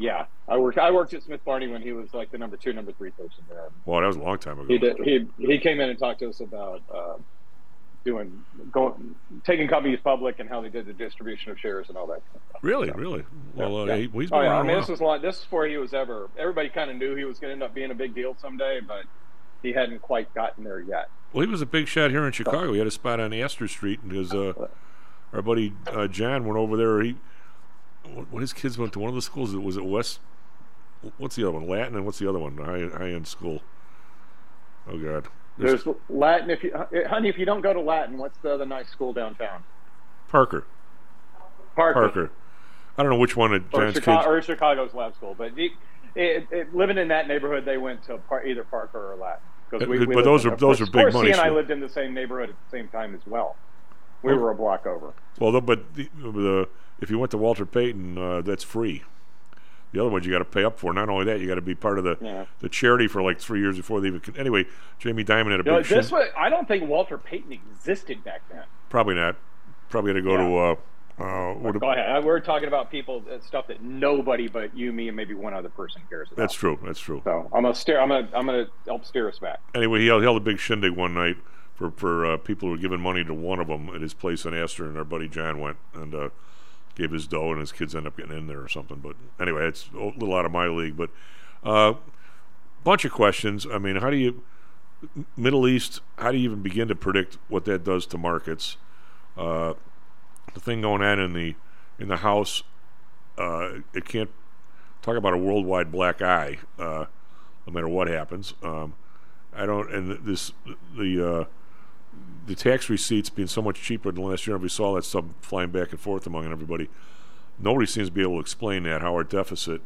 Yeah, 0.00 0.26
I 0.46 0.56
worked. 0.58 0.78
I 0.78 0.92
worked 0.92 1.12
at 1.14 1.24
Smith 1.24 1.44
Barney 1.44 1.66
when 1.66 1.82
he 1.82 1.92
was 1.92 2.14
like 2.14 2.30
the 2.30 2.38
number 2.38 2.56
two, 2.56 2.72
number 2.72 2.92
three 2.92 3.10
person 3.10 3.42
there. 3.48 3.68
Well, 3.84 4.00
that 4.00 4.06
was 4.06 4.16
a 4.16 4.20
long 4.20 4.38
time 4.38 4.58
ago. 4.60 4.68
He 4.68 4.78
did. 4.78 4.96
He 4.98 5.26
he 5.38 5.58
came 5.58 5.80
in 5.80 5.90
and 5.90 5.98
talked 5.98 6.20
to 6.20 6.28
us 6.28 6.38
about 6.40 6.82
uh, 6.92 7.14
doing 8.08 8.44
going 8.72 9.14
taking 9.44 9.68
companies 9.68 9.98
public 10.02 10.38
and 10.38 10.48
how 10.48 10.60
they 10.62 10.68
did 10.68 10.86
the 10.86 10.92
distribution 10.92 11.50
of 11.52 11.58
shares 11.58 11.88
and 11.88 11.96
all 11.96 12.06
that. 12.06 12.22
Kind 12.24 12.36
of 12.36 12.42
stuff. 12.50 12.62
Really, 12.62 12.90
really. 12.90 13.24
Well, 13.54 13.76
uh, 13.82 13.84
Yeah. 13.84 13.96
he, 13.96 14.02
he's 14.02 14.30
been 14.30 14.38
oh, 14.38 14.42
yeah. 14.42 14.58
I 14.58 14.62
mean, 14.62 14.82
this 14.86 15.00
long, 15.00 15.20
this 15.20 15.36
is 15.36 15.42
before 15.42 15.66
he 15.66 15.76
was 15.76 15.92
ever. 15.92 16.28
Everybody 16.38 16.68
kind 16.70 16.90
of 16.90 16.96
knew 16.96 17.14
he 17.14 17.24
was 17.24 17.38
going 17.38 17.50
to 17.50 17.52
end 17.52 17.62
up 17.62 17.74
being 17.74 17.90
a 17.90 17.94
big 17.94 18.14
deal 18.14 18.34
someday, 18.40 18.80
but 18.86 19.04
he 19.62 19.72
hadn't 19.72 20.00
quite 20.00 20.32
gotten 20.34 20.64
there 20.64 20.80
yet. 20.80 21.10
Well, 21.32 21.44
he 21.44 21.50
was 21.50 21.60
a 21.60 21.66
big 21.66 21.86
shot 21.86 22.10
here 22.10 22.24
in 22.26 22.32
Chicago. 22.32 22.72
He 22.72 22.78
had 22.78 22.86
a 22.86 22.90
spot 22.90 23.20
on 23.20 23.34
Astor 23.34 23.68
Street, 23.68 24.00
and 24.02 24.12
his 24.12 24.32
uh, 24.32 24.68
our 25.32 25.42
buddy 25.42 25.74
uh, 25.86 26.06
John 26.06 26.46
went 26.46 26.58
over 26.58 26.76
there. 26.76 27.02
He 27.02 27.16
what 28.30 28.40
his 28.40 28.54
kids 28.54 28.78
went 28.78 28.94
to 28.94 28.98
one 28.98 29.10
of 29.10 29.14
the 29.14 29.22
schools. 29.22 29.54
Was 29.54 29.76
it 29.76 29.84
West? 29.84 30.20
What's 31.18 31.36
the 31.36 31.44
other 31.44 31.52
one? 31.52 31.68
Latin, 31.68 31.94
and 31.94 32.06
what's 32.06 32.18
the 32.18 32.28
other 32.28 32.38
one? 32.38 32.56
High 32.56 32.88
high 32.96 33.10
end 33.10 33.28
school. 33.28 33.60
Oh 34.90 34.96
God, 34.98 35.28
There's 35.58 35.84
Latin. 36.08 36.50
If 36.50 36.62
you, 36.62 36.72
uh, 36.72 36.86
honey, 37.08 37.28
if 37.28 37.36
you 37.38 37.44
don't 37.44 37.60
go 37.60 37.72
to 37.72 37.80
Latin, 37.80 38.16
what's 38.18 38.38
the 38.38 38.52
other 38.54 38.66
nice 38.66 38.88
school 38.88 39.12
downtown? 39.12 39.64
Parker. 40.28 40.64
Parker. 41.74 42.00
Parker. 42.00 42.30
I 42.96 43.02
don't 43.02 43.12
know 43.12 43.18
which 43.18 43.36
one 43.36 43.52
of 43.54 43.62
Or, 43.72 43.92
Chicago, 43.92 44.18
kids. 44.18 44.26
or 44.26 44.42
Chicago's 44.54 44.94
lab 44.94 45.14
school, 45.14 45.34
but 45.36 45.52
it, 45.58 45.72
it, 46.16 46.46
it, 46.50 46.74
living 46.74 46.98
in 46.98 47.08
that 47.08 47.28
neighborhood, 47.28 47.64
they 47.64 47.78
went 47.78 48.02
to 48.04 48.18
par, 48.18 48.44
either 48.46 48.64
Parker 48.64 49.12
or 49.12 49.16
Latin. 49.16 49.40
'Cause 49.70 49.82
Uh, 49.82 49.86
we, 49.86 49.98
but 49.98 50.08
we 50.08 50.14
lived 50.16 50.26
those 50.26 50.46
are- 50.46 50.56
those 50.56 50.80
are 50.80 50.86
big 50.86 50.94
course, 50.94 51.14
money 51.14 51.30
and 51.30 51.40
I 51.40 51.50
lived 51.50 51.70
in 51.70 51.78
the 51.80 51.88
same 51.90 52.14
neighborhood 52.14 52.48
at 52.50 52.56
the 52.64 52.70
same 52.76 52.88
time 52.88 53.14
as 53.14 53.20
well. 53.26 53.54
We 54.22 54.32
Well- 54.32 54.42
were 54.42 54.50
a 54.50 54.54
block 54.54 54.86
over. 54.86 55.12
Well, 55.38 55.60
but 55.60 55.94
the, 55.94 56.08
the 56.22 56.68
if 57.00 57.10
you 57.10 57.18
went 57.18 57.30
to 57.32 57.38
Walter 57.38 57.66
Payton, 57.66 58.16
uh, 58.18 58.40
that's 58.40 58.64
free. 58.64 59.04
The 59.92 60.00
other 60.00 60.10
ones 60.10 60.26
you 60.26 60.32
got 60.32 60.38
to 60.40 60.44
pay 60.44 60.64
up 60.64 60.78
for. 60.78 60.92
Not 60.92 61.08
only 61.08 61.24
that, 61.26 61.40
you 61.40 61.46
got 61.48 61.54
to 61.54 61.62
be 61.62 61.74
part 61.74 61.98
of 61.98 62.04
the 62.04 62.16
Yeah. 62.20 62.44
the 62.60 62.68
charity 62.68 63.06
for 63.08 63.22
like 63.22 63.40
three 63.40 63.60
years 63.60 63.76
before 63.76 64.00
they 64.00 64.08
even. 64.08 64.20
Anyway, 64.36 64.66
Jamie 64.98 65.24
Dimon 65.24 65.50
had 65.50 65.60
a 65.60 65.64
You 65.64 65.70
know, 65.70 65.76
big. 65.78 65.86
this 65.86 66.12
was, 66.12 66.28
I 66.36 66.48
don't 66.50 66.68
think 66.68 66.88
Walter 66.88 67.16
Payton 67.16 67.52
existed 67.52 68.22
back 68.22 68.42
then. 68.50 68.64
Probably 68.90 69.14
not. 69.14 69.36
Probably 69.88 70.10
had 70.10 70.16
to 70.16 70.22
go 70.22 70.36
to. 70.36 70.56
Uh, 70.58 70.74
uh, 71.20 71.54
what 71.54 71.80
Go 71.80 71.90
ahead. 71.90 72.22
We're 72.24 72.38
talking 72.38 72.68
about 72.68 72.90
people, 72.92 73.24
uh, 73.32 73.40
stuff 73.40 73.66
that 73.66 73.82
nobody 73.82 74.46
but 74.46 74.76
you, 74.76 74.92
me, 74.92 75.08
and 75.08 75.16
maybe 75.16 75.34
one 75.34 75.52
other 75.52 75.68
person 75.68 76.00
cares 76.08 76.28
about. 76.28 76.36
that's 76.36 76.54
true. 76.54 76.78
That's 76.84 77.00
true. 77.00 77.22
So 77.24 77.48
I'm 77.52 77.62
gonna 77.64 77.74
steer. 77.74 77.98
I'm 78.00 78.08
gonna. 78.08 78.28
I'm 78.32 78.46
gonna 78.46 78.66
help 78.86 79.04
steer 79.04 79.28
us 79.28 79.38
back. 79.40 79.58
Anyway, 79.74 79.98
he 79.98 80.06
held, 80.06 80.22
held 80.22 80.36
a 80.36 80.40
big 80.40 80.60
shindig 80.60 80.92
one 80.92 81.14
night 81.14 81.36
for 81.74 81.90
for 81.90 82.24
uh, 82.24 82.36
people 82.36 82.68
who 82.68 82.72
were 82.72 82.78
giving 82.80 83.00
money 83.00 83.24
to 83.24 83.34
one 83.34 83.58
of 83.58 83.66
them 83.66 83.88
at 83.92 84.00
his 84.00 84.14
place 84.14 84.44
in 84.44 84.54
Astor, 84.54 84.84
and 84.86 84.96
our 84.96 85.02
buddy 85.04 85.26
John 85.28 85.58
went 85.58 85.78
and 85.92 86.14
uh, 86.14 86.28
gave 86.98 87.12
his 87.12 87.26
dough, 87.26 87.52
and 87.52 87.60
his 87.60 87.72
kids 87.72 87.94
end 87.94 88.06
up 88.06 88.16
getting 88.16 88.36
in 88.36 88.46
there 88.46 88.60
or 88.60 88.68
something. 88.68 88.98
But 88.98 89.16
anyway, 89.40 89.66
it's 89.66 89.88
a 89.94 90.04
little 90.04 90.34
out 90.34 90.44
of 90.44 90.52
my 90.52 90.66
league. 90.66 90.96
But 90.96 91.10
uh, 91.64 91.94
bunch 92.84 93.04
of 93.04 93.12
questions. 93.12 93.66
I 93.70 93.78
mean, 93.78 93.96
how 93.96 94.10
do 94.10 94.16
you 94.16 94.42
Middle 95.36 95.66
East? 95.66 96.00
How 96.18 96.32
do 96.32 96.38
you 96.38 96.44
even 96.44 96.62
begin 96.62 96.88
to 96.88 96.94
predict 96.94 97.38
what 97.48 97.64
that 97.66 97.84
does 97.84 98.04
to 98.06 98.18
markets? 98.18 98.76
Uh, 99.36 99.74
the 100.52 100.60
thing 100.60 100.82
going 100.82 101.02
on 101.02 101.18
in 101.18 101.32
the 101.32 101.54
in 101.98 102.08
the 102.08 102.18
house, 102.18 102.62
uh, 103.38 103.80
it 103.94 104.04
can't 104.04 104.30
talk 105.00 105.16
about 105.16 105.32
a 105.32 105.38
worldwide 105.38 105.92
black 105.92 106.20
eye. 106.20 106.58
Uh, 106.78 107.06
no 107.68 107.74
matter 107.74 107.88
what 107.88 108.08
happens. 108.08 108.54
Um, 108.62 108.94
I 109.54 109.66
don't, 109.66 109.92
and 109.92 110.24
this 110.24 110.52
the 110.96 111.28
uh, 111.28 111.44
the 112.46 112.54
tax 112.54 112.88
receipts 112.88 113.30
being 113.30 113.48
so 113.48 113.62
much 113.62 113.80
cheaper 113.80 114.10
than 114.12 114.24
last 114.24 114.46
year. 114.46 114.56
And 114.56 114.62
we 114.62 114.68
saw 114.68 114.94
that 114.94 115.04
stuff 115.04 115.24
flying 115.40 115.70
back 115.70 115.90
and 115.90 116.00
forth 116.00 116.26
among 116.26 116.50
everybody. 116.50 116.88
Nobody 117.58 117.86
seems 117.86 118.08
to 118.08 118.12
be 118.12 118.22
able 118.22 118.34
to 118.34 118.40
explain 118.40 118.84
that 118.84 119.02
how 119.02 119.12
our 119.12 119.24
deficit 119.24 119.82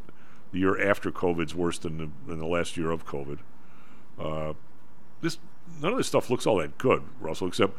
the 0.53 0.59
year 0.59 0.81
after 0.81 1.11
COVID 1.11 1.47
is 1.47 1.55
worse 1.55 1.79
than 1.79 1.99
the, 1.99 2.11
than 2.27 2.39
the 2.39 2.47
last 2.47 2.77
year 2.77 2.91
of 2.91 3.07
COVID. 3.07 3.39
Uh, 4.19 4.53
this 5.21 5.39
none 5.81 5.93
of 5.93 5.99
this 5.99 6.07
stuff 6.07 6.29
looks 6.29 6.47
all 6.47 6.59
that 6.59 6.77
good, 6.79 7.03
Russell. 7.21 7.49
Except 7.49 7.75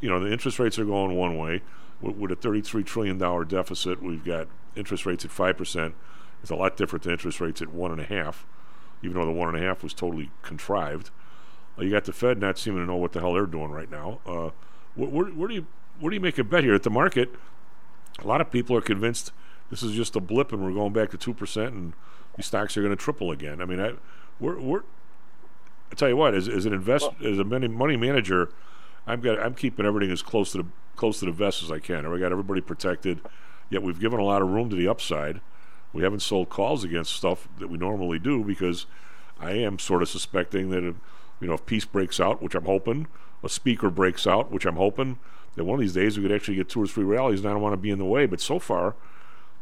you 0.00 0.08
know 0.08 0.18
the 0.18 0.32
interest 0.32 0.58
rates 0.58 0.78
are 0.78 0.84
going 0.84 1.14
one 1.14 1.36
way. 1.36 1.62
With, 2.00 2.16
with 2.16 2.32
a 2.32 2.36
thirty-three 2.36 2.84
trillion 2.84 3.18
dollar 3.18 3.44
deficit, 3.44 4.02
we've 4.02 4.24
got 4.24 4.48
interest 4.74 5.04
rates 5.04 5.24
at 5.24 5.30
five 5.30 5.58
percent. 5.58 5.94
It's 6.40 6.50
a 6.50 6.56
lot 6.56 6.76
different 6.76 7.02
than 7.02 7.12
interest 7.12 7.40
rates 7.40 7.60
at 7.60 7.72
one 7.72 7.90
and 7.90 8.00
a 8.00 8.04
half 8.04 8.46
even 9.04 9.20
though 9.20 9.26
the 9.26 9.32
one 9.32 9.54
and 9.54 9.62
a 9.62 9.66
half 9.66 9.82
was 9.82 9.92
totally 9.92 10.30
contrived. 10.42 11.10
You 11.78 11.90
got 11.90 12.04
the 12.04 12.12
Fed 12.12 12.38
not 12.40 12.58
seeming 12.58 12.80
to 12.80 12.86
know 12.86 12.96
what 12.96 13.12
the 13.12 13.20
hell 13.20 13.34
they're 13.34 13.46
doing 13.46 13.70
right 13.70 13.90
now. 13.90 14.20
Uh, 14.26 14.50
wh- 14.94 15.12
where, 15.12 15.26
where 15.26 15.48
do 15.48 15.54
you 15.54 15.66
where 16.00 16.10
do 16.10 16.14
you 16.14 16.20
make 16.20 16.38
a 16.38 16.44
bet 16.44 16.64
here 16.64 16.74
at 16.74 16.82
the 16.82 16.90
market? 16.90 17.30
A 18.20 18.26
lot 18.26 18.40
of 18.40 18.50
people 18.50 18.76
are 18.76 18.80
convinced 18.80 19.32
this 19.70 19.82
is 19.82 19.92
just 19.92 20.14
a 20.14 20.20
blip 20.20 20.52
and 20.52 20.64
we're 20.64 20.72
going 20.72 20.92
back 20.92 21.10
to 21.10 21.16
two 21.16 21.34
percent 21.34 21.74
and 21.74 21.92
these 22.36 22.46
stocks 22.46 22.76
are 22.76 22.82
going 22.82 22.96
to 22.96 23.02
triple 23.02 23.30
again. 23.30 23.60
I 23.60 23.64
mean, 23.64 23.80
I, 23.80 23.94
where, 24.38 24.54
where, 24.54 24.82
I 25.90 25.94
tell 25.94 26.08
you 26.08 26.16
what, 26.16 26.34
as, 26.34 26.48
as 26.48 26.66
an 26.66 26.72
invest 26.72 27.08
as 27.24 27.38
a 27.38 27.44
money, 27.44 27.68
money 27.68 27.96
manager, 27.96 28.50
I'm 29.06 29.20
got 29.20 29.38
I'm 29.38 29.54
keeping 29.54 29.86
everything 29.86 30.10
as 30.10 30.22
close 30.22 30.52
to 30.52 30.58
the 30.58 30.66
close 30.96 31.20
to 31.20 31.26
the 31.26 31.32
vest 31.32 31.62
as 31.62 31.70
I 31.70 31.78
can. 31.78 32.08
We 32.10 32.18
got 32.18 32.32
everybody 32.32 32.60
protected, 32.60 33.20
yet 33.70 33.82
we've 33.82 34.00
given 34.00 34.18
a 34.20 34.24
lot 34.24 34.42
of 34.42 34.48
room 34.48 34.70
to 34.70 34.76
the 34.76 34.88
upside. 34.88 35.40
We 35.92 36.02
haven't 36.02 36.20
sold 36.20 36.48
calls 36.48 36.82
against 36.82 37.14
stuff 37.14 37.48
that 37.58 37.68
we 37.68 37.78
normally 37.78 38.18
do 38.18 38.42
because 38.42 38.86
I 39.38 39.52
am 39.52 39.78
sort 39.78 40.02
of 40.02 40.08
suspecting 40.08 40.70
that 40.70 40.82
if, 40.82 40.96
you 41.44 41.48
know 41.48 41.54
if 41.54 41.66
peace 41.66 41.84
breaks 41.84 42.18
out, 42.18 42.42
which 42.42 42.54
I'm 42.54 42.64
hoping, 42.64 43.06
a 43.42 43.50
speaker 43.50 43.90
breaks 43.90 44.26
out, 44.26 44.50
which 44.50 44.64
I'm 44.64 44.76
hoping, 44.76 45.18
that 45.56 45.64
one 45.64 45.74
of 45.74 45.80
these 45.82 45.92
days 45.92 46.16
we 46.16 46.22
could 46.22 46.32
actually 46.32 46.56
get 46.56 46.70
two 46.70 46.82
or 46.82 46.86
three 46.86 47.04
rallies, 47.04 47.40
and 47.40 47.48
I 47.50 47.52
don't 47.52 47.60
want 47.60 47.74
to 47.74 47.76
be 47.76 47.90
in 47.90 47.98
the 47.98 48.06
way. 48.06 48.24
But 48.24 48.40
so 48.40 48.58
far, 48.58 48.94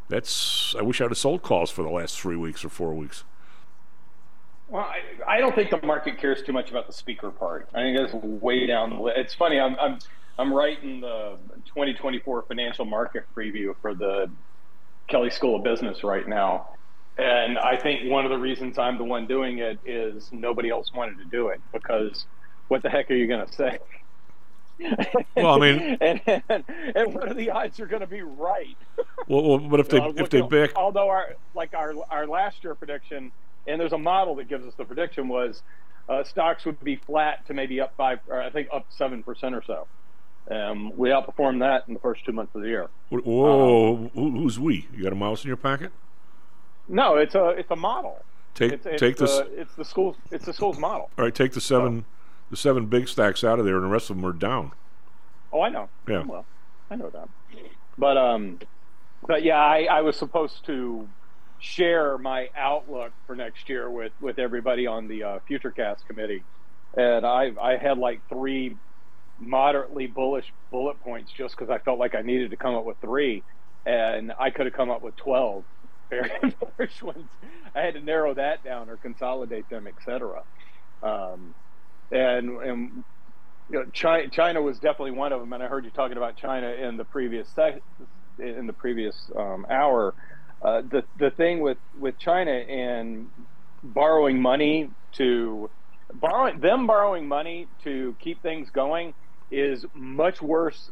that's 0.08 0.76
I 0.78 0.82
wish 0.82 1.00
I'd 1.00 1.10
have 1.10 1.18
sold 1.18 1.42
calls 1.42 1.72
for 1.72 1.82
the 1.82 1.90
last 1.90 2.20
three 2.20 2.36
weeks 2.36 2.64
or 2.64 2.68
four 2.68 2.94
weeks. 2.94 3.24
Well, 4.68 4.82
I, 4.82 5.00
I 5.36 5.38
don't 5.40 5.56
think 5.56 5.70
the 5.70 5.84
market 5.84 6.18
cares 6.18 6.40
too 6.42 6.52
much 6.52 6.70
about 6.70 6.86
the 6.86 6.92
speaker 6.92 7.30
part. 7.30 7.68
I 7.74 7.80
think 7.80 7.98
that's 7.98 8.14
way 8.14 8.64
down 8.66 8.90
the 8.90 9.00
list. 9.02 9.18
It's 9.18 9.34
funny. 9.34 9.58
I'm 9.58 9.76
I'm 9.80 9.98
I'm 10.38 10.54
writing 10.54 11.00
the 11.00 11.36
2024 11.66 12.42
financial 12.42 12.84
market 12.84 13.24
preview 13.36 13.74
for 13.82 13.92
the 13.92 14.30
Kelley 15.08 15.30
School 15.30 15.56
of 15.56 15.64
Business 15.64 16.04
right 16.04 16.28
now, 16.28 16.68
and 17.18 17.58
I 17.58 17.76
think 17.76 18.10
one 18.10 18.24
of 18.24 18.30
the 18.30 18.38
reasons 18.38 18.78
I'm 18.78 18.98
the 18.98 19.04
one 19.04 19.26
doing 19.26 19.58
it 19.58 19.78
is 19.84 20.28
nobody 20.32 20.70
else 20.70 20.90
wanted 20.94 21.18
to 21.18 21.24
do 21.24 21.48
it 21.48 21.60
because 21.72 22.26
what 22.68 22.82
the 22.82 22.90
heck 22.90 23.10
are 23.10 23.14
you 23.14 23.26
going 23.26 23.46
to 23.46 23.52
say? 23.52 23.78
Well, 25.36 25.54
I 25.54 25.58
mean, 25.58 25.78
and, 26.00 26.20
and, 26.26 26.64
and 26.94 27.14
what 27.14 27.28
are 27.28 27.34
the 27.34 27.50
odds 27.50 27.78
you're 27.78 27.88
going 27.88 28.00
to 28.00 28.06
be 28.06 28.22
right? 28.22 28.76
Well, 29.28 29.42
well 29.42 29.58
but 29.58 29.80
if 29.80 29.88
they 29.88 29.98
Uh, 30.02 30.12
if 30.16 30.30
they 30.30 30.40
back 30.40 30.72
although 30.74 31.08
our 31.08 31.34
like 31.54 31.74
our 31.74 31.94
our 32.10 32.26
last 32.26 32.64
year 32.64 32.74
prediction, 32.74 33.30
and 33.66 33.80
there's 33.80 33.92
a 33.92 33.98
model 33.98 34.34
that 34.36 34.48
gives 34.48 34.66
us 34.66 34.74
the 34.76 34.84
prediction 34.84 35.28
was 35.28 35.62
uh, 36.08 36.24
stocks 36.24 36.64
would 36.64 36.82
be 36.82 36.96
flat 36.96 37.46
to 37.46 37.54
maybe 37.54 37.80
up 37.80 37.94
five, 37.96 38.18
or 38.28 38.40
I 38.40 38.50
think 38.50 38.68
up 38.72 38.86
seven 38.90 39.22
percent 39.22 39.54
or 39.54 39.62
so. 39.66 39.86
Um, 40.50 40.96
we 40.96 41.10
outperformed 41.10 41.60
that 41.60 41.84
in 41.86 41.94
the 41.94 42.00
first 42.00 42.24
two 42.24 42.32
months 42.32 42.52
of 42.56 42.62
the 42.62 42.68
year. 42.68 42.88
Wh- 43.10 43.24
Whoa, 43.24 44.10
who, 44.12 44.30
who's 44.32 44.58
we? 44.58 44.88
You 44.92 45.04
got 45.04 45.12
a 45.12 45.16
mouse 45.16 45.44
in 45.44 45.48
your 45.48 45.56
pocket? 45.56 45.92
No, 46.88 47.16
it's 47.16 47.34
a 47.34 47.48
it's 47.50 47.70
a 47.70 47.76
model. 47.76 48.22
Take 48.54 48.72
it's, 48.72 48.86
it's 48.86 49.00
take 49.00 49.16
this. 49.16 49.38
the, 49.38 49.60
it's 49.60 49.74
the 49.74 49.84
school's 49.84 50.16
it's 50.30 50.44
the 50.44 50.52
school's 50.52 50.78
model. 50.78 51.10
All 51.18 51.24
right, 51.24 51.34
take 51.34 51.52
the 51.52 51.60
seven 51.60 52.04
the 52.50 52.56
seven 52.56 52.86
big 52.86 53.08
stacks 53.08 53.44
out 53.44 53.58
of 53.58 53.64
there, 53.64 53.76
and 53.76 53.84
the 53.84 53.88
rest 53.88 54.10
of 54.10 54.16
them 54.16 54.26
are 54.26 54.32
down. 54.32 54.72
Oh, 55.52 55.60
I 55.62 55.68
know. 55.68 55.88
Yeah. 56.08 56.24
Well, 56.24 56.46
I 56.90 56.96
know 56.96 57.10
that. 57.10 57.28
But 57.96 58.16
um, 58.16 58.58
but 59.26 59.42
yeah, 59.42 59.58
I, 59.58 59.86
I 59.90 60.00
was 60.02 60.16
supposed 60.16 60.64
to 60.66 61.08
share 61.58 62.18
my 62.18 62.50
outlook 62.56 63.12
for 63.26 63.36
next 63.36 63.68
year 63.68 63.88
with 63.88 64.12
with 64.20 64.38
everybody 64.38 64.86
on 64.86 65.08
the 65.08 65.22
uh, 65.22 65.38
FutureCast 65.48 66.06
committee, 66.06 66.42
and 66.96 67.24
I 67.24 67.52
I 67.60 67.76
had 67.76 67.98
like 67.98 68.20
three 68.28 68.76
moderately 69.38 70.06
bullish 70.06 70.52
bullet 70.70 71.00
points 71.00 71.32
just 71.32 71.56
because 71.56 71.70
I 71.70 71.78
felt 71.78 71.98
like 71.98 72.14
I 72.14 72.22
needed 72.22 72.50
to 72.50 72.56
come 72.56 72.74
up 72.74 72.84
with 72.84 72.98
three, 73.00 73.42
and 73.86 74.32
I 74.38 74.50
could 74.50 74.66
have 74.66 74.74
come 74.74 74.90
up 74.90 75.02
with 75.02 75.16
twelve 75.16 75.64
very 76.10 76.30
bullish 76.78 77.02
ones. 77.02 77.28
I 77.74 77.80
had 77.80 77.94
to 77.94 78.00
narrow 78.00 78.34
that 78.34 78.64
down 78.64 78.88
or 78.90 78.96
consolidate 78.96 79.68
them, 79.70 79.86
etc. 79.86 80.42
Um, 81.02 81.54
and 82.10 82.62
and 82.62 83.04
you 83.70 83.78
know, 83.78 83.84
China, 83.92 84.28
China 84.28 84.62
was 84.62 84.78
definitely 84.78 85.12
one 85.12 85.32
of 85.32 85.40
them, 85.40 85.52
and 85.52 85.62
I 85.62 85.66
heard 85.66 85.84
you 85.84 85.90
talking 85.90 86.16
about 86.16 86.36
China 86.36 86.68
in 86.68 86.96
the 86.96 87.04
previous 87.04 87.48
sec- 87.54 87.82
in 88.38 88.66
the 88.66 88.72
previous 88.72 89.30
um, 89.36 89.66
hour. 89.70 90.14
Uh, 90.60 90.82
the 90.82 91.04
the 91.18 91.30
thing 91.30 91.60
with 91.60 91.78
with 91.98 92.18
China 92.18 92.52
and 92.52 93.28
borrowing 93.82 94.40
money 94.40 94.90
to 95.12 95.70
borrowing 96.14 96.60
them 96.60 96.86
borrowing 96.86 97.26
money 97.26 97.66
to 97.84 98.14
keep 98.20 98.42
things 98.42 98.68
going 98.70 99.14
is 99.50 99.84
much 99.94 100.40
worse 100.40 100.90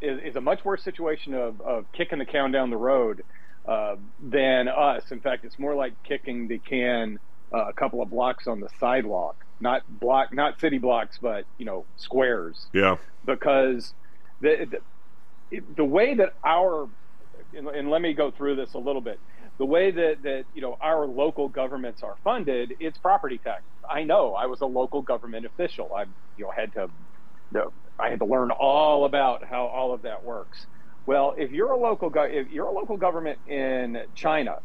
is, 0.00 0.18
is 0.24 0.36
a 0.36 0.40
much 0.40 0.64
worse 0.64 0.82
situation 0.82 1.34
of, 1.34 1.60
of 1.60 1.84
kicking 1.92 2.18
the 2.18 2.24
can 2.24 2.50
down 2.50 2.70
the 2.70 2.76
road 2.76 3.22
uh, 3.66 3.96
than 4.18 4.68
us. 4.68 5.02
In 5.10 5.20
fact, 5.20 5.44
it's 5.44 5.58
more 5.58 5.74
like 5.74 5.94
kicking 6.02 6.48
the 6.48 6.58
can 6.58 7.18
uh, 7.54 7.66
a 7.68 7.72
couple 7.72 8.00
of 8.02 8.10
blocks 8.10 8.46
on 8.46 8.60
the 8.60 8.68
sidewalk, 8.78 9.36
not 9.60 9.82
block, 9.88 10.32
not 10.32 10.58
city 10.60 10.78
blocks, 10.78 11.18
but 11.20 11.44
you 11.58 11.64
know 11.66 11.86
squares 11.96 12.68
Yeah. 12.72 12.96
because 13.24 13.92
the 14.40 14.66
the, 15.50 15.60
the 15.76 15.84
way 15.84 16.14
that 16.14 16.30
our 16.44 16.88
and, 17.52 17.68
and 17.68 17.90
let 17.90 18.00
me 18.02 18.14
go 18.14 18.30
through 18.30 18.56
this 18.56 18.74
a 18.74 18.78
little 18.78 19.02
bit. 19.02 19.20
The 19.58 19.66
way 19.66 19.90
that, 19.90 20.22
that 20.22 20.44
you 20.54 20.62
know 20.62 20.76
our 20.80 21.06
local 21.06 21.48
governments 21.48 22.02
are 22.02 22.14
funded, 22.24 22.74
it's 22.80 22.96
property 22.98 23.38
tax. 23.38 23.62
I 23.88 24.04
know. 24.04 24.34
I 24.34 24.46
was 24.46 24.60
a 24.62 24.66
local 24.66 25.02
government 25.02 25.44
official. 25.44 25.90
I 25.94 26.04
you 26.36 26.44
know 26.44 26.50
had 26.56 26.72
to 26.74 26.88
I 27.98 28.08
had 28.08 28.20
to 28.20 28.24
learn 28.24 28.50
all 28.52 29.04
about 29.04 29.44
how 29.44 29.66
all 29.66 29.92
of 29.92 30.02
that 30.02 30.24
works. 30.24 30.66
Well, 31.06 31.34
if 31.36 31.50
you're 31.50 31.72
a 31.72 31.78
local 31.78 32.10
go- 32.10 32.22
if 32.24 32.50
you're 32.50 32.66
a 32.68 32.72
local 32.72 32.96
government 32.96 33.40
in 33.46 33.98
China, 34.14 34.56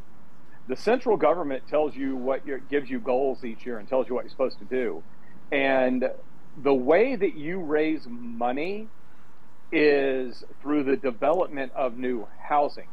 the 0.68 0.76
central 0.76 1.18
government 1.18 1.68
tells 1.68 1.96
you 1.96 2.18
what 2.18 2.46
your 2.46 2.60
gives 2.60 2.90
you 2.90 3.00
goals 3.00 3.44
each 3.44 3.66
year 3.66 3.80
and 3.80 3.88
tells 3.88 4.10
you 4.10 4.16
what 4.16 4.24
you're 4.24 4.30
supposed 4.30 4.60
to 4.60 4.66
do. 4.66 5.04
And 5.52 6.06
the 6.56 6.74
way 6.74 7.16
that 7.16 7.36
you 7.36 7.62
raise 7.62 8.08
money 8.10 8.92
is 9.72 10.44
through 10.62 10.84
the 10.86 10.98
development 10.98 11.72
of 11.76 11.98
new 11.98 12.28
housing. 12.48 12.90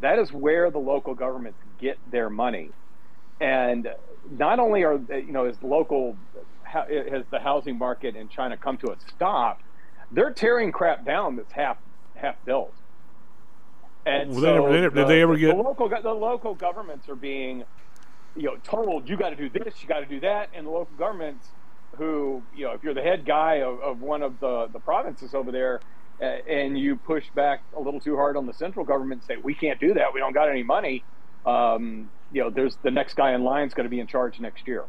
That 0.00 0.18
is 0.18 0.32
where 0.32 0.70
the 0.70 0.78
local 0.78 1.14
governments 1.14 1.60
get 1.78 1.98
their 2.06 2.30
money. 2.30 2.74
And 3.40 3.88
not 4.24 4.58
only 4.58 4.84
are 4.84 4.98
they- 4.98 5.20
you 5.20 5.32
know 5.32 5.46
is 5.46 5.58
the 5.58 5.66
local 5.66 6.18
has 6.64 7.26
the 7.30 7.38
housing 7.40 7.78
market 7.78 8.16
in 8.16 8.28
China 8.28 8.56
come 8.58 8.78
to 8.78 8.92
a 8.92 8.96
stop, 8.98 9.58
they're 10.10 10.32
tearing 10.32 10.72
crap 10.72 11.04
down 11.04 11.36
that's 11.36 11.52
half 11.52 11.78
half 12.16 12.36
built. 12.44 12.72
And 14.06 14.30
Well, 14.30 14.40
so 14.40 14.40
they 14.42 14.52
never- 14.54 14.68
they 14.72 14.80
never- 14.82 14.94
did 14.96 15.08
they 15.08 15.22
ever 15.22 15.36
get 15.36 15.56
the 15.56 15.62
local 15.62 15.88
the 15.88 16.12
local 16.14 16.54
governments 16.54 17.08
are 17.08 17.14
being 17.16 17.64
you 18.36 18.42
know 18.44 18.56
told 18.62 19.08
you 19.08 19.16
got 19.16 19.30
to 19.30 19.36
do 19.36 19.48
this, 19.48 19.82
you 19.82 19.88
got 19.88 20.00
to 20.00 20.06
do 20.06 20.20
that, 20.20 20.50
and 20.54 20.66
the 20.66 20.70
local 20.70 20.94
governments 20.98 21.48
who 21.96 22.42
you 22.54 22.64
know 22.66 22.72
if 22.72 22.82
you're 22.82 22.94
the 22.94 23.02
head 23.02 23.24
guy 23.24 23.56
of, 23.62 23.80
of 23.80 24.02
one 24.02 24.22
of 24.22 24.38
the 24.40 24.66
the 24.72 24.80
provinces 24.80 25.34
over 25.34 25.50
there. 25.52 25.80
Uh, 26.22 26.26
and 26.48 26.78
you 26.78 26.94
push 26.94 27.24
back 27.34 27.60
a 27.76 27.80
little 27.80 27.98
too 27.98 28.14
hard 28.14 28.36
on 28.36 28.46
the 28.46 28.52
central 28.52 28.84
government 28.86 29.20
and 29.22 29.26
say 29.26 29.36
we 29.42 29.52
can't 29.52 29.80
do 29.80 29.94
that 29.94 30.14
we 30.14 30.20
don't 30.20 30.32
got 30.32 30.48
any 30.48 30.62
money 30.62 31.02
um, 31.44 32.08
you 32.30 32.40
know 32.40 32.50
there's 32.50 32.76
the 32.84 32.90
next 32.90 33.14
guy 33.14 33.32
in 33.32 33.42
line 33.42 33.66
is 33.66 33.74
going 33.74 33.82
to 33.84 33.90
be 33.90 33.98
in 33.98 34.06
charge 34.06 34.38
next 34.38 34.68
year 34.68 34.84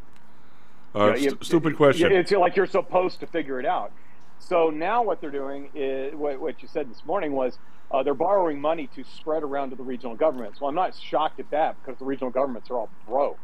Uh, 0.95 0.99
you 0.99 1.09
know, 1.09 1.15
st- 1.15 1.31
you- 1.31 1.37
stupid 1.41 1.75
question. 1.75 2.11
It's 2.11 2.31
like 2.31 2.55
you're 2.55 2.67
supposed 2.67 3.19
to 3.21 3.25
figure 3.27 3.59
it 3.59 3.65
out. 3.65 3.91
So 4.39 4.69
now 4.69 5.03
what 5.03 5.21
they're 5.21 5.31
doing 5.31 5.69
is 5.73 6.13
what, 6.13 6.39
what 6.39 6.61
you 6.61 6.67
said 6.67 6.89
this 6.89 7.03
morning 7.05 7.31
was 7.33 7.57
uh, 7.91 8.03
they're 8.03 8.13
borrowing 8.13 8.59
money 8.61 8.87
to 8.95 9.03
spread 9.03 9.43
around 9.43 9.71
to 9.71 9.75
the 9.75 9.83
regional 9.83 10.15
governments. 10.15 10.59
Well, 10.61 10.69
I'm 10.69 10.75
not 10.75 10.95
shocked 10.95 11.39
at 11.39 11.49
that 11.51 11.77
because 11.83 11.97
the 11.99 12.05
regional 12.05 12.29
governments 12.31 12.69
are 12.69 12.77
all 12.77 12.89
broke. 13.07 13.39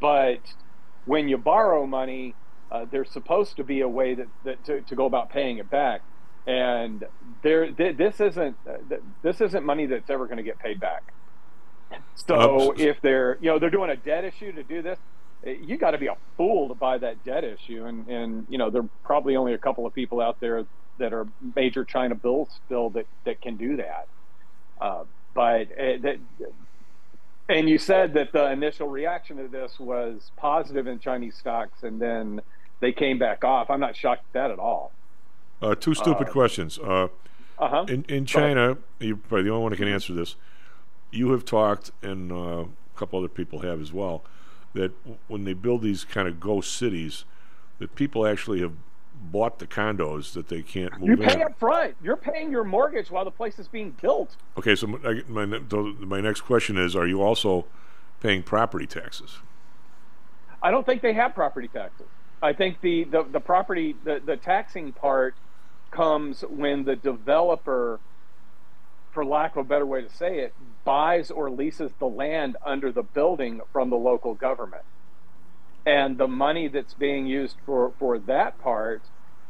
But 0.00 0.40
when 1.04 1.28
you 1.28 1.36
borrow 1.38 1.86
money, 1.86 2.34
uh, 2.70 2.86
there's 2.90 3.10
supposed 3.10 3.56
to 3.56 3.64
be 3.64 3.80
a 3.80 3.88
way 3.88 4.14
that, 4.14 4.26
that 4.44 4.64
to, 4.64 4.80
to 4.82 4.94
go 4.96 5.04
about 5.06 5.30
paying 5.30 5.58
it 5.58 5.68
back. 5.70 6.02
And 6.46 7.04
there, 7.42 7.70
th- 7.70 7.96
this 7.96 8.20
isn't 8.20 8.56
uh, 8.68 8.78
th- 8.88 9.02
this 9.22 9.40
isn't 9.40 9.64
money 9.64 9.86
that's 9.86 10.08
ever 10.08 10.26
going 10.26 10.38
to 10.38 10.42
get 10.42 10.58
paid 10.58 10.80
back. 10.80 11.12
So 12.14 12.34
Uh, 12.34 12.72
s- 12.72 12.80
if 12.80 13.00
they're 13.02 13.36
you 13.40 13.50
know 13.50 13.58
they're 13.58 13.70
doing 13.70 13.90
a 13.90 13.96
debt 13.96 14.24
issue 14.24 14.52
to 14.52 14.62
do 14.62 14.80
this, 14.80 14.98
you 15.44 15.76
got 15.76 15.92
to 15.92 15.98
be 15.98 16.06
a 16.06 16.16
fool 16.36 16.68
to 16.68 16.74
buy 16.74 16.98
that 16.98 17.24
debt 17.24 17.44
issue. 17.44 17.84
And 17.84 18.06
and 18.08 18.46
you 18.48 18.58
know 18.58 18.70
there 18.70 18.82
are 18.82 18.88
probably 19.04 19.36
only 19.36 19.54
a 19.54 19.58
couple 19.58 19.86
of 19.86 19.94
people 19.94 20.20
out 20.20 20.40
there 20.40 20.66
that 20.98 21.12
are 21.12 21.26
major 21.56 21.84
China 21.84 22.14
bills 22.14 22.48
still 22.66 22.90
that 22.90 23.06
that 23.24 23.40
can 23.40 23.56
do 23.56 23.76
that. 23.76 24.06
Uh, 24.80 25.04
but 25.34 25.68
uh, 25.78 25.98
that. 26.02 26.18
And 27.48 27.68
you 27.68 27.78
said 27.78 28.14
that 28.14 28.30
the 28.32 28.48
initial 28.52 28.88
reaction 28.88 29.36
to 29.38 29.48
this 29.48 29.80
was 29.80 30.30
positive 30.36 30.86
in 30.86 31.00
Chinese 31.00 31.34
stocks, 31.34 31.82
and 31.82 32.00
then 32.00 32.40
they 32.78 32.92
came 32.92 33.18
back 33.18 33.42
off. 33.42 33.70
I'm 33.70 33.80
not 33.80 33.96
shocked 33.96 34.22
at 34.28 34.32
that 34.34 34.50
at 34.52 34.60
all. 34.60 34.92
Uh, 35.60 35.74
two 35.74 35.94
stupid 35.94 36.28
Uh, 36.28 36.32
questions. 36.32 36.78
Uh, 36.78 37.08
Uh-huh. 37.58 37.84
In 37.88 38.04
in 38.08 38.24
China, 38.24 38.78
you're 39.00 39.16
probably 39.16 39.42
the 39.42 39.50
only 39.50 39.62
one 39.64 39.72
who 39.72 39.76
can 39.78 39.88
answer 39.88 40.14
this. 40.14 40.36
You 41.10 41.32
have 41.32 41.44
talked, 41.44 41.90
and 42.02 42.30
uh, 42.30 42.64
a 42.64 42.68
couple 42.96 43.18
other 43.18 43.28
people 43.28 43.58
have 43.58 43.80
as 43.82 43.92
well, 43.92 44.22
that 44.74 44.92
when 45.28 45.44
they 45.44 45.52
build 45.52 45.82
these 45.82 46.04
kind 46.04 46.28
of 46.28 46.40
ghost 46.40 46.76
cities, 46.76 47.24
that 47.78 47.94
people 47.94 48.26
actually 48.26 48.60
have 48.60 48.72
bought 49.22 49.58
the 49.58 49.66
condos 49.66 50.32
that 50.32 50.48
they 50.48 50.62
can't 50.62 50.98
move. 50.98 51.08
You 51.08 51.16
pay 51.16 51.34
in. 51.34 51.42
up 51.42 51.58
front. 51.58 51.94
You're 52.02 52.16
paying 52.16 52.50
your 52.50 52.64
mortgage 52.64 53.10
while 53.10 53.24
the 53.24 53.30
place 53.30 53.58
is 53.58 53.68
being 53.68 53.94
built. 54.00 54.36
Okay, 54.56 54.74
so 54.74 54.86
my, 54.86 55.22
my 55.28 55.44
my 55.44 56.20
next 56.20 56.42
question 56.42 56.78
is: 56.78 56.96
Are 56.96 57.06
you 57.06 57.22
also 57.22 57.66
paying 58.20 58.42
property 58.42 58.86
taxes? 58.86 59.38
I 60.62 60.70
don't 60.70 60.84
think 60.84 61.02
they 61.02 61.14
have 61.14 61.34
property 61.34 61.68
taxes. 61.68 62.06
I 62.42 62.52
think 62.52 62.80
the, 62.80 63.04
the, 63.04 63.22
the 63.24 63.40
property, 63.40 63.96
the, 64.04 64.20
the 64.24 64.36
taxing 64.36 64.92
part 64.92 65.34
comes 65.90 66.42
when 66.42 66.84
the 66.84 66.96
developer, 66.96 68.00
for 69.12 69.24
lack 69.24 69.56
of 69.56 69.66
a 69.66 69.68
better 69.68 69.86
way 69.86 70.02
to 70.02 70.08
say 70.10 70.38
it, 70.40 70.54
buys 70.84 71.30
or 71.30 71.50
leases 71.50 71.90
the 71.98 72.06
land 72.06 72.56
under 72.64 72.92
the 72.92 73.02
building 73.02 73.60
from 73.72 73.90
the 73.90 73.96
local 73.96 74.34
government. 74.34 74.82
and 75.86 76.18
the 76.18 76.28
money 76.28 76.68
that's 76.68 76.92
being 76.94 77.26
used 77.26 77.56
for 77.64 77.92
for 77.98 78.18
that 78.18 78.58
part 78.60 79.02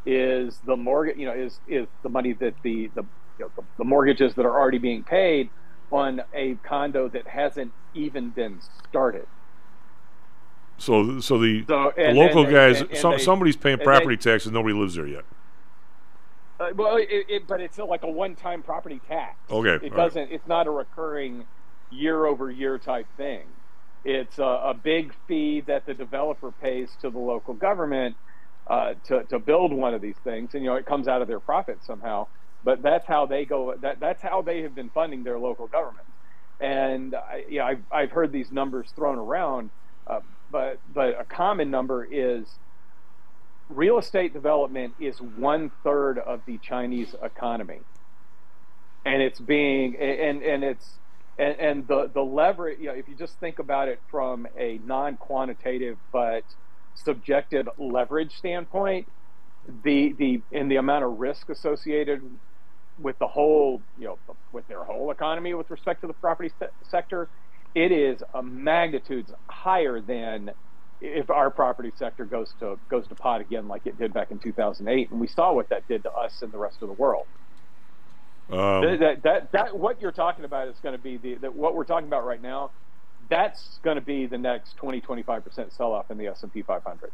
is 0.07 0.59
the 0.65 0.77
mortgage. 0.77 1.16
You 1.19 1.27
know, 1.27 1.32
is 1.35 1.59
is 1.69 1.87
the 2.03 2.09
money 2.09 2.32
that 2.35 2.55
the 2.62 2.89
the 2.95 3.03
you 3.39 3.45
know, 3.47 3.51
the, 3.57 3.62
the 3.78 3.85
mortgages 3.85 4.35
that 4.35 4.47
are 4.47 4.59
already 4.61 4.78
being 4.78 5.03
paid 5.03 5.51
on 5.91 6.23
a 6.32 6.55
condo 6.62 7.09
that 7.09 7.27
hasn't 7.27 7.73
even 7.95 8.31
been 8.31 8.61
started. 8.89 9.27
So, 10.78 11.20
so 11.20 11.37
the, 11.39 11.65
So, 11.66 11.93
the 11.97 12.12
local 12.12 12.45
and- 12.45 12.53
guys, 12.53 12.81
and- 12.81 12.91
and 12.91 12.99
some, 12.99 13.12
they- 13.12 13.19
somebody's 13.19 13.57
paying 13.57 13.78
property 13.78 14.16
they- 14.16 14.31
taxes, 14.32 14.53
nobody 14.53 14.74
lives 14.74 14.95
there 14.95 15.07
yet. 15.07 15.24
Uh, 16.61 16.66
well, 16.77 16.97
it, 16.99 17.09
it, 17.11 17.47
but 17.49 17.61
it's 17.61 17.78
like 17.78 18.03
a 18.05 18.11
one-time 18.11 18.62
property 18.62 19.01
tax. 19.09 19.39
Okay, 19.51 19.85
it 19.87 19.95
doesn't. 19.95 20.31
It's 20.31 20.47
not 20.47 20.66
a 20.66 20.70
recurring 20.70 21.47
year-over-year 21.91 22.78
type 22.78 23.07
thing. 23.16 23.49
It's 24.05 24.39
a, 24.39 24.45
a 24.45 24.74
big 24.74 25.15
fee 25.27 25.62
that 25.66 25.87
the 25.87 25.95
developer 25.95 26.53
pays 26.53 26.97
to 27.01 27.11
the 27.11 27.19
local 27.19 27.55
government 27.55 28.16
uh, 28.69 28.95
to 29.07 29.24
to 29.31 29.39
build 29.39 29.73
one 29.73 29.95
of 29.95 30.03
these 30.03 30.19
things, 30.23 30.51
and 30.55 30.62
you 30.62 30.70
know 30.70 30.77
it 30.77 30.87
comes 30.87 31.09
out 31.09 31.23
of 31.23 31.28
their 31.28 31.41
profit 31.41 31.82
somehow. 31.82 32.28
But 32.62 32.82
that's 32.82 33.07
how 33.07 33.27
they 33.27 33.47
go. 33.47 33.74
That 33.81 34.01
that's 34.01 34.23
how 34.23 34.43
they 34.43 34.62
have 34.62 34.74
been 34.74 34.91
funding 34.91 35.23
their 35.24 35.39
local 35.39 35.66
government. 35.66 36.07
And 36.61 37.15
I, 37.15 37.45
yeah, 37.49 37.65
I've 37.65 37.85
I've 37.91 38.11
heard 38.11 38.32
these 38.32 38.53
numbers 38.53 38.93
thrown 38.95 39.19
around, 39.19 39.70
uh, 40.07 40.20
but 40.51 40.81
but 40.87 41.20
a 41.20 41.24
common 41.24 41.70
number 41.70 42.07
is 42.11 42.59
real 43.70 43.98
estate 43.98 44.34
development 44.34 44.97
is 44.98 45.18
one 45.20 45.72
third 45.84 46.18
of 46.20 46.42
the 46.47 46.59
Chinese 46.60 47.14
economy, 47.22 47.86
and 49.06 49.22
it's 49.22 49.40
being 49.40 49.97
and 50.01 50.42
and 50.42 50.64
it's 50.64 51.01
and, 51.38 51.56
and 51.60 51.88
the 51.88 52.10
the 52.14 52.22
leverage. 52.22 52.78
You 52.80 52.88
know, 52.88 52.94
if 52.94 53.09
you 53.09 53.16
just 53.16 53.40
think 53.40 53.60
about 53.60 53.88
it 53.88 54.01
from 54.10 54.47
a 54.59 54.80
non-quantitative 54.84 55.98
but 56.12 56.44
subjective 56.94 57.68
leverage 57.78 58.34
standpoint, 58.36 59.09
the 59.66 60.14
the 60.18 60.44
in 60.52 60.68
the 60.68 60.76
amount 60.76 61.05
of 61.05 61.12
risk 61.18 61.51
associated 61.51 62.22
with 62.98 63.18
the 63.20 63.28
whole 63.28 63.84
you 63.97 64.06
know 64.06 64.20
with 64.52 64.66
their 64.68 64.84
whole 64.84 65.10
economy 65.12 65.55
with 65.55 65.70
respect 65.70 66.02
to 66.02 66.09
the 66.09 66.14
property 66.14 66.51
se- 66.60 66.68
sector, 66.84 67.30
it 67.74 67.92
is 67.92 68.22
a 68.34 68.42
magnitudes 68.42 69.32
higher 69.51 70.01
than 70.01 70.51
if 71.01 71.31
our 71.31 71.51
property 71.51 71.93
sector 71.97 72.24
goes 72.24 72.55
to 72.60 72.78
goes 72.90 73.06
to 73.09 73.14
pot 73.14 73.40
again 73.40 73.68
like 73.68 73.86
it 73.86 73.98
did 73.98 74.12
back 74.12 74.31
in 74.31 74.39
2008 74.39 75.10
and 75.10 75.20
we 75.20 75.27
saw 75.27 75.52
what 75.52 75.68
that 75.70 75.86
did 75.89 76.02
to 76.02 76.12
us 76.12 76.43
and 76.43 76.52
the 76.52 76.59
rest 76.59 76.78
of 76.82 76.89
the 76.89 76.94
world 76.94 77.27
Um, 78.51 78.82
that, 78.82 78.98
that, 79.01 79.22
that 79.22 79.52
that 79.52 79.78
what 79.78 80.01
you're 80.01 80.12
talking 80.12 80.44
about 80.44 80.68
is 80.68 80.78
going 80.81 80.94
to 80.97 81.02
be 81.02 81.16
the 81.18 81.36
that 81.36 81.55
what 81.55 81.74
we're 81.74 81.85
talking 81.85 82.09
about 82.09 82.24
right 82.24 82.43
now 82.43 82.72
that's 83.28 83.78
going 83.85 83.97
to 83.97 84.02
be 84.02 84.27
the 84.27 84.39
next 84.39 84.77
20 84.77 85.01
25% 85.01 85.72
sell 85.77 85.93
off 85.93 86.10
in 86.10 86.18
the 86.18 86.27
S&P 86.28 86.62
500 86.62 87.12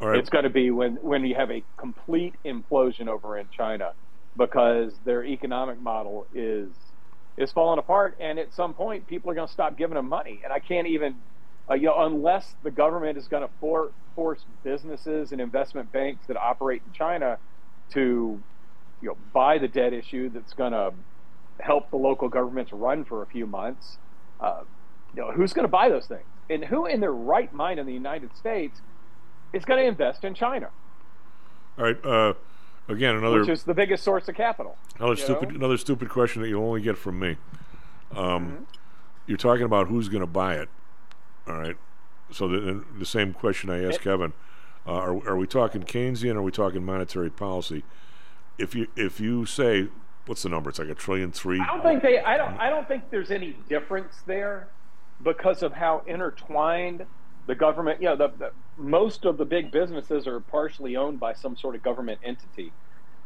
all 0.00 0.08
right. 0.08 0.18
it's 0.18 0.30
going 0.30 0.44
to 0.44 0.50
be 0.50 0.70
when 0.70 0.96
when 0.96 1.24
you 1.24 1.34
have 1.34 1.50
a 1.50 1.64
complete 1.78 2.36
implosion 2.44 3.08
over 3.08 3.38
in 3.38 3.48
China 3.50 3.92
because 4.36 4.98
their 5.04 5.24
economic 5.24 5.80
model 5.80 6.26
is 6.32 6.70
is 7.36 7.52
falling 7.52 7.78
apart 7.78 8.16
and 8.20 8.38
at 8.38 8.52
some 8.54 8.74
point 8.74 9.06
people 9.06 9.30
are 9.30 9.34
going 9.34 9.46
to 9.46 9.52
stop 9.52 9.76
giving 9.76 9.94
them 9.94 10.08
money 10.08 10.40
and 10.44 10.52
I 10.52 10.58
can't 10.60 10.88
even 10.88 11.16
uh, 11.70 11.74
you 11.74 11.86
know 11.86 12.04
unless 12.04 12.54
the 12.62 12.70
government 12.70 13.16
is 13.16 13.28
going 13.28 13.42
to 13.42 13.48
for, 13.60 13.90
force 14.14 14.44
businesses 14.64 15.32
and 15.32 15.40
investment 15.40 15.90
banks 15.92 16.26
that 16.26 16.36
operate 16.36 16.82
in 16.86 16.92
China 16.92 17.38
to 17.90 18.40
you 19.00 19.08
know 19.08 19.16
buy 19.32 19.58
the 19.58 19.68
debt 19.68 19.92
issue 19.92 20.28
that's 20.28 20.52
going 20.52 20.72
to 20.72 20.92
help 21.60 21.90
the 21.90 21.96
local 21.96 22.28
governments 22.28 22.72
run 22.72 23.04
for 23.04 23.22
a 23.22 23.26
few 23.26 23.46
months 23.46 23.98
uh, 24.40 24.62
you 25.14 25.22
know 25.22 25.30
who's 25.32 25.52
going 25.52 25.64
to 25.64 25.70
buy 25.70 25.88
those 25.88 26.06
things 26.06 26.24
and 26.48 26.64
who 26.64 26.86
in 26.86 27.00
their 27.00 27.12
right 27.12 27.52
mind 27.52 27.78
in 27.78 27.86
the 27.86 27.92
United 27.92 28.36
States 28.36 28.80
is 29.52 29.64
going 29.64 29.80
to 29.80 29.86
invest 29.86 30.24
in 30.24 30.34
China 30.34 30.70
all 31.78 31.84
right. 31.84 32.04
Uh, 32.04 32.34
again, 32.88 33.14
another 33.14 33.40
which 33.40 33.48
is 33.48 33.62
the 33.62 33.74
biggest 33.74 34.02
source 34.02 34.28
of 34.28 34.34
capital 34.34 34.76
another 34.98 35.16
stupid 35.16 35.50
know? 35.50 35.56
another 35.56 35.78
stupid 35.78 36.08
question 36.08 36.42
that 36.42 36.48
you'll 36.48 36.64
only 36.64 36.80
get 36.80 36.98
from 36.98 37.18
me. 37.18 37.36
Um, 38.14 38.46
Mm-hmm. 38.46 38.64
You're 39.26 39.38
talking 39.38 39.64
about 39.64 39.86
who's 39.86 40.08
going 40.08 40.22
to 40.22 40.26
buy 40.26 40.56
it. 40.56 40.68
All 41.50 41.58
right. 41.58 41.76
So 42.30 42.46
the 42.46 42.84
the 42.98 43.06
same 43.06 43.32
question 43.32 43.70
I 43.70 43.84
asked 43.84 44.02
Kevin: 44.02 44.32
uh, 44.86 44.92
are, 44.92 45.28
are 45.28 45.36
we 45.36 45.46
talking 45.46 45.82
Keynesian? 45.82 46.34
Or 46.34 46.38
are 46.38 46.42
we 46.42 46.52
talking 46.52 46.84
monetary 46.84 47.30
policy? 47.30 47.82
If 48.56 48.74
you 48.74 48.86
if 48.96 49.18
you 49.20 49.46
say 49.46 49.88
what's 50.26 50.42
the 50.42 50.48
number? 50.48 50.70
It's 50.70 50.78
like 50.78 50.88
a 50.88 50.94
trillion 50.94 51.32
three. 51.32 51.60
I 51.60 51.66
don't 51.66 51.82
think 51.82 52.02
they. 52.02 52.20
I 52.20 52.36
don't. 52.36 52.54
I 52.58 52.70
don't 52.70 52.86
think 52.86 53.10
there's 53.10 53.30
any 53.30 53.56
difference 53.68 54.14
there 54.26 54.68
because 55.22 55.62
of 55.62 55.72
how 55.72 56.02
intertwined 56.06 57.04
the 57.46 57.54
government. 57.54 58.00
You 58.00 58.10
know, 58.10 58.16
the, 58.16 58.28
the 58.38 58.52
most 58.76 59.24
of 59.24 59.38
the 59.38 59.44
big 59.44 59.72
businesses 59.72 60.26
are 60.26 60.38
partially 60.38 60.96
owned 60.96 61.18
by 61.18 61.32
some 61.34 61.56
sort 61.56 61.74
of 61.74 61.82
government 61.82 62.20
entity. 62.22 62.72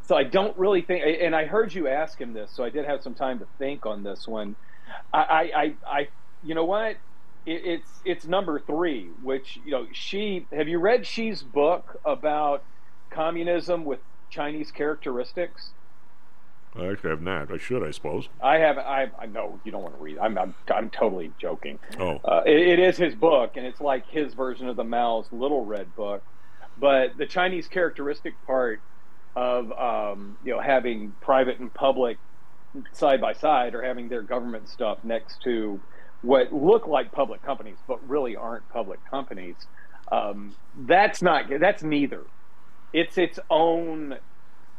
So 0.07 0.17
I 0.17 0.25
don't 0.25 0.57
really 0.57 0.81
think. 0.81 1.05
And 1.21 1.37
I 1.37 1.45
heard 1.45 1.75
you 1.75 1.89
ask 1.89 2.19
him 2.19 2.33
this, 2.33 2.51
so 2.51 2.65
I 2.65 2.71
did 2.71 2.87
have 2.87 3.03
some 3.03 3.15
time 3.15 3.39
to 3.41 3.47
think 3.59 3.85
on 3.85 4.03
this 4.03 4.27
one. 4.27 4.57
I, 5.13 5.19
I, 5.19 5.41
I, 5.43 5.75
I 5.87 6.09
you 6.43 6.55
know 6.55 6.65
what? 6.65 6.97
It, 7.47 7.63
it's 7.65 7.91
it's 8.05 8.27
number 8.27 8.59
three, 8.59 9.11
which 9.23 9.59
you 9.65 9.71
know 9.71 9.87
Xi. 9.93 10.47
Have 10.53 10.69
you 10.69 10.79
read 10.79 11.07
Xi's 11.07 11.43
book 11.43 12.01
about 12.05 12.63
communism 13.11 13.85
with 13.85 14.01
Chinese 14.31 14.71
characteristics? 14.71 15.71
I 16.77 16.87
actually 16.87 17.11
have 17.11 17.23
not. 17.23 17.53
I 17.53 17.59
should, 17.59 17.85
I 17.87 17.93
suppose. 17.93 18.29
I 18.43 18.59
have. 18.59 18.79
I, 18.79 19.11
I 19.19 19.27
know 19.27 19.61
you 19.65 19.71
don't 19.71 19.83
want 19.83 19.97
to 19.97 20.03
read. 20.03 20.19
I'm. 20.19 20.37
I'm, 20.37 20.55
I'm 20.75 20.91
totally 20.91 21.33
joking. 21.39 21.79
Oh. 22.01 22.21
Uh, 22.25 22.43
it, 22.45 22.57
it 22.57 22.79
is 22.81 22.97
his 22.97 23.15
book, 23.15 23.53
and 23.57 23.65
it's 23.65 23.81
like 23.81 24.09
his 24.09 24.35
version 24.35 24.69
of 24.69 24.75
the 24.75 24.85
Mao's 24.85 25.27
Little 25.31 25.65
Red 25.65 25.95
book. 25.95 26.25
But 26.77 27.17
the 27.17 27.27
Chinese 27.27 27.69
characteristic 27.69 28.35
part 28.47 28.81
of 29.37 29.71
um, 29.73 30.37
you 30.45 30.53
know 30.53 30.61
having 30.61 31.13
private 31.21 31.61
and 31.61 31.73
public 31.73 32.19
side 32.93 33.21
by 33.21 33.35
side, 33.35 33.77
or 33.77 33.83
having 33.83 34.09
their 34.09 34.23
government 34.23 34.69
stuff 34.69 34.99
next 35.05 35.43
to 35.45 35.81
what 36.25 36.53
look 36.53 36.87
like 36.87 37.13
public 37.13 37.43
companies, 37.43 37.77
but 37.87 38.07
really 38.09 38.37
aren't 38.37 38.69
public 38.71 38.99
companies. 39.11 39.57
Um, 40.11 40.55
that's 40.77 41.23
not. 41.23 41.47
That's 41.61 41.83
neither. 41.83 42.23
It's 42.93 43.19
its 43.19 43.39
own 43.51 44.17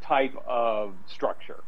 type 0.02 0.36
of 0.48 0.94
structure 1.08 1.64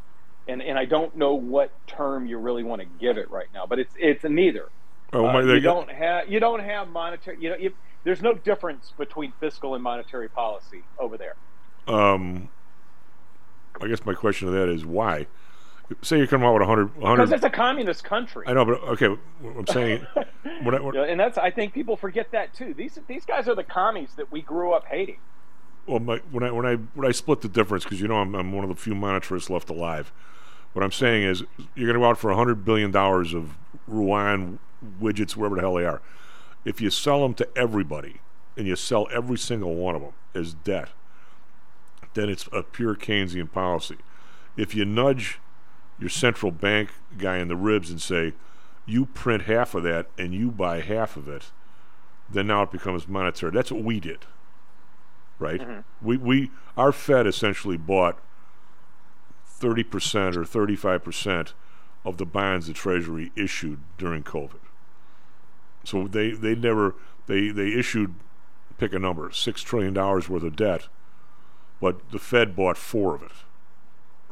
and 0.47 0.61
and 0.61 0.77
I 0.77 0.85
don't 0.85 1.15
know 1.15 1.33
what 1.33 1.71
term 1.87 2.25
you 2.25 2.37
really 2.37 2.63
want 2.63 2.81
to 2.81 2.87
give 2.99 3.17
it 3.17 3.29
right 3.29 3.47
now, 3.53 3.65
but 3.65 3.79
it's 3.79 3.93
it's 3.97 4.23
a 4.23 4.29
neither. 4.29 4.69
Oh, 5.13 5.25
Uh, 5.25 5.41
you 5.41 5.59
don't 5.59 5.89
have 5.89 6.29
you 6.29 6.39
don't 6.39 6.61
have 6.61 6.89
monetary. 6.89 7.37
You 7.39 7.49
know, 7.49 7.57
if, 7.59 7.73
there's 8.03 8.21
no 8.21 8.33
difference 8.33 8.93
between 8.97 9.33
fiscal 9.39 9.75
and 9.75 9.83
monetary 9.83 10.29
policy 10.29 10.83
over 10.97 11.17
there. 11.17 11.35
Um, 11.87 12.49
I 13.81 13.87
guess 13.87 14.05
my 14.05 14.13
question 14.13 14.47
to 14.47 14.53
that 14.53 14.69
is 14.69 14.85
why? 14.85 15.27
Say 16.01 16.19
you 16.19 16.27
come 16.27 16.43
out 16.43 16.53
with 16.53 16.61
100 16.61 16.97
100 16.97 17.15
because 17.15 17.31
it's 17.31 17.45
a 17.45 17.49
communist 17.49 18.03
country. 18.03 18.45
I 18.47 18.53
know 18.53 18.65
but 18.65 18.81
okay 18.83 19.05
i'm 19.05 19.67
saying 19.67 20.05
when 20.63 20.75
I, 20.75 20.91
yeah, 20.93 21.03
and 21.03 21.19
that's 21.19 21.37
i 21.37 21.49
think 21.49 21.73
people 21.73 21.95
forget 21.95 22.31
that 22.31 22.53
too. 22.53 22.73
These 22.73 22.99
these 23.07 23.25
guys 23.25 23.47
are 23.47 23.55
the 23.55 23.63
commies 23.63 24.09
that 24.17 24.31
we 24.31 24.41
grew 24.41 24.73
up 24.73 24.85
hating. 24.85 25.19
Well 25.85 25.99
my, 25.99 26.17
when 26.31 26.43
i 26.43 26.51
when 26.51 26.65
i 26.65 26.75
when 26.75 27.07
i 27.07 27.11
split 27.11 27.41
the 27.41 27.47
difference 27.47 27.85
because 27.85 28.01
you 28.01 28.07
know 28.07 28.17
I'm, 28.17 28.35
I'm 28.35 28.51
one 28.51 28.65
of 28.65 28.69
the 28.69 28.75
few 28.75 28.93
monetarists 28.93 29.49
left 29.49 29.69
alive 29.69 30.11
what 30.73 30.83
i'm 30.83 30.91
saying 30.91 31.23
is 31.23 31.43
you're 31.73 31.87
going 31.87 31.93
to 31.93 31.99
go 31.99 32.09
out 32.09 32.17
for 32.17 32.29
100 32.31 32.65
billion 32.65 32.91
dollars 32.91 33.33
of 33.33 33.55
yuan 33.89 34.59
widgets, 35.01 35.35
wherever 35.35 35.55
the 35.55 35.61
hell 35.61 35.75
they 35.75 35.85
are. 35.85 36.01
If 36.65 36.81
you 36.81 36.89
sell 36.89 37.21
them 37.21 37.33
to 37.35 37.47
everybody, 37.57 38.19
and 38.55 38.67
you 38.67 38.75
sell 38.75 39.07
every 39.11 39.37
single 39.37 39.75
one 39.75 39.95
of 39.95 40.01
them 40.01 40.13
as 40.33 40.53
debt, 40.53 40.89
then 42.13 42.29
it's 42.29 42.49
a 42.51 42.63
pure 42.63 42.95
Keynesian 42.95 43.51
policy. 43.51 43.97
If 44.55 44.73
you 44.73 44.83
nudge 44.83 45.39
your 45.99 46.09
central 46.09 46.51
bank 46.51 46.89
guy 47.17 47.37
in 47.37 47.47
the 47.47 47.55
ribs 47.55 47.89
and 47.89 48.01
say, 48.01 48.33
you 48.85 49.05
print 49.05 49.43
half 49.43 49.75
of 49.75 49.83
that 49.83 50.07
and 50.17 50.33
you 50.33 50.49
buy 50.49 50.81
half 50.81 51.17
of 51.17 51.27
it, 51.27 51.51
then 52.29 52.47
now 52.47 52.63
it 52.63 52.71
becomes 52.71 53.07
monetary. 53.07 53.51
That's 53.51 53.71
what 53.71 53.83
we 53.83 53.99
did, 53.99 54.25
right? 55.39 55.59
Mm-hmm. 55.61 56.07
We 56.07 56.17
we 56.17 56.51
our 56.75 56.91
Fed 56.91 57.27
essentially 57.27 57.77
bought 57.77 58.19
thirty 59.45 59.83
percent 59.83 60.37
or 60.37 60.45
thirty 60.45 60.75
five 60.75 61.03
percent 61.03 61.53
of 62.05 62.17
the 62.17 62.25
bonds 62.25 62.67
the 62.67 62.73
Treasury 62.73 63.31
issued 63.35 63.79
during 63.97 64.23
COVID. 64.23 64.59
So 65.83 66.07
they 66.07 66.31
they 66.31 66.55
never 66.55 66.95
they 67.27 67.49
they 67.49 67.73
issued 67.73 68.15
pick 68.77 68.93
a 68.93 68.99
number 68.99 69.31
six 69.31 69.61
trillion 69.61 69.93
dollars 69.93 70.29
worth 70.29 70.43
of 70.43 70.55
debt, 70.55 70.87
but 71.81 72.11
the 72.11 72.19
Fed 72.19 72.55
bought 72.55 72.77
four 72.77 73.15
of 73.15 73.23
it, 73.23 73.31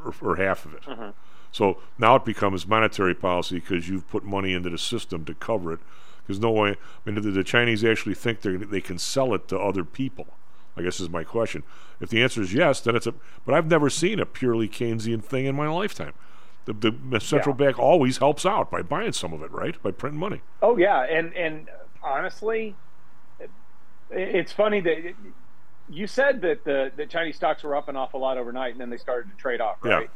or, 0.02 0.14
or 0.22 0.36
half 0.36 0.64
of 0.64 0.74
it. 0.74 0.82
Mm-hmm. 0.82 1.10
So 1.56 1.78
now 1.96 2.16
it 2.16 2.24
becomes 2.26 2.66
monetary 2.66 3.14
policy 3.14 3.60
because 3.60 3.88
you've 3.88 4.06
put 4.10 4.24
money 4.24 4.52
into 4.52 4.68
the 4.68 4.76
system 4.76 5.24
to 5.24 5.32
cover 5.32 5.72
it. 5.72 5.80
There's 6.26 6.38
no 6.38 6.50
way. 6.50 6.72
I 6.72 6.76
mean, 7.10 7.14
do 7.14 7.30
the 7.30 7.42
Chinese 7.42 7.82
actually 7.82 8.14
think 8.14 8.42
they 8.42 8.56
they 8.56 8.82
can 8.82 8.98
sell 8.98 9.32
it 9.32 9.48
to 9.48 9.58
other 9.58 9.82
people? 9.82 10.26
I 10.76 10.82
guess 10.82 11.00
is 11.00 11.08
my 11.08 11.24
question. 11.24 11.62
If 11.98 12.10
the 12.10 12.22
answer 12.22 12.42
is 12.42 12.52
yes, 12.52 12.80
then 12.80 12.94
it's 12.94 13.06
a. 13.06 13.14
But 13.46 13.54
I've 13.54 13.68
never 13.68 13.88
seen 13.88 14.20
a 14.20 14.26
purely 14.26 14.68
Keynesian 14.68 15.24
thing 15.24 15.46
in 15.46 15.56
my 15.56 15.66
lifetime. 15.66 16.12
The, 16.66 16.74
the 16.90 17.20
central 17.20 17.54
bank 17.54 17.78
always 17.78 18.18
helps 18.18 18.44
out 18.44 18.70
by 18.70 18.82
buying 18.82 19.12
some 19.12 19.32
of 19.32 19.42
it, 19.42 19.50
right? 19.50 19.82
By 19.82 19.92
printing 19.92 20.20
money. 20.20 20.42
Oh 20.60 20.76
yeah, 20.76 21.04
and 21.04 21.32
and 21.32 21.70
honestly, 22.02 22.74
it's 24.10 24.52
funny 24.52 24.80
that 24.82 24.98
it, 24.98 25.16
you 25.88 26.06
said 26.06 26.42
that 26.42 26.64
the 26.64 26.92
that 26.96 27.08
Chinese 27.08 27.36
stocks 27.36 27.62
were 27.62 27.74
up 27.74 27.88
an 27.88 27.96
awful 27.96 28.20
lot 28.20 28.36
overnight, 28.36 28.72
and 28.72 28.80
then 28.82 28.90
they 28.90 28.98
started 28.98 29.30
to 29.30 29.36
trade 29.38 29.62
off, 29.62 29.78
right? 29.80 30.02
Yeah, 30.02 30.08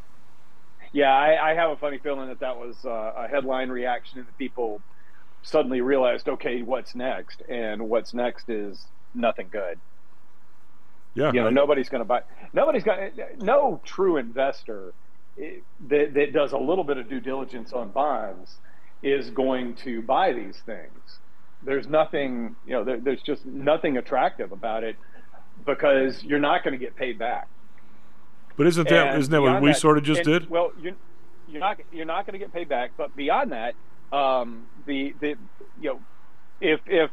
I, 1.12 1.50
I 1.50 1.54
have 1.54 1.70
a 1.70 1.76
funny 1.76 1.98
feeling 1.98 2.28
that 2.28 2.40
that 2.40 2.56
was 2.56 2.76
uh, 2.84 2.88
a 3.16 3.28
headline 3.28 3.68
reaction, 3.68 4.18
and 4.18 4.28
that 4.28 4.36
people 4.38 4.80
suddenly 5.42 5.80
realized, 5.80 6.28
okay, 6.28 6.62
what's 6.62 6.94
next? 6.94 7.42
And 7.48 7.88
what's 7.88 8.12
next 8.12 8.48
is 8.48 8.86
nothing 9.14 9.48
good. 9.50 9.78
Yeah, 11.14 11.32
you 11.32 11.40
know, 11.40 11.50
nobody's 11.50 11.88
going 11.88 12.00
to 12.00 12.04
buy. 12.04 12.22
Nobody's 12.52 12.84
got 12.84 12.98
no 13.38 13.80
true 13.84 14.16
investor 14.16 14.92
eh, 15.40 15.56
that 15.88 16.14
that 16.14 16.32
does 16.32 16.52
a 16.52 16.58
little 16.58 16.84
bit 16.84 16.98
of 16.98 17.08
due 17.08 17.20
diligence 17.20 17.72
on 17.72 17.90
bonds 17.90 18.56
is 19.02 19.30
going 19.30 19.74
to 19.74 20.02
buy 20.02 20.32
these 20.32 20.60
things. 20.66 21.18
There's 21.62 21.88
nothing, 21.88 22.54
you 22.66 22.74
know, 22.74 22.84
there, 22.84 22.98
there's 22.98 23.22
just 23.22 23.44
nothing 23.44 23.96
attractive 23.96 24.52
about 24.52 24.84
it 24.84 24.96
because 25.66 26.22
you're 26.22 26.38
not 26.38 26.62
going 26.64 26.78
to 26.78 26.84
get 26.84 26.96
paid 26.96 27.18
back. 27.18 27.48
But 28.60 28.66
isn't 28.66 28.90
that 28.90 29.18
isn't 29.18 29.32
that 29.32 29.40
what 29.40 29.62
we 29.62 29.72
sort 29.72 29.96
of 29.96 30.04
just 30.04 30.18
and- 30.18 30.40
did? 30.40 30.50
Well, 30.50 30.72
you're, 30.78 30.92
you're 31.48 31.60
not 31.60 31.80
you're 31.90 32.04
not 32.04 32.26
going 32.26 32.34
to 32.34 32.38
get 32.38 32.52
paid 32.52 32.68
back. 32.68 32.90
But 32.94 33.16
beyond 33.16 33.52
that, 33.52 33.74
um, 34.12 34.66
the 34.84 35.14
the 35.18 35.28
you 35.80 35.94
know, 35.94 36.00
if 36.60 36.80
if 36.86 37.10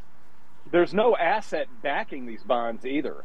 there's 0.69 0.93
no 0.93 1.15
asset 1.15 1.69
backing 1.81 2.25
these 2.25 2.43
bonds 2.43 2.85
either, 2.85 3.23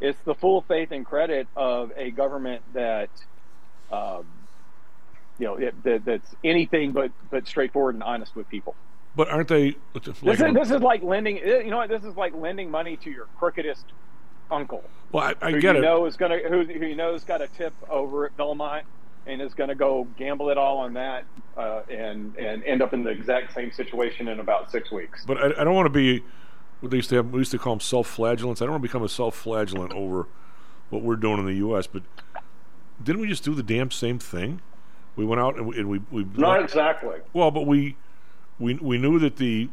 it's 0.00 0.18
the 0.24 0.34
full 0.34 0.62
faith 0.62 0.90
and 0.90 1.06
credit 1.06 1.46
of 1.54 1.92
a 1.96 2.10
government 2.10 2.62
that, 2.72 3.10
um, 3.92 4.26
you 5.38 5.46
know, 5.46 5.54
it, 5.54 5.80
that, 5.84 6.04
that's 6.04 6.34
anything 6.42 6.90
but 6.90 7.12
but 7.30 7.46
straightforward 7.46 7.94
and 7.94 8.02
honest 8.02 8.34
with 8.34 8.48
people. 8.48 8.74
But 9.14 9.28
aren't 9.28 9.46
they? 9.46 9.76
Like, 9.94 10.02
This 10.02 10.40
is 10.40 10.54
this 10.54 10.70
is 10.72 10.82
like 10.82 11.04
lending. 11.04 11.36
You 11.36 11.70
know 11.70 11.76
what? 11.76 11.88
This 11.88 12.02
is 12.02 12.16
like 12.16 12.34
lending 12.34 12.68
money 12.68 12.96
to 12.96 13.10
your 13.12 13.28
crookedest 13.40 13.84
uncle. 14.50 14.82
well, 15.12 15.24
I, 15.24 15.34
I 15.46 15.50
who 15.52 15.60
get 15.60 15.74
you 15.74 15.82
it. 15.82 15.84
know 15.84 16.06
is 16.06 16.16
gonna 16.16 16.38
who, 16.48 16.64
who 16.64 16.86
you 16.86 16.96
know 16.96 17.12
has 17.12 17.24
got 17.24 17.40
a 17.42 17.48
tip 17.48 17.72
over 17.88 18.26
at 18.26 18.36
Belmont 18.36 18.84
and 19.26 19.40
is 19.40 19.54
gonna 19.54 19.74
go 19.74 20.06
gamble 20.16 20.50
it 20.50 20.58
all 20.58 20.78
on 20.78 20.94
that 20.94 21.24
uh, 21.56 21.82
and 21.90 22.36
and 22.36 22.62
end 22.64 22.82
up 22.82 22.92
in 22.92 23.02
the 23.02 23.10
exact 23.10 23.54
same 23.54 23.72
situation 23.72 24.28
in 24.28 24.40
about 24.40 24.70
six 24.70 24.90
weeks. 24.90 25.24
But 25.26 25.38
I, 25.38 25.60
I 25.60 25.64
don't 25.64 25.74
want 25.74 25.86
to 25.86 25.90
be 25.90 26.24
what 26.80 26.90
they 26.90 26.96
used 26.96 27.10
to 27.10 27.16
have. 27.16 27.30
We 27.30 27.40
used 27.40 27.50
to 27.52 27.58
call 27.58 27.74
them 27.74 27.80
self-flagellants. 27.80 28.62
I 28.62 28.64
don't 28.64 28.72
want 28.72 28.82
to 28.82 28.88
become 28.88 29.02
a 29.02 29.08
self-flagellant 29.08 29.92
over 29.92 30.26
what 30.88 31.02
we're 31.02 31.16
doing 31.16 31.38
in 31.38 31.46
the 31.46 31.54
U.S. 31.54 31.86
But 31.86 32.02
didn't 33.02 33.20
we 33.20 33.28
just 33.28 33.44
do 33.44 33.54
the 33.54 33.62
damn 33.62 33.90
same 33.90 34.18
thing? 34.18 34.60
We 35.16 35.24
went 35.24 35.40
out 35.40 35.56
and 35.56 35.66
we, 35.66 35.78
and 35.78 35.88
we, 35.88 36.00
we 36.10 36.24
Not 36.36 36.62
exactly. 36.62 37.18
Well, 37.32 37.50
but 37.50 37.66
we 37.66 37.96
we 38.58 38.74
we 38.74 38.98
knew 38.98 39.18
that 39.18 39.36
the 39.36 39.68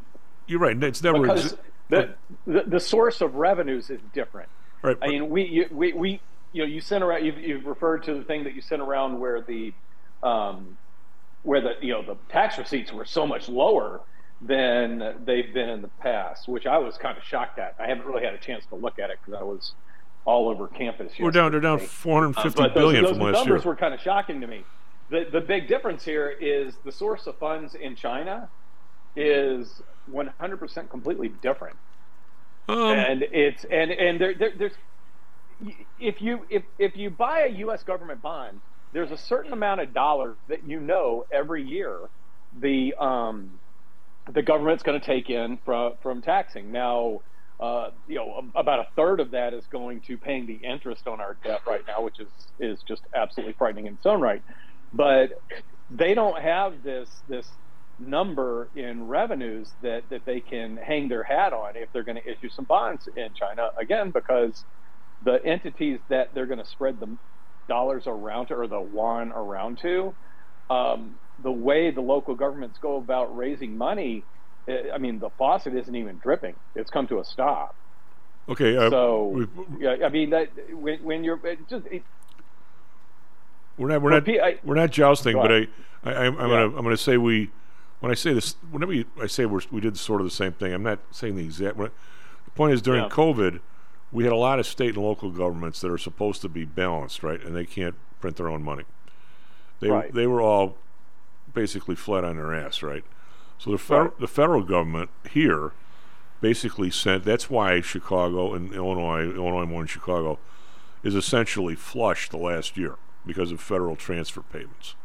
you're 0.48 0.60
right. 0.60 0.82
It's 0.84 1.04
never 1.04 1.22
because 1.22 1.54
exi- 1.54 1.58
the, 1.90 2.16
the 2.46 2.64
the 2.64 2.80
source 2.80 3.22
of 3.22 3.36
revenues 3.36 3.90
is 3.90 4.02
different. 4.14 4.50
Right, 4.82 4.98
I 5.02 5.08
mean, 5.08 5.30
we 5.30 5.44
you, 5.46 5.66
we 5.72 5.94
we 5.94 6.22
you 6.54 6.62
know 6.64 6.68
you 6.68 6.82
sent 6.82 7.04
around. 7.04 7.26
You've, 7.26 7.38
you've 7.40 7.66
referred 7.66 8.04
to 8.04 8.14
the 8.14 8.24
thing 8.24 8.44
that 8.44 8.54
you 8.54 8.62
sent 8.62 8.82
around 8.82 9.20
where 9.20 9.42
the 9.42 9.74
um, 10.24 10.78
where 11.44 11.62
the 11.62 11.74
you 11.82 11.94
know 11.94 12.02
the 12.04 12.16
tax 12.30 12.58
receipts 12.58 12.92
were 12.92 13.06
so 13.06 13.26
much 13.28 13.50
lower 13.50 14.02
than 14.42 15.16
they've 15.26 15.52
been 15.54 15.70
in 15.70 15.82
the 15.82 15.88
past, 16.00 16.48
which 16.48 16.68
I 16.68 16.78
was 16.78 16.98
kind 16.98 17.18
of 17.18 17.24
shocked 17.24 17.58
at. 17.60 17.76
I 17.80 17.88
haven't 17.88 18.06
really 18.06 18.24
had 18.24 18.36
a 18.36 18.38
chance 18.38 18.66
to 18.68 18.76
look 18.76 19.00
at 19.00 19.10
it 19.10 19.18
because 19.26 19.40
I 19.40 19.44
was 19.44 19.74
all 20.26 20.50
over 20.50 20.68
campus. 20.68 21.14
we're 21.20 21.32
down. 21.32 21.52
They're 21.52 21.62
down 21.62 21.80
yesterday. 21.80 21.94
450 21.94 22.60
Uh, 22.62 22.64
but 22.68 22.74
billion 22.76 23.04
those, 23.04 23.12
from 23.12 23.20
those 23.20 23.34
last 23.34 23.46
numbers 23.46 23.64
year. 23.64 23.72
were 23.72 23.76
kind 23.76 23.94
of 23.94 24.00
shocking 24.02 24.42
to 24.42 24.48
me. 24.48 24.64
The 25.10 25.26
the 25.32 25.42
big 25.42 25.68
difference 25.68 26.04
here 26.04 26.30
is 26.30 26.76
the 26.84 26.92
source 26.92 27.26
of 27.28 27.38
funds 27.38 27.74
in 27.76 27.96
China 27.96 28.50
is 29.16 29.82
100% 30.12 30.90
completely 30.90 31.30
different. 31.30 31.76
Um, 32.68 32.78
and 32.92 33.24
it's 33.32 33.66
and 33.70 33.92
and 33.92 34.20
there, 34.20 34.34
there 34.38 34.52
there's 34.58 34.74
if 35.98 36.22
you 36.22 36.46
if 36.50 36.64
if 36.78 36.96
you 36.96 37.10
buy 37.10 37.42
a 37.42 37.50
U.S. 37.60 37.84
government 37.84 38.22
bond, 38.22 38.62
there's 38.94 39.12
a 39.12 39.18
certain 39.18 39.54
amount 39.54 39.82
of 39.82 39.94
dollars 39.94 40.38
that 40.50 40.68
you 40.68 40.80
know 40.80 41.26
every 41.32 41.64
year 41.64 42.10
the 42.60 42.94
um 43.00 43.60
the 44.34 44.42
government's 44.42 44.84
going 44.84 45.00
to 45.00 45.06
take 45.06 45.30
in 45.30 45.60
from 45.66 45.94
from 46.02 46.22
taxing. 46.22 46.72
Now, 46.72 47.22
uh, 47.60 47.90
you 48.06 48.16
know, 48.16 48.52
about 48.56 48.80
a 48.80 48.88
third 48.96 49.20
of 49.20 49.32
that 49.32 49.54
is 49.54 49.66
going 49.72 50.02
to 50.08 50.18
paying 50.18 50.46
the 50.46 50.56
interest 50.56 51.08
on 51.08 51.22
our 51.22 51.38
debt 51.44 51.62
right 51.68 51.82
now, 51.88 52.04
which 52.04 52.20
is 52.20 52.32
is 52.60 52.84
just 52.88 53.04
absolutely 53.16 53.56
frightening 53.58 53.86
in 53.88 53.94
its 53.94 54.06
own 54.06 54.22
right. 54.22 54.42
But 54.94 55.30
they 55.90 56.14
don't 56.14 56.42
have 56.42 56.84
this 56.84 57.10
this 57.28 57.48
number 58.00 58.70
in 58.76 59.08
revenues 59.08 59.72
that 59.82 60.04
that 60.10 60.24
they 60.26 60.40
can 60.40 60.78
hang 60.78 61.08
their 61.10 61.24
hat 61.24 61.52
on 61.54 61.76
if 61.76 61.92
they're 61.92 62.04
going 62.04 62.18
to 62.18 62.30
issue 62.32 62.50
some 62.50 62.66
bonds 62.66 63.08
in 63.16 63.30
China 63.34 63.70
again 63.80 64.12
because 64.12 64.64
the 65.24 65.44
entities 65.44 66.00
that 66.10 66.34
they're 66.34 66.46
going 66.46 66.60
to 66.60 66.66
spread 66.66 67.00
the 67.00 67.18
dollars 67.68 68.04
around 68.06 68.48
to 68.48 68.54
or 68.56 68.68
the 68.68 68.80
yuan 68.94 69.32
around 69.32 69.80
to 69.80 70.14
um, 70.70 71.16
the 71.44 71.52
way 71.52 71.90
the 71.92 72.02
local 72.02 72.36
governments 72.36 72.78
go 72.82 72.98
about 72.98 73.36
raising 73.36 73.78
money 73.78 74.24
eh, 74.68 74.84
I 74.94 75.00
mean 75.00 75.20
the 75.20 75.30
faucet 75.38 75.76
isn't 75.76 75.96
even 75.96 76.20
dripping 76.20 76.56
it's 76.76 76.92
come 76.92 77.08
to 77.08 77.20
a 77.20 77.26
stop 77.26 77.76
Okay, 78.50 78.78
uh, 78.78 78.90
so 78.90 79.46
yeah 79.80 79.96
I 80.06 80.10
mean 80.10 80.30
that 80.30 80.50
when, 80.72 81.04
when 81.04 81.24
you're 81.24 81.40
it 81.46 81.68
just 81.68 81.86
it, 81.88 82.04
We're 83.78 83.90
not. 83.90 84.02
We're 84.02 84.12
not. 84.12 84.30
I- 84.30 84.60
we're 84.64 84.76
not 84.76 84.92
jousting. 84.92 85.36
But 85.36 85.52
I. 85.52 85.68
I, 86.04 86.14
I'm, 86.26 86.38
I'm 86.38 86.50
Yeah. 86.50 86.56
gonna. 86.56 86.78
I'm 86.78 86.84
gonna 86.84 86.96
say 86.98 87.18
we. 87.18 87.52
When 88.00 88.12
I 88.12 88.16
say 88.16 88.34
this, 88.34 88.56
whenever 88.70 88.94
you, 88.94 89.06
I 89.22 89.28
say 89.28 89.46
we're, 89.46 89.62
we 89.72 89.82
did 89.82 89.98
sort 89.98 90.22
of 90.22 90.26
the 90.28 90.32
same 90.32 90.52
thing. 90.54 90.74
I'm 90.74 90.84
not 90.84 91.00
saying 91.12 91.36
the 91.36 91.44
exact. 91.46 91.78
when- 91.78 91.92
The 92.46 92.52
point 92.52 92.74
is, 92.74 92.82
during 92.82 93.04
Yeah. 93.04 93.10
COVID, 93.10 93.60
we 94.12 94.24
had 94.24 94.34
a 94.34 94.38
lot 94.38 94.60
of 94.60 94.66
state 94.66 94.96
and 94.96 95.04
local 95.04 95.32
governments 95.32 95.82
that 95.82 95.92
are 95.92 95.98
supposed 95.98 96.42
to 96.44 96.50
be 96.50 96.64
balanced, 96.66 97.24
right? 97.24 97.42
And 97.44 97.56
they 97.56 97.66
can't 97.66 97.96
print 98.22 98.38
their 98.38 98.48
own 98.50 98.64
money. 98.64 98.84
They 99.80 99.90
Right. 99.90 100.14
they 100.14 100.26
were 100.28 100.42
all 100.42 100.78
basically 101.54 101.96
flat 101.96 102.24
on 102.24 102.36
their 102.38 102.54
ass, 102.54 102.82
right? 102.84 103.04
So 103.58 103.72
the 103.72 103.78
federal 103.78 104.08
Right. 104.10 104.20
the 104.20 104.28
federal 104.28 104.64
government 104.64 105.10
here 105.30 105.72
basically 106.42 106.90
sent. 106.92 107.24
That's 107.26 107.50
why 107.50 107.82
Chicago 107.82 108.54
and 108.54 108.72
Illinois, 108.74 109.24
Illinois 109.34 109.66
more 109.66 109.82
than 109.82 109.88
Chicago, 109.88 110.38
is 111.04 111.16
essentially 111.16 111.76
flush 111.76 112.30
the 112.30 112.38
last 112.38 112.78
year 112.78 112.96
because 113.26 113.52
of 113.52 113.60
federal 113.60 113.96
transfer 113.96 114.42
payments. 114.42 114.96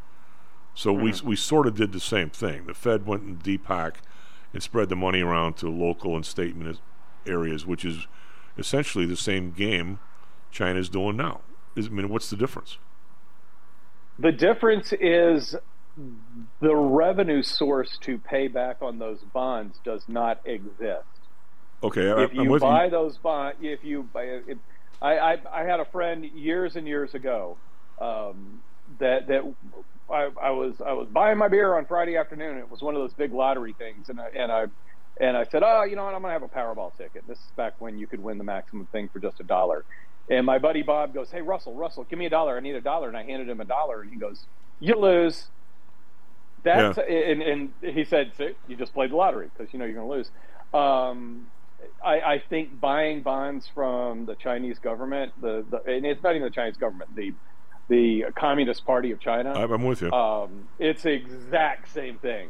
So 0.75 0.93
we 0.93 1.13
Mhm. 1.13 1.23
we 1.23 1.37
sort 1.37 1.67
of 1.67 1.75
did 1.75 1.93
the 1.93 2.01
same 2.01 2.31
thing. 2.31 2.67
The 2.67 2.75
Fed 2.75 3.07
went 3.07 3.23
in 3.25 3.37
Deepak 3.39 3.97
and 4.53 4.63
spread 4.63 4.89
the 4.89 4.97
money 4.97 5.21
around 5.21 5.55
to 5.59 5.69
local 5.69 6.17
and 6.17 6.25
state 6.25 6.55
areas, 7.27 7.67
which 7.67 7.85
is 7.85 8.07
essentially 8.59 9.07
the 9.07 9.17
same 9.17 9.51
game 9.53 9.99
China's 10.51 10.89
doing 10.89 11.17
now. 11.17 11.41
Is, 11.77 11.87
I 11.87 11.91
mean, 11.91 12.09
what's 12.09 12.29
the 12.31 12.37
difference? 12.37 12.79
The 14.19 14.33
difference 14.33 14.93
is 14.93 15.57
the 16.61 16.75
revenue 16.75 17.43
source 17.43 17.99
to 18.03 18.19
pay 18.19 18.49
back 18.49 18.79
on 18.83 18.99
those 18.99 19.21
bonds 19.33 19.79
does 19.85 20.03
not 20.09 20.41
exist. 20.45 21.07
Okay, 21.83 22.11
I, 22.11 22.23
if 22.25 22.31
I'm 22.31 22.45
you 22.45 22.51
with 22.51 22.63
buy 22.63 22.85
you. 22.85 22.91
those 22.91 23.19
bonds, 23.19 23.57
if 23.61 23.83
you, 23.85 24.05
buy- 24.13 24.41
if, 24.47 24.59
I, 25.01 25.19
I, 25.19 25.39
I 25.53 25.65
had 25.65 25.81
a 25.81 25.85
friend 25.87 26.25
years 26.25 26.77
and 26.77 26.87
years 26.87 27.15
ago 27.15 27.57
um, 28.01 28.63
that 28.99 29.27
that 29.29 29.43
I, 30.13 30.29
I 30.41 30.51
was 30.51 30.75
I 30.85 30.93
was 30.93 31.09
buying 31.09 31.39
my 31.39 31.49
beer 31.49 31.77
on 31.77 31.87
Friday 31.87 32.17
afternoon. 32.17 32.59
It 32.59 32.71
was 32.71 32.83
one 32.83 32.95
of 32.95 33.01
those 33.01 33.15
big 33.15 33.33
lottery 33.33 33.75
things, 33.79 34.09
and 34.09 34.21
I 34.21 34.29
and 34.37 34.53
I 34.53 34.67
and 35.21 35.37
I 35.37 35.45
said, 35.45 35.63
oh, 35.65 35.85
you 35.85 35.97
know 35.97 36.05
what, 36.05 36.15
I'm 36.15 36.23
gonna 36.23 36.33
have 36.33 36.43
a 36.43 36.49
Powerball 36.49 36.97
ticket. 36.97 37.25
This 37.27 37.39
is 37.39 37.53
back 37.57 37.75
when 37.79 37.99
you 37.99 38.07
could 38.07 38.21
win 38.21 38.39
the 38.39 38.45
maximum 38.45 38.87
thing 38.87 39.09
for 39.13 39.19
just 39.19 39.41
a 39.41 39.45
dollar. 39.45 39.85
And 40.31 40.47
my 40.47 40.59
buddy 40.59 40.83
Bob 40.83 41.15
goes, 41.15 41.31
hey 41.31 41.43
Russell, 41.43 41.75
Russell, 41.75 42.05
give 42.05 42.19
me 42.19 42.27
a 42.27 42.31
dollar. 42.31 42.57
I 42.57 42.61
need 42.61 42.75
a 42.77 42.81
dollar. 42.81 43.09
And 43.09 43.17
I 43.17 43.25
handed 43.25 43.49
him 43.49 43.61
a 43.61 43.65
dollar, 43.65 44.03
and 44.03 44.11
he 44.11 44.17
goes, 44.17 44.47
you 44.81 44.95
lose. 44.95 45.49
That's 46.65 46.99
and, 46.99 47.43
and 47.43 47.73
he 47.83 48.05
said, 48.05 48.33
See, 48.37 48.51
you 48.69 48.77
just 48.77 48.95
played 48.95 49.11
the 49.11 49.17
lottery 49.17 49.51
because 49.53 49.73
you 49.73 49.79
know 49.79 49.85
you're 49.85 49.95
going 49.95 50.09
to 50.09 50.17
lose. 50.17 50.31
Um, 50.73 51.47
I, 52.05 52.21
I 52.21 52.43
think 52.49 52.81
buying 52.81 53.23
bonds 53.23 53.69
from 53.75 54.27
the 54.27 54.37
Chinese 54.37 54.79
government, 54.79 55.33
the, 55.41 55.65
the 55.69 55.83
and 55.93 56.07
it's 56.07 56.23
not 56.23 56.37
even 56.37 56.43
the 56.43 56.55
Chinese 56.55 56.77
government, 56.77 57.15
the 57.17 57.33
the 57.93 58.25
Communist 58.35 58.87
Party 58.87 59.11
of 59.11 59.21
China. 59.21 59.53
I'm 59.53 59.85
with 59.85 60.01
you. 60.01 60.11
Um, 60.11 60.65
it's 60.79 61.03
the 61.03 61.13
exact 61.13 61.93
same 61.93 62.19
thing, 62.19 62.49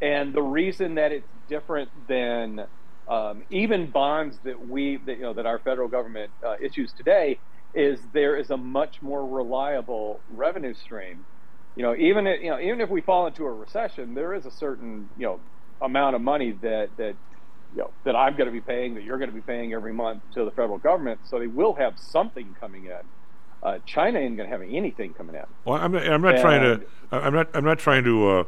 and 0.00 0.32
the 0.32 0.42
reason 0.42 0.94
that 0.94 1.10
it's 1.10 1.28
different 1.48 1.90
than 2.06 2.64
um, 3.08 3.42
even 3.50 3.90
bonds 3.90 4.38
that 4.44 4.64
we 4.64 4.98
that 5.06 5.16
you 5.16 5.22
know 5.22 5.34
that 5.34 5.44
our 5.44 5.58
federal 5.58 5.88
government 5.88 6.30
uh, 6.46 6.54
issues 6.62 6.92
today 6.92 7.40
is 7.74 7.98
there 8.12 8.36
is 8.36 8.50
a 8.50 8.56
much 8.56 9.02
more 9.02 9.26
reliable 9.26 10.22
revenue 10.28 10.72
stream. 10.72 11.26
You 11.74 11.82
know, 11.82 11.96
even 11.96 12.28
if, 12.28 12.40
you 12.40 12.50
know 12.50 12.60
even 12.60 12.80
if 12.80 12.88
we 12.88 13.00
fall 13.00 13.26
into 13.26 13.44
a 13.44 13.52
recession, 13.52 14.14
there 14.14 14.34
is 14.34 14.46
a 14.46 14.52
certain 14.52 15.10
you 15.16 15.26
know 15.26 15.40
amount 15.82 16.14
of 16.14 16.22
money 16.22 16.52
that 16.62 16.90
that 16.96 17.16
you 17.72 17.78
know 17.78 17.90
that 18.04 18.14
I'm 18.14 18.36
going 18.36 18.46
to 18.46 18.52
be 18.52 18.60
paying, 18.60 18.94
that 18.94 19.02
you're 19.02 19.18
going 19.18 19.30
to 19.30 19.34
be 19.34 19.42
paying 19.42 19.72
every 19.72 19.92
month 19.92 20.22
to 20.34 20.44
the 20.44 20.52
federal 20.52 20.78
government. 20.78 21.22
So 21.24 21.40
they 21.40 21.48
will 21.48 21.74
have 21.74 21.94
something 21.96 22.54
coming 22.60 22.84
in. 22.84 23.02
Uh, 23.66 23.80
China 23.84 24.20
ain't 24.20 24.36
going 24.36 24.48
to 24.48 24.56
have 24.56 24.62
anything 24.62 25.12
coming 25.12 25.34
out. 25.36 25.48
Well, 25.64 25.76
I'm 25.76 25.90
not, 25.90 26.06
I'm 26.06 26.22
not 26.22 26.38
trying 26.40 26.62
to. 26.62 26.86
I'm 27.10 27.34
not. 27.34 27.48
I'm 27.52 27.64
not 27.64 27.80
trying 27.80 28.04
to 28.04 28.28
uh, 28.28 28.44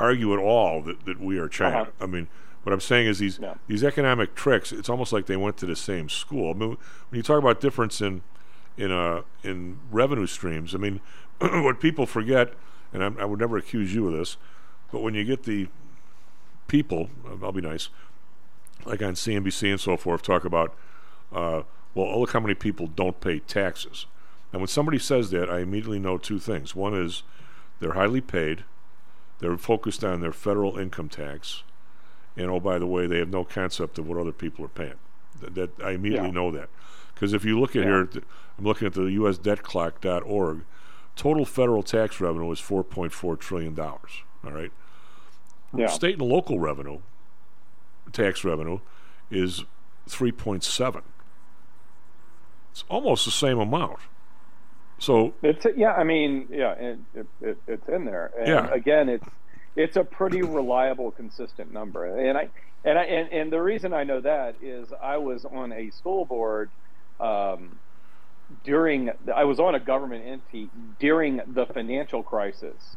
argue 0.00 0.32
at 0.32 0.40
all 0.40 0.82
that, 0.82 1.04
that 1.04 1.20
we 1.20 1.38
are 1.38 1.48
China. 1.48 1.82
Uh-huh. 1.82 1.90
I 2.00 2.06
mean, 2.06 2.26
What 2.64 2.72
I'm 2.72 2.80
saying 2.80 3.06
is 3.06 3.18
these 3.18 3.40
these 3.68 3.84
economic 3.84 4.34
tricks. 4.34 4.72
It's 4.72 4.88
almost 4.88 5.12
like 5.12 5.26
they 5.26 5.36
went 5.36 5.56
to 5.58 5.66
the 5.66 5.76
same 5.76 6.08
school. 6.08 6.50
I 6.50 6.54
mean, 6.54 6.68
when 6.70 7.16
you 7.16 7.22
talk 7.22 7.38
about 7.38 7.60
difference 7.60 8.00
in 8.00 8.22
in 8.76 8.90
uh 8.92 9.22
in 9.42 9.78
revenue 9.90 10.26
streams, 10.26 10.74
I 10.74 10.78
mean, 10.78 11.00
what 11.38 11.80
people 11.80 12.06
forget, 12.06 12.54
and 12.92 13.02
I'm, 13.02 13.18
I 13.18 13.24
would 13.24 13.40
never 13.40 13.56
accuse 13.56 13.94
you 13.94 14.06
of 14.08 14.12
this, 14.12 14.36
but 14.92 15.02
when 15.02 15.14
you 15.14 15.24
get 15.24 15.42
the 15.42 15.68
people, 16.68 17.10
I'll 17.42 17.52
be 17.52 17.60
nice, 17.60 17.90
like 18.84 19.02
on 19.02 19.14
CNBC 19.14 19.70
and 19.70 19.80
so 19.80 19.96
forth, 19.96 20.22
talk 20.22 20.44
about, 20.44 20.74
uh, 21.32 21.62
well, 21.94 22.06
oh, 22.06 22.20
look 22.20 22.32
how 22.32 22.40
many 22.40 22.54
people 22.54 22.86
don't 22.86 23.20
pay 23.20 23.38
taxes. 23.40 24.06
And 24.52 24.60
when 24.60 24.68
somebody 24.68 24.98
says 24.98 25.30
that, 25.30 25.48
I 25.50 25.60
immediately 25.60 25.98
know 25.98 26.18
two 26.18 26.38
things. 26.38 26.74
One 26.76 26.94
is 26.94 27.22
they're 27.80 27.92
highly 27.94 28.20
paid, 28.20 28.64
they're 29.38 29.56
focused 29.58 30.04
on 30.04 30.20
their 30.20 30.32
federal 30.32 30.78
income 30.78 31.08
tax, 31.08 31.62
and 32.36 32.50
oh, 32.50 32.60
by 32.60 32.78
the 32.78 32.86
way, 32.86 33.06
they 33.06 33.18
have 33.18 33.28
no 33.30 33.44
concept 33.44 33.98
of 33.98 34.06
what 34.06 34.18
other 34.18 34.32
people 34.32 34.64
are 34.64 34.68
paying. 34.68 34.94
That, 35.40 35.54
that 35.54 35.70
I 35.82 35.90
immediately 35.92 36.28
Yeah. 36.28 36.34
know 36.34 36.50
that. 36.52 36.68
Because 37.14 37.32
if 37.32 37.44
you 37.44 37.58
look 37.58 37.70
at 37.76 37.82
Yeah. 37.82 38.04
here, 38.04 38.08
I'm 38.58 38.64
looking 38.64 38.86
at 38.86 38.94
the 38.94 39.02
USDebtClock.org. 39.02 40.64
Total 41.14 41.44
federal 41.44 41.82
tax 41.82 42.20
revenue 42.20 42.50
is 42.52 42.60
4.4 42.60 43.36
trillion 43.38 43.74
dollars. 43.74 44.22
All 44.44 44.52
right. 44.52 44.72
Yeah. 45.74 45.88
State 45.88 46.18
and 46.18 46.28
local 46.28 46.58
revenue, 46.58 47.00
tax 48.12 48.44
revenue, 48.44 48.80
is 49.30 49.64
3.7. 50.08 51.02
It's 52.72 52.84
almost 52.88 53.24
the 53.26 53.30
same 53.30 53.58
amount. 53.58 53.98
So 54.98 55.34
It's 55.42 55.66
yeah, 55.76 55.92
I 55.92 56.04
mean, 56.04 56.46
yeah, 56.50 56.72
it, 56.72 56.98
it, 57.14 57.26
it, 57.40 57.58
it's 57.66 57.88
in 57.88 58.04
there. 58.04 58.30
And 58.38 58.48
Yeah. 58.48 58.70
again, 58.72 59.08
it's 59.08 59.28
it's 59.76 59.96
a 59.96 60.04
pretty 60.04 60.42
reliable, 60.42 61.10
consistent 61.10 61.72
number. 61.72 62.04
And 62.04 62.36
I 62.38 62.48
and 62.84 62.98
I 62.98 63.04
and, 63.04 63.32
and 63.32 63.52
the 63.52 63.60
reason 63.60 63.92
I 63.92 64.04
know 64.04 64.20
that 64.20 64.56
is 64.62 64.88
I 65.02 65.18
was 65.18 65.44
on 65.44 65.72
a 65.72 65.90
school 65.90 66.24
board 66.24 66.70
um, 67.20 67.78
during 68.64 69.10
I 69.34 69.44
was 69.44 69.58
on 69.60 69.74
a 69.74 69.80
government 69.80 70.24
entity 70.26 70.68
during 70.98 71.40
the 71.46 71.66
financial 71.66 72.22
crisis. 72.22 72.96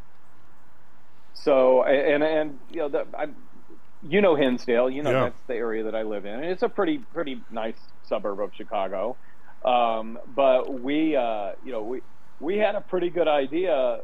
So 1.34 1.84
and 1.84 2.24
and 2.24 2.60
you 2.72 2.78
know 2.78 2.90
the, 2.90 3.06
I, 3.18 3.28
you 4.08 4.22
know 4.22 4.36
Hinsdale, 4.36 4.90
you 4.90 5.04
know 5.04 5.12
Yeah. 5.12 5.24
that's 5.24 5.42
the 5.48 5.56
area 5.56 5.84
that 5.84 5.96
I 5.96 6.04
live 6.04 6.26
in, 6.26 6.34
and 6.36 6.46
it's 6.46 6.64
a 6.64 6.70
pretty 6.70 7.00
pretty 7.00 7.42
nice 7.52 7.78
suburb 8.08 8.40
of 8.40 8.52
Chicago. 8.56 9.18
Um, 9.66 10.20
but 10.36 10.82
we, 10.82 11.16
uh, 11.16 11.54
you 11.64 11.72
know, 11.72 11.84
we 11.84 12.02
we 12.40 12.58
had 12.58 12.76
a 12.76 12.82
pretty 12.82 13.10
good 13.10 13.28
idea, 13.28 14.02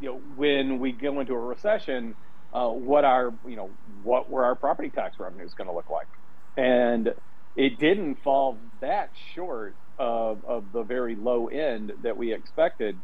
you 0.00 0.08
know, 0.08 0.20
when 0.36 0.78
we 0.78 0.92
go 0.92 1.20
into 1.20 1.34
a 1.34 1.38
recession, 1.38 2.14
uh, 2.52 2.68
what 2.68 3.04
our 3.04 3.32
you 3.46 3.56
know 3.56 3.70
what 4.02 4.30
were 4.30 4.44
our 4.44 4.54
property 4.54 4.90
tax 4.90 5.18
revenues 5.18 5.52
going 5.54 5.68
to 5.68 5.74
look 5.74 5.90
like, 5.90 6.08
and 6.56 7.14
it 7.56 7.78
didn't 7.78 8.16
fall 8.22 8.58
that 8.80 9.10
short 9.34 9.74
of, 9.98 10.44
of 10.44 10.72
the 10.72 10.82
very 10.82 11.14
low 11.14 11.46
end 11.46 11.92
that 12.02 12.16
we 12.16 12.32
expected 12.32 12.96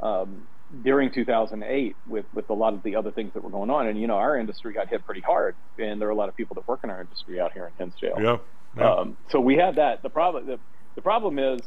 um, 0.00 0.42
during 0.82 1.10
2008 1.10 1.96
with, 2.06 2.24
with 2.34 2.48
a 2.50 2.54
lot 2.54 2.74
of 2.74 2.82
the 2.82 2.96
other 2.96 3.10
things 3.10 3.32
that 3.34 3.42
were 3.42 3.50
going 3.50 3.70
on. 3.70 3.86
And, 3.86 4.00
you 4.00 4.06
know, 4.06 4.16
our 4.16 4.36
industry 4.36 4.72
got 4.72 4.88
hit 4.88 5.04
pretty 5.04 5.20
hard, 5.20 5.54
and 5.78 6.00
there 6.00 6.08
are 6.08 6.12
a 6.12 6.16
lot 6.16 6.28
of 6.28 6.36
people 6.36 6.54
that 6.54 6.66
work 6.66 6.80
in 6.84 6.90
our 6.90 7.00
industry 7.00 7.40
out 7.40 7.52
here 7.52 7.66
in 7.66 7.72
Hinsdale. 7.78 8.16
Yeah. 8.20 8.36
yeah. 8.76 8.94
Um, 8.94 9.16
so 9.30 9.40
we 9.40 9.56
had 9.56 9.76
that. 9.76 10.02
The 10.02 10.10
problem, 10.10 10.46
the, 10.46 10.58
the 10.98 11.02
problem 11.02 11.38
is 11.38 11.60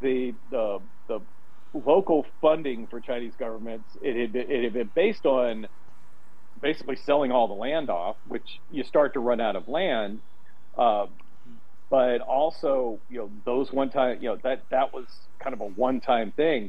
the, 0.00 0.34
the, 0.50 0.80
the 1.06 1.20
local 1.72 2.26
funding 2.40 2.88
for 2.88 3.00
Chinese 3.00 3.34
governments, 3.38 3.88
it 4.02 4.20
had, 4.20 4.32
been, 4.32 4.50
it 4.50 4.64
had 4.64 4.72
been 4.72 4.90
based 4.92 5.24
on 5.24 5.68
basically 6.60 6.96
selling 6.96 7.30
all 7.30 7.46
the 7.46 7.54
land 7.54 7.90
off, 7.90 8.16
which 8.26 8.58
you 8.72 8.82
start 8.82 9.14
to 9.14 9.20
run 9.20 9.40
out 9.40 9.54
of 9.54 9.68
land. 9.68 10.20
Uh, 10.76 11.06
but 11.90 12.22
also, 12.22 12.98
you 13.08 13.18
know, 13.18 13.30
those 13.46 13.72
one 13.72 13.88
time, 13.88 14.18
you 14.20 14.30
know, 14.30 14.38
that 14.42 14.64
that 14.72 14.92
was 14.92 15.06
kind 15.40 15.54
of 15.54 15.60
a 15.60 15.66
one 15.66 16.00
time 16.00 16.32
thing. 16.32 16.68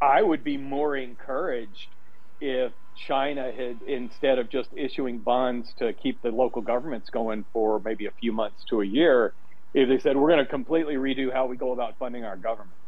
I 0.00 0.22
would 0.22 0.42
be 0.42 0.56
more 0.56 0.96
encouraged 0.96 1.94
if 2.40 2.72
China 3.06 3.52
had, 3.54 3.82
instead 3.86 4.38
of 4.38 4.50
just 4.50 4.70
issuing 4.74 5.18
bonds 5.18 5.68
to 5.80 5.92
keep 5.92 6.22
the 6.22 6.30
local 6.30 6.62
governments 6.62 7.10
going 7.12 7.44
for 7.52 7.78
maybe 7.84 8.06
a 8.06 8.12
few 8.12 8.32
months 8.32 8.64
to 8.70 8.80
a 8.80 8.86
year, 8.86 9.34
if 9.76 9.88
they 9.90 10.00
said 10.00 10.16
we're 10.18 10.30
going 10.30 10.44
to 10.44 10.50
completely 10.50 10.96
redo 10.96 11.32
how 11.32 11.46
we 11.46 11.58
go 11.58 11.72
about 11.72 11.98
funding 12.00 12.24
our 12.24 12.38
government, 12.38 12.80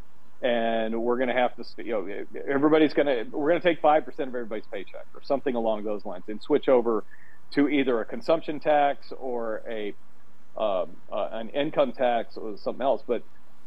and 0.43 1.01
we're 1.02 1.19
going 1.19 1.31
to 1.31 1.36
have 1.36 1.56
to, 1.56 1.65
you 1.85 1.93
know, 1.93 2.09
everybody's 2.52 2.94
going 2.94 3.09
to, 3.09 3.27
we're 3.36 3.51
going 3.51 3.62
to 3.62 3.69
take 3.69 3.81
five 3.82 4.06
percent 4.06 4.28
of 4.31 4.36
everybody's 4.36 4.69
paycheck 4.73 5.06
or 5.15 5.23
something 5.24 5.56
along 5.56 5.85
those 5.85 6.05
lines, 6.06 6.24
and 6.28 6.43
switch 6.43 6.69
over 6.69 7.06
to 7.55 7.69
either 7.70 8.01
a 8.02 8.06
consumption 8.06 8.60
tax 8.60 9.12
or 9.19 9.62
a 9.70 9.94
um, 10.59 10.98
uh, 11.12 11.28
an 11.32 11.51
income 11.51 11.93
tax 11.93 12.36
or 12.36 12.56
something 12.59 12.82
else. 12.82 13.02
But 13.09 13.23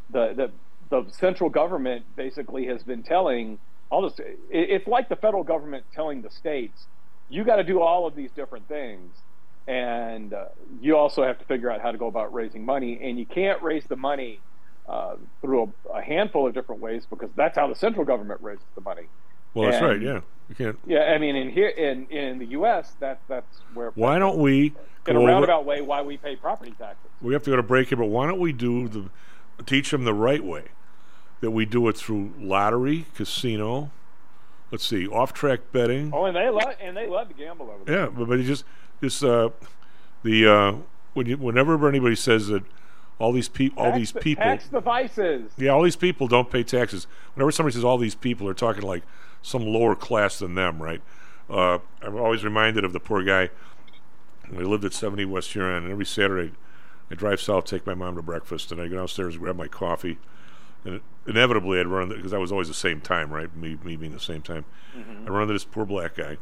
the, 0.10 0.34
the 0.36 0.54
the 0.92 1.12
central 1.14 1.50
government 1.52 2.06
basically 2.16 2.68
has 2.68 2.84
been 2.84 3.04
telling 3.04 3.60
all 3.92 4.04
this. 4.04 4.20
it- 4.20 4.70
It's 4.72 4.88
like 4.88 5.10
the 5.10 5.18
federal 5.18 5.44
government 5.44 5.86
telling 5.94 6.22
the 6.24 6.32
states, 6.32 6.88
you 7.30 7.46
got 7.46 7.58
to 7.58 7.64
do 7.64 7.82
all 7.82 8.08
of 8.08 8.16
these 8.16 8.32
different 8.34 8.68
things, 8.68 9.18
and 9.68 10.34
uh, 10.34 10.46
you 10.82 10.98
also 10.98 11.24
have 11.24 11.40
to 11.40 11.46
figure 11.46 11.72
out 11.72 11.82
how 11.82 11.92
to 11.92 11.98
go 11.98 12.08
about 12.08 12.34
raising 12.34 12.66
money. 12.66 13.00
And 13.02 13.18
you 13.20 13.26
can't 13.26 13.62
raise 13.62 13.84
the 13.86 13.96
money 13.96 14.40
uh, 14.88 15.16
through 15.42 15.74
a, 15.90 15.98
a 15.98 16.02
handful 16.02 16.48
of 16.48 16.54
different 16.54 16.82
ways 16.82 17.06
because 17.10 17.30
that's 17.36 17.58
how 17.58 17.68
the 17.68 17.76
central 17.76 18.06
government 18.06 18.42
raises 18.42 18.66
the 18.76 18.82
money. 18.82 19.04
well, 19.54 19.70
that's 19.70 19.82
right. 19.82 20.02
Yeah. 20.02 20.22
You 20.50 20.56
can't. 20.56 20.80
Yeah, 20.86 21.04
I 21.04 21.18
mean, 21.18 21.38
in 21.38 21.50
here 21.50 21.70
in 21.70 22.08
in 22.08 22.38
the 22.40 22.48
U.S., 22.48 22.96
that 23.00 23.22
that's 23.30 23.62
where 23.74 23.92
Why 23.96 24.20
don't 24.20 24.38
we 24.38 24.74
in 25.08 25.16
a 25.16 25.20
roundabout 25.20 25.66
way 25.66 25.82
why 25.82 26.02
we 26.02 26.18
pay 26.18 26.36
property 26.36 26.74
taxes. 26.78 27.10
We 27.22 27.32
have 27.34 27.44
to 27.44 27.52
go 27.52 27.56
to 27.56 27.64
break 27.64 27.88
here, 27.88 27.98
but 27.98 28.08
why 28.08 28.28
don't 28.28 28.40
we 28.40 28.52
do 28.52 28.90
the 28.90 29.10
teach 29.66 29.92
them 29.92 30.04
the 30.04 30.14
right 30.14 30.44
way? 30.44 30.66
That 31.40 31.52
we 31.52 31.66
do 31.66 31.88
it 31.88 31.96
through 31.96 32.34
lottery, 32.38 33.06
casino. 33.16 33.92
Let's 34.72 34.86
see, 34.86 35.08
off-track 35.08 35.72
betting. 35.72 36.12
Oh, 36.14 36.26
and 36.26 36.36
they 36.36 36.50
love 36.50 36.76
and 36.82 36.96
they 36.96 37.08
love 37.08 37.30
to 37.30 37.34
gamble 37.34 37.70
over 37.70 37.84
there. 37.86 38.02
Yeah, 38.02 38.10
but, 38.10 38.28
but 38.28 38.40
you 38.40 38.44
just 38.44 38.66
just 39.02 39.24
uh, 39.24 39.50
the 40.24 40.48
uh, 40.48 40.74
when 41.14 41.26
you 41.28 41.38
whenever 41.38 41.88
anybody 41.88 42.16
says 42.16 42.48
that 42.48 42.64
all 43.20 43.32
these 43.32 43.50
people, 43.50 43.84
all 43.84 43.92
these 43.92 44.12
people, 44.12 44.44
tax 44.44 44.68
devices. 44.68 45.52
yeah, 45.58 45.70
all 45.70 45.84
these 45.84 45.96
people 45.96 46.28
don't 46.28 46.50
pay 46.50 46.64
taxes. 46.64 47.06
Whenever 47.36 47.52
somebody 47.52 47.74
says 47.74 47.84
all 47.84 47.98
these 47.98 48.16
people, 48.16 48.46
they're 48.46 48.54
talking 48.54 48.82
like 48.84 49.04
some 49.42 49.66
lower 49.66 49.96
class 49.96 50.40
than 50.40 50.56
them, 50.56 50.82
right? 50.82 51.02
Uh, 51.50 51.80
I'm 52.02 52.16
always 52.16 52.44
reminded 52.44 52.84
of 52.86 52.94
the 52.94 53.00
poor 53.00 53.24
guy. 53.24 53.50
We 54.52 54.64
lived 54.64 54.86
at 54.86 54.94
70 54.94 55.26
West 55.26 55.54
Huron, 55.54 55.84
and 55.84 55.92
every 55.92 56.06
Saturday 56.06 56.52
I 57.10 57.16
drive 57.16 57.40
south, 57.42 57.66
take 57.66 57.86
my 57.86 57.94
mom 57.94 58.16
to 58.16 58.22
breakfast, 58.22 58.72
and 58.72 58.82
I 58.82 58.88
go 58.88 58.96
downstairs, 58.98 59.38
grab 59.38 59.56
my 59.56 59.68
coffee, 59.68 60.18
and 60.84 61.00
inevitably 61.28 61.80
I'd 61.80 61.88
run 61.88 62.10
because 62.10 62.34
I 62.34 62.38
was 62.38 62.52
always 62.52 62.68
the 62.68 62.74
same 62.74 63.02
time, 63.02 63.32
right? 63.32 63.56
Me, 63.56 63.78
me 63.84 63.96
being 63.96 64.14
the 64.14 64.20
same 64.20 64.42
time. 64.42 64.66
Mhm. 64.98 65.28
I 65.28 65.30
run 65.30 65.44
into 65.44 65.54
this 65.54 65.64
poor 65.64 65.86
black 65.86 66.16
guy 66.16 66.38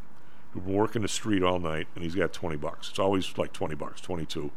who'd 0.52 0.64
been 0.64 0.74
working 0.74 1.02
the 1.02 1.08
street 1.08 1.42
all 1.42 1.58
night, 1.58 1.86
and 1.94 2.02
he's 2.04 2.14
got 2.14 2.32
20 2.32 2.56
bucks. 2.56 2.90
It's 2.90 2.98
always 2.98 3.36
like 3.38 3.52
20 3.52 3.74
bucks, 3.74 4.00
22. 4.00 4.50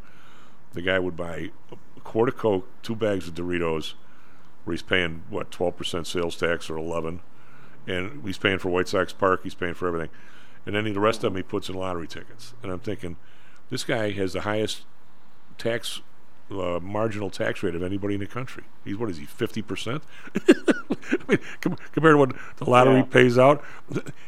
The 0.73 0.81
guy 0.81 0.97
would 0.99 1.15
buy 1.15 1.51
a 1.71 1.99
quart 2.01 2.29
of 2.29 2.37
Coke, 2.37 2.67
two 2.81 2.95
bags 2.95 3.27
of 3.27 3.35
Doritos, 3.35 3.93
where 4.65 4.73
he's 4.73 4.81
paying 4.81 5.23
what 5.29 5.51
12% 5.51 6.05
sales 6.07 6.35
tax 6.37 6.69
or 6.69 6.77
11, 6.77 7.21
and 7.85 8.25
he's 8.25 8.37
paying 8.37 8.57
for 8.59 8.69
White 8.69 8.87
Sox 8.87 9.13
Park. 9.13 9.41
He's 9.43 9.53
paying 9.55 9.73
for 9.75 9.87
everything, 9.87 10.09
and 10.65 10.75
then 10.75 10.91
the 10.91 10.99
rest 10.99 11.17
of 11.23 11.31
them 11.33 11.35
he 11.37 11.43
puts 11.43 11.69
in 11.69 11.75
lottery 11.75 12.07
tickets. 12.07 12.53
And 12.63 12.71
I'm 12.71 12.79
thinking, 12.79 13.17
this 13.69 13.83
guy 13.83 14.11
has 14.11 14.33
the 14.33 14.41
highest 14.41 14.85
tax 15.57 16.01
uh, 16.51 16.79
marginal 16.81 17.29
tax 17.29 17.61
rate 17.63 17.75
of 17.75 17.83
anybody 17.83 18.15
in 18.15 18.19
the 18.19 18.25
country. 18.27 18.63
He's 18.83 18.97
what 18.97 19.09
is 19.09 19.17
he, 19.17 19.25
50%? 19.25 20.01
I 20.35 21.15
mean, 21.27 21.39
com- 21.61 21.77
compared 21.91 22.13
to 22.13 22.17
what 22.17 22.33
the 22.57 22.69
lottery 22.69 22.97
Yeah. 22.97 23.03
pays 23.03 23.37
out, 23.37 23.63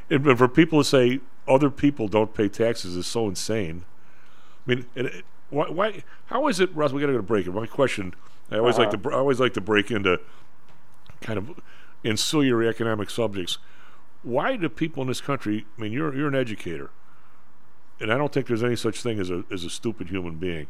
and 0.09 0.37
for 0.37 0.47
people 0.47 0.79
to 0.79 0.83
say 0.87 1.21
other 1.47 1.69
people 1.69 2.07
don't 2.07 2.33
pay 2.33 2.49
taxes 2.49 2.95
is 2.95 3.07
so 3.07 3.27
insane. 3.27 3.83
I 4.65 4.69
mean, 4.69 4.85
and 4.95 5.07
it, 5.07 5.25
why, 5.49 5.69
why? 5.69 6.03
How 6.27 6.47
is 6.47 6.59
it, 6.59 6.75
Russ? 6.75 6.91
We 6.91 7.01
got 7.01 7.07
to 7.07 7.13
go 7.13 7.17
to 7.17 7.23
break. 7.23 7.47
It. 7.47 7.51
My 7.51 7.67
question. 7.67 8.13
I 8.51 8.57
always 8.57 8.77
like 8.77 8.91
to. 8.91 8.97
Uh-huh. 8.97 9.09
I 9.09 9.19
always 9.19 9.39
like 9.39 9.53
to 9.53 9.61
break 9.61 9.91
into 9.91 10.19
kind 11.21 11.37
of 11.37 11.59
ancillary 12.03 12.67
economic 12.67 13.09
subjects. 13.09 13.57
Why 14.23 14.55
do 14.55 14.69
people 14.69 15.01
in 15.01 15.07
this 15.07 15.21
country? 15.21 15.65
I 15.77 15.81
mean, 15.81 15.91
you're 15.91 16.15
you're 16.15 16.27
an 16.27 16.35
educator, 16.35 16.89
and 17.99 18.11
I 18.11 18.17
don't 18.17 18.31
think 18.31 18.47
there's 18.47 18.63
any 18.63 18.75
such 18.75 19.01
thing 19.01 19.19
as 19.19 19.29
a 19.29 19.43
as 19.51 19.63
a 19.63 19.69
stupid 19.69 20.09
human 20.09 20.35
being, 20.35 20.67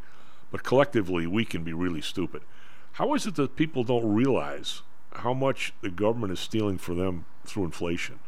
but 0.51 0.63
collectively 0.63 1.25
we 1.25 1.45
can 1.45 1.63
be 1.63 1.73
really 1.73 2.01
stupid. 2.01 2.41
How 2.93 3.13
is 3.13 3.25
it 3.25 3.35
that 3.35 3.55
people 3.55 3.83
don't 3.83 4.13
realize 4.13 4.81
how 5.13 5.33
much 5.33 5.73
the 5.81 5.89
government 5.89 6.31
is 6.33 6.39
stealing 6.39 6.77
for 6.77 6.93
them 6.93 7.25
through 7.45 7.65
inflation? 7.65 8.19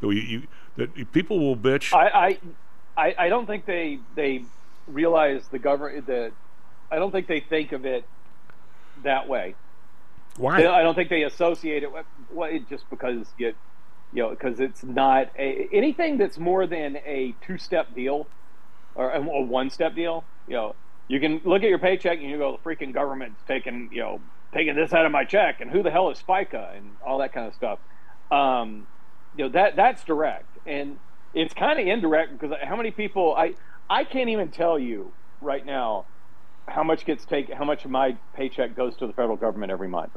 You, 0.00 0.10
you 0.10 0.42
that 0.76 1.12
people 1.12 1.38
will 1.38 1.56
bitch. 1.56 1.92
I, 1.92 2.38
I, 2.96 3.14
I, 3.18 3.28
don't 3.28 3.46
think 3.46 3.66
they 3.66 3.98
they 4.14 4.44
realize 4.86 5.42
the 5.48 5.58
government 5.58 6.06
that 6.06 6.32
I 6.90 6.96
don't 6.96 7.10
think 7.10 7.26
they 7.26 7.40
think 7.40 7.72
of 7.72 7.84
it 7.84 8.04
that 9.02 9.28
way. 9.28 9.54
Why? 10.36 10.62
They- 10.62 10.66
I 10.66 10.82
don't 10.82 10.94
think 10.94 11.10
they 11.10 11.22
associate 11.22 11.82
it 11.82 11.92
with 11.92 12.06
well, 12.32 12.50
it 12.50 12.68
just 12.68 12.88
because 12.90 13.26
you, 13.38 13.54
you 14.12 14.22
know, 14.22 14.30
because 14.30 14.60
it's 14.60 14.82
not 14.82 15.30
a, 15.38 15.68
anything 15.72 16.18
that's 16.18 16.38
more 16.38 16.66
than 16.66 16.96
a 17.04 17.34
two-step 17.46 17.94
deal 17.94 18.26
or 18.94 19.10
a 19.10 19.20
one-step 19.20 19.94
deal. 19.94 20.24
You 20.46 20.54
know, 20.54 20.74
you 21.08 21.20
can 21.20 21.40
look 21.44 21.62
at 21.62 21.68
your 21.68 21.78
paycheck 21.78 22.18
and 22.18 22.28
you 22.28 22.38
go, 22.38 22.58
the 22.62 22.68
freaking 22.68 22.92
government's 22.92 23.40
taking, 23.46 23.88
you 23.92 24.00
know, 24.00 24.20
taking 24.52 24.74
this 24.74 24.92
out 24.92 25.06
of 25.06 25.12
my 25.12 25.24
check, 25.24 25.60
and 25.60 25.70
who 25.70 25.82
the 25.82 25.90
hell 25.90 26.10
is 26.10 26.22
FICA 26.26 26.76
and 26.76 26.90
all 27.04 27.18
that 27.18 27.32
kind 27.32 27.46
of 27.46 27.54
stuff. 27.54 27.78
Um, 28.30 28.86
you 29.36 29.44
know, 29.44 29.50
that 29.50 29.76
that's 29.76 30.04
direct, 30.04 30.51
and 30.66 30.98
it's 31.34 31.54
kind 31.54 31.78
of 31.80 31.86
indirect 31.86 32.38
because 32.38 32.56
how 32.62 32.76
many 32.76 32.90
people 32.90 33.34
I 33.36 33.54
I 33.88 34.04
can't 34.04 34.28
even 34.30 34.48
tell 34.48 34.78
you 34.78 35.12
right 35.40 35.64
now 35.64 36.06
how 36.68 36.82
much 36.82 37.04
gets 37.04 37.24
taken, 37.24 37.56
how 37.56 37.64
much 37.64 37.84
of 37.84 37.90
my 37.90 38.16
paycheck 38.34 38.76
goes 38.76 38.96
to 38.96 39.06
the 39.06 39.12
federal 39.12 39.36
government 39.36 39.72
every 39.72 39.88
month. 39.88 40.12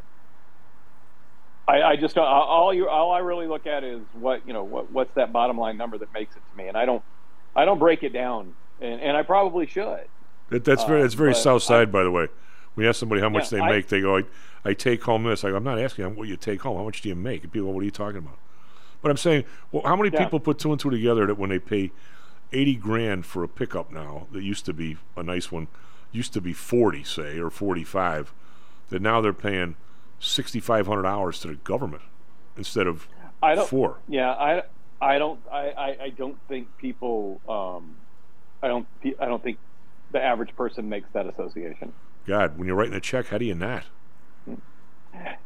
I, 1.68 1.82
I 1.82 1.96
just 1.96 2.18
all 2.18 2.74
you 2.74 2.88
all 2.88 3.12
I 3.12 3.20
really 3.20 3.48
look 3.48 3.66
at 3.66 3.84
is 3.84 4.02
what 4.14 4.46
you 4.46 4.54
know 4.54 4.64
what 4.64 4.92
what's 4.92 5.14
that 5.16 5.34
bottom 5.34 5.58
line 5.58 5.78
number 5.78 5.98
that 5.98 6.14
makes 6.14 6.36
it 6.36 6.42
to 6.52 6.58
me, 6.58 6.68
and 6.68 6.78
I 6.78 6.86
don't 6.86 7.04
I 7.56 7.66
don't 7.66 7.80
break 7.80 8.04
it 8.04 8.14
down, 8.14 8.54
and, 8.80 9.02
and 9.02 9.18
I 9.18 9.24
probably 9.24 9.66
should. 9.66 10.08
That, 10.50 10.64
that's 10.64 10.84
very 10.84 11.02
that's 11.02 11.16
very 11.16 11.32
uh, 11.32 11.34
but 11.34 11.42
South 11.42 11.64
Side, 11.64 11.92
by 11.92 12.04
the 12.04 12.12
way. 12.12 12.28
When 12.76 12.84
you 12.84 12.90
ask 12.90 13.00
somebody 13.00 13.22
how 13.22 13.30
much 13.30 13.52
Yeah, 13.52 13.60
they 13.60 13.64
I- 13.64 13.70
make, 13.70 13.88
they 13.88 14.02
go, 14.02 14.18
I, 14.18 14.24
"I 14.64 14.74
take 14.74 15.02
home 15.04 15.24
this." 15.24 15.44
I 15.44 15.50
go, 15.50 15.56
"I'm 15.56 15.64
not 15.64 15.80
asking 15.80 16.06
them 16.06 16.16
what 16.16 16.28
you 16.28 16.36
take 16.38 16.62
home. 16.62 16.78
How 16.78 16.84
much 16.84 17.02
do 17.02 17.10
you 17.10 17.16
make?" 17.16 17.44
And 17.44 17.52
people, 17.52 17.70
go, 17.70 17.74
"What 17.74 17.82
are 17.82 17.86
you 17.86 17.92
talking 17.92 18.18
about?" 18.18 18.38
But 19.06 19.12
I'm 19.12 19.18
saying, 19.18 19.44
well, 19.72 19.84
how 19.86 19.96
many 19.96 20.10
Yeah. 20.10 20.24
people 20.24 20.40
put 20.40 20.58
two 20.58 20.72
and 20.72 20.80
two 20.82 20.90
together 20.90 21.28
that 21.28 21.38
when 21.38 21.52
they 21.52 21.60
pay 21.60 21.92
eighty 22.52 22.76
grand 22.76 23.24
for 23.28 23.44
a 23.44 23.48
pickup 23.48 23.92
now 23.92 24.26
that 24.32 24.42
used 24.42 24.66
to 24.66 24.74
be 24.74 24.98
a 25.16 25.22
nice 25.22 25.52
one, 25.52 25.68
used 26.12 26.34
to 26.34 26.42
be 26.42 26.54
forty, 26.54 27.04
say, 27.04 27.38
or 27.38 27.52
forty-five, 27.52 28.34
that 28.90 29.04
now 29.04 29.22
they're 29.22 29.32
paying 29.32 29.76
sixty-five 30.20 30.88
hundred 30.88 31.04
dollars 31.04 31.40
to 31.42 31.50
the 31.50 31.54
government 31.54 32.02
instead 32.58 32.88
of 32.88 33.08
I 33.44 33.54
don't. 33.54 33.70
four. 33.70 33.98
Yeah, 34.08 34.32
I, 34.32 34.64
I 35.00 35.20
don't. 35.20 35.40
I, 35.52 35.70
I, 35.70 35.98
I 36.06 36.10
don't 36.10 36.40
think 36.48 36.76
people. 36.80 37.40
Um, 37.48 37.98
I 38.64 38.68
don't. 38.68 38.88
I 39.20 39.26
don't 39.26 39.44
think 39.44 39.60
the 40.14 40.20
average 40.24 40.56
person 40.56 40.90
makes 40.90 41.08
that 41.14 41.28
association. 41.28 41.94
God, 42.26 42.58
when 42.58 42.66
you're 42.66 42.76
writing 42.76 42.96
a 42.96 43.00
check, 43.00 43.28
how 43.28 43.38
do 43.38 43.46
you 43.46 43.54
not? 43.54 43.84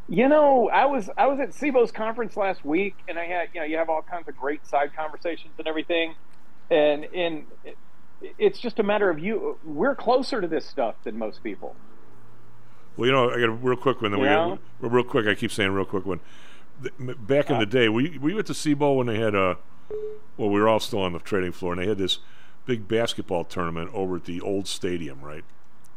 You 0.08 0.28
know, 0.28 0.70
I 0.70 0.86
was 0.86 1.10
I 1.18 1.28
was 1.28 1.40
at 1.40 1.52
CBOE's 1.52 1.92
conference 1.92 2.36
last 2.36 2.66
week, 2.66 2.96
and 3.08 3.20
I 3.20 3.26
had 3.26 3.50
you 3.54 3.60
know 3.62 3.66
you 3.66 3.78
have 3.78 3.90
all 3.90 4.02
kinds 4.02 4.28
of 4.28 4.36
great 4.38 4.66
side 4.66 4.92
conversations 4.96 5.54
and 5.60 5.68
everything, 5.68 6.16
and 6.72 7.06
and 7.06 7.46
it, 7.64 7.78
it's 8.38 8.60
just 8.60 8.80
a 8.80 8.84
matter 8.84 9.10
of 9.10 9.20
you. 9.20 9.58
We're 9.64 9.96
closer 9.96 10.42
to 10.42 10.48
this 10.48 10.66
stuff 10.66 10.96
than 11.04 11.18
most 11.18 11.44
people. 11.44 11.76
Well, 12.98 13.06
you 13.06 13.12
know, 13.12 13.30
I 13.30 13.40
got 13.40 13.50
a 13.50 13.52
real 13.52 13.78
quick 13.78 14.02
one. 14.02 14.12
Then 14.12 14.20
we 14.20 14.28
Yeah. 14.28 14.58
got 14.82 14.92
real 14.92 15.04
quick. 15.04 15.28
I 15.28 15.36
keep 15.36 15.52
saying 15.52 15.72
real 15.72 15.86
quick 15.86 16.06
one. 16.06 16.20
Back 16.98 17.50
in 17.50 17.58
the 17.58 17.64
uh. 17.64 17.66
day, 17.66 17.88
we 17.88 18.18
we 18.18 18.34
went 18.34 18.48
to 18.48 18.54
SIBO 18.54 18.98
when 18.98 19.08
they 19.08 19.20
had 19.20 19.36
a? 19.36 19.58
well, 20.38 20.50
we 20.50 20.60
were 20.60 20.68
all 20.68 20.80
still 20.80 21.02
on 21.02 21.14
the 21.14 21.20
trading 21.20 21.52
floor, 21.52 21.74
and 21.74 21.82
they 21.82 21.88
had 21.88 21.98
this 21.98 22.20
big 22.66 22.88
basketball 22.88 23.44
tournament 23.44 23.90
over 23.94 24.16
at 24.18 24.26
the 24.26 24.42
old 24.42 24.68
stadium. 24.68 25.22
Right? 25.22 25.46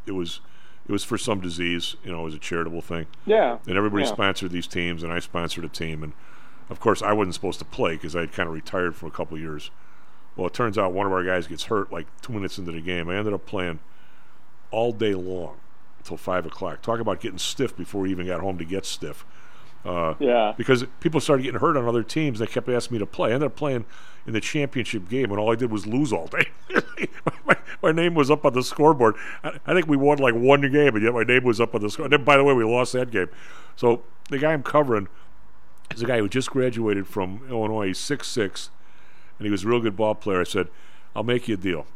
It 0.07 0.12
was 0.12 0.40
it 0.86 0.92
was 0.92 1.04
for 1.04 1.16
some 1.18 1.40
disease. 1.40 1.96
You 2.04 2.12
know, 2.12 2.22
it 2.22 2.24
was 2.24 2.34
a 2.34 2.38
charitable 2.38 2.80
thing. 2.82 3.06
Yeah, 3.26 3.59
And 3.66 3.76
everybody 3.76 4.04
yeah. 4.04 4.10
sponsored 4.10 4.50
these 4.50 4.66
teams, 4.66 5.02
and 5.02 5.12
I 5.12 5.18
sponsored 5.20 5.64
a 5.64 5.68
team, 5.68 6.02
and 6.02 6.12
of 6.70 6.80
course 6.80 7.02
I 7.02 7.12
wasn't 7.12 7.34
supposed 7.34 7.59
to 7.60 7.64
play 7.64 7.94
because 7.94 8.16
I 8.16 8.20
had 8.20 8.32
kind 8.32 8.48
of 8.48 8.54
retired 8.54 8.96
for 8.96 9.06
a 9.06 9.10
couple 9.10 9.36
of 9.36 9.40
years. 9.42 9.70
Well, 10.36 10.46
it 10.46 10.54
turns 10.54 10.78
out 10.78 10.92
one 10.92 11.06
of 11.06 11.12
our 11.12 11.22
guys 11.22 11.46
gets 11.46 11.64
hurt 11.64 11.92
like 11.92 12.06
two 12.22 12.32
minutes 12.32 12.59
into 12.59 12.72
the 12.72 12.80
game. 12.80 13.09
I 13.09 13.16
ended 13.16 13.34
up 13.34 13.46
playing 13.46 13.80
all 14.70 14.92
day 14.92 15.14
long 15.14 15.56
until 15.98 16.16
five 16.16 16.46
o'clock. 16.46 16.82
Talk 16.82 17.00
about 17.00 17.20
getting 17.20 17.38
stiff 17.38 17.76
before 17.76 18.00
we 18.00 18.10
even 18.10 18.26
got 18.26 18.40
home 18.40 18.59
to 18.59 18.64
get 18.64 18.86
stiff. 18.86 19.24
Uh, 19.84 20.14
Yeah. 20.20 20.54
Because 20.56 20.84
people 21.00 21.20
started 21.20 21.42
getting 21.42 21.60
hurt 21.60 21.76
on 21.76 21.86
other 21.86 22.02
teams. 22.02 22.38
They 22.38 22.46
kept 22.46 22.68
asking 22.68 22.94
me 22.96 22.98
to 23.00 23.06
play. 23.06 23.30
I 23.30 23.34
ended 23.34 23.46
up 23.48 23.56
playing 23.56 23.84
in 24.26 24.32
the 24.32 24.40
championship 24.40 25.09
game, 25.09 25.30
and 25.30 25.40
all 25.40 25.50
I 25.52 25.56
did 25.56 25.70
was 25.70 25.86
lose 25.86 26.12
all 26.12 26.28
day. 26.28 26.48
my, 27.46 27.56
my 27.82 27.90
name 27.92 28.14
was 28.14 28.30
up 28.30 28.44
on 28.44 28.52
the 28.52 28.62
scoreboard. 28.62 29.16
I, 29.42 29.59
I 29.66 29.74
think 29.74 29.88
we 29.88 29.96
won 29.96 30.18
like 30.18 30.34
one 30.34 30.60
game, 30.60 30.94
and 30.94 31.02
yet 31.02 31.12
my 31.12 31.24
name 31.24 31.44
was 31.44 31.60
up 31.60 31.74
on 31.74 31.80
the 31.82 31.90
score. 31.90 32.04
And 32.06 32.12
then, 32.12 32.24
by 32.24 32.36
the 32.36 32.44
way, 32.44 32.54
we 32.54 32.64
lost 32.64 32.92
that 32.92 33.10
game. 33.10 33.28
So 33.74 34.02
the 34.30 34.38
guy 34.38 34.52
I'm 34.52 34.62
covering 34.62 35.09
is 35.92 36.02
a 36.02 36.06
guy 36.06 36.18
who 36.18 36.28
just 36.28 36.50
graduated 36.50 37.06
from 37.09 37.44
Illinois. 37.50 37.88
He's 37.88 37.98
six 37.98 38.28
six, 38.28 38.70
and 39.38 39.46
he 39.46 39.50
was 39.50 39.64
a 39.64 39.68
real 39.68 39.80
good 39.80 39.96
ball 39.96 40.14
player. 40.14 40.40
I 40.40 40.44
said, 40.44 40.68
"I'll 41.16 41.24
make 41.24 41.48
you 41.48 41.54
a 41.54 41.59
deal." 41.59 41.86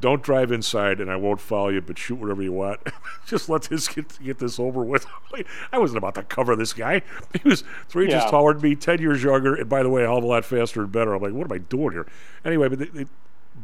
Don't 0.00 0.22
drive 0.22 0.52
inside 0.52 1.00
and 1.00 1.10
I 1.10 1.16
won't 1.16 1.40
follow 1.40 1.68
you, 1.68 1.80
but 1.80 1.98
shoot 1.98 2.16
whatever 2.16 2.42
you 2.42 2.52
want. 2.52 2.80
Just 3.26 3.48
let 3.48 3.62
this 3.62 3.88
get, 3.88 4.18
get 4.22 4.38
this 4.38 4.58
over 4.58 4.82
with. 4.84 5.06
I 5.72 5.78
wasn't 5.78 5.98
about 5.98 6.14
to 6.16 6.22
cover 6.22 6.54
this 6.56 6.72
guy. 6.72 7.02
He 7.42 7.48
was 7.48 7.64
three 7.88 8.04
inches 8.06 8.22
Yeah. 8.24 8.30
taller 8.30 8.52
than 8.54 8.62
me, 8.62 8.76
10 8.76 9.00
years 9.00 9.22
younger, 9.22 9.54
and 9.54 9.68
by 9.68 9.82
the 9.82 9.88
way, 9.88 10.02
a 10.04 10.06
hell 10.06 10.18
of 10.18 10.24
a 10.24 10.26
lot 10.26 10.44
faster 10.44 10.82
and 10.82 10.92
better. 10.92 11.14
I'm 11.14 11.22
like, 11.22 11.32
what 11.32 11.44
am 11.46 11.52
I 11.52 11.58
doing 11.58 11.92
here? 11.92 12.06
Anyway, 12.44 12.68
but 12.68 12.78
they, 12.78 12.84
they, 12.86 13.06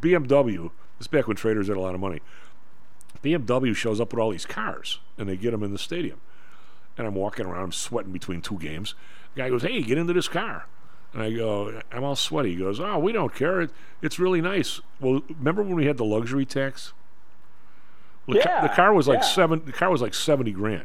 BMW, 0.00 0.64
this 0.98 1.02
is 1.02 1.06
back 1.08 1.26
when 1.28 1.36
traders 1.36 1.68
had 1.68 1.76
a 1.76 1.80
lot 1.80 1.94
of 1.94 2.00
money. 2.00 2.20
BMW 3.22 3.74
shows 3.74 4.00
up 4.00 4.12
with 4.12 4.20
all 4.20 4.30
these 4.30 4.46
cars 4.46 5.00
and 5.16 5.28
they 5.28 5.36
get 5.36 5.50
them 5.50 5.62
in 5.62 5.72
the 5.72 5.78
stadium. 5.78 6.20
And 6.96 7.06
I'm 7.06 7.14
walking 7.14 7.46
around, 7.46 7.62
I'm 7.62 7.72
sweating 7.72 8.12
between 8.12 8.40
two 8.42 8.58
games. 8.58 8.94
The 9.34 9.42
guy 9.42 9.48
goes, 9.50 9.62
hey, 9.62 9.82
get 9.82 9.98
into 9.98 10.12
this 10.12 10.28
car. 10.28 10.66
And 11.12 11.22
I 11.22 11.30
go, 11.30 11.80
I'm 11.90 12.04
all 12.04 12.16
sweaty. 12.16 12.50
He 12.50 12.56
goes, 12.56 12.80
oh, 12.80 12.98
we 12.98 13.12
don't 13.12 13.34
care. 13.34 13.62
It, 13.62 13.70
it's 14.02 14.18
really 14.18 14.40
nice. 14.40 14.80
Well, 15.00 15.22
remember 15.28 15.62
when 15.62 15.74
we 15.74 15.86
had 15.86 15.96
the 15.96 16.04
luxury 16.04 16.44
tax? 16.44 16.92
The, 18.28 18.40
ca- 18.40 18.60
the 18.60 18.68
car 18.68 18.92
was 18.92 19.08
like 19.08 19.20
yeah. 19.20 19.24
seven. 19.24 19.62
The 19.64 19.72
car 19.72 19.90
was 19.90 20.02
like 20.02 20.12
seventy 20.12 20.52
grand, 20.52 20.84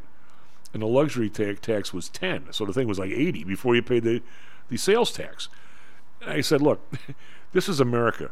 and 0.71 0.81
the 0.81 0.87
luxury 0.87 1.29
ta- 1.29 1.59
tax 1.61 1.93
was 1.93 2.07
ten. 2.07 2.45
So 2.51 2.65
the 2.65 2.71
thing 2.71 2.87
was 2.87 2.97
like 2.97 3.11
eighty 3.11 3.43
before 3.43 3.75
you 3.75 3.81
paid 3.81 4.03
the 4.03 4.21
the 4.69 4.77
sales 4.77 5.11
tax. 5.11 5.49
And 6.21 6.31
I 6.31 6.39
said, 6.41 6.61
look, 6.61 6.79
this 7.51 7.67
is 7.67 7.81
America. 7.81 8.31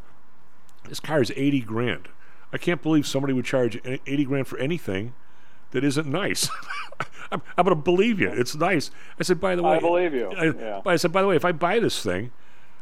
This 0.88 1.02
car 1.02 1.22
is 1.22 1.34
eighty 1.36 1.60
grand. 1.60 2.08
I 2.54 2.58
can't 2.58 2.82
believe 2.82 3.06
somebody 3.06 3.34
would 3.34 3.44
charge 3.44 3.82
eighty 3.86 4.24
grand 4.24 4.48
for 4.48 4.58
anything 4.60 5.14
that 5.72 5.84
isn't 5.84 6.08
nice. 6.08 6.50
I'm, 7.32 7.42
I'm 7.58 7.64
going 7.66 7.76
to 7.78 7.82
believe 7.82 8.20
you. 8.20 8.30
It's 8.30 8.56
nice. 8.56 8.92
I 9.20 9.24
said, 9.24 9.40
by 9.40 9.56
the 9.56 9.64
way, 9.64 9.78
I 9.78 9.80
believe 9.80 10.14
you. 10.14 10.30
I, 10.32 10.46
Yeah. 10.48 10.82
I 10.86 10.96
said, 10.98 11.12
by 11.14 11.22
the 11.22 11.28
way, 11.30 11.36
if 11.36 11.46
I 11.46 11.52
buy 11.54 11.80
this 11.80 12.02
thing, 12.04 12.32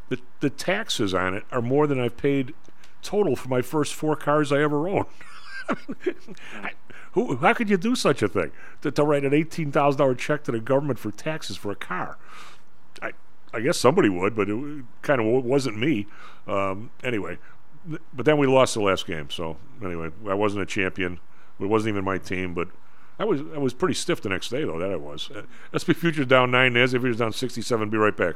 the 0.09 0.19
the 0.39 0.49
taxes 0.49 1.13
on 1.13 1.35
it 1.35 1.43
are 1.51 1.61
more 1.61 1.85
than 1.85 1.99
I've 1.99 2.17
paid 2.17 2.53
total 3.03 3.35
for 3.35 3.47
my 3.47 3.61
first 3.61 3.93
four 3.93 4.15
cars 4.15 4.51
I 4.51 4.61
ever 4.61 4.87
owned. 4.89 5.05
I- 6.63 6.71
who, 7.13 7.37
how 7.37 7.53
could 7.55 7.69
you 7.71 7.77
do 7.77 7.95
such 7.95 8.21
a 8.21 8.27
thing? 8.27 8.51
To, 8.81 8.91
to 8.91 9.03
write 9.03 9.25
an 9.25 9.33
eighteen 9.33 9.71
thousand 9.71 9.97
dollar 9.97 10.13
check 10.13 10.43
to 10.43 10.51
the 10.51 10.59
government 10.59 10.99
for 10.99 11.09
taxes 11.11 11.57
for 11.57 11.71
a 11.71 11.75
car? 11.75 12.17
I 13.01 13.13
I 13.51 13.61
guess 13.61 13.77
somebody 13.79 14.09
would, 14.09 14.35
but 14.35 14.47
it 14.47 14.83
kind 15.01 15.19
of 15.19 15.43
wasn't 15.43 15.79
me. 15.79 16.05
Um, 16.47 16.91
anyway, 17.03 17.39
th- 17.87 18.01
but 18.13 18.25
then 18.27 18.37
we 18.37 18.45
lost 18.45 18.75
the 18.75 18.81
last 18.81 19.07
game. 19.07 19.31
So 19.31 19.57
anyway, 19.83 20.11
I 20.27 20.35
wasn't 20.35 20.61
a 20.61 20.65
champion. 20.67 21.19
It 21.59 21.65
wasn't 21.65 21.93
even 21.93 22.03
my 22.03 22.17
team, 22.17 22.53
but 22.53 22.69
I 23.19 23.25
was 23.25 23.41
I 23.53 23.57
was 23.57 23.73
pretty 23.73 23.95
stiff 23.95 24.21
the 24.21 24.29
next 24.29 24.49
day 24.49 24.63
though. 24.63 24.79
That 24.79 24.91
I 24.91 24.95
was. 24.95 25.29
Uh, 25.29 25.43
SP 25.75 25.91
futures 25.91 26.25
down 26.25 26.51
nine. 26.51 26.73
NASDAQ 26.73 27.01
futures 27.01 27.17
down 27.17 27.33
sixty 27.33 27.61
seven. 27.61 27.89
Be 27.89 27.97
right 27.97 28.15
back. 28.15 28.35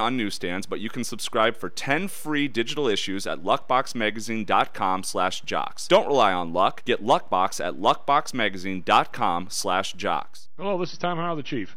on 0.00 0.16
newsstands, 0.16 0.66
but 0.66 0.80
you 0.80 0.88
can 0.88 1.04
subscribe 1.04 1.56
for 1.56 1.68
10 1.68 2.08
free 2.08 2.48
digital 2.48 2.88
issues 2.88 3.26
at 3.26 3.42
luckboxmagazine.com 3.42 5.02
slash 5.02 5.40
jocks. 5.42 5.88
Don't 5.88 6.06
rely 6.06 6.32
on 6.32 6.52
luck. 6.52 6.84
Get 6.84 7.04
Luckbox 7.04 7.64
at 7.64 7.74
luckboxmagazine.com 7.74 9.46
slash 9.50 9.92
jocks. 9.94 10.48
Hello, 10.56 10.78
this 10.78 10.92
is 10.92 10.98
Tom 10.98 11.18
Howe, 11.18 11.34
the 11.34 11.42
Chief. 11.42 11.76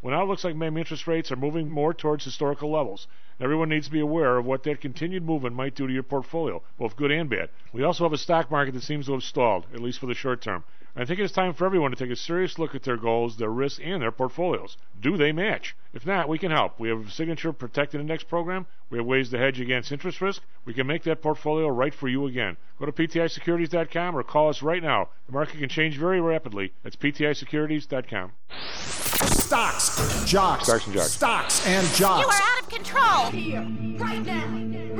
Well, 0.00 0.14
now 0.14 0.22
it 0.22 0.26
looks 0.26 0.44
like 0.44 0.54
maybe 0.54 0.78
interest 0.78 1.08
rates 1.08 1.32
are 1.32 1.36
moving 1.36 1.70
more 1.70 1.92
towards 1.92 2.24
historical 2.24 2.70
levels. 2.70 3.08
Everyone 3.40 3.68
needs 3.68 3.86
to 3.86 3.92
be 3.92 4.00
aware 4.00 4.36
of 4.36 4.46
what 4.46 4.62
that 4.62 4.80
continued 4.80 5.24
movement 5.24 5.56
might 5.56 5.74
do 5.74 5.86
to 5.86 5.92
your 5.92 6.04
portfolio, 6.04 6.62
both 6.78 6.96
good 6.96 7.10
and 7.10 7.28
bad. 7.28 7.50
We 7.72 7.82
also 7.82 8.04
have 8.04 8.12
a 8.12 8.18
stock 8.18 8.50
market 8.50 8.74
that 8.74 8.82
seems 8.84 9.06
to 9.06 9.12
have 9.12 9.24
stalled, 9.24 9.66
at 9.74 9.80
least 9.80 9.98
for 9.98 10.06
the 10.06 10.14
short 10.14 10.40
term. 10.40 10.62
I 10.98 11.04
think 11.04 11.20
it's 11.20 11.32
time 11.32 11.54
for 11.54 11.64
everyone 11.64 11.92
to 11.92 11.96
take 11.96 12.10
a 12.10 12.16
serious 12.16 12.58
look 12.58 12.74
at 12.74 12.82
their 12.82 12.96
goals, 12.96 13.36
their 13.36 13.52
risks, 13.52 13.78
and 13.84 14.02
their 14.02 14.10
portfolios. 14.10 14.76
Do 15.00 15.16
they 15.16 15.30
match? 15.30 15.76
If 15.94 16.04
not, 16.04 16.28
we 16.28 16.38
can 16.38 16.50
help. 16.50 16.80
We 16.80 16.88
have 16.88 17.06
a 17.06 17.10
signature 17.10 17.52
protected 17.52 18.00
index 18.00 18.24
program. 18.24 18.66
We 18.90 18.98
have 18.98 19.06
ways 19.06 19.30
to 19.30 19.38
hedge 19.38 19.60
against 19.60 19.92
interest 19.92 20.20
risk. 20.20 20.42
We 20.64 20.74
can 20.74 20.88
make 20.88 21.04
that 21.04 21.22
portfolio 21.22 21.68
right 21.68 21.94
for 21.94 22.08
you 22.08 22.26
again. 22.26 22.56
Go 22.80 22.86
to 22.86 22.90
PTIsecurities.com 22.90 24.16
or 24.16 24.24
call 24.24 24.48
us 24.48 24.60
right 24.60 24.82
now. 24.82 25.10
The 25.26 25.32
market 25.34 25.60
can 25.60 25.68
change 25.68 25.96
very 25.96 26.20
rapidly. 26.20 26.72
That's 26.82 26.96
PTIsecurities.com. 26.96 28.32
Stocks, 28.74 30.24
jocks, 30.24 30.64
Stocks 30.64 30.84
and 30.84 30.94
jocks. 30.94 31.12
Stocks 31.12 31.66
and 31.68 31.86
jocks. 31.94 32.22
You 32.22 32.28
are 32.28 32.42
out 32.42 32.62
of 32.62 32.68
control. 32.68 33.30
Here, 33.30 33.60
right 33.98 34.26
now, 34.26 34.46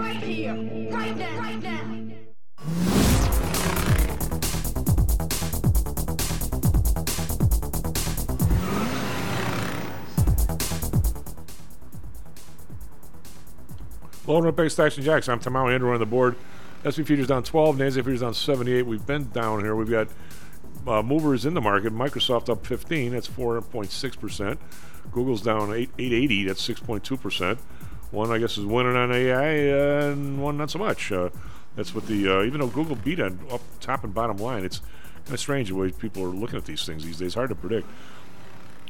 right 0.01 0.23
here, 0.23 0.55
right 0.93 1.17
now, 1.17 1.41
right 1.41 1.61
now. 1.61 3.08
Low 14.29 14.45
and 14.45 14.55
Base 14.55 14.75
Stocks 14.75 14.95
and 14.97 15.07
Jocks. 15.07 15.27
I'm 15.27 15.41
Tamao 15.41 15.73
Andrew 15.73 15.91
on 15.91 16.01
the 16.01 16.05
board. 16.05 16.37
SP 16.85 17.01
futures 17.01 17.29
down 17.29 17.43
12. 17.43 17.79
NASDAQ 17.79 17.95
futures 17.95 18.21
down 18.21 18.35
78. 18.35 18.83
We've 18.83 19.07
been 19.07 19.31
down 19.31 19.61
here. 19.61 19.75
We've 19.75 19.89
got 19.89 20.09
uh, 20.87 21.03
movers 21.03 21.47
in 21.47 21.55
the 21.55 21.63
market. 21.63 21.95
Microsoft 21.95 22.51
up 22.51 22.67
15. 22.67 23.13
That's 23.13 23.27
4.6 23.27 24.21
percent. 24.21 24.61
Google's 25.13 25.41
down 25.41 25.73
8, 25.73 25.89
880. 25.99 26.45
That's 26.45 26.69
6.2 26.69 27.19
percent. 27.19 27.59
One, 28.11 28.31
I 28.31 28.37
guess, 28.37 28.59
is 28.59 28.67
winning 28.67 28.97
on 28.97 29.11
AI, 29.11 29.71
uh, 29.71 30.13
and 30.13 30.43
one 30.43 30.59
not 30.59 30.71
so 30.71 30.79
much. 30.79 31.11
Uh, 31.11 31.31
that's 31.75 31.95
what 31.95 32.07
the 32.07 32.29
uh, 32.29 32.43
even 32.43 32.61
though 32.61 32.67
Google 32.67 32.97
beat 32.97 33.21
on 33.21 33.41
up 33.51 33.63
top 33.81 34.05
and 34.05 34.13
bottom 34.13 34.37
line, 34.37 34.63
it's 34.63 34.81
kind 35.25 35.33
of 35.33 35.41
strange 35.41 35.71
the 35.71 35.75
way 35.75 35.91
people 35.91 36.23
are 36.23 36.27
looking 36.27 36.59
at 36.59 36.67
these 36.67 36.85
things 36.85 37.03
these 37.03 37.19
days. 37.19 37.33
Hard 37.33 37.49
to 37.49 37.55
predict. 37.55 37.87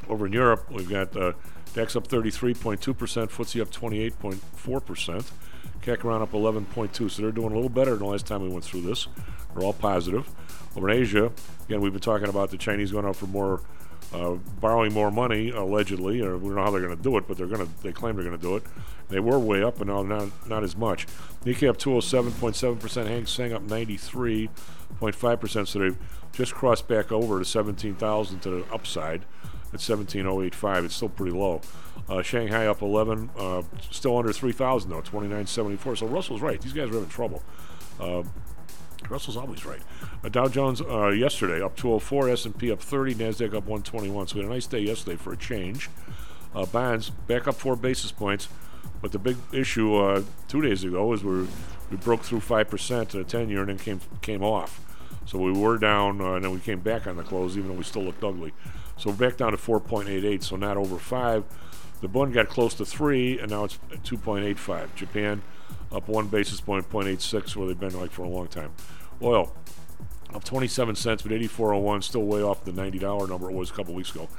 Over 0.09 0.25
in 0.25 0.33
Europe, 0.33 0.69
we've 0.69 0.89
got 0.89 1.15
uh, 1.15 1.31
DAX 1.73 1.95
up 1.95 2.07
33.2%, 2.07 2.79
FTSE 2.79 3.61
up 3.61 3.69
28.4%, 3.69 5.31
CAC 5.81 6.03
around 6.03 6.21
up 6.21 6.31
11.2. 6.31 7.11
So 7.11 7.21
they're 7.21 7.31
doing 7.31 7.51
a 7.51 7.55
little 7.55 7.69
better 7.69 7.91
than 7.91 7.99
the 7.99 8.05
last 8.05 8.25
time 8.25 8.41
we 8.41 8.49
went 8.49 8.63
through 8.63 8.81
this. 8.81 9.07
They're 9.53 9.63
all 9.63 9.73
positive. 9.73 10.27
Over 10.75 10.89
in 10.89 11.01
Asia, 11.01 11.31
again, 11.65 11.81
we've 11.81 11.91
been 11.91 12.01
talking 12.01 12.29
about 12.29 12.51
the 12.51 12.57
Chinese 12.57 12.91
going 12.91 13.05
out 13.05 13.15
for 13.15 13.27
more, 13.27 13.61
uh, 14.13 14.33
borrowing 14.59 14.93
more 14.93 15.11
money 15.11 15.49
allegedly. 15.49 16.21
Or 16.21 16.37
we 16.37 16.49
don't 16.49 16.55
know 16.55 16.63
how 16.63 16.71
they're 16.71 16.81
going 16.81 16.95
to 16.95 17.03
do 17.03 17.17
it, 17.17 17.27
but 17.27 17.37
they're 17.37 17.47
going 17.47 17.65
to. 17.65 17.83
They 17.83 17.91
claim 17.91 18.15
they're 18.15 18.25
going 18.25 18.37
to 18.37 18.41
do 18.41 18.55
it. 18.55 18.63
They 19.09 19.19
were 19.19 19.39
way 19.39 19.63
up, 19.63 19.81
and 19.81 19.89
now 19.89 20.03
not 20.03 20.29
not 20.47 20.63
as 20.63 20.77
much. 20.77 21.07
Nikkei 21.43 21.69
up 21.69 21.77
207.7%, 21.77 23.07
Hang 23.07 23.25
Seng 23.25 23.53
up 23.53 23.63
93.5%. 23.63 25.67
So 25.67 25.79
they've 25.79 25.97
just 26.31 26.53
crossed 26.53 26.87
back 26.87 27.11
over 27.11 27.39
to 27.39 27.45
17,000 27.45 28.39
to 28.41 28.49
the 28.49 28.63
upside 28.71 29.25
at 29.73 29.81
17,085. 29.81 30.85
It's 30.85 30.95
still 30.95 31.09
pretty 31.09 31.35
low. 31.35 31.61
Uh, 32.07 32.21
Shanghai 32.23 32.65
up 32.65 32.81
11, 32.81 33.29
uh, 33.37 33.61
still 33.91 34.17
under 34.17 34.33
3,000 34.33 34.89
though, 34.89 35.01
29.74. 35.01 35.97
So 35.99 36.07
Russell's 36.07 36.41
right. 36.41 36.59
These 36.59 36.73
guys 36.73 36.89
are 36.89 36.93
having 36.93 37.09
trouble. 37.09 37.43
Uh, 37.99 38.23
Russell's 39.09 39.37
always 39.37 39.65
right. 39.65 39.81
Uh, 40.23 40.29
Dow 40.29 40.47
Jones 40.47 40.81
uh, 40.81 41.09
yesterday 41.09 41.61
up 41.61 41.75
204, 41.75 42.29
S&P 42.29 42.71
up 42.71 42.81
30, 42.81 43.15
Nasdaq 43.15 43.49
up 43.49 43.65
121. 43.65 44.27
So 44.27 44.35
we 44.35 44.41
had 44.41 44.49
a 44.49 44.53
nice 44.53 44.65
day 44.65 44.79
yesterday 44.79 45.17
for 45.17 45.33
a 45.33 45.37
change. 45.37 45.89
Uh, 46.55 46.65
bonds 46.65 47.11
back 47.11 47.47
up 47.47 47.55
four 47.55 47.75
basis 47.75 48.11
points, 48.11 48.49
but 49.01 49.11
the 49.11 49.19
big 49.19 49.37
issue 49.53 50.23
two 50.47 50.61
days 50.61 50.83
ago 50.83 51.13
is 51.13 51.23
we 51.23 51.47
we 51.91 51.97
broke 51.97 52.21
through 52.21 52.39
five 52.39 52.69
percent 52.69 53.09
to 53.09 53.17
the 53.17 53.23
10 53.23 53.49
year 53.49 53.59
and 53.59 53.69
then 53.69 53.77
came 53.77 54.01
came 54.21 54.43
off. 54.43 54.81
So 55.27 55.37
we 55.37 55.51
were 55.51 55.77
down, 55.77 56.21
and 56.21 56.43
then 56.43 56.51
we 56.51 56.59
came 56.59 56.79
back 56.79 57.05
on 57.05 57.17
the 57.17 57.23
close, 57.23 57.55
even 57.55 57.69
though 57.69 57.75
we 57.75 57.83
still 57.83 58.01
looked 58.01 58.23
ugly. 58.23 58.51
So 58.99 59.11
back 59.13 59.37
down 59.37 59.51
to 59.51 59.57
4.88, 59.57 60.43
so 60.43 60.55
not 60.55 60.77
over 60.77 60.97
five. 60.97 61.45
The 62.01 62.07
bund 62.07 62.33
got 62.33 62.49
close 62.49 62.73
to 62.75 62.85
three, 62.85 63.39
and 63.39 63.49
now 63.49 63.63
it's 63.63 63.79
at 63.91 64.03
2.85. 64.03 64.93
Japan 64.95 65.41
up 65.91 66.07
one 66.07 66.27
basis 66.27 66.61
point, 66.61 66.89
0.86, 66.89 67.55
where 67.55 67.67
they've 67.67 67.79
been 67.79 67.97
like 67.99 68.11
for 68.11 68.23
a 68.23 68.29
long 68.29 68.47
time. 68.47 68.71
Oil 69.21 69.53
up 70.33 70.43
27 70.43 70.95
cents, 70.95 71.23
but 71.23 71.31
84.01, 71.31 72.03
still 72.03 72.23
way 72.23 72.41
off 72.41 72.63
the 72.63 72.71
$90 72.71 73.27
number 73.27 73.49
it 73.49 73.53
was 73.53 73.71
a 73.71 73.73
couple 73.73 73.93
weeks 73.93 74.11
ago. 74.11 74.29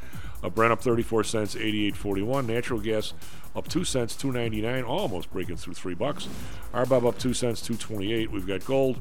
Uh, 0.43 0.49
Brent 0.49 0.73
up 0.73 0.81
34 0.81 1.25
cents, 1.25 1.55
88.41. 1.55 2.47
Natural 2.47 2.81
gas 2.81 3.13
up 3.55 3.69
2 3.69 3.85
cents, 3.85 4.15
2.99, 4.17 4.87
almost 4.87 5.33
breaking 5.33 5.57
through 5.57 5.75
3 5.75 5.95
bucks. 5.95 6.29
RBOB 6.73 7.09
up 7.09 7.19
2 7.19 7.35
cents, 7.35 7.61
2.28. 7.67 8.29
We've 8.29 8.47
got 8.47 8.65
gold 8.65 9.01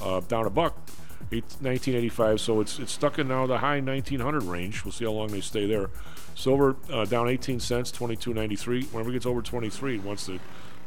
uh, 0.00 0.20
down 0.20 0.46
a 0.46 0.50
buck, 0.50 0.88
eight, 1.32 1.44
1985, 1.60 2.40
so 2.40 2.60
it's 2.60 2.78
it's 2.78 2.92
stuck 2.92 3.18
in 3.18 3.28
now 3.28 3.46
the 3.46 3.58
high 3.58 3.80
1900 3.80 4.42
range. 4.42 4.84
We'll 4.84 4.92
see 4.92 5.04
how 5.04 5.12
long 5.12 5.28
they 5.28 5.40
stay 5.40 5.66
there. 5.66 5.90
Silver 6.34 6.76
uh, 6.90 7.04
down 7.04 7.28
18 7.28 7.60
cents, 7.60 7.92
22.93. 7.92 8.92
Whenever 8.92 9.10
it 9.10 9.14
gets 9.14 9.26
over 9.26 9.42
23, 9.42 9.96
it 9.96 10.04
wants 10.04 10.26
to 10.26 10.38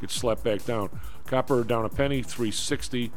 get 0.02 0.10
slapped 0.10 0.44
back 0.44 0.66
down. 0.66 0.90
Copper 1.26 1.64
down 1.64 1.86
a 1.86 1.90
penny, 1.90 2.24
360. 2.24 3.12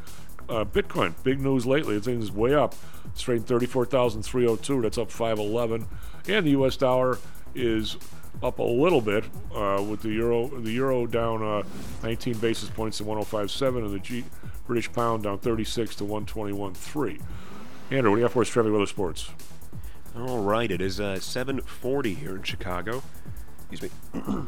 Uh, 0.49 0.65
Bitcoin, 0.65 1.13
big 1.25 1.41
news 1.41 1.67
lately. 1.67 1.97
The 1.99 2.03
thing 2.03 2.23
is 2.23 2.31
way 2.31 2.55
up. 2.55 2.75
It's 3.07 3.23
trading 3.23 3.45
34,302. 3.45 4.83
That's 4.83 4.99
up 4.99 5.11
511. 5.11 5.89
And 6.29 6.47
the 6.47 6.51
U.S. 6.51 6.77
dollar 6.77 7.19
is 7.55 7.97
up 8.43 8.59
a 8.59 8.63
little 8.63 9.01
bit 9.01 9.25
uh, 9.55 9.83
with 9.89 10.03
the 10.03 10.11
euro. 10.11 10.49
The 10.49 10.73
euro 10.73 11.07
down 11.07 11.43
uh, 11.43 11.63
19 12.03 12.39
basis 12.39 12.71
points 12.71 12.99
to 12.99 13.05
105.7, 13.05 13.79
and 13.79 13.91
the 13.91 13.99
G, 13.99 14.25
British 14.67 14.93
pound 14.93 15.25
down 15.25 15.39
36 15.39 15.97
to 15.97 16.05
121.3. 16.05 17.21
Andrew, 17.91 18.11
what 18.11 18.17
do 18.17 18.21
you 18.21 18.23
have 18.25 18.33
for 18.33 18.43
us, 18.43 18.49
traffic, 18.49 18.73
weather, 18.73 18.87
sports? 18.87 19.31
All 20.19 20.41
right, 20.41 20.71
it 20.71 20.81
is 20.81 20.99
uh, 20.99 21.17
7:40 21.17 22.17
here 22.17 22.37
in 22.37 22.43
Chicago. 22.43 23.03
Excuse 23.71 23.91
me. 24.15 24.21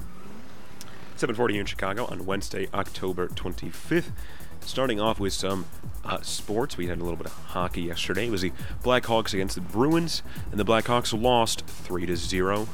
7:40 1.17 1.51
here 1.51 1.61
in 1.61 1.67
Chicago 1.67 2.07
on 2.07 2.25
Wednesday, 2.27 2.69
October 2.73 3.29
25th. 3.29 4.13
Starting 4.61 5.01
off 5.01 5.21
with 5.21 5.33
some 5.33 5.67
uh, 6.05 6.21
sports, 6.23 6.77
we 6.77 6.87
had 6.87 6.99
a 6.99 7.03
little 7.03 7.17
bit 7.17 7.27
of 7.27 7.33
hockey 7.33 7.83
yesterday. 7.83 8.27
It 8.27 8.31
was 8.31 8.43
the 8.43 8.53
Blackhawks 8.83 9.33
against 9.35 9.55
the 9.55 9.61
Bruins, 9.61 10.23
and 10.51 10.59
the 10.59 10.65
Blackhawks 10.65 11.19
lost 11.19 11.67
three 11.67 12.07
to 12.07 12.17
zero. 12.17 12.69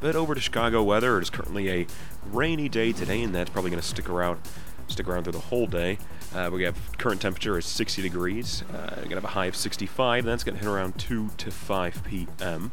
But 0.00 0.14
over 0.14 0.34
to 0.34 0.40
Chicago 0.40 0.82
weather, 0.82 1.18
it 1.18 1.22
is 1.22 1.30
currently 1.30 1.70
a 1.70 1.86
rainy 2.30 2.68
day 2.68 2.92
today, 2.92 3.22
and 3.22 3.34
that's 3.34 3.50
probably 3.50 3.70
going 3.70 3.80
to 3.80 3.86
stick 3.86 4.08
around, 4.08 4.40
stick 4.88 5.08
around 5.08 5.24
through 5.24 5.32
the 5.32 5.40
whole 5.40 5.66
day. 5.66 5.98
Uh, 6.36 6.50
we 6.50 6.64
have 6.64 6.76
current 6.98 7.18
temperature 7.18 7.56
is 7.56 7.64
60 7.64 8.02
degrees. 8.02 8.62
Uh, 8.70 8.92
we're 8.96 9.04
gonna 9.04 9.14
have 9.14 9.24
a 9.24 9.28
high 9.28 9.46
of 9.46 9.56
65, 9.56 10.24
and 10.24 10.28
that's 10.30 10.44
gonna 10.44 10.58
hit 10.58 10.66
around 10.66 10.98
2 10.98 11.30
to 11.38 11.50
5 11.50 12.04
p.m. 12.04 12.70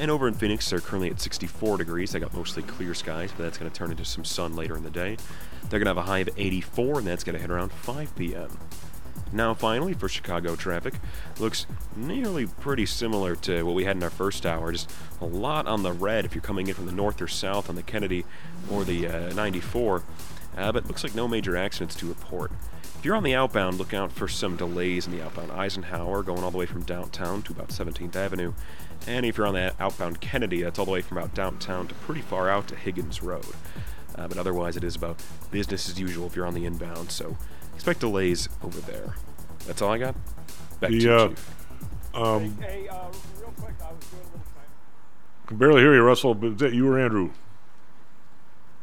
And 0.00 0.10
over 0.10 0.26
in 0.26 0.34
Phoenix, 0.34 0.68
they're 0.68 0.80
currently 0.80 1.08
at 1.08 1.20
64 1.20 1.76
degrees. 1.76 2.10
They 2.10 2.18
got 2.18 2.34
mostly 2.34 2.64
clear 2.64 2.94
skies, 2.94 3.30
but 3.36 3.44
that's 3.44 3.56
gonna 3.56 3.70
turn 3.70 3.92
into 3.92 4.04
some 4.04 4.24
sun 4.24 4.56
later 4.56 4.76
in 4.76 4.82
the 4.82 4.90
day. 4.90 5.16
They're 5.70 5.78
gonna 5.78 5.90
have 5.90 5.96
a 5.96 6.02
high 6.02 6.18
of 6.18 6.30
84, 6.36 6.98
and 6.98 7.06
that's 7.06 7.22
gonna 7.22 7.38
hit 7.38 7.52
around 7.52 7.70
5 7.70 8.16
p.m. 8.16 8.58
Now, 9.32 9.54
finally, 9.54 9.94
for 9.94 10.08
Chicago 10.08 10.56
traffic, 10.56 10.94
looks 11.38 11.66
nearly 11.94 12.46
pretty 12.46 12.86
similar 12.86 13.36
to 13.36 13.62
what 13.62 13.76
we 13.76 13.84
had 13.84 13.96
in 13.96 14.02
our 14.02 14.10
first 14.10 14.44
hour. 14.44 14.72
Just 14.72 14.90
a 15.20 15.24
lot 15.24 15.68
on 15.68 15.84
the 15.84 15.92
red 15.92 16.24
if 16.24 16.34
you're 16.34 16.42
coming 16.42 16.66
in 16.66 16.74
from 16.74 16.86
the 16.86 16.92
north 16.92 17.22
or 17.22 17.28
south 17.28 17.68
on 17.68 17.76
the 17.76 17.82
Kennedy 17.84 18.24
or 18.72 18.82
the 18.82 19.06
uh, 19.06 19.32
94. 19.34 20.02
Uh, 20.56 20.72
but 20.72 20.88
looks 20.88 21.04
like 21.04 21.14
no 21.14 21.28
major 21.28 21.56
accidents 21.56 21.94
to 21.94 22.06
report. 22.06 22.50
If 22.98 23.04
you're 23.04 23.14
on 23.14 23.22
the 23.22 23.34
outbound, 23.34 23.78
look 23.78 23.94
out 23.94 24.10
for 24.10 24.26
some 24.26 24.56
delays 24.56 25.06
in 25.06 25.12
the 25.16 25.22
outbound 25.24 25.52
Eisenhower, 25.52 26.22
going 26.24 26.42
all 26.42 26.50
the 26.50 26.58
way 26.58 26.66
from 26.66 26.82
downtown 26.82 27.42
to 27.42 27.52
about 27.52 27.68
17th 27.68 28.16
Avenue. 28.16 28.52
And 29.06 29.24
if 29.24 29.38
you're 29.38 29.46
on 29.46 29.54
the 29.54 29.72
outbound 29.78 30.20
Kennedy, 30.20 30.62
that's 30.62 30.78
all 30.80 30.84
the 30.84 30.90
way 30.90 31.00
from 31.00 31.18
about 31.18 31.32
downtown 31.32 31.86
to 31.88 31.94
pretty 31.94 32.22
far 32.22 32.48
out 32.50 32.66
to 32.68 32.74
Higgins 32.76 33.22
Road. 33.22 33.46
Uh, 34.16 34.26
but 34.26 34.36
otherwise, 34.36 34.76
it 34.76 34.82
is 34.82 34.96
about 34.96 35.22
business 35.52 35.88
as 35.88 36.00
usual 36.00 36.26
if 36.26 36.34
you're 36.34 36.46
on 36.46 36.54
the 36.54 36.64
inbound, 36.66 37.12
so 37.12 37.36
expect 37.72 38.00
delays 38.00 38.48
over 38.64 38.80
there. 38.80 39.14
That's 39.64 39.80
all 39.80 39.92
I 39.92 39.98
got. 39.98 40.16
Back 40.80 40.90
The, 40.90 40.98
to 40.98 41.04
you, 41.04 41.12
uh, 41.12 41.28
Chief. 41.28 41.54
Um, 42.14 42.56
Hey, 42.60 42.88
uh, 42.88 42.96
real 43.38 43.52
quick, 43.60 43.74
I 43.80 43.92
was 43.92 44.04
doing 44.06 44.22
a 44.22 44.26
little 44.26 44.42
can 45.46 45.56
barely 45.56 45.80
hear 45.82 45.94
you, 45.94 46.02
Russell. 46.02 46.34
But 46.34 46.46
is 46.52 46.56
that 46.58 46.74
you 46.74 46.88
or 46.88 46.98
Andrew? 46.98 47.30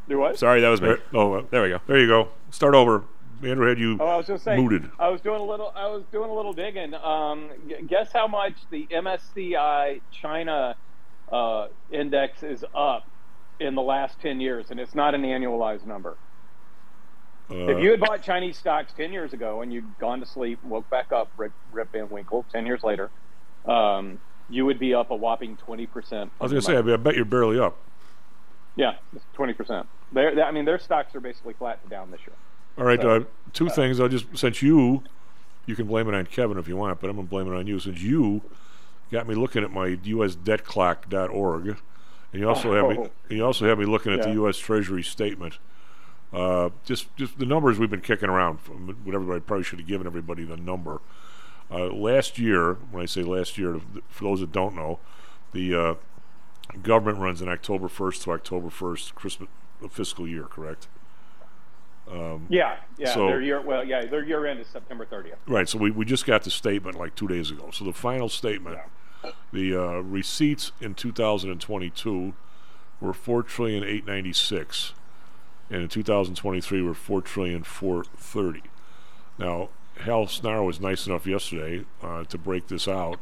Do 0.07 0.17
what? 0.19 0.39
Sorry, 0.39 0.61
that 0.61 0.69
was 0.69 0.81
me. 0.81 0.89
Right- 0.89 0.99
Oh, 1.13 1.33
uh, 1.33 1.43
There 1.51 1.61
we 1.63 1.69
go. 1.69 1.79
There 1.85 1.99
you 1.99 2.07
go. 2.07 2.29
Start 2.49 2.73
over. 2.75 3.03
Andrew 3.45 3.67
had 3.67 3.79
you 3.79 3.97
Oh, 3.99 4.07
I 4.07 4.17
was 4.17 4.27
just 4.27 4.43
saying. 4.43 4.61
mooted. 4.61 4.89
I 4.99 5.09
was 5.09 5.21
doing 5.21 5.39
a 5.39 5.43
little. 5.45 5.71
I 5.75 5.87
was 5.87 6.03
doing 6.11 6.29
a 6.29 6.33
little 6.33 6.53
digging. 6.53 6.93
Um, 6.93 7.49
guess 7.87 8.11
how 8.11 8.27
much 8.27 8.53
the 8.71 8.87
MSCI 8.91 10.01
China 10.11 10.75
uh, 11.31 11.67
index 11.91 12.43
is 12.43 12.65
up 12.75 13.07
in 13.59 13.75
the 13.75 13.81
last 13.81 14.19
ten 14.21 14.41
years, 14.41 14.67
and 14.71 14.79
it's 14.79 14.95
not 14.95 15.13
an 15.15 15.21
annualized 15.23 15.85
number. 15.85 16.17
if 17.49 17.77
Uh, 17.77 17.77
you 17.77 17.91
had 17.91 17.99
bought 17.99 18.21
Chinese 18.23 18.57
stocks 18.57 18.91
ten 18.97 19.13
years 19.13 19.33
ago 19.33 19.61
and 19.61 19.71
you'd 19.71 19.97
gone 19.99 20.19
to 20.19 20.25
sleep, 20.25 20.63
woke 20.63 20.89
back 20.89 21.11
up, 21.11 21.29
Rip, 21.37 21.51
Rip 21.71 21.91
Van 21.91 22.09
Winkle, 22.09 22.45
ten 22.51 22.65
years 22.65 22.83
later, 22.83 23.11
um, 23.65 24.19
you 24.49 24.65
would 24.65 24.79
be 24.79 24.93
up 24.93 25.11
a 25.11 25.15
whopping 25.15 25.55
twenty 25.57 25.85
percent. 25.85 26.31
I 26.41 26.43
was 26.43 26.51
going 26.51 26.61
to 26.61 26.65
say, 26.65 26.75
I, 26.75 26.93
I 26.93 26.97
bet 26.97 27.15
you're 27.15 27.25
barely 27.25 27.59
up. 27.59 27.77
Yeah, 28.75 28.95
twenty 29.33 29.53
percent. 29.53 29.87
I 30.15 30.51
mean, 30.51 30.65
their 30.65 30.79
stocks 30.79 31.13
are 31.15 31.19
basically 31.19 31.53
flat 31.53 31.83
to 31.83 31.89
down 31.89 32.11
this 32.11 32.19
year. 32.21 32.35
All 32.77 32.83
right, 32.83 33.01
So, 33.01 33.09
uh, 33.09 33.23
two 33.53 33.69
things. 33.69 33.99
I'll 33.99 34.09
just 34.09 34.25
since 34.37 34.61
you, 34.61 35.03
you 35.65 35.75
can 35.75 35.87
blame 35.87 36.07
it 36.09 36.13
on 36.13 36.25
Kevin 36.25 36.57
if 36.57 36.67
you 36.67 36.75
want, 36.75 36.99
but 36.99 37.09
I'm 37.09 37.15
gonna 37.15 37.27
blame 37.27 37.51
it 37.51 37.55
on 37.55 37.67
you 37.67 37.79
since 37.79 38.01
you 38.01 38.41
got 39.11 39.27
me 39.27 39.35
looking 39.35 39.63
at 39.63 39.71
my 39.71 39.95
USDebtClock.org, 39.95 41.67
and 41.67 41.77
you 42.33 42.49
also 42.49 42.73
have 42.73 42.89
me. 42.97 43.05
Oh. 43.05 43.11
You 43.29 43.45
also 43.45 43.65
have 43.67 43.79
me 43.79 43.85
looking 43.85 44.13
at 44.13 44.23
the 44.23 44.31
U.S. 44.33 44.57
Treasury 44.57 45.03
statement. 45.03 45.57
Uh, 46.33 46.69
just 46.83 47.15
just 47.15 47.39
the 47.39 47.45
numbers 47.45 47.79
we've 47.79 47.89
been 47.89 48.01
kicking 48.01 48.29
around. 48.29 48.59
From 48.59 48.87
what 49.03 49.15
everybody 49.15 49.39
probably 49.39 49.63
should 49.63 49.79
have 49.79 49.87
given 49.87 50.05
everybody 50.05 50.43
the 50.43 50.57
number. 50.57 51.01
Uh, 51.71 51.87
last 51.87 52.37
year, 52.37 52.73
when 52.91 53.01
I 53.01 53.05
say 53.05 53.23
last 53.23 53.57
year, 53.57 53.79
for 54.09 54.23
those 54.23 54.41
that 54.41 54.51
don't 54.51 54.75
know, 54.75 54.99
the 55.51 55.73
uh, 55.73 55.93
government 56.83 57.17
runs 57.19 57.41
an 57.41 57.49
October 57.49 57.87
1st 57.87 58.23
to 58.23 58.31
October 58.33 58.67
1st 58.67 59.15
Christmas 59.15 59.49
fiscal 59.89 60.27
year, 60.27 60.43
correct? 60.43 60.87
Um, 62.11 62.45
Yeah, 62.49 62.77
yeah. 62.97 63.13
So- 63.13 63.27
their 63.27 63.41
year, 63.41 63.61
well, 63.61 63.83
yeah, 63.83 64.05
their 64.05 64.23
year 64.23 64.45
end 64.45 64.59
is 64.59 64.67
September 64.67 65.05
30th. 65.05 65.35
Right. 65.47 65.67
So 65.67 65.77
we, 65.77 65.91
we 65.91 66.05
just 66.05 66.25
got 66.25 66.43
the 66.43 66.51
statement 66.51 66.97
like 66.97 67.15
two 67.15 67.27
days 67.27 67.49
ago. 67.51 67.69
So 67.71 67.83
the 67.85 67.93
final 67.93 68.29
statement, 68.29 68.77
the 69.51 69.75
uh, 69.75 69.99
receipts 70.01 70.71
in 70.79 70.93
2022 70.93 72.33
were 73.01 73.13
four 73.13 73.43
trillion 73.43 73.83
eight 73.83 74.05
ninety 74.05 74.31
six, 74.31 74.93
and 75.69 75.81
in 75.81 75.89
2023 75.89 76.81
were 76.81 76.93
four 76.93 77.21
trillion 77.21 77.63
four 77.63 78.03
thirty. 78.03 78.63
Now 79.37 79.69
Hal 80.01 80.27
Snarr 80.27 80.65
was 80.65 80.79
nice 80.79 81.05
enough 81.07 81.25
yesterday 81.27 81.85
uh, 82.01 82.23
to 82.25 82.37
break 82.37 82.67
this 82.67 82.87
out, 82.87 83.19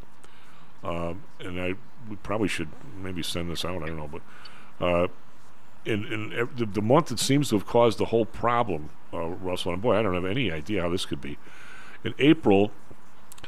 um, 0.83 1.23
and 1.39 1.59
I 1.59 1.73
we 2.09 2.17
probably 2.17 2.47
should 2.49 2.69
maybe 3.01 3.23
send 3.23 3.49
this 3.49 3.63
out. 3.65 3.81
I 3.81 3.87
don't 3.87 3.97
know, 3.97 4.09
but. 4.11 4.21
Uh, 4.85 5.07
in, 5.85 6.05
in 6.05 6.29
the, 6.55 6.65
the 6.65 6.81
month 6.81 7.07
that 7.07 7.19
seems 7.19 7.49
to 7.49 7.55
have 7.57 7.67
caused 7.67 7.97
the 7.97 8.05
whole 8.05 8.25
problem, 8.25 8.89
uh, 9.13 9.27
Russell, 9.27 9.73
and 9.73 9.81
boy, 9.81 9.97
I 9.97 10.01
don't 10.01 10.13
have 10.13 10.23
any 10.25 10.49
idea 10.51 10.81
how 10.81 10.89
this 10.89 11.05
could 11.05 11.21
be. 11.21 11.37
In 12.03 12.13
April, 12.19 12.71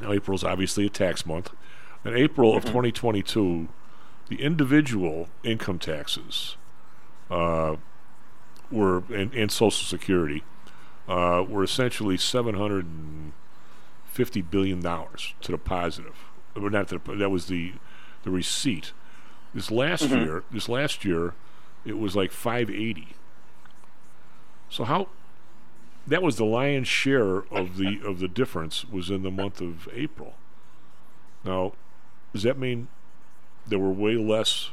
now 0.01 0.11
April's 0.11 0.43
obviously 0.43 0.85
a 0.85 0.89
tax 0.89 1.25
month. 1.25 1.51
In 2.03 2.15
April 2.15 2.55
of 2.55 2.63
2022, 2.65 3.67
the 4.29 4.41
individual 4.41 5.27
income 5.43 5.79
taxes 5.79 6.55
uh, 7.31 7.75
were 8.71 9.03
and, 9.13 9.33
and 9.33 9.51
Social 9.51 9.85
Security 9.85 10.43
uh, 11.07 11.43
were 11.47 11.63
essentially 11.63 12.17
750 12.17 14.41
billion 14.41 14.81
dollars 14.81 15.33
to 15.41 15.51
the 15.51 15.57
positive. 15.57 16.15
Or 16.55 16.69
not 16.69 16.87
to 16.89 16.99
the, 16.99 17.15
that 17.15 17.29
was 17.29 17.47
the 17.47 17.73
the 18.23 18.29
receipt. 18.31 18.93
This 19.53 19.69
last 19.71 20.03
Mhm. 20.03 20.25
year, 20.25 20.43
this 20.51 20.67
last 20.69 21.05
year, 21.05 21.33
it 21.85 21.97
was 21.97 22.15
like 22.15 22.31
580. 22.31 23.15
So 24.69 24.83
how 24.83 25.07
that 26.07 26.21
was 26.21 26.37
the 26.37 26.45
lion's 26.45 26.87
share 26.87 27.43
of 27.51 27.77
the 27.77 28.01
of 28.05 28.19
the 28.19 28.27
difference 28.27 28.85
was 28.85 29.09
in 29.09 29.23
the 29.23 29.31
month 29.31 29.61
of 29.61 29.87
April. 29.93 30.35
Now, 31.43 31.73
does 32.33 32.43
that 32.43 32.57
mean 32.57 32.87
there 33.67 33.79
were 33.79 33.91
way 33.91 34.15
less 34.15 34.71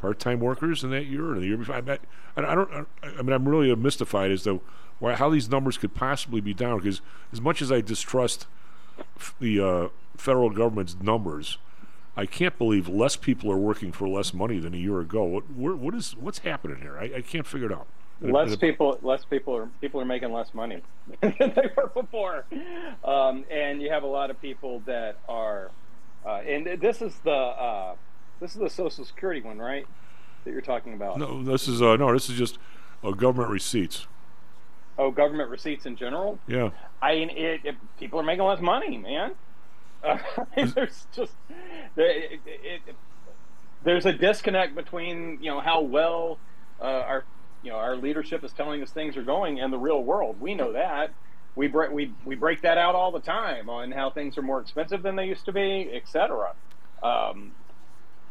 part-time 0.00 0.40
workers 0.40 0.82
in 0.82 0.90
that 0.90 1.06
year 1.06 1.32
or 1.32 1.40
the 1.40 1.46
year 1.46 1.56
before? 1.56 1.76
I, 1.76 1.78
I, 1.78 1.98
I 2.36 2.54
don't. 2.54 2.88
I, 3.02 3.22
mean, 3.22 3.32
I'm 3.32 3.48
really 3.48 3.74
mystified 3.74 4.30
as 4.30 4.42
to 4.44 4.60
why 4.98 5.14
how 5.14 5.30
these 5.30 5.48
numbers 5.48 5.78
could 5.78 5.94
possibly 5.94 6.40
be 6.40 6.54
down. 6.54 6.78
Because 6.78 7.00
as 7.32 7.40
much 7.40 7.62
as 7.62 7.70
I 7.70 7.80
distrust 7.80 8.46
the 9.40 9.60
uh, 9.60 9.88
federal 10.16 10.50
government's 10.50 10.96
numbers, 11.00 11.58
I 12.16 12.26
can't 12.26 12.56
believe 12.58 12.88
less 12.88 13.16
people 13.16 13.50
are 13.52 13.56
working 13.56 13.92
for 13.92 14.08
less 14.08 14.34
money 14.34 14.58
than 14.58 14.74
a 14.74 14.76
year 14.76 15.00
ago. 15.00 15.24
What 15.24 15.44
where, 15.54 15.74
what 15.74 15.94
is 15.94 16.16
what's 16.16 16.40
happening 16.40 16.80
here? 16.80 16.98
I, 16.98 17.04
I 17.16 17.20
can't 17.22 17.46
figure 17.46 17.70
it 17.70 17.72
out. 17.72 17.86
Less 18.22 18.54
people, 18.56 18.98
less 19.02 19.24
people 19.24 19.56
are 19.56 19.68
people 19.80 20.00
are 20.00 20.04
making 20.04 20.30
less 20.32 20.52
money 20.52 20.82
than 21.22 21.34
they 21.38 21.70
were 21.74 21.86
before, 21.86 22.44
um, 23.02 23.44
and 23.50 23.80
you 23.80 23.90
have 23.90 24.02
a 24.02 24.08
lot 24.08 24.30
of 24.30 24.40
people 24.42 24.82
that 24.84 25.16
are, 25.26 25.70
uh, 26.26 26.40
and 26.46 26.80
this 26.82 27.00
is 27.00 27.14
the 27.24 27.30
uh, 27.30 27.94
this 28.38 28.52
is 28.52 28.58
the 28.58 28.68
Social 28.68 29.06
Security 29.06 29.40
one, 29.40 29.58
right? 29.58 29.86
That 30.44 30.50
you're 30.50 30.60
talking 30.60 30.92
about. 30.92 31.18
No, 31.18 31.42
this 31.42 31.66
is 31.66 31.80
uh, 31.80 31.96
no, 31.96 32.12
this 32.12 32.28
is 32.28 32.36
just 32.36 32.58
uh, 33.02 33.12
government 33.12 33.50
receipts. 33.50 34.06
Oh, 34.98 35.10
government 35.10 35.48
receipts 35.48 35.86
in 35.86 35.96
general. 35.96 36.38
Yeah. 36.46 36.70
I 37.00 37.14
mean, 37.14 37.30
it, 37.30 37.60
it, 37.64 37.76
people 37.98 38.20
are 38.20 38.22
making 38.22 38.44
less 38.44 38.60
money, 38.60 38.98
man. 38.98 39.32
There's 40.56 41.06
just 41.14 41.36
it, 41.96 42.40
it, 42.46 42.82
it- 42.86 42.96
there's 43.82 44.06
a 44.06 44.12
disconnect 44.12 44.74
between 44.74 45.38
you 45.40 45.50
know 45.50 45.60
how 45.60 45.82
well 45.82 46.40
uh, 46.82 46.84
our 46.86 47.26
you 47.62 47.70
know 47.70 47.78
our 47.78 47.96
leadership 47.96 48.44
is 48.44 48.52
telling 48.52 48.82
us 48.82 48.92
things 48.92 49.16
are 49.16 49.24
going 49.24 49.60
and 49.60 49.72
the 49.72 49.78
real 49.78 50.02
world. 50.04 50.38
We 50.40 50.54
know 50.54 50.72
that. 50.74 51.10
We 51.56 51.68
break 51.68 51.90
we 51.92 52.16
we 52.24 52.36
break 52.36 52.62
that 52.62 52.78
out 52.78 52.94
all 52.94 53.12
the 53.12 53.20
time 53.20 53.68
on 53.70 53.92
how 53.92 54.10
things 54.10 54.38
are 54.38 54.42
more 54.42 54.60
expensive 54.60 55.02
than 55.02 55.16
they 55.16 55.26
used 55.26 55.46
to 55.46 55.52
be, 55.52 55.90
etc. 55.94 56.48
Um, 57.02 57.54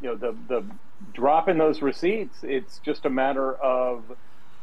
you 0.01 0.09
know 0.09 0.17
the 0.17 0.33
the 0.47 0.79
drop 1.13 1.49
in 1.49 1.57
those 1.57 1.81
receipts. 1.81 2.39
It's 2.43 2.79
just 2.79 3.05
a 3.05 3.09
matter 3.11 3.55
of 3.55 4.11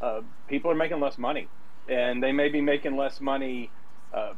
uh, 0.00 0.22
people 0.48 0.70
are 0.70 0.76
making 0.76 1.00
less 1.00 1.18
money, 1.18 1.50
and 1.88 2.22
they 2.22 2.32
may 2.32 2.48
be 2.50 2.60
making 2.62 2.96
less 2.96 3.20
money. 3.20 3.72
Uh, 4.16 4.34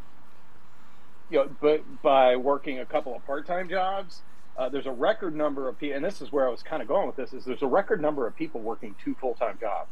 you 1.30 1.38
know, 1.38 1.48
but 1.60 1.82
by 2.02 2.36
working 2.36 2.78
a 2.80 2.86
couple 2.86 3.14
of 3.14 3.24
part-time 3.26 3.68
jobs, 3.68 4.22
uh, 4.56 4.68
there's 4.68 4.86
a 4.86 4.90
record 4.92 5.34
number 5.36 5.68
of 5.68 5.78
people, 5.78 5.96
and 5.96 6.04
this 6.04 6.20
is 6.20 6.32
where 6.32 6.46
I 6.46 6.50
was 6.50 6.62
kind 6.62 6.82
of 6.82 6.88
going 6.88 7.06
with 7.06 7.16
this: 7.16 7.32
is 7.32 7.44
there's 7.44 7.62
a 7.62 7.66
record 7.66 8.00
number 8.00 8.26
of 8.26 8.34
people 8.36 8.60
working 8.60 8.94
two 9.04 9.14
full-time 9.20 9.58
jobs. 9.60 9.90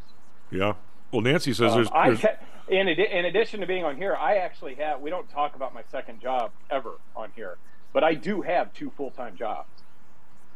Yeah. 0.50 0.74
Well, 1.12 1.20
Nancy 1.22 1.52
says 1.52 1.72
Um, 1.72 1.76
there's. 1.76 1.88
I 1.92 2.06
there's 2.08 2.20
ca- 2.20 2.36
in, 2.68 2.88
in 2.88 3.24
addition 3.26 3.60
to 3.60 3.66
being 3.66 3.84
on 3.84 3.96
here, 3.96 4.16
I 4.16 4.36
actually 4.38 4.74
have. 4.74 5.00
We 5.00 5.10
don't 5.10 5.28
talk 5.30 5.54
about 5.54 5.72
my 5.72 5.82
second 5.90 6.20
job 6.20 6.50
ever 6.70 6.92
on 7.14 7.30
here, 7.36 7.58
but 7.92 8.02
I 8.02 8.14
do 8.14 8.42
have 8.42 8.72
two 8.74 8.90
full-time 8.96 9.36
jobs. 9.36 9.68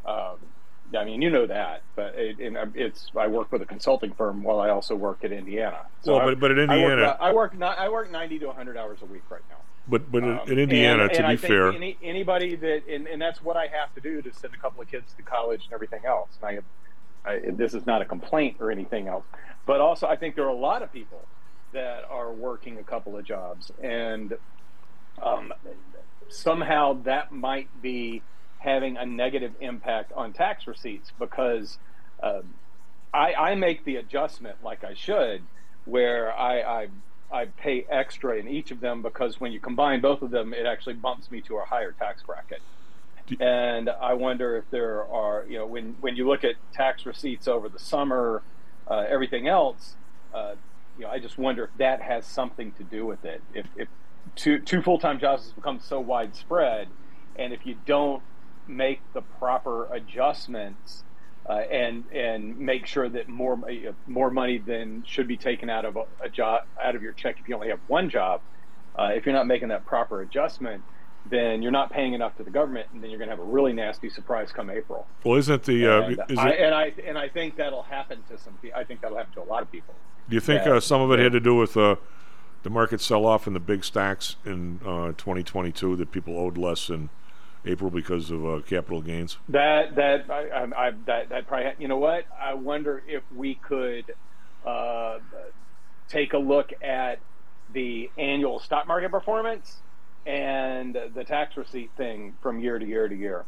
Um, 0.05 0.37
I 0.99 1.05
mean, 1.05 1.23
you 1.23 1.31
know 1.31 1.47
that, 1.47 1.83
but 1.95 2.17
it, 2.17 2.41
and 2.41 2.57
um, 2.59 2.73
it's 2.75 3.13
I 3.17 3.29
work 3.29 3.53
with 3.53 3.63
a 3.63 3.67
consulting 3.67 4.13
firm 4.15 4.43
while 4.43 4.59
I 4.59 4.71
also 4.71 4.97
work 4.97 5.23
at 5.23 5.31
Indiana. 5.31 5.83
Well, 6.05 6.19
but- 6.21 6.41
but 6.41 6.51
at 6.51 6.59
I 6.69 6.79
work, 6.79 6.91
Indiana- 6.93 7.17
I 7.21 7.33
work, 7.33 7.55
I 7.61 7.89
work 7.89 8.11
ninety 8.11 8.41
to 8.41 8.51
hundred 8.51 8.77
hours 8.77 8.99
a 9.03 9.07
week 9.07 9.23
right 9.31 9.43
now. 9.49 9.57
But 9.89 10.11
but 10.11 10.23
in- 10.23 10.39
Um, 10.39 10.49
in 10.51 10.59
Indiana, 10.59 11.05
and- 11.05 11.13
to 11.15 11.25
and 11.27 11.41
be 11.41 11.47
fair, 11.49 11.69
any, 11.73 11.97
anybody 12.03 12.57
that 12.57 12.87
and, 12.89 13.07
and 13.07 13.21
that's 13.21 13.43
what 13.43 13.57
I 13.57 13.67
have 13.69 13.95
to 13.95 14.01
do 14.01 14.23
to 14.23 14.33
send 14.33 14.55
a 14.55 14.59
couple 14.59 14.81
of 14.83 14.91
kids 14.91 15.13
to 15.15 15.23
college 15.23 15.65
and 15.65 15.73
everything 15.73 16.05
else. 16.05 16.31
And 16.41 16.49
I, 16.51 16.55
have, 16.55 16.65
I 17.25 17.51
this 17.53 17.75
is 17.75 17.87
not 17.87 18.03
a 18.03 18.05
complaint 18.05 18.57
or 18.61 18.71
anything 18.71 19.09
else, 19.09 19.25
but 19.67 19.81
also 19.81 20.07
I 20.07 20.17
think 20.17 20.37
there 20.37 20.45
are 20.45 20.49
a 20.49 20.55
lot 20.55 20.83
of 20.83 20.93
people 20.93 21.27
that 21.73 22.05
are 22.11 22.33
working 22.33 22.79
a 22.79 22.83
couple 22.83 23.17
of 23.17 23.25
jobs, 23.25 23.71
and 23.83 24.37
um, 25.23 25.53
somehow 26.29 26.95
that 27.05 27.33
might 27.33 27.69
be 27.83 28.23
having 28.59 28.97
a 28.97 29.07
negative 29.07 29.53
impact 29.61 30.13
on 30.13 30.33
tax 30.33 30.67
receipts 30.67 31.13
because 31.19 31.79
um, 32.23 32.55
I, 33.15 33.35
I 33.35 33.55
make 33.55 33.85
the 33.85 33.97
adjustment 33.97 34.57
like 34.63 34.85
I 34.85 34.95
should, 34.95 35.43
where 35.87 36.33
I, 36.33 36.61
I 36.61 36.89
I 37.33 37.47
pay 37.47 37.87
extra 37.89 38.37
in 38.39 38.49
each 38.49 38.71
of 38.71 38.81
them 38.81 39.03
because 39.03 39.41
when 39.41 39.53
you 39.53 39.61
combine 39.61 40.01
both 40.01 40.23
of 40.23 40.31
them, 40.31 40.53
it 40.53 40.67
actually 40.67 40.95
bumps 40.95 41.31
me 41.31 41.41
to 41.43 41.59
a 41.59 41.65
higher 41.65 41.93
tax 41.93 42.23
bracket. 42.23 42.61
And 43.39 43.89
I 43.89 44.15
wonder 44.15 44.57
if 44.57 44.65
there 44.71 45.05
are, 45.05 45.45
you 45.49 45.59
know, 45.59 45.67
when 45.67 45.95
when 46.01 46.17
you 46.17 46.27
look 46.27 46.43
at 46.43 46.57
tax 46.73 47.07
receipts 47.07 47.47
over 47.47 47.69
the 47.69 47.79
summer, 47.79 48.43
uh, 48.89 49.05
everything 49.09 49.47
else, 49.47 49.95
uh, 50.35 50.55
you 50.99 51.05
know, 51.05 51.11
I 51.11 51.21
just 51.21 51.39
wonder 51.39 51.65
if 51.65 51.71
that 51.79 52.03
has 52.03 52.27
something 52.27 52.73
to 52.73 52.83
do 52.83 53.07
with 53.07 53.25
it. 53.25 53.41
If, 53.55 53.67
if 53.77 53.89
two 54.35 54.59
two 54.59 54.83
full 54.83 54.99
time 54.99 55.21
jobs 55.21 55.45
has 55.45 55.53
become 55.53 55.79
so 55.79 56.01
widespread, 56.01 56.89
and 57.37 57.53
if 57.53 57.65
you 57.65 57.77
don't 57.87 58.23
make 58.67 59.01
the 59.13 59.23
proper 59.23 59.87
adjustments 59.93 61.05
uh, 61.51 61.63
and 61.69 62.05
and 62.13 62.57
make 62.59 62.87
sure 62.87 63.09
that 63.09 63.29
more 63.29 63.59
uh, 63.69 63.93
more 64.07 64.31
money 64.31 64.59
than 64.59 65.03
should 65.05 65.27
be 65.27 65.37
taken 65.37 65.69
out 65.69 65.85
of 65.85 65.97
a, 65.97 66.05
a 66.23 66.29
job 66.29 66.63
out 66.81 66.95
of 66.95 67.03
your 67.03 67.13
check 67.13 67.39
if 67.41 67.49
you 67.49 67.55
only 67.57 67.69
have 67.69 67.81
one 67.89 68.09
job. 68.09 68.41
Uh, 68.97 69.11
if 69.15 69.27
you're 69.27 69.35
not 69.35 69.49
making 69.49 69.69
that 69.69 69.85
proper 69.85 70.21
adjustment, 70.21 70.83
then 71.29 71.61
you're 71.61 71.73
not 71.73 71.91
paying 71.91 72.13
enough 72.13 72.37
to 72.37 72.45
the 72.45 72.51
government, 72.51 72.87
and 72.93 73.03
then 73.03 73.11
you're 73.11 73.19
going 73.19 73.31
to 73.31 73.35
have 73.35 73.45
a 73.45 73.51
really 73.51 73.73
nasty 73.73 74.09
surprise 74.09 74.53
come 74.53 74.71
April. 74.71 75.09
well, 75.25 75.37
isn't 75.39 75.65
the 75.65 75.89
uh, 75.89 76.03
and, 76.03 76.21
is 76.29 76.39
I, 76.39 76.51
it, 76.51 76.61
and 76.61 76.75
I 76.75 76.93
and 77.05 77.19
I 77.19 77.29
think 77.29 77.57
that'll 77.57 77.83
happen 77.83 78.23
to 78.31 78.39
some. 78.39 78.57
I 78.77 78.85
think 78.85 79.01
that'll 79.01 79.19
happen 79.19 79.35
to 79.35 79.43
a 79.43 79.51
lot 79.51 79.63
of 79.63 79.73
people. 79.73 79.95
do 80.29 80.37
you 80.37 80.41
think 80.41 80.63
that- 80.63 80.73
uh, 80.73 80.81
some 80.81 81.01
of 81.01 81.11
it 81.11 81.19
had 81.19 81.33
to 81.33 81.41
do 81.41 81.57
with 81.57 81.77
uh, 81.77 81.97
the 82.63 82.71
market 82.71 83.01
sell 83.01 83.27
off 83.27 83.49
in 83.49 83.55
the 83.55 83.61
big 83.61 83.85
stocks 83.85 84.37
in 84.45 84.79
uh, 84.85 85.09
2022 85.19 85.97
that 85.97 86.13
people 86.13 86.39
owed 86.39 86.57
less 86.57 86.89
in 86.89 87.11
April 87.65 87.91
because 87.91 88.31
of 88.31 88.47
uh, 88.47 88.61
capital 88.67 89.03
gains? 89.03 89.39
That 89.49 89.95
that 89.97 90.31
I, 90.31 90.67
I, 90.77 90.91
that 91.07 91.29
that 91.29 91.47
probably 91.47 91.73
you 91.79 91.89
know 91.89 91.99
what 91.99 92.25
I 92.41 92.55
wonder 92.55 93.03
if 93.07 93.23
we 93.35 93.55
could 93.55 94.05
uh, 94.67 95.19
take 96.09 96.33
a 96.33 96.39
look 96.39 96.73
at 96.83 97.19
the 97.73 98.11
annual 98.19 98.59
stock 98.59 98.87
market 98.87 99.11
performance 99.11 99.81
and 100.27 100.97
the 101.15 101.25
tax 101.25 101.57
receipt 101.57 101.91
thing 101.97 102.35
from 102.43 102.61
year 102.61 102.79
to 102.79 102.87
year 102.87 103.09
to 103.09 103.15
year. 103.15 103.45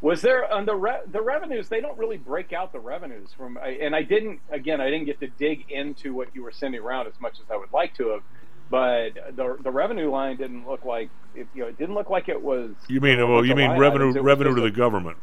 Was 0.00 0.22
there 0.22 0.50
on 0.52 0.64
the 0.64 0.76
re- 0.76 1.02
the 1.10 1.20
revenues? 1.20 1.68
They 1.68 1.80
don't 1.80 1.98
really 1.98 2.18
break 2.18 2.52
out 2.52 2.72
the 2.72 2.78
revenues 2.78 3.30
from, 3.36 3.58
and 3.58 3.96
I 3.96 4.02
didn't. 4.02 4.40
Again, 4.50 4.80
I 4.80 4.90
didn't 4.90 5.06
get 5.06 5.18
to 5.20 5.26
dig 5.26 5.70
into 5.70 6.14
what 6.14 6.28
you 6.34 6.44
were 6.44 6.52
sending 6.52 6.80
around 6.80 7.08
as 7.08 7.14
much 7.20 7.40
as 7.40 7.50
I 7.50 7.56
would 7.56 7.72
like 7.72 7.94
to 7.96 8.10
have. 8.10 8.22
But 8.70 9.14
the 9.36 9.56
the 9.62 9.70
revenue 9.70 10.10
line 10.10 10.36
didn't 10.36 10.66
look 10.68 10.84
like 10.84 11.08
it, 11.34 11.46
you 11.54 11.62
know 11.62 11.68
it 11.68 11.78
didn't 11.78 11.94
look 11.94 12.10
like 12.10 12.28
it 12.28 12.42
was. 12.42 12.70
You 12.88 13.00
mean 13.00 13.18
well? 13.28 13.44
You 13.44 13.54
mean 13.54 13.72
revenue 13.78 14.10
items. 14.10 14.24
Revenue 14.24 14.54
to 14.56 14.60
a- 14.60 14.70
the 14.70 14.70
government? 14.70 15.16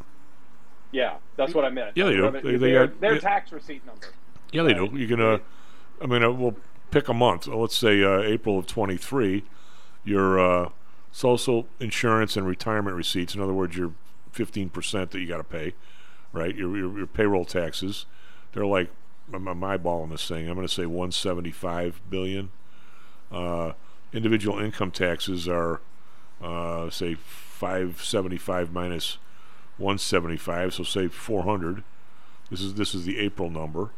Yeah, 0.92 1.16
that's 1.36 1.54
what 1.54 1.66
I 1.66 1.70
meant. 1.70 1.92
Yeah, 1.96 2.06
they 2.06 2.16
do. 2.16 2.24
Reven- 2.24 2.42
They- 2.44 2.52
they 2.58 2.72
their, 2.72 2.88
got- 2.88 3.02
their 3.02 3.14
yeah. 3.16 3.20
tax 3.20 3.52
receipt 3.52 3.86
number. 3.86 4.08
Yeah, 4.52 4.64
they 4.64 4.74
do. 4.74 4.90
You 4.94 5.08
can. 5.08 5.22
Uh, 5.22 5.38
I 6.02 6.06
mean, 6.08 6.24
uh, 6.24 6.32
we'll 6.32 6.56
pick 6.92 7.08
a 7.10 7.14
month. 7.14 7.48
Uh, 7.48 7.56
Let's 7.58 7.76
say 7.78 8.04
uh, 8.04 8.22
April 8.22 8.58
of 8.60 8.66
23. 8.68 9.44
Your 10.04 10.40
uh, 10.40 10.70
social 11.12 11.68
insurance 11.80 12.38
and 12.38 12.48
retirement 12.48 12.96
receipts. 12.96 13.36
In 13.36 13.42
other 13.42 13.54
words, 13.54 13.76
your 13.78 13.92
15 14.32 14.70
percent 14.70 15.12
that 15.12 15.20
you 15.20 15.28
got 15.28 15.38
to 15.38 15.44
pay, 15.44 15.74
right? 16.34 16.56
Your, 16.56 16.76
your 16.78 16.98
your 16.98 17.08
payroll 17.08 17.46
taxes. 17.46 18.06
They're 18.54 18.66
like 18.66 18.90
I'm, 19.34 19.48
I'm 19.48 19.60
eyeballing 19.62 20.10
this 20.12 20.28
thing. 20.28 20.48
I'm 20.48 20.56
going 20.56 20.68
to 20.68 20.74
say 20.74 20.86
175 20.86 22.02
billion. 22.10 22.52
Uh, 23.32 23.74
individual 24.14 24.60
income 24.60 24.92
taxes 24.92 25.48
are 25.48 25.82
uh, 26.42 26.90
say 26.90 27.16
575 27.16 28.72
minus 28.72 29.18
175, 29.78 30.74
so 30.74 30.84
say 30.84 31.08
400. 31.08 31.84
This 32.50 32.62
is 32.62 32.76
this 32.76 32.94
is 32.94 33.06
the 33.06 33.20
April 33.20 33.50
number. 33.50 33.92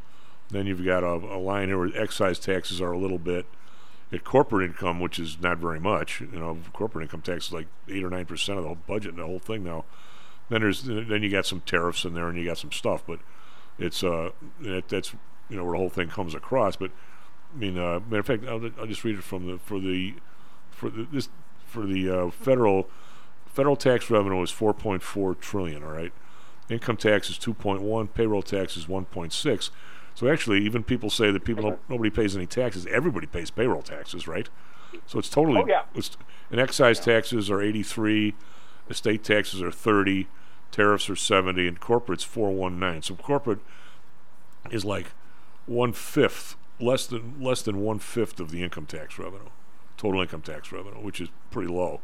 Then 0.50 0.66
you've 0.66 0.86
got 0.86 1.04
a, 1.04 1.14
a 1.14 1.40
line 1.40 1.68
here 1.68 1.78
where 1.78 1.92
excise 1.96 2.40
taxes 2.40 2.82
are 2.82 2.92
a 2.92 2.98
little 2.98 3.18
bit. 3.18 3.46
At 4.10 4.24
corporate 4.24 4.70
income, 4.70 5.02
which 5.02 5.20
is 5.20 5.38
not 5.42 5.58
very 5.58 5.82
much, 5.82 6.22
you 6.22 6.40
know, 6.40 6.58
corporate 6.72 7.04
income 7.04 7.22
tax 7.22 7.48
is 7.48 7.54
like 7.54 7.68
eight 7.90 8.06
or 8.06 8.10
nine 8.10 8.26
percent 8.26 8.58
of 8.58 8.64
the 8.64 8.70
whole 8.70 8.78
budget, 8.88 9.12
and 9.12 9.20
the 9.20 9.26
whole 9.26 9.40
thing 9.40 9.66
now. 9.66 9.84
Then 10.50 10.62
there's 10.62 10.84
then 10.84 11.24
you 11.24 11.30
got 11.30 11.46
some 11.46 11.60
tariffs 11.62 12.06
in 12.06 12.14
there, 12.14 12.30
and 12.30 12.38
you 12.38 12.46
got 12.46 12.58
some 12.58 12.72
stuff, 12.72 13.04
but 13.06 13.20
it's 13.78 14.04
uh 14.04 14.32
that, 14.62 14.88
that's 14.88 15.14
you 15.50 15.58
know 15.58 15.66
where 15.66 15.74
the 15.74 15.80
whole 15.80 15.90
thing 15.90 16.08
comes 16.08 16.34
across. 16.34 16.78
But 16.78 16.92
I 17.58 17.60
mean, 17.60 17.78
uh, 17.78 18.00
matter 18.08 18.20
of 18.20 18.26
fact, 18.28 18.46
I'll, 18.46 18.64
I'll 18.80 18.86
just 18.86 19.04
read 19.04 19.18
it 19.18 19.24
from 19.24 19.48
the 19.48 19.58
for 19.58 19.80
the 19.80 20.14
for 20.70 20.92
the, 20.92 21.08
this 21.12 21.30
for 21.66 21.88
the 21.88 22.10
uh, 22.10 22.30
federal 22.30 22.88
federal 23.48 23.76
tax 23.76 24.12
revenue 24.12 24.42
is 24.44 24.52
4.4 24.52 25.40
trillion. 25.40 25.84
All 25.84 25.92
right, 25.92 26.14
income 26.70 26.98
tax 26.98 27.32
is 27.32 27.40
2.1, 27.40 28.14
payroll 28.14 28.44
tax 28.44 28.78
is 28.78 28.86
1.6. 28.86 29.70
So 30.14 30.28
actually, 30.28 30.64
even 30.66 30.84
people 30.84 31.10
say 31.10 31.32
that 31.32 31.44
people 31.44 31.64
don't, 31.64 31.80
nobody 31.90 32.12
pays 32.12 32.36
any 32.36 32.46
taxes. 32.46 32.86
Everybody 32.88 33.26
pays 33.26 33.50
payroll 33.50 33.82
taxes, 33.82 34.28
right? 34.28 34.50
So 35.08 35.18
it's 35.18 35.30
totally. 35.30 35.62
Oh, 35.62 35.68
yeah. 35.68 35.84
It's, 35.96 36.16
and 36.52 36.60
excise 36.60 37.00
taxes 37.00 37.50
are 37.50 37.62
83, 37.62 38.36
estate 38.90 39.24
taxes 39.24 39.62
are 39.62 39.72
30, 39.72 40.28
tariffs 40.72 41.10
are 41.10 41.16
70, 41.16 41.68
and 41.68 41.80
corporate's 41.80 42.24
419. 42.24 43.02
So 43.02 43.16
corporate 43.16 43.60
is 44.72 44.86
like 44.86 45.08
one 45.66 45.94
fifth, 45.94 46.56
less 46.80 47.08
than 47.08 47.42
less 47.42 47.62
than 47.62 47.82
one 47.82 48.00
fifth 48.00 48.40
of 48.40 48.52
the 48.52 48.64
income 48.64 48.86
tax 48.86 49.18
revenue, 49.18 49.50
total 49.98 50.22
income 50.22 50.42
tax 50.42 50.72
revenue, 50.72 51.02
which 51.02 51.20
is 51.22 51.30
pretty 51.52 51.72
low. 51.72 52.02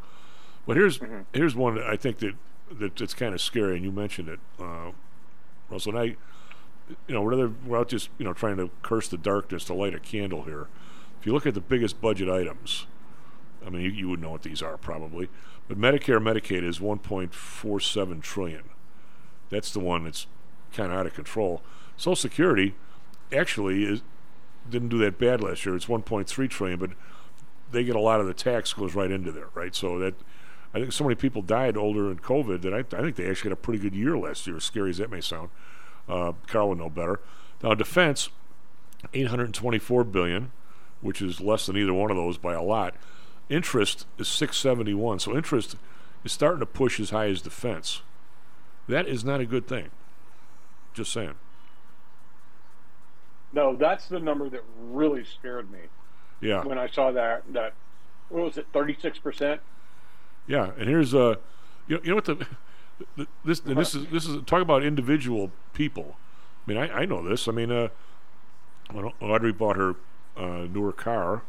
But 0.65 0.77
here's 0.77 0.99
here's 1.33 1.55
one 1.55 1.75
that 1.75 1.85
I 1.85 1.95
think 1.95 2.19
that 2.19 2.35
that 2.71 2.99
it's 3.01 3.13
kind 3.13 3.33
of 3.33 3.41
scary, 3.41 3.75
and 3.75 3.83
you 3.83 3.91
mentioned 3.91 4.29
it, 4.29 4.39
uh, 4.59 4.91
Russell. 5.69 5.97
And 5.97 5.99
I, 5.99 6.15
you 7.07 7.13
know, 7.13 7.21
we're 7.21 7.77
out 7.77 7.89
just 7.89 8.09
you 8.17 8.25
know 8.25 8.33
trying 8.33 8.57
to 8.57 8.69
curse 8.81 9.07
the 9.07 9.17
darkness 9.17 9.65
to 9.65 9.73
light 9.73 9.93
a 9.93 9.99
candle 9.99 10.43
here. 10.43 10.67
If 11.19 11.25
you 11.25 11.33
look 11.33 11.45
at 11.45 11.53
the 11.53 11.61
biggest 11.61 12.01
budget 12.01 12.29
items, 12.29 12.85
I 13.65 13.69
mean, 13.69 13.81
you, 13.81 13.91
you 13.91 14.09
would 14.09 14.21
know 14.21 14.31
what 14.31 14.43
these 14.43 14.61
are 14.61 14.77
probably, 14.77 15.29
but 15.67 15.77
Medicare, 15.77 16.21
Medicaid 16.21 16.63
is 16.63 16.79
1.47 16.79 18.21
trillion. 18.21 18.63
That's 19.49 19.71
the 19.71 19.79
one 19.79 20.03
that's 20.03 20.27
kind 20.73 20.91
of 20.91 20.97
out 20.97 21.05
of 21.05 21.13
control. 21.13 21.61
Social 21.95 22.15
Security 22.15 22.75
actually 23.31 23.85
is 23.85 24.01
didn't 24.69 24.89
do 24.89 24.97
that 24.99 25.17
bad 25.17 25.41
last 25.41 25.65
year. 25.65 25.75
It's 25.75 25.85
1.3 25.85 26.49
trillion, 26.49 26.79
but 26.79 26.91
they 27.71 27.83
get 27.83 27.95
a 27.95 27.99
lot 27.99 28.19
of 28.19 28.27
the 28.27 28.33
tax 28.33 28.73
goes 28.73 28.95
right 28.95 29.11
into 29.11 29.31
there, 29.31 29.49
right? 29.53 29.75
So 29.75 29.99
that 29.99 30.15
I 30.73 30.79
think 30.79 30.91
so 30.91 31.03
many 31.03 31.15
people 31.15 31.41
died 31.41 31.77
older 31.77 32.09
in 32.09 32.17
COVID 32.17 32.61
that 32.61 32.73
I, 32.73 32.79
I 32.79 33.01
think 33.01 33.15
they 33.15 33.29
actually 33.29 33.49
had 33.49 33.57
a 33.57 33.61
pretty 33.61 33.79
good 33.79 33.95
year 33.95 34.17
last 34.17 34.47
year. 34.47 34.57
As 34.57 34.63
scary 34.63 34.89
as 34.89 34.97
that 34.97 35.11
may 35.11 35.21
sound, 35.21 35.49
uh, 36.07 36.33
Carl 36.47 36.69
would 36.69 36.79
know 36.79 36.89
better. 36.89 37.19
Now 37.61 37.73
defense, 37.73 38.29
824 39.13 40.03
billion, 40.05 40.51
which 41.01 41.21
is 41.21 41.39
less 41.39 41.65
than 41.65 41.77
either 41.77 41.93
one 41.93 42.11
of 42.11 42.17
those 42.17 42.37
by 42.37 42.53
a 42.53 42.61
lot. 42.61 42.95
Interest 43.49 44.07
is 44.17 44.27
671, 44.27 45.19
so 45.19 45.35
interest 45.35 45.75
is 46.23 46.31
starting 46.31 46.59
to 46.61 46.65
push 46.65 46.99
as 46.99 47.09
high 47.09 47.27
as 47.27 47.41
defense. 47.41 48.01
That 48.87 49.07
is 49.07 49.23
not 49.23 49.41
a 49.41 49.45
good 49.45 49.67
thing. 49.67 49.89
Just 50.93 51.11
saying. 51.11 51.35
No, 53.53 53.75
that's 53.75 54.07
the 54.07 54.19
number 54.19 54.49
that 54.49 54.63
really 54.77 55.23
scared 55.23 55.71
me. 55.71 55.79
Yeah. 56.41 56.63
When 56.63 56.77
I 56.77 56.87
saw 56.87 57.11
that 57.11 57.43
that 57.53 57.73
what 58.29 58.43
was 58.43 58.57
it, 58.57 58.67
thirty 58.73 58.97
six 58.99 59.19
percent? 59.19 59.61
Yeah, 60.47 60.71
and 60.77 60.89
here's 60.89 61.13
uh, 61.13 61.35
you 61.87 61.97
know, 61.97 62.01
you 62.03 62.09
know 62.09 62.15
what 62.15 62.25
the, 62.25 62.47
the 63.15 63.27
this 63.45 63.61
and 63.61 63.77
this 63.77 63.95
is 63.95 64.07
this 64.07 64.25
is 64.25 64.43
talk 64.45 64.61
about 64.61 64.83
individual 64.83 65.51
people. 65.73 66.17
I 66.65 66.71
mean, 66.71 66.77
I, 66.77 67.01
I 67.01 67.05
know 67.05 67.27
this. 67.27 67.47
I 67.47 67.51
mean, 67.51 67.71
uh, 67.71 67.89
when 68.91 69.11
Audrey 69.21 69.51
bought 69.51 69.75
her 69.75 69.95
uh, 70.35 70.67
newer 70.71 70.93
car, 70.93 71.43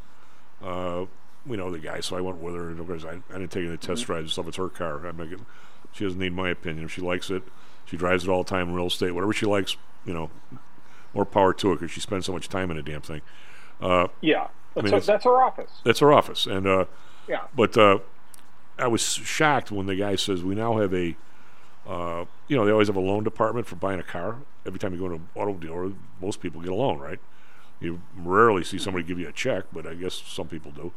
uh, 0.63 1.07
we 1.47 1.57
know 1.57 1.71
the 1.71 1.79
guy, 1.79 2.01
so 2.01 2.17
I 2.17 2.21
went 2.21 2.39
with 2.39 2.55
her 2.55 2.71
because 2.71 3.05
I, 3.05 3.21
I 3.31 3.39
didn't 3.39 3.51
take 3.51 3.67
any 3.67 3.77
test 3.77 4.07
drives 4.07 4.25
and 4.25 4.31
stuff. 4.31 4.49
It's 4.49 4.57
her 4.57 4.69
car. 4.69 5.07
I 5.07 5.11
it. 5.23 5.41
She 5.93 6.05
doesn't 6.05 6.19
need 6.19 6.33
my 6.33 6.51
opinion. 6.51 6.87
If 6.87 6.93
she 6.93 7.01
likes 7.01 7.31
it, 7.31 7.45
she 7.85 7.97
drives 7.97 8.25
it 8.25 8.31
all 8.31 8.43
the 8.43 8.51
time 8.51 8.69
in 8.69 8.75
real 8.75 8.87
estate. 8.87 9.13
Whatever 9.13 9.33
she 9.33 9.47
likes, 9.47 9.77
you 10.05 10.13
know, 10.13 10.31
more 11.15 11.25
power 11.25 11.53
to 11.55 11.69
her 11.71 11.75
because 11.77 11.91
she 11.91 12.01
spends 12.01 12.27
so 12.27 12.33
much 12.33 12.49
time 12.49 12.71
in 12.71 12.77
a 12.77 12.83
damn 12.83 13.01
thing. 13.01 13.21
Uh, 13.81 14.09
Yeah, 14.21 14.43
I 14.45 14.49
that's, 14.75 14.85
mean, 14.85 14.93
her, 14.95 15.01
that's 15.01 15.25
her 15.25 15.43
office. 15.43 15.71
that's 15.85 16.01
her 16.01 16.13
office, 16.13 16.47
and 16.47 16.67
uh, 16.67 16.85
Yeah. 17.29 17.43
But 17.55 17.77
uh, 17.77 17.99
I 18.79 18.89
was 18.89 19.03
shocked 19.03 19.71
when 19.71 19.87
the 19.87 19.95
guy 19.97 20.17
says 20.17 20.43
we 20.43 20.55
now 20.55 20.79
have 20.79 20.93
a, 20.95 21.17
uh, 21.87 22.25
you 22.49 22.57
know, 22.57 22.65
they 22.65 22.73
always 22.73 22.89
have 22.89 22.97
a 22.97 23.01
loan 23.01 23.25
department 23.25 23.67
for 23.67 23.77
buying 23.77 24.01
a 24.01 24.05
car. 24.05 24.39
Every 24.67 24.79
time 24.79 24.93
you 24.95 24.99
go 24.99 25.09
to 25.09 25.15
an 25.15 25.29
auto 25.35 25.55
dealer, 25.55 25.93
most 26.21 26.41
people 26.41 26.61
get 26.61 26.73
a 26.73 26.75
loan, 26.75 26.99
right? 26.99 27.21
You 27.81 28.01
rarely 28.17 28.65
see 28.65 28.79
somebody 28.79 29.05
give 29.05 29.19
you 29.19 29.29
a 29.29 29.33
check, 29.33 29.65
but 29.73 29.87
I 29.87 29.95
guess 29.95 30.15
some 30.27 30.49
people 30.49 30.71
do. 30.73 30.93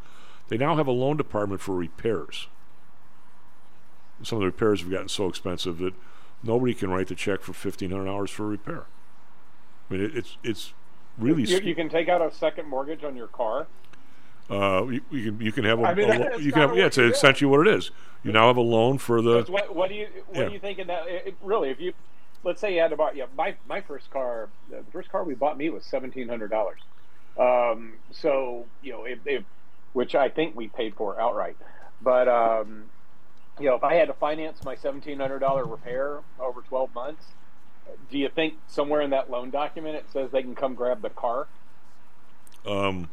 They 0.48 0.58
now 0.58 0.76
have 0.78 0.88
a 0.88 0.92
loan 0.92 1.18
department 1.18 1.60
for 1.62 1.76
repairs. 1.76 2.48
Some 4.24 4.38
of 4.38 4.40
the 4.42 4.46
repairs 4.46 4.82
have 4.82 4.90
gotten 4.90 5.10
so 5.10 5.28
expensive 5.28 5.78
that 5.80 5.94
nobody 6.42 6.74
can 6.74 6.90
write 6.90 7.08
the 7.08 7.16
check 7.16 7.42
for 7.42 7.54
fifteen 7.54 7.92
hundred 7.92 8.06
dollars 8.06 8.32
for 8.32 8.44
a 8.46 8.48
repair. 8.48 8.86
I 9.90 9.94
mean, 9.94 10.04
it, 10.06 10.16
it's 10.18 10.38
it's 10.44 10.74
really 11.18 11.44
You, 11.44 11.60
you 11.60 11.76
can 11.76 11.90
take 11.90 12.10
out 12.10 12.22
a 12.22 12.34
second 12.34 12.68
mortgage 12.68 13.04
on 13.04 13.16
your 13.16 13.28
car. 13.28 13.68
uh, 14.50 14.86
you, 14.88 15.02
you 15.12 15.32
can 15.32 15.42
you 15.42 15.52
can 15.52 15.64
have 15.66 15.80
a, 15.80 15.84
I 15.84 15.94
mean, 15.94 16.10
a 16.10 16.38
you 16.40 16.52
can 16.52 16.62
have 16.62 16.76
yeah, 16.78 16.86
it's 16.86 16.98
essentially 16.98 17.50
what 17.50 17.66
it 17.68 17.74
is. 17.74 17.92
You 18.24 18.32
now 18.32 18.48
have 18.48 18.58
a 18.58 18.62
loan 18.62 18.98
for 18.98 19.22
the. 19.22 19.46
What, 19.48 19.74
what 19.76 19.90
do 19.90 19.96
you 19.96 20.08
what 20.28 20.38
Yeah. 20.40 20.48
do 20.48 20.54
you 20.54 20.60
think 20.60 20.80
in 20.80 20.88
that? 20.88 21.08
It, 21.08 21.36
really, 21.42 21.70
if 21.70 21.80
you 21.80 21.94
let's 22.44 22.60
say 22.62 22.74
you 22.74 22.82
had 22.82 22.90
to 22.90 22.98
buy, 22.98 23.12
yeah, 23.14 23.26
my 23.38 23.56
my 23.68 23.82
first 23.82 24.10
car, 24.12 24.50
the 24.70 24.84
first 24.92 25.10
car 25.10 25.24
we 25.24 25.34
bought 25.36 25.58
me 25.58 25.70
was 25.70 25.86
seventeen 25.86 26.28
hundred 26.28 26.50
dollars. 26.52 26.80
Um, 27.40 27.94
so 28.12 28.66
you 28.82 28.92
know, 28.92 29.06
if, 29.06 29.20
if 29.26 29.44
which 29.94 30.16
I 30.16 30.30
think 30.30 30.56
we 30.56 30.68
paid 30.68 30.96
for 30.96 31.20
outright, 31.20 31.56
but 32.02 32.28
um, 32.28 32.86
you 33.60 33.68
know, 33.70 33.76
if 33.76 33.84
I 33.84 33.94
had 33.96 34.08
to 34.08 34.14
finance 34.14 34.64
my 34.66 34.76
seventeen 34.76 35.20
hundred 35.20 35.40
dollar 35.40 35.66
repair 35.66 36.20
over 36.40 36.62
twelve 36.62 36.94
months, 36.96 37.24
do 38.10 38.18
you 38.18 38.30
think 38.30 38.56
somewhere 38.68 39.02
in 39.02 39.10
that 39.12 39.30
loan 39.30 39.50
document 39.50 39.96
it 39.96 40.06
says 40.12 40.32
they 40.32 40.42
can 40.42 40.56
come 40.56 40.76
grab 40.76 41.02
the 41.02 41.10
car? 41.10 41.48
um, 42.66 43.10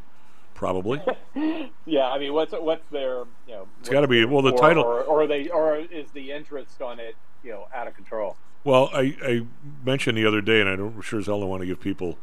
probably. 0.53 1.01
yeah, 1.85 2.09
I 2.09 2.19
mean, 2.19 2.33
what's 2.33 2.53
what's 2.53 2.87
their 2.89 3.19
you 3.47 3.53
know? 3.53 3.67
It's 3.79 3.89
gotta 3.89 4.07
be- 4.07 4.25
well, 4.25 4.41
the 4.41 4.51
or, 4.51 4.57
title- 4.57 4.83
or, 4.83 5.03
or 5.03 5.27
they 5.27 5.49
or 5.49 5.77
is 5.77 6.11
the 6.11 6.31
interest 6.31 6.81
on 6.81 6.99
it 6.99 7.15
you 7.43 7.51
know 7.51 7.67
out 7.73 7.87
of 7.87 7.95
control? 7.95 8.37
Well, 8.63 8.89
I, 8.93 9.15
I 9.23 9.45
mentioned 9.85 10.17
the 10.17 10.25
other 10.25 10.41
day, 10.41 10.59
and 10.59 10.69
I 10.69 10.75
don't 10.75 10.99
sure 11.01 11.19
as 11.19 11.27
hell 11.27 11.39
don't 11.39 11.49
want 11.49 11.61
to 11.61 11.67
give 11.67 11.79
people 11.79 12.17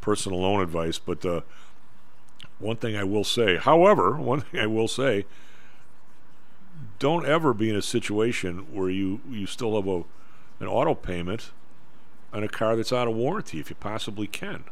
personal 0.00 0.40
loan 0.40 0.60
advice, 0.60 0.98
but 0.98 1.24
uh, 1.24 1.42
one 2.58 2.76
thing 2.76 2.96
I 2.96 3.04
will 3.04 3.24
say, 3.24 3.56
however, 3.56 4.16
one 4.16 4.40
thing 4.40 4.60
I 4.60 4.66
will 4.66 4.88
say, 4.88 5.24
don't 6.98 7.24
ever 7.26 7.54
be 7.54 7.70
in 7.70 7.76
a 7.76 7.82
situation 7.82 8.72
where 8.74 8.90
you, 8.90 9.20
you 9.30 9.46
still 9.46 9.76
have 9.76 9.86
a 9.86 10.04
an 10.60 10.68
auto 10.68 10.94
payment 10.94 11.50
on 12.34 12.42
a 12.42 12.48
car 12.48 12.76
that's 12.76 12.92
out 12.92 13.08
of 13.08 13.14
warranty 13.14 13.60
if 13.60 13.70
you 13.70 13.76
possibly 13.76 14.26
can. 14.26 14.64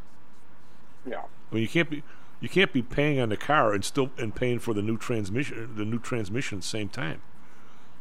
Yeah. 1.06 1.22
I 1.50 1.54
mean, 1.54 1.62
you 1.62 1.68
can't 1.68 1.88
be. 1.88 2.02
You 2.40 2.48
can't 2.48 2.72
be 2.72 2.82
paying 2.82 3.20
on 3.20 3.28
the 3.28 3.36
car 3.36 3.72
and 3.72 3.84
still 3.84 4.10
and 4.18 4.34
paying 4.34 4.58
for 4.58 4.74
the 4.74 4.82
new 4.82 4.98
transmission 4.98 5.76
the 5.76 5.84
new 5.84 6.00
transmission 6.00 6.58
at 6.58 6.62
the 6.62 6.68
same 6.68 6.88
time. 6.88 7.22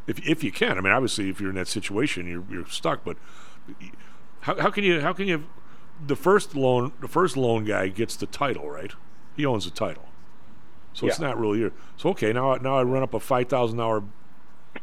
If 0.07 0.27
if 0.27 0.43
you 0.43 0.51
can, 0.51 0.79
I 0.79 0.81
mean, 0.81 0.91
obviously, 0.91 1.29
if 1.29 1.39
you're 1.39 1.51
in 1.51 1.57
that 1.57 1.67
situation, 1.67 2.27
you're 2.27 2.43
you're 2.49 2.65
stuck. 2.65 3.03
But 3.03 3.17
how 4.41 4.59
how 4.59 4.71
can 4.71 4.83
you 4.83 5.01
how 5.01 5.13
can 5.13 5.27
you 5.27 5.45
the 6.03 6.15
first 6.15 6.55
loan 6.55 6.91
the 7.01 7.07
first 7.07 7.37
loan 7.37 7.65
guy 7.65 7.89
gets 7.89 8.15
the 8.15 8.25
title 8.25 8.67
right? 8.67 8.93
He 9.37 9.45
owns 9.45 9.65
the 9.65 9.71
title, 9.71 10.05
so 10.93 11.05
it's 11.05 11.19
not 11.19 11.39
really 11.39 11.59
your. 11.59 11.71
So 11.95 12.09
okay, 12.09 12.33
now 12.33 12.55
now 12.55 12.79
I 12.79 12.83
run 12.83 13.03
up 13.03 13.13
a 13.13 13.19
five 13.19 13.47
thousand 13.47 13.77
dollar 13.77 14.01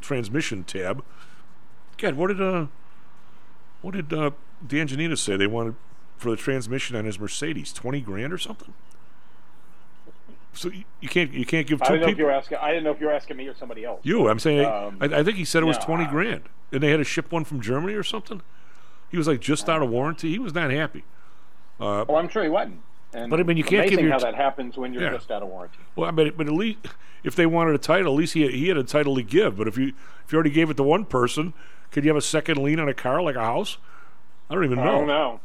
transmission 0.01 0.63
tab. 0.63 1.05
God, 1.97 2.15
what 2.15 2.29
did 2.29 2.41
uh 2.41 2.67
what 3.83 3.95
did 3.95 4.13
uh 4.13 4.31
D'Angelina 4.67 5.17
say 5.17 5.37
they 5.37 5.47
wanted 5.47 5.75
for 6.17 6.31
the 6.31 6.37
transmission 6.37 6.97
on 6.97 7.05
his 7.05 7.19
Mercedes? 7.19 7.73
Twenty 7.73 8.01
grand 8.01 8.33
or 8.33 8.39
something. 8.39 8.75
So 10.55 10.71
you, 10.71 10.85
you 11.01 11.09
can't 11.09 11.33
you 11.33 11.47
can't 11.47 11.67
give 11.67 11.81
I 11.83 11.87
two 11.87 11.93
didn't 11.95 12.01
know 12.03 12.07
if 12.09 12.11
people. 12.13 12.21
you 12.21 12.27
were 12.27 12.33
asking. 12.33 12.59
I 12.61 12.69
didn't 12.71 12.85
know 12.85 12.91
if 12.91 13.01
you 13.01 13.07
were 13.07 13.13
asking 13.13 13.37
me 13.37 13.47
or 13.47 13.55
somebody 13.55 13.85
else. 13.85 14.01
You, 14.03 14.29
I'm 14.29 14.39
saying, 14.39 14.65
Um, 14.67 14.99
I, 15.01 15.05
I 15.21 15.23
think 15.23 15.37
he 15.37 15.45
said 15.45 15.63
it 15.63 15.67
was 15.67 15.79
no, 15.79 15.85
twenty 15.85 16.05
I- 16.05 16.11
grand, 16.11 16.43
and 16.73 16.83
they 16.83 16.91
had 16.91 16.97
to 16.97 17.05
ship 17.05 17.31
one 17.31 17.45
from 17.45 17.61
Germany 17.61 17.95
or 17.95 18.03
something. 18.03 18.41
He 19.11 19.17
was 19.17 19.29
like 19.29 19.41
just 19.41 19.69
out 19.69 19.83
of 19.83 19.89
warranty. 19.91 20.31
He 20.31 20.39
was 20.39 20.55
not 20.55 20.71
happy. 20.71 21.05
Uh, 21.81 22.05
Well, 22.09 22.17
I'm 22.19 22.29
sure 22.29 22.43
he 22.43 22.49
wasn't. 22.51 22.81
And 23.15 23.31
But, 23.31 23.41
I 23.41 23.43
mean, 23.45 23.57
you 23.57 23.65
can't 23.65 23.89
give 23.89 24.01
your 24.01 24.11
how 24.11 24.19
t- 24.19 24.25
that 24.25 24.35
happens 24.35 24.77
when 24.77 24.93
you're 24.93 25.03
Yeah. 25.05 25.13
just 25.13 25.31
out 25.31 25.43
of 25.43 25.49
warranty. 25.49 25.79
well, 25.97 26.09
I 26.09 26.11
mean, 26.11 26.31
but 26.37 26.47
at 26.47 26.53
least 26.53 26.81
if 27.25 27.35
they 27.35 27.47
wanted 27.47 27.75
a 27.75 27.79
title, 27.79 28.13
at 28.13 28.19
least 28.19 28.35
he 28.35 28.43
had, 28.43 28.51
he 28.51 28.69
had 28.69 28.77
a 28.77 28.83
title 28.85 29.15
to 29.17 29.23
give. 29.23 29.57
But 29.57 29.67
if 29.69 29.79
you 29.79 29.95
if 30.27 30.33
you 30.33 30.37
already 30.37 30.51
gave 30.51 30.69
it 30.69 30.77
to 30.77 30.83
one 30.83 31.05
person, 31.07 31.55
could 31.91 32.05
you 32.05 32.11
have 32.11 32.19
a 32.19 32.23
second 32.23 32.59
lien 32.63 32.79
on 32.81 32.89
a 32.89 32.93
car 32.95 33.23
like 33.23 33.37
a 33.37 33.41
house? 33.45 33.79
I 34.51 34.55
don't 34.55 34.65
even 34.65 34.77
know. 34.77 34.83
I 34.83 34.87
don't 34.87 35.07
know. 35.07 35.41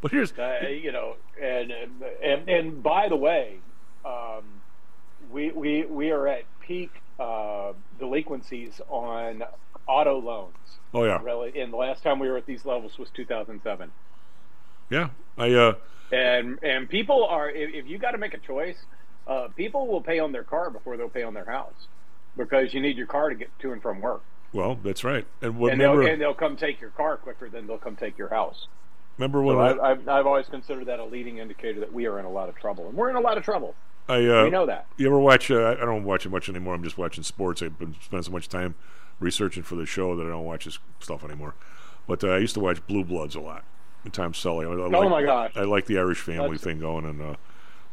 But 0.00 0.12
here's 0.12 0.32
Uh, 0.32 0.68
you 0.68 0.92
know, 0.92 1.16
and 1.40 1.72
and 2.22 2.48
and 2.48 2.82
by 2.82 3.08
the 3.08 3.16
way, 3.16 3.58
um, 4.04 4.44
we 5.30 5.50
we 5.50 5.84
we 5.84 6.10
are 6.10 6.26
at 6.26 6.44
peak 6.60 6.90
uh, 7.18 7.72
delinquencies 7.98 8.80
on 8.88 9.42
auto 9.86 10.18
loans. 10.18 10.54
Oh, 10.92 11.04
yeah. 11.04 11.20
really. 11.22 11.60
And 11.60 11.72
the 11.72 11.76
last 11.76 12.02
time 12.02 12.18
we 12.18 12.28
were 12.28 12.36
at 12.36 12.46
these 12.46 12.64
levels 12.64 12.98
was 12.98 13.08
2007. 13.10 13.90
yeah, 14.88 15.10
I 15.38 15.52
uh 15.52 15.74
And 16.10 16.58
and 16.62 16.88
people 16.88 17.24
are 17.26 17.50
if, 17.50 17.74
if 17.74 17.86
you 17.86 17.98
got 17.98 18.12
to 18.12 18.18
make 18.18 18.34
a 18.34 18.38
choice, 18.38 18.78
uh, 19.26 19.48
people 19.54 19.86
will 19.86 20.00
pay 20.00 20.18
on 20.18 20.32
their 20.32 20.44
car 20.44 20.70
before 20.70 20.96
they'll 20.96 21.08
pay 21.08 21.22
on 21.22 21.34
their 21.34 21.44
house 21.44 21.86
because 22.36 22.72
you 22.72 22.80
need 22.80 22.96
your 22.96 23.06
car 23.06 23.28
to 23.28 23.34
get 23.34 23.56
to 23.60 23.72
and 23.72 23.82
from 23.82 24.00
work. 24.00 24.22
Well 24.52 24.76
that's 24.82 25.04
right. 25.04 25.26
And 25.42 25.58
what, 25.58 25.72
and 25.72 25.80
they'll 25.80 26.00
and 26.06 26.20
they'll 26.20 26.34
come 26.34 26.56
take 26.56 26.80
your 26.80 26.90
car 26.90 27.16
quicker 27.16 27.48
than 27.48 27.66
they'll 27.66 27.78
come 27.78 27.96
take 27.96 28.18
your 28.18 28.28
house. 28.28 28.66
remember 29.18 29.42
when 29.42 29.56
So 29.56 29.60
I, 29.60 29.68
I, 29.70 29.90
I've, 29.92 30.08
I've 30.08 30.26
always 30.26 30.46
considered 30.46 30.86
that 30.86 30.98
a 31.00 31.04
leading 31.04 31.38
indicator 31.38 31.80
that 31.80 31.92
we 31.92 32.06
are 32.06 32.18
in 32.18 32.24
a 32.24 32.30
lot 32.30 32.48
of 32.48 32.56
trouble, 32.56 32.88
and 32.88 32.96
we're 32.96 33.10
in 33.10 33.16
a 33.16 33.20
lot 33.20 33.38
of 33.38 33.44
trouble. 33.44 33.74
I 34.08 34.24
uh, 34.26 34.44
we 34.44 34.50
know 34.50 34.66
that. 34.66 34.86
You 34.96 35.06
ever 35.06 35.18
watch? 35.20 35.50
Uh, 35.50 35.76
I 35.80 35.84
don't 35.84 36.04
watch 36.04 36.26
it 36.26 36.30
much 36.30 36.48
anymore. 36.48 36.74
I'm 36.74 36.82
just 36.82 36.98
watching 36.98 37.22
sports. 37.22 37.62
I've 37.62 37.78
been 37.78 37.94
spending 38.02 38.24
so 38.24 38.32
much 38.32 38.48
time 38.48 38.74
researching 39.20 39.62
for 39.62 39.76
the 39.76 39.86
show 39.86 40.16
that 40.16 40.26
I 40.26 40.30
don't 40.30 40.44
watch 40.44 40.64
this 40.64 40.78
stuff 40.98 41.22
anymore. 41.22 41.54
But 42.08 42.24
uh, 42.24 42.28
I 42.28 42.38
used 42.38 42.54
to 42.54 42.60
watch 42.60 42.84
Blue 42.86 43.04
Bloods 43.04 43.34
a 43.36 43.40
lot. 43.40 43.64
And 44.02 44.12
Tom 44.14 44.32
Selleck. 44.32 44.66
I, 44.66 44.70
I 44.70 44.98
Oh, 44.98 45.00
like- 45.02 45.10
my 45.10 45.22
gosh. 45.22 45.52
I 45.54 45.60
like 45.62 45.84
the 45.86 45.98
Irish 45.98 46.20
family 46.20 46.42
That's- 46.56 46.62
thing 46.62 46.80
going, 46.80 47.04
and 47.04 47.20
uh, 47.20 47.34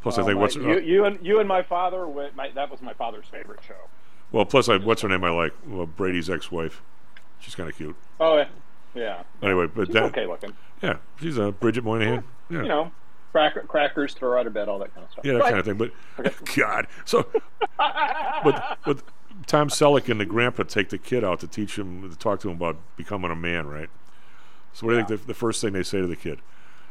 plus 0.02 0.18
I 0.18 0.22
Oh, 0.22 0.26
think 0.26 0.36
my- 0.38 0.42
what's 0.42 0.56
you, 0.56 0.72
uh, 0.72 0.76
you 0.78 1.06
and 1.06 1.20
you 1.24 1.40
and 1.40 1.48
my 1.50 1.62
father. 1.62 2.08
went- 2.08 2.36
My, 2.36 2.50
that 2.52 2.72
was 2.72 2.82
my 2.82 2.94
father's 2.94 3.26
favorite 3.30 3.60
show. 3.68 3.76
Well, 4.32 4.46
plus 4.46 4.68
I, 4.70 4.78
what's 4.78 5.02
her 5.02 5.10
name? 5.10 5.24
I 5.24 5.30
like 5.30 5.54
well, 5.66 5.86
Brady's 5.86 6.30
ex-wife. 6.30 6.82
She's 7.40 7.56
kind 7.56 7.70
of 7.70 7.76
cute. 7.76 7.96
Oh 8.20 8.38
yeah, 8.38 8.48
yeah. 8.96 9.24
Anyway, 9.42 9.68
but 9.68 9.88
She's 9.88 9.94
that 9.94 10.04
okay 10.04 10.26
looking. 10.26 10.54
yeah, 10.82 10.98
she's 11.20 11.38
a 11.38 11.48
uh, 11.48 11.52
Bridget 11.52 11.84
Moynahan. 11.84 12.24
Yeah. 12.50 12.62
You 12.64 12.68
know, 12.68 12.92
cracker, 13.32 13.62
crackers, 13.62 14.14
throw 14.14 14.32
her 14.32 14.40
out 14.40 14.48
of 14.48 14.54
bed, 14.54 14.68
all 14.68 14.80
that 14.80 14.94
kind 14.94 15.06
of 15.06 15.12
stuff. 15.12 15.26
Yeah, 15.26 15.34
that 15.34 15.44
kind 15.44 15.60
of 15.60 15.66
thing. 15.66 15.78
But 15.78 16.34
God, 16.56 16.88
so 17.06 17.28
but 17.78 18.80
but 18.86 19.04
Tom 19.46 19.70
Selleck 19.70 20.10
and 20.10 20.20
the 20.20 20.26
grandpa 20.26 20.64
take 20.64 20.90
the 20.90 20.98
kid 20.98 21.24
out 21.24 21.40
to 21.42 21.48
teach 21.48 21.78
him 21.78 22.10
to 22.10 22.18
talk 22.18 22.40
to 22.42 22.50
him 22.50 22.56
about 22.58 22.78
becoming 22.96 23.32
a 23.32 23.36
man, 23.36 23.68
right? 23.68 23.90
So 24.74 24.86
what 24.86 24.94
do 24.94 25.00
you 25.00 25.06
think 25.06 25.22
the, 25.22 25.28
the 25.28 25.34
first 25.34 25.62
thing 25.62 25.74
they 25.74 25.84
say 25.84 26.00
to 26.02 26.08
the 26.08 26.16
kid? 26.16 26.40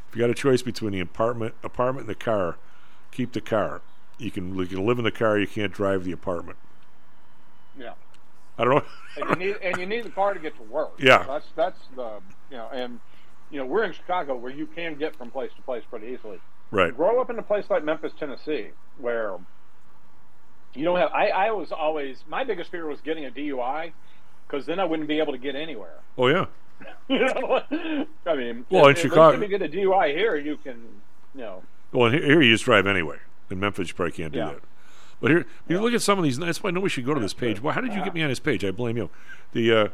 If 0.08 0.16
you 0.16 0.20
got 0.20 0.30
a 0.30 0.34
choice 0.34 0.62
between 0.62 0.92
the 0.92 1.00
apartment 1.00 1.54
apartment 1.62 2.08
and 2.08 2.10
the 2.10 2.18
car, 2.18 2.56
keep 3.10 3.32
the 3.32 3.40
car. 3.40 3.82
You 4.18 4.30
can 4.30 4.56
you 4.56 4.66
can 4.66 4.86
live 4.86 4.98
in 4.98 5.04
the 5.04 5.10
car, 5.10 5.38
you 5.38 5.46
can't 5.46 5.72
drive 5.72 6.04
the 6.04 6.12
apartment. 6.12 6.58
Yeah. 7.78 7.92
I 8.58 8.64
don't 8.64 8.74
know. 8.76 8.84
and 9.20 9.30
you 9.40 9.46
need 9.46 9.56
and 9.62 9.76
you 9.78 9.86
need 9.86 10.04
the 10.04 10.10
car 10.10 10.32
to 10.34 10.40
get 10.40 10.56
to 10.56 10.62
work. 10.62 10.92
Yeah. 10.98 11.24
that's 11.26 11.46
that's 11.54 11.78
the 11.94 12.20
you 12.50 12.56
know, 12.56 12.68
and 12.72 13.00
you 13.50 13.58
know 13.58 13.66
we're 13.66 13.84
in 13.84 13.92
Chicago 13.92 14.34
where 14.36 14.52
you 14.52 14.66
can 14.66 14.94
get 14.96 15.14
from 15.16 15.30
place 15.30 15.50
to 15.56 15.62
place 15.62 15.82
pretty 15.88 16.06
easily. 16.08 16.38
Right. 16.70 16.94
Grow 16.96 17.20
up 17.20 17.30
in 17.30 17.38
a 17.38 17.42
place 17.42 17.66
like 17.70 17.84
Memphis, 17.84 18.12
Tennessee, 18.18 18.68
where 18.98 19.36
you 20.74 20.84
don't 20.84 20.98
have. 20.98 21.12
I, 21.12 21.28
I 21.28 21.50
was 21.52 21.70
always 21.72 22.24
my 22.28 22.44
biggest 22.44 22.70
fear 22.70 22.86
was 22.86 23.00
getting 23.02 23.24
a 23.26 23.30
DUI 23.30 23.92
because 24.46 24.66
then 24.66 24.78
I 24.80 24.84
wouldn't 24.84 25.08
be 25.08 25.18
able 25.18 25.32
to 25.32 25.38
get 25.38 25.54
anywhere. 25.54 25.98
Oh 26.18 26.26
yeah. 26.28 26.46
you 27.08 27.18
know, 27.20 27.62
I 28.26 28.34
mean, 28.36 28.66
Well, 28.70 28.86
in 28.86 28.90
if, 28.92 28.98
Chicago- 28.98 29.36
if 29.36 29.40
you 29.40 29.48
get 29.58 29.62
a 29.62 29.68
DUI 29.68 30.14
here, 30.14 30.36
you 30.36 30.58
can, 30.58 30.76
you 31.34 31.40
know, 31.40 31.62
Well, 31.90 32.10
here, 32.10 32.22
here 32.22 32.42
you 32.42 32.52
just 32.52 32.64
drive 32.66 32.86
anyway. 32.86 33.16
In 33.50 33.58
Memphis, 33.60 33.88
you 33.88 33.94
probably 33.94 34.12
can't 34.12 34.30
do 34.32 34.40
Yeah. 34.40 34.44
that. 34.52 34.60
But 35.20 35.30
here, 35.30 35.46
you 35.68 35.80
look 35.80 35.94
at 35.94 36.02
some 36.02 36.18
of 36.18 36.24
these. 36.24 36.38
That's 36.38 36.62
why 36.62 36.70
nobody 36.70 36.90
should 36.90 37.06
go 37.06 37.14
to 37.14 37.20
this 37.20 37.32
page. 37.34 37.60
Why? 37.62 37.72
How 37.72 37.80
did 37.80 37.94
you 37.94 38.04
get 38.04 38.12
me 38.14 38.22
on 38.22 38.28
this 38.28 38.38
page? 38.40 38.64
I 38.64 38.70
blame 38.70 38.96
you. 38.96 39.08
The 39.52 39.72
uh, 39.72 39.88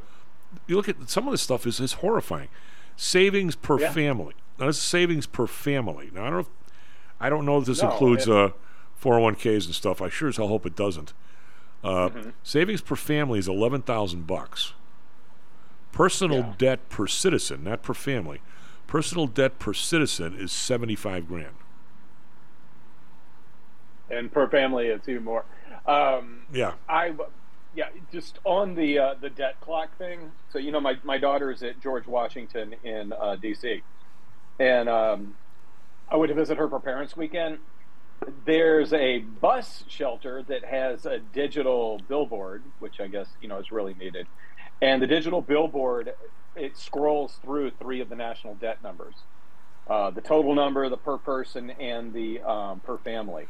you 0.66 0.77
look 0.77 0.89
at 0.89 1.09
some 1.09 1.27
of 1.28 1.32
this 1.32 1.43
stuff 1.43 1.66
is 1.66 1.78
is 1.81 1.94
horrifying. 1.94 2.49
Savings 2.97 3.55
per 3.57 3.78
Yeah. 3.81 3.93
family. 3.93 4.35
Now 4.59 4.66
this 4.66 4.77
is 4.78 4.82
savings 4.82 5.27
per 5.27 5.47
family. 5.47 6.11
Now 6.12 6.23
I 6.23 6.31
don't 6.31 6.32
know. 6.35 6.39
If, 6.40 6.49
I 7.20 7.28
don't 7.31 7.47
know 7.47 7.59
if 7.59 7.66
this 7.66 7.82
No, 7.82 7.90
includes 7.93 8.28
uh, 8.28 8.51
401ks 9.01 9.66
and 9.66 9.74
stuff. 9.74 10.03
I 10.03 10.09
sure 10.09 10.28
as 10.28 10.36
hell 10.39 10.49
hope 10.49 10.66
it 10.66 10.74
doesn't. 10.77 11.12
Uh, 11.85 12.09
Mm-hmm. 12.11 12.31
Savings 12.43 12.81
per 12.81 12.97
family 12.97 13.39
is 13.39 13.49
eleven 13.49 13.82
thousand 13.82 14.27
bucks. 14.27 14.73
Personal 15.93 16.55
debt 16.59 16.89
per 16.89 17.07
citizen, 17.07 17.65
not 17.65 17.82
per 17.82 17.93
family. 17.94 18.40
Personal 18.86 19.27
debt 19.27 19.59
per 19.59 19.74
citizen 19.74 20.35
is 20.35 20.51
seventy 20.53 20.94
five 20.97 21.28
grand. 21.28 21.55
And 24.13 24.31
per 24.31 24.49
family 24.49 24.87
it's 24.89 25.09
even 25.09 25.25
more. 25.25 25.47
Um, 25.87 26.47
Yeah. 26.53 26.75
I, 26.89 27.13
yeah, 27.75 27.87
just 28.13 28.39
on 28.45 28.75
the 28.75 28.99
uh, 28.99 29.15
the 29.21 29.31
debt 29.31 29.55
clock 29.61 29.97
thing. 29.99 30.33
So 30.51 30.59
you 30.59 30.73
know, 30.73 30.81
my 30.81 30.97
my 31.05 31.19
daughter 31.19 31.51
is 31.51 31.63
at 31.63 31.81
George 31.81 32.07
Washington 32.07 32.75
in 32.85 33.13
uh, 33.13 33.37
D.C. 33.37 33.83
and 34.59 34.89
um, 34.89 35.35
I 36.11 36.17
went 36.17 36.29
to 36.29 36.35
visit 36.35 36.59
her 36.59 36.69
for 36.69 36.81
Parents 36.81 37.17
Weekend. 37.17 37.59
There's 38.45 38.93
a 38.93 39.21
bus 39.21 39.85
shelter 39.89 40.45
that 40.49 40.65
has 40.65 41.07
a 41.07 41.19
digital 41.19 41.99
billboard, 42.09 42.65
which 42.79 43.01
I 43.01 43.09
guess 43.09 43.31
you 43.41 43.49
know 43.49 43.59
is 43.59 43.73
really 43.73 43.95
needed. 43.95 44.29
And 44.83 45.03
the 45.03 45.07
digital 45.07 45.41
billboard 45.41 46.11
it 46.55 46.77
scrolls 46.77 47.39
through 47.43 47.73
three 47.81 48.01
of 48.03 48.11
the 48.11 48.17
national 48.17 48.57
debt 48.57 48.83
numbers: 48.83 49.25
uh, 49.89 50.11
the 50.11 50.21
total 50.21 50.55
number, 50.55 50.89
the 50.91 50.99
per 50.99 51.19
person, 51.19 51.71
and 51.71 52.13
the 52.13 52.43
um, 52.43 52.81
per 52.81 52.99
family. 52.99 53.49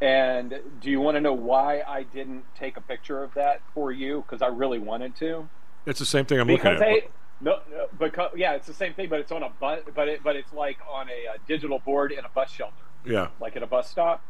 And 0.00 0.60
do 0.80 0.90
you 0.90 1.00
want 1.00 1.16
to 1.16 1.20
know 1.20 1.32
why 1.32 1.82
I 1.86 2.04
didn't 2.04 2.44
take 2.54 2.76
a 2.76 2.80
picture 2.80 3.22
of 3.22 3.34
that 3.34 3.62
for 3.74 3.90
you? 3.90 4.22
Because 4.22 4.42
I 4.42 4.46
really 4.46 4.78
wanted 4.78 5.16
to. 5.16 5.48
It's 5.86 5.98
the 5.98 6.06
same 6.06 6.24
thing 6.24 6.38
I'm 6.38 6.46
because 6.46 6.78
looking 6.78 6.96
at. 6.96 7.02
they, 7.02 7.08
no, 7.40 7.60
no, 7.70 7.86
because 7.98 8.30
yeah, 8.36 8.54
it's 8.54 8.66
the 8.66 8.74
same 8.74 8.94
thing, 8.94 9.08
but 9.08 9.20
it's 9.20 9.32
on 9.32 9.42
a 9.42 9.50
bus, 9.60 9.80
but 9.94 10.08
it, 10.08 10.20
but 10.22 10.36
it's 10.36 10.52
like 10.52 10.78
on 10.88 11.08
a, 11.08 11.34
uh 11.34 11.38
digital 11.46 11.78
board 11.78 12.12
in 12.12 12.24
a 12.24 12.28
bus 12.28 12.50
shelter, 12.50 12.74
yeah. 13.04 13.28
like 13.40 13.56
at 13.56 13.62
a 13.62 13.66
bus 13.66 13.88
stop. 13.90 14.22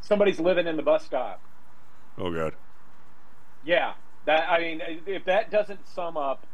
Somebody's 0.00 0.38
living 0.38 0.66
in 0.66 0.76
the 0.76 0.82
bus 0.82 1.04
stop. 1.04 1.40
Oh 2.18 2.30
God. 2.32 2.54
Yeah, 3.64 3.94
that 4.26 4.48
I 4.48 4.60
mean, 4.60 4.82
if 5.06 5.24
that 5.24 5.50
doesn't 5.50 5.88
sum 5.88 6.16
up 6.16 6.46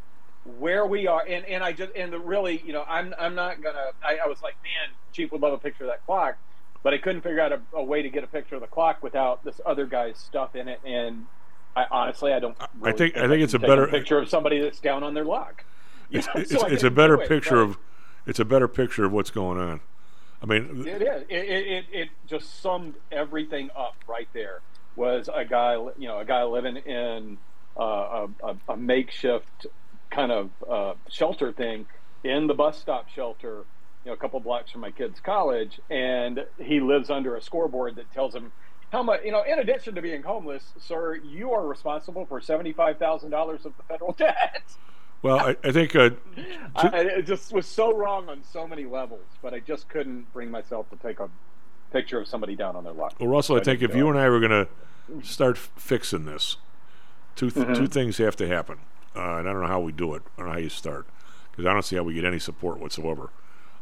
where 0.58 0.86
we 0.86 1.06
are, 1.06 1.24
and, 1.26 1.44
and 1.44 1.62
I 1.62 1.72
just 1.72 1.92
and 1.94 2.12
the 2.12 2.18
really, 2.18 2.62
you 2.64 2.72
know, 2.72 2.84
I'm 2.88 3.14
I'm 3.18 3.34
not 3.34 3.62
gonna. 3.62 3.90
I, 4.02 4.18
I 4.24 4.26
was 4.26 4.42
like, 4.42 4.54
man, 4.62 4.94
Chief 5.12 5.32
would 5.32 5.40
love 5.40 5.52
a 5.52 5.58
picture 5.58 5.84
of 5.84 5.90
that 5.90 6.04
clock, 6.06 6.38
but 6.82 6.94
I 6.94 6.98
couldn't 6.98 7.22
figure 7.22 7.40
out 7.40 7.52
a, 7.52 7.60
a 7.74 7.82
way 7.82 8.02
to 8.02 8.08
get 8.08 8.24
a 8.24 8.26
picture 8.26 8.54
of 8.54 8.60
the 8.60 8.66
clock 8.66 9.02
without 9.02 9.44
this 9.44 9.60
other 9.66 9.86
guy's 9.86 10.18
stuff 10.18 10.54
in 10.56 10.68
it, 10.68 10.80
and 10.84 11.26
I 11.76 11.86
honestly, 11.90 12.32
I 12.32 12.38
don't. 12.40 12.56
Really 12.80 12.96
think- 12.96 13.16
I 13.16 13.28
think 13.28 13.42
it's 13.42 13.54
a 13.54 13.58
better- 13.58 13.86
picture 13.86 14.18
of 14.18 14.28
somebody 14.28 14.60
that's 14.60 14.80
down 14.80 15.02
on 15.02 15.14
their 15.14 15.24
luck. 15.24 15.64
It's, 16.10 16.26
know, 16.34 16.40
it's, 16.40 16.50
so 16.50 16.66
I 16.66 16.70
it's 16.70 16.82
a 16.82 16.90
better 16.90 17.20
it, 17.20 17.28
picture 17.28 17.60
of 17.60 17.78
it's 18.26 18.40
a 18.40 18.44
better 18.44 18.68
picture 18.68 19.04
of 19.04 19.12
what's 19.12 19.30
going 19.30 19.58
on. 19.58 19.80
I 20.42 20.46
mean, 20.46 20.86
It 20.86 21.02
is. 21.02 21.22
It, 21.28 21.34
it, 21.34 21.66
it, 21.66 21.84
it 21.92 22.08
just 22.26 22.62
summed 22.62 22.94
everything 23.12 23.70
up 23.76 23.96
right 24.06 24.28
there. 24.32 24.60
Was 24.96 25.28
a 25.32 25.44
guy, 25.44 25.74
you 25.74 26.08
know, 26.08 26.18
a 26.18 26.24
guy 26.24 26.42
living 26.44 26.76
in 26.76 27.38
uh, 27.78 27.82
a, 27.82 28.28
a, 28.42 28.56
a 28.72 28.76
makeshift 28.76 29.66
kind 30.10 30.32
of 30.32 30.50
uh, 30.68 30.94
shelter 31.08 31.52
thing 31.52 31.86
in 32.24 32.46
the 32.46 32.54
bus 32.54 32.78
stop 32.78 33.08
shelter, 33.08 33.64
you 34.04 34.10
know, 34.10 34.14
a 34.14 34.16
couple 34.16 34.40
blocks 34.40 34.70
from 34.70 34.80
my 34.80 34.90
kid's 34.90 35.20
college, 35.20 35.80
and 35.90 36.44
he 36.58 36.80
lives 36.80 37.10
under 37.10 37.36
a 37.36 37.42
scoreboard 37.42 37.96
that 37.96 38.10
tells 38.12 38.34
him 38.34 38.52
how 38.92 39.02
much, 39.02 39.20
you 39.24 39.30
know, 39.30 39.42
in 39.42 39.58
addition 39.58 39.94
to 39.94 40.02
being 40.02 40.22
homeless, 40.22 40.72
sir, 40.78 41.14
you 41.16 41.52
are 41.52 41.66
responsible 41.66 42.26
for 42.26 42.40
seventy-five 42.40 42.98
thousand 42.98 43.30
dollars 43.30 43.64
of 43.66 43.76
the 43.76 43.82
federal 43.84 44.12
debt. 44.18 44.62
well, 45.22 45.38
I, 45.38 45.56
I 45.62 45.70
think 45.72 45.94
uh, 45.94 46.10
I, 46.74 46.88
I- 46.88 47.00
it 47.18 47.26
just 47.26 47.52
was 47.52 47.66
so 47.66 47.94
wrong 47.94 48.28
on 48.28 48.42
so 48.42 48.66
many 48.66 48.84
levels, 48.86 49.26
but 49.42 49.54
I 49.54 49.60
just 49.60 49.88
couldn't 49.88 50.32
bring 50.32 50.50
myself 50.50 50.88
to 50.90 50.96
take 50.96 51.20
a 51.20 51.28
picture 51.92 52.20
of 52.20 52.26
somebody 52.28 52.56
down 52.56 52.76
on 52.76 52.84
their 52.84 52.92
luck. 52.92 53.14
Well, 53.20 53.28
Russell, 53.28 53.56
I 53.56 53.58
So 53.60 53.64
think 53.64 53.80
didn't 53.80 53.90
if 53.92 53.96
you 53.96 54.08
and 54.08 54.18
I 54.18 54.28
were 54.28 54.40
going 54.40 54.66
to 54.66 54.68
start 55.28 55.58
fixing 55.58 56.24
this, 56.24 56.56
two 57.36 57.50
th- 57.50 57.66
Mhm. 57.66 57.76
two 57.76 57.86
things 57.86 58.16
have 58.18 58.34
to 58.36 58.48
happen, 58.48 58.78
uh, 59.14 59.20
and 59.36 59.48
I 59.48 59.52
don't 59.52 59.60
know 59.60 59.66
how 59.68 59.80
we 59.80 59.92
do 59.92 60.14
it. 60.14 60.22
I 60.36 60.40
don't 60.40 60.46
know 60.46 60.52
how 60.54 60.58
you 60.58 60.68
start 60.68 61.06
because 61.52 61.66
I 61.66 61.72
don't 61.72 61.84
see 61.84 61.94
how 61.96 62.02
we 62.02 62.14
get 62.14 62.24
any 62.24 62.38
support 62.40 62.78
whatsoever. 62.80 63.30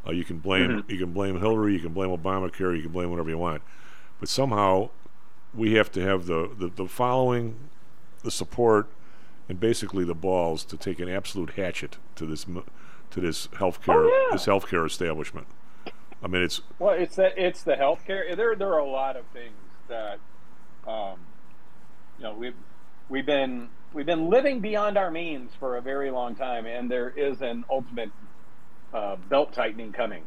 Uh, 0.09 0.13
you 0.13 0.25
can 0.25 0.39
blame 0.39 0.71
Mhm. 0.83 0.91
you 0.91 0.99
can 0.99 1.13
blame 1.13 1.39
Hillary, 1.39 1.75
you 1.75 1.81
can 1.81 1.93
blame 1.93 2.11
Obamacare, 2.11 2.75
you 2.77 2.83
can 2.83 2.93
blame 2.93 3.11
whatever 3.11 3.29
you 3.29 3.39
want, 3.39 3.63
but 4.21 4.29
somehow 4.29 4.89
we 5.55 5.75
have 5.75 5.91
to 5.93 6.01
have 6.03 6.27
the, 6.27 6.51
the, 6.59 6.69
the 6.69 6.87
following, 6.87 7.57
the 8.23 8.31
support, 8.31 8.89
and 9.49 9.59
basically 9.61 10.05
the 10.05 10.15
balls 10.15 10.65
to 10.65 10.77
take 10.77 11.01
an 11.01 11.09
absolute 11.09 11.51
hatchet 11.51 11.99
to 12.17 12.27
this 12.27 12.45
to 13.11 13.21
this 13.21 13.47
healthcare 13.49 14.05
Oh, 14.05 14.27
yeah. 14.29 14.33
this 14.37 14.47
healthcare 14.47 14.87
establishment. 14.87 15.47
I 16.23 16.27
mean, 16.27 16.43
it's 16.43 16.61
Well, 16.79 16.95
it's 16.95 17.17
that 17.17 17.37
it's 17.39 17.63
the 17.63 17.75
healthcare. 17.75 18.35
There, 18.37 18.55
there 18.57 18.73
are 18.75 18.79
a 18.81 18.85
lot 18.91 19.17
of 19.17 19.25
things 19.27 19.55
that, 19.89 20.19
um, 20.87 21.19
you 22.19 22.25
know, 22.25 22.35
we've 22.35 22.55
we've 23.09 23.25
been 23.27 23.69
we've 23.95 24.05
been 24.07 24.29
living 24.29 24.61
beyond 24.61 24.99
our 24.99 25.11
means 25.11 25.53
for 25.59 25.77
a 25.77 25.81
very 25.81 26.11
long 26.11 26.35
time, 26.35 26.67
and 26.67 26.91
there 26.91 27.09
is 27.11 27.41
an 27.41 27.65
ultimate 27.71 28.11
uh, 28.93 29.17
belt 29.29 29.53
tightening 29.53 29.93
coming, 29.93 30.23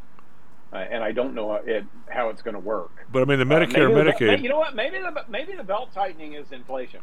uh, 0.73 0.77
and 0.77 1.03
I 1.03 1.11
don't 1.11 1.33
know 1.33 1.53
it, 1.55 1.85
how 2.09 2.29
it's 2.29 2.41
going 2.41 2.53
to 2.53 2.59
work. 2.59 3.05
but 3.11 3.21
I 3.21 3.25
mean 3.25 3.39
the 3.39 3.45
Uh, 3.55 3.59
Medicare, 3.59 3.93
maybe 3.93 4.37
the- 4.37 4.43
you 4.43 4.49
know 4.49 4.57
what? 4.59 4.75
Maybe 4.75 4.99
the 4.99 5.25
maybe 5.29 5.53
the 5.53 5.63
belt 5.63 5.89
tightening 5.93 6.33
is 6.33 6.51
inflation, 6.51 7.01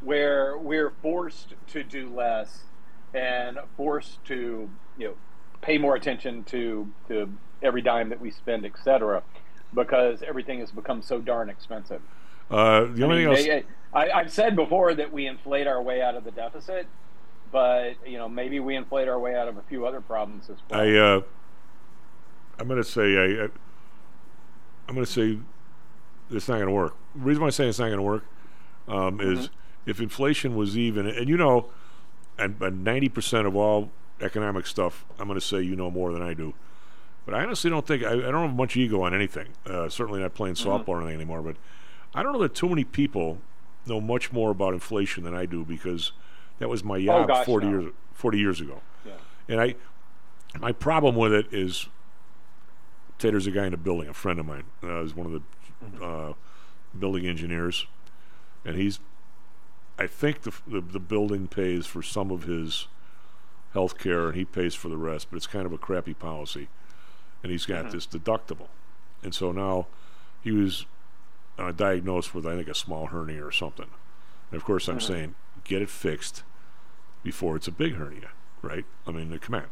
where 0.00 0.56
we're 0.58 0.90
forced 1.02 1.54
to 1.68 1.82
do 1.82 2.08
less 2.08 2.64
and 3.14 3.58
forced 3.76 4.24
to 4.26 4.68
you 4.98 5.08
know 5.08 5.14
pay 5.60 5.78
more 5.78 5.94
attention 5.94 6.44
to 6.44 6.90
to 7.08 7.32
every 7.62 7.82
dime 7.82 8.08
that 8.08 8.20
we 8.20 8.30
spend, 8.30 8.64
et 8.66 8.72
cetera, 8.82 9.22
because 9.74 10.22
everything 10.22 10.58
has 10.58 10.72
become 10.72 11.00
so 11.00 11.20
darn 11.20 11.48
expensive. 11.48 12.02
Uh, 12.50 12.84
the 12.92 13.02
I 13.02 13.04
only 13.04 13.24
mean, 13.24 13.34
thing 13.36 13.50
else. 13.50 13.64
they- 13.64 13.64
I, 13.94 14.10
I've 14.10 14.32
said 14.32 14.56
before 14.56 14.94
that 14.94 15.12
we 15.12 15.26
inflate 15.26 15.66
our 15.66 15.82
way 15.82 16.00
out 16.00 16.14
of 16.14 16.24
the 16.24 16.30
deficit, 16.30 16.86
but 17.52 17.94
you 18.06 18.18
know 18.18 18.28
maybe 18.28 18.58
we 18.58 18.74
inflate 18.74 19.06
our 19.08 19.18
way 19.20 19.36
out 19.36 19.46
of 19.46 19.56
a 19.58 19.62
few 19.62 19.86
other 19.86 20.00
problems 20.00 20.50
as 20.50 20.56
well. 20.70 20.80
I 20.80 20.96
uh, 20.96 21.20
I'm 22.58 22.66
going 22.66 22.82
to 22.82 22.88
say 22.88 23.16
I, 23.16 23.44
I 23.44 23.48
I'm 24.88 24.94
going 24.94 25.06
to 25.06 25.12
say 25.12 25.38
it's 26.30 26.48
not 26.48 26.54
going 26.56 26.66
to 26.66 26.72
work. 26.72 26.96
The 27.14 27.20
reason 27.20 27.40
why 27.42 27.46
I'm 27.48 27.52
saying 27.52 27.70
it's 27.70 27.78
not 27.78 27.86
going 27.86 27.98
to 27.98 28.02
work 28.02 28.24
um, 28.88 29.20
is 29.20 29.50
if 29.86 30.00
inflation 30.00 30.56
was 30.56 30.76
even, 30.76 31.06
and 31.06 31.28
you 31.28 31.36
know, 31.36 31.68
and 32.38 32.58
ninety 32.84 33.08
percent 33.08 33.46
of 33.46 33.54
all 33.54 33.90
economic 34.20 34.66
stuff, 34.66 35.04
I'm 35.18 35.28
going 35.28 35.38
to 35.38 35.44
say 35.46 35.60
you 35.62 35.76
know 35.76 35.90
more 35.90 36.12
than 36.12 36.22
I 36.22 36.34
do. 36.34 36.54
But 37.24 37.34
I 37.34 37.42
honestly 37.44 37.70
don't 37.70 37.86
think 37.86 38.02
I, 38.02 38.12
I 38.12 38.30
don't 38.32 38.48
have 38.48 38.56
much 38.56 38.76
ego 38.76 39.02
on 39.02 39.14
anything. 39.14 39.48
Uh, 39.64 39.88
certainly 39.88 40.20
not 40.20 40.34
playing 40.34 40.54
Mhm. 40.56 40.66
softball 40.66 40.88
or 40.88 40.98
anything 41.02 41.16
anymore. 41.16 41.42
But 41.42 41.56
I 42.14 42.22
don't 42.22 42.32
know 42.32 42.40
that 42.42 42.54
too 42.54 42.68
many 42.68 42.84
people 42.84 43.38
know 43.86 44.00
much 44.00 44.32
more 44.32 44.50
about 44.50 44.74
inflation 44.74 45.22
than 45.24 45.34
I 45.34 45.46
do 45.46 45.64
because 45.64 46.12
that 46.58 46.68
was 46.68 46.84
my 46.84 47.02
job 47.02 47.28
gosh, 47.28 47.46
40 47.46 47.66
no. 47.66 47.72
years 47.80 47.92
40 48.14 48.38
years 48.38 48.60
ago. 48.60 48.80
Yeah. 49.04 49.12
And 49.48 49.60
I, 49.60 49.74
my 50.60 50.72
problem 50.72 51.16
with 51.16 51.32
it 51.32 51.46
is, 51.52 51.88
Tater's 53.18 53.46
a 53.46 53.50
guy 53.50 53.66
in 53.66 53.74
a 53.74 53.78
building, 53.78 54.08
a 54.08 54.14
friend 54.14 54.38
of 54.38 54.46
mine. 54.46 54.64
Uh, 54.82 55.02
is 55.02 55.14
one 55.14 55.26
of 55.26 55.42
the 55.98 56.04
uh, 56.04 56.32
building 56.98 57.26
engineers, 57.26 57.86
and 58.64 58.76
he's, 58.76 59.00
I 59.98 60.06
think 60.06 60.42
the, 60.42 60.52
the 60.66 60.80
the 60.80 61.00
building 61.00 61.46
pays 61.48 61.86
for 61.86 62.02
some 62.02 62.30
of 62.30 62.44
his 62.44 62.86
health 63.72 63.98
care, 63.98 64.26
and 64.28 64.36
he 64.36 64.44
pays 64.44 64.74
for 64.74 64.88
the 64.88 64.96
rest. 64.96 65.28
But 65.30 65.36
it's 65.36 65.46
kind 65.46 65.66
of 65.66 65.72
a 65.72 65.78
crappy 65.78 66.14
policy, 66.14 66.68
and 67.42 67.50
he's 67.50 67.66
got 67.66 67.90
this 67.90 68.06
deductible, 68.06 68.68
and 69.22 69.34
so 69.34 69.52
now 69.52 69.86
he 70.42 70.50
was 70.52 70.86
uh, 71.58 71.72
diagnosed 71.72 72.34
with 72.34 72.46
I 72.46 72.56
think 72.56 72.68
a 72.68 72.74
small 72.74 73.06
hernia 73.06 73.44
or 73.44 73.52
something. 73.52 73.88
And 74.50 74.60
of 74.60 74.64
course, 74.64 74.88
I'm 74.88 74.98
Mhm. 74.98 75.02
saying 75.02 75.34
get 75.64 75.82
it 75.82 75.90
fixed 75.90 76.42
before 77.22 77.56
it's 77.56 77.68
a 77.68 77.72
big 77.72 77.94
hernia, 77.94 78.30
right? 78.62 78.84
I 79.06 79.10
mean, 79.12 79.36
come 79.38 79.54
on. 79.56 79.64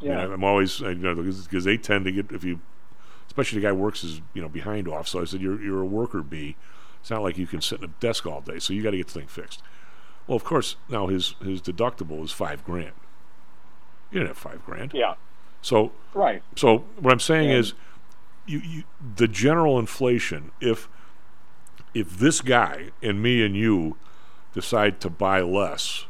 Yeah. 0.00 0.18
I 0.18 0.24
mean, 0.24 0.32
I'm 0.34 0.44
always 0.44 0.82
I, 0.82 0.90
you 0.90 0.94
know 0.96 1.14
because 1.14 1.64
they 1.64 1.76
tend 1.76 2.04
to 2.04 2.12
get 2.12 2.30
if 2.32 2.44
you, 2.44 2.60
especially 3.26 3.60
the 3.60 3.66
guy 3.66 3.72
works 3.72 4.02
his 4.02 4.20
you 4.34 4.42
know 4.42 4.48
behind 4.48 4.88
off. 4.88 5.08
So 5.08 5.20
I 5.20 5.24
said 5.24 5.40
you're 5.40 5.60
you're 5.62 5.80
a 5.82 5.86
worker 5.86 6.22
bee. 6.22 6.56
It's 7.00 7.10
not 7.10 7.22
like 7.22 7.38
you 7.38 7.46
can 7.46 7.60
sit 7.60 7.78
in 7.78 7.84
a 7.84 7.92
desk 8.00 8.26
all 8.26 8.40
day, 8.40 8.58
so 8.58 8.72
you 8.72 8.82
got 8.82 8.90
to 8.90 8.96
get 8.96 9.06
the 9.06 9.12
thing 9.20 9.28
fixed. 9.28 9.62
Well, 10.26 10.36
of 10.36 10.44
course, 10.44 10.76
now 10.88 11.06
his 11.06 11.34
his 11.42 11.62
deductible 11.62 12.22
is 12.24 12.32
five 12.32 12.64
grand. 12.64 12.92
You 14.10 14.20
didn't 14.20 14.28
have 14.28 14.38
five 14.38 14.64
grand. 14.64 14.92
Yeah. 14.94 15.14
So 15.62 15.92
Right. 16.14 16.42
So 16.56 16.78
what 16.98 17.12
I'm 17.12 17.20
saying 17.20 17.50
Yeah. 17.50 17.56
is, 17.56 17.74
you, 18.46 18.58
you 18.60 18.82
the 19.16 19.28
general 19.28 19.78
inflation. 19.78 20.50
If 20.60 20.88
if 21.94 22.18
this 22.18 22.40
guy 22.40 22.90
and 23.02 23.22
me 23.22 23.44
and 23.44 23.56
you 23.56 23.96
decide 24.56 25.00
to 25.02 25.10
buy 25.10 25.40
less, 25.42 26.06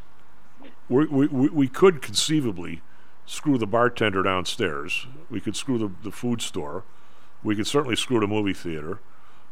we 0.89 1.05
we 1.05 1.27
we, 1.27 1.67
could 1.67 2.01
conceivably 2.01 2.81
screw 3.25 3.57
the 3.57 3.67
bartender 3.67 4.23
downstairs. 4.23 5.05
We 5.29 5.41
could 5.41 5.55
screw 5.55 5.77
the, 5.77 5.91
the 6.01 6.11
food 6.11 6.41
store. 6.41 6.83
We 7.43 7.55
could 7.55 7.67
certainly 7.67 7.97
screw 7.97 8.21
the 8.21 8.27
movie 8.27 8.53
theater. 8.53 8.99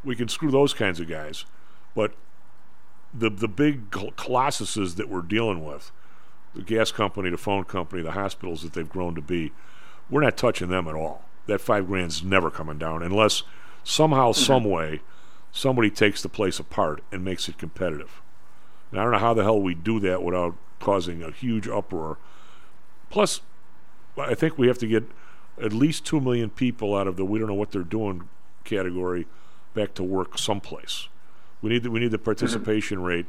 We 0.04 0.16
can 0.16 0.30
screw 0.30 0.50
those 0.50 0.74
kinds 0.74 1.00
of 1.02 1.10
guys. 1.10 1.46
But 1.94 2.14
the 3.14 3.30
the 3.30 3.50
big 3.50 3.92
col- 3.92 4.14
colossuses 4.14 4.96
that 4.96 5.10
we're 5.10 5.22
dealing 5.22 5.64
with, 5.64 5.92
the 6.56 6.62
gas 6.62 6.92
company, 6.92 7.30
the 7.30 7.38
phone 7.38 7.66
company, 7.66 8.02
the 8.02 8.12
hospitals 8.12 8.64
that 8.64 8.74
they've 8.74 8.90
grown 8.90 9.14
to 9.16 9.22
be, 9.22 9.52
we're 10.10 10.22
not 10.22 10.38
touching 10.38 10.70
them 10.70 10.88
at 10.88 10.96
all. 10.96 11.26
That 11.48 11.60
five 11.60 11.88
grand's 11.88 12.24
never 12.24 12.50
coming 12.50 12.78
down 12.78 13.04
unless 13.04 13.44
somehow, 13.84 14.32
some 14.32 14.64
mm-hmm. 14.64 14.72
way, 14.72 15.02
somebody 15.52 15.90
takes 15.90 16.22
the 16.22 16.30
place 16.30 16.60
apart 16.60 17.04
and 17.12 17.26
makes 17.26 17.50
it 17.50 17.58
competitive. 17.58 18.22
And 18.92 19.00
I 19.00 19.04
don't 19.04 19.12
know 19.12 19.20
how 19.20 19.34
the 19.34 19.44
hell 19.44 19.62
we 19.62 19.74
do 19.74 20.00
that 20.02 20.24
without 20.24 20.56
causing 20.80 21.24
a 21.24 21.32
huge 21.32 21.68
uproar. 21.68 22.18
Plus, 23.10 23.42
I 24.18 24.34
think 24.34 24.58
we 24.58 24.68
have 24.68 24.78
to 24.80 24.88
get 24.88 25.04
at 25.62 25.74
least 25.74 26.06
two 26.06 26.20
million 26.20 26.50
people 26.50 26.96
out 26.96 27.08
of 27.08 27.16
the 27.16 27.26
we 27.26 27.40
don't 27.40 27.48
know 27.48 27.54
what 27.54 27.72
they're 27.72 27.84
doing 27.84 28.28
category 28.64 29.26
back 29.74 29.94
to 29.96 30.04
work 30.04 30.38
someplace. 30.38 31.08
We 31.62 31.70
need 31.70 31.84
the, 31.84 31.92
we 31.92 32.00
need 32.00 32.12
the 32.12 32.20
participation 32.20 33.02
rate 33.04 33.26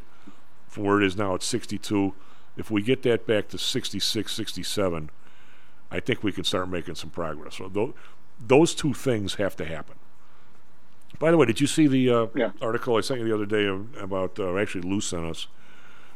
from 0.69 0.85
where 0.85 1.01
it 1.01 1.07
is 1.07 1.17
now 1.17 1.35
at 1.35 1.43
62. 1.43 2.15
If 2.57 2.71
we 2.71 2.83
get 2.83 3.03
that 3.03 3.27
back 3.27 3.49
to 3.49 3.59
66, 3.59 4.33
67, 4.33 5.11
I 5.91 6.01
think 6.01 6.23
we 6.23 6.33
can 6.33 6.45
start 6.45 6.69
making 6.69 6.97
some 6.97 7.11
progress. 7.11 7.57
So 7.57 7.69
tho- 7.69 7.95
those 8.41 8.75
two 8.75 8.93
things 8.93 9.35
have 9.35 9.57
to 9.57 9.65
happen. 9.65 9.97
By 11.19 11.31
the 11.31 11.37
way, 11.37 11.47
did 11.47 11.61
you 11.61 11.67
see 11.67 11.87
the 11.87 12.11
uh, 12.11 12.27
Yeah. 12.35 12.51
article 12.61 12.97
I 12.97 13.01
sent 13.01 13.21
you 13.21 13.27
the 13.29 13.35
other 13.35 13.47
day 13.47 13.67
about, 14.01 14.39
uh, 14.39 14.57
actually 14.59 14.83
Lou 14.83 15.01
sent 15.01 15.25
us, 15.25 15.47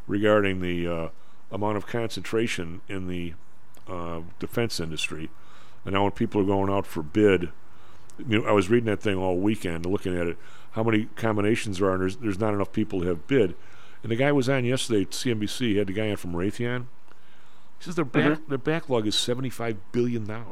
regarding 0.07 0.61
the 0.61 0.87
uh, 0.87 1.09
amount 1.51 1.77
of 1.77 1.87
concentration 1.87 2.81
in 2.89 3.07
the 3.09 3.35
uh, 3.89 4.21
defense 4.39 4.79
industry. 4.81 5.31
And 5.85 5.95
now 5.95 6.03
when 6.03 6.13
people 6.13 6.41
are 6.43 6.45
going 6.45 6.71
out 6.71 6.87
for 6.87 7.03
bid, 7.03 7.51
you 8.29 8.41
know, 8.41 8.45
I 8.47 8.53
was 8.53 8.69
reading 8.69 8.87
that 8.87 9.01
thing 9.01 9.17
all 9.17 9.39
weekend, 9.39 9.87
looking 9.87 10.17
at 10.19 10.27
it, 10.27 10.37
how 10.73 10.83
many 10.83 11.07
combinations 11.17 11.79
there 11.79 11.89
are, 11.89 11.93
and 11.95 12.03
there's, 12.03 12.17
there's 12.17 12.39
not 12.39 12.53
enough 12.55 12.73
people 12.73 13.01
to 13.01 13.07
have 13.07 13.27
bid. 13.27 13.55
And 14.03 14.13
the 14.13 14.17
guy 14.17 14.31
was 14.33 14.49
on 14.49 14.65
yesterday 14.65 15.03
at 15.03 15.11
CNBC, 15.11 15.59
he 15.61 15.77
had 15.79 15.87
the 15.87 15.93
guy 15.95 16.11
on 16.11 16.17
from 16.17 16.33
Raytheon. 16.33 16.87
He 17.79 17.85
says 17.85 17.95
their, 17.97 18.05
back, 18.05 18.39
Mhm. 18.39 18.49
their 18.49 18.59
backlog 18.59 19.07
is 19.07 19.15
$75 19.15 19.77
billion. 19.93 20.31
I 20.31 20.45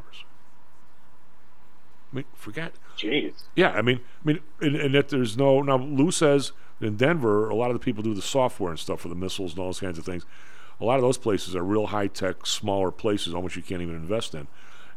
mean, 2.13 2.25
forget. 2.35 2.73
Jeez. 2.99 3.45
Yeah, 3.55 3.71
I 3.71 3.83
mean, 3.83 4.01
I 4.23 4.27
mean, 4.27 4.41
and, 4.61 4.75
and 4.75 4.95
that 4.95 5.09
there's 5.09 5.37
no 5.37 5.63
now. 5.63 5.79
Lou 5.79 6.11
says 6.11 6.53
in 6.81 6.97
Denver, 6.97 7.49
a 7.49 7.55
lot 7.55 7.71
of 7.71 7.75
the 7.75 7.85
people 7.85 8.03
do 8.03 8.13
the 8.13 8.23
software 8.23 8.71
and 8.71 8.79
stuff 8.79 9.01
for 9.01 9.09
the 9.09 9.15
missiles 9.15 9.53
and 9.53 9.61
all 9.61 9.67
those 9.67 9.81
kinds 9.81 9.99
of 9.99 10.05
things. 10.05 10.27
A 10.81 10.85
lot 10.85 10.97
of 10.97 11.03
those 11.03 11.19
places 11.19 11.55
are 11.57 11.63
real 11.63 11.87
high 11.87 12.09
tech, 12.09 12.45
smaller 12.45 12.91
places, 12.91 13.35
almost 13.35 13.57
you 13.57 13.63
can't 13.63 13.83
even 13.83 13.95
invest 13.95 14.35
in. 14.35 14.49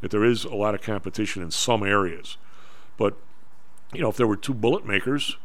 That 0.01 0.11
there 0.11 0.23
is 0.23 0.43
a 0.45 0.55
lot 0.55 0.73
of 0.73 0.81
competition 0.81 1.43
in 1.43 1.51
some 1.51 1.83
areas, 1.83 2.37
but 2.97 3.15
you 3.93 4.01
know, 4.01 4.09
if 4.09 4.17
there 4.17 4.27
were 4.27 4.35
two 4.35 4.53
bullet 4.53 4.85
makers, 4.85 5.37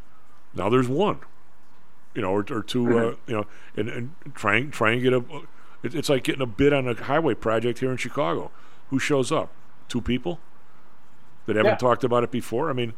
now 0.54 0.68
there's 0.70 0.88
one. 0.88 1.20
You 2.14 2.22
know, 2.22 2.30
or, 2.30 2.46
or 2.50 2.62
2 2.62 2.98
uh, 2.98 3.14
you 3.26 3.36
know, 3.36 3.46
and, 3.76 3.90
and 3.90 4.14
try 4.34 4.56
and 4.56 4.72
try 4.72 4.92
and 4.92 5.02
get 5.02 5.12
a. 5.12 5.22
It, 5.82 5.94
it's 5.94 6.08
like 6.08 6.24
getting 6.24 6.40
a 6.40 6.46
bid 6.46 6.72
on 6.72 6.88
a 6.88 6.94
highway 6.94 7.34
project 7.34 7.80
here 7.80 7.90
in 7.90 7.98
Chicago. 7.98 8.50
Who 8.88 8.98
shows 8.98 9.30
up? 9.30 9.52
Two 9.88 10.00
people 10.00 10.40
that 11.46 11.56
haven't 11.56 11.72
Yeah. 11.72 11.76
talked 11.76 12.04
about 12.04 12.22
it 12.24 12.30
before. 12.30 12.68
I 12.70 12.72
mean, 12.72 12.92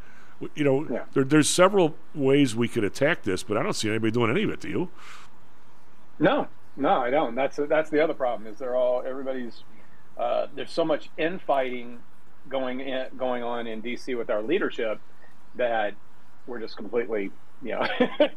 you 0.55 0.65
know, 0.65 0.87
Yeah. 0.91 1.05
there, 1.13 1.25
there's 1.25 1.49
several 1.49 1.95
ways 2.15 2.55
we 2.57 2.69
could 2.69 2.85
attack 2.85 3.23
this, 3.23 3.43
but 3.43 3.57
I 3.57 3.63
don't 3.63 3.73
see 3.75 3.89
anybody 3.89 4.11
doing 4.11 4.31
any 4.31 4.43
of 4.45 4.51
it. 4.51 4.61
Do 4.61 4.69
you? 4.69 4.89
No, 6.19 6.49
no, 6.77 6.91
I 7.01 7.11
don't. 7.11 7.35
That's 7.35 7.57
that's 7.69 7.91
the 7.91 8.03
other 8.03 8.15
problem. 8.15 8.51
Is 8.53 8.59
they're 8.59 8.77
all 8.77 9.03
everybody's. 9.07 9.63
Uh, 10.17 10.49
there's 10.55 10.73
so 10.73 10.85
much 10.85 11.11
infighting 11.17 12.01
going 12.49 12.81
in, 12.81 13.07
going 13.17 13.43
on 13.43 13.67
in 13.67 13.81
DC 13.83 14.17
with 14.19 14.31
our 14.31 14.43
leadership 14.43 15.01
that 15.55 15.95
we're 16.47 16.59
just 16.59 16.77
completely, 16.77 17.31
you 17.63 17.71
know, 17.73 17.87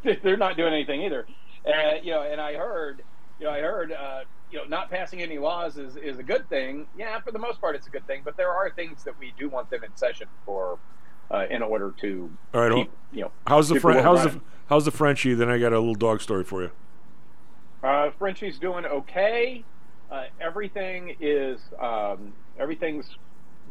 they're 0.23 0.37
not 0.37 0.57
doing 0.57 0.73
anything 0.73 1.01
either. 1.01 1.25
And 1.65 2.05
you 2.05 2.11
know, 2.11 2.21
and 2.21 2.39
I 2.39 2.53
heard, 2.55 3.01
you 3.39 3.45
know, 3.47 3.51
I 3.51 3.61
heard, 3.61 3.91
uh, 3.91 4.21
you 4.51 4.57
know, 4.59 4.65
not 4.65 4.89
passing 4.89 5.21
any 5.21 5.37
laws 5.37 5.77
is 5.77 5.95
is 5.95 6.17
a 6.19 6.23
good 6.23 6.47
thing. 6.49 6.87
Yeah, 6.97 7.19
for 7.21 7.31
the 7.31 7.39
most 7.39 7.61
part, 7.61 7.75
it's 7.75 7.87
a 7.87 7.89
good 7.91 8.05
thing. 8.07 8.21
But 8.25 8.35
there 8.37 8.51
are 8.51 8.69
things 8.71 9.03
that 9.05 9.17
we 9.19 9.33
do 9.39 9.49
want 9.49 9.69
them 9.69 9.83
in 9.83 9.95
session 9.95 10.27
for. 10.45 10.79
uh, 11.31 11.45
in 11.49 11.61
order 11.61 11.93
to 12.01 12.29
All 12.53 12.59
right. 12.61 12.73
keep, 12.75 12.91
you 13.13 13.21
know 13.21 13.31
how's 13.47 13.69
the 13.69 13.75
keep 13.75 13.83
Fren- 13.83 13.95
world 13.95 14.05
how's 14.05 14.23
the 14.23 14.27
running. 14.29 14.41
how's 14.67 14.83
the 14.85 14.91
Frenchie? 14.91 15.33
Then 15.33 15.49
I 15.49 15.57
got 15.59 15.71
a 15.71 15.79
little 15.79 15.95
dog 15.95 16.19
story 16.21 16.43
for 16.43 16.61
you. 16.63 16.71
Uh, 17.83 18.11
Frenchie's 18.19 18.59
doing 18.59 18.85
okay. 18.85 19.63
Uh, 20.11 20.25
everything 20.41 21.15
is 21.21 21.61
um, 21.79 22.33
everything's 22.59 23.15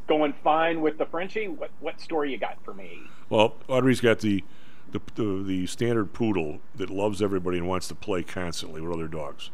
going 0.09 0.32
fine 0.43 0.81
with 0.81 0.97
the 0.98 1.05
Frenchie. 1.07 1.48
What 1.48 1.70
what 1.81 2.01
story 2.01 2.32
you 2.32 2.39
got 2.39 2.57
for 2.65 2.73
me? 2.74 2.98
Well, 3.28 3.57
Audrey's 3.69 4.01
got 4.01 4.20
the 4.20 4.43
the, 4.90 5.01
the 5.15 5.43
the 5.44 5.66
standard 5.66 6.12
poodle 6.15 6.61
that 6.74 6.89
loves 6.90 7.20
everybody 7.23 7.59
and 7.59 7.69
wants 7.69 7.86
to 7.89 7.94
play 7.94 8.23
constantly 8.23 8.81
with 8.81 8.93
other 8.93 9.07
dogs. 9.07 9.51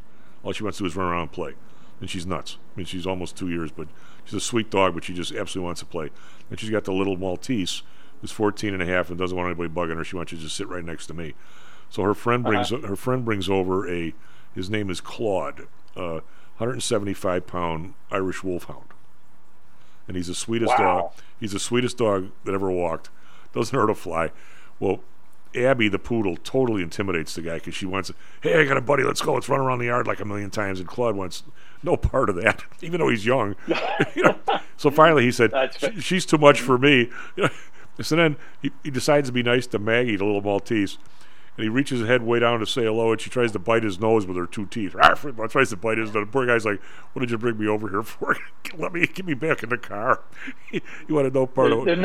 All 0.47 0.53
she 0.53 0.63
wants 0.63 0.79
to 0.79 0.85
do 0.85 0.87
is 0.87 0.95
run 0.97 1.09
around 1.09 1.23
and 1.23 1.33
play, 1.33 1.55
and 2.01 2.09
she's 2.09 2.25
nuts. 2.25 2.57
I 2.75 2.79
mean, 2.79 2.87
she's 2.87 3.05
almost 3.07 3.37
two 3.37 3.49
years, 3.49 3.73
but 3.73 3.89
she's 4.25 4.35
a 4.35 4.41
sweet 4.41 4.71
dog, 4.71 4.95
but 4.95 5.03
she 5.05 5.13
just 5.13 5.33
absolutely 5.35 5.67
wants 5.67 5.81
to 5.81 5.87
play. 5.87 6.11
And 6.49 6.61
she's 6.61 6.71
got 6.71 6.85
the 6.85 6.93
little 6.93 7.17
Maltese, 7.17 7.83
who's 8.21 8.31
14 8.31 8.73
and 8.73 8.81
a 8.83 8.87
half 8.87 9.11
and 9.11 9.19
doesn't 9.19 9.37
want 9.37 9.49
anybody 9.49 9.69
bugging 9.69 9.97
her. 9.97 10.05
She 10.05 10.15
wants 10.17 10.31
you 10.31 10.39
to 10.39 10.45
just 10.45 10.57
sit 10.57 10.69
right 10.69 10.85
next 10.85 11.07
to 11.09 11.15
me. 11.15 11.35
So 11.91 12.03
her 12.05 12.15
friend 12.15 12.45
brings 12.45 12.73
Uh-huh. 12.73 12.87
her 12.87 12.97
friend 12.97 13.25
brings 13.25 13.49
over 13.49 13.89
a 13.91 14.15
his 14.55 14.71
name 14.71 14.89
is 14.89 15.01
Claude, 15.01 15.67
uh, 15.97 16.21
175 16.59 17.47
pound 17.47 17.95
Irish 18.11 18.43
Wolfhound, 18.45 18.87
and 20.09 20.17
he's 20.17 20.29
the 20.29 20.35
sweetest 20.35 20.79
Wow. 20.79 21.01
dog. 21.01 21.13
He's 21.41 21.53
the 21.53 21.59
sweetest 21.59 21.99
dog 21.99 22.31
that 22.45 22.55
ever 22.55 22.71
walked. 22.71 23.11
Doesn't 23.53 23.77
hurt 23.79 23.91
a 23.91 23.95
fly. 23.95 24.31
Well, 24.81 25.01
Abby 25.57 25.89
the 25.89 25.99
poodle 25.99 26.37
totally 26.37 26.83
intimidates 26.83 27.35
the 27.35 27.43
guy 27.43 27.55
because 27.55 27.75
she 27.75 27.87
wants, 27.87 28.13
hey, 28.43 28.61
I 28.61 28.65
got 28.65 28.77
a 28.77 28.81
buddy, 28.81 29.03
let's 29.03 29.21
go, 29.21 29.35
let's 29.35 29.49
run 29.49 29.61
around 29.61 29.79
the 29.79 29.87
yard 29.87 30.07
like 30.07 30.21
a 30.21 30.25
million 30.25 30.51
times. 30.51 30.81
And 30.81 30.89
Claude 30.89 31.17
wants 31.17 31.43
no 31.83 31.97
part 31.97 32.29
of 32.29 32.37
that, 32.37 32.65
even 32.83 33.01
though 33.01 33.09
he's 33.09 33.27
young. 33.27 33.57
you 34.15 34.23
know? 34.23 34.39
So 34.77 34.91
finally 34.91 35.25
he 35.25 35.33
said, 35.33 35.53
"She- 35.79 36.01
she's 36.01 36.27
too 36.27 36.39
much 36.39 36.61
for 36.61 36.79
me. 36.79 37.11
so 38.01 38.17
then 38.17 38.37
he, 38.61 38.71
he 38.83 38.91
decides 38.91 39.29
to 39.29 39.33
be 39.33 39.43
nice 39.43 39.67
to 39.69 39.79
Maggie, 39.79 40.17
the 40.17 40.25
little 40.25 40.43
Maltese. 40.43 40.99
And 41.57 41.63
he 41.65 41.71
reaches 41.71 42.01
his 42.01 42.09
head 42.09 42.23
way 42.23 42.39
down 42.39 42.61
to 42.61 42.67
say 42.67 42.85
hello, 42.85 43.13
and 43.13 43.21
she 43.21 43.31
tries 43.31 43.53
to 43.53 43.59
bite 43.59 43.83
his 43.83 43.99
nose 43.99 44.27
with 44.27 44.37
her 44.37 44.47
two 44.47 44.67
teeth. 44.67 44.93
tries 44.93 45.71
to 45.71 45.77
bite 45.77 45.97
his 45.97 46.13
nose. 46.13 46.27
The 46.27 46.31
poor 46.31 46.45
guy's 46.45 46.67
like, 46.67 46.83
"What 47.15 47.21
did 47.21 47.31
you 47.31 47.39
bring 47.39 47.59
me 47.59 47.67
over 47.67 47.89
here 47.89 48.03
for? 48.03 48.37
Let 48.77 48.93
me 48.93 49.07
get 49.07 49.25
me 49.25 49.33
back 49.33 49.63
in 49.63 49.71
the 49.71 49.79
car." 49.79 50.21
you 50.71 50.83
want 51.09 51.27
to 51.29 51.33
know 51.33 51.47
part 51.47 51.73
of 51.73 51.87
There's, 51.87 51.99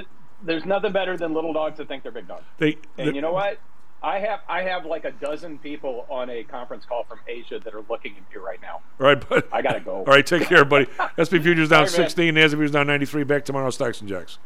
it. 0.00 0.06
There's, 0.42 0.64
nothing 0.64 0.92
better 0.92 1.16
than 1.16 1.34
little 1.34 1.52
dogs 1.52 1.78
that 1.78 1.88
think 1.88 2.02
they're 2.02 2.12
big 2.12 2.28
dogs. 2.28 2.44
They, 2.58 2.78
And 2.98 3.08
the- 3.08 3.14
you 3.14 3.20
know 3.20 3.32
what? 3.32 3.58
I 4.02 4.18
have 4.20 4.40
I 4.48 4.62
have 4.62 4.86
like 4.86 5.04
a 5.04 5.10
dozen 5.10 5.58
people 5.58 6.06
on 6.08 6.30
a 6.30 6.42
conference 6.44 6.86
call 6.86 7.04
from 7.04 7.18
Asia 7.28 7.60
that 7.62 7.74
are 7.74 7.82
looking 7.90 8.12
at 8.16 8.34
me 8.34 8.40
right 8.42 8.58
now. 8.62 8.80
All 8.98 9.06
right, 9.06 9.22
but 9.28 9.46
I 9.52 9.60
gotta 9.60 9.80
go. 9.80 9.90
All 9.96 10.04
right, 10.04 10.24
take 10.24 10.44
care, 10.44 10.64
buddy. 10.64 10.86
SP 11.20 11.36
futures 11.36 11.68
down 11.68 11.80
All 11.80 11.84
right, 11.84 11.98
man. 11.98 12.08
16, 12.08 12.34
Nasdaq 12.34 12.48
futures 12.50 12.70
down 12.70 12.86
93. 12.86 13.24
Back 13.24 13.44
tomorrow, 13.44 13.68
stocks 13.68 14.00
and 14.00 14.08
jocks. 14.08 14.38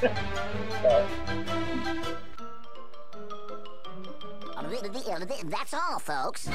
That's 5.48 5.74
all, 5.74 5.98
folks. 5.98 6.48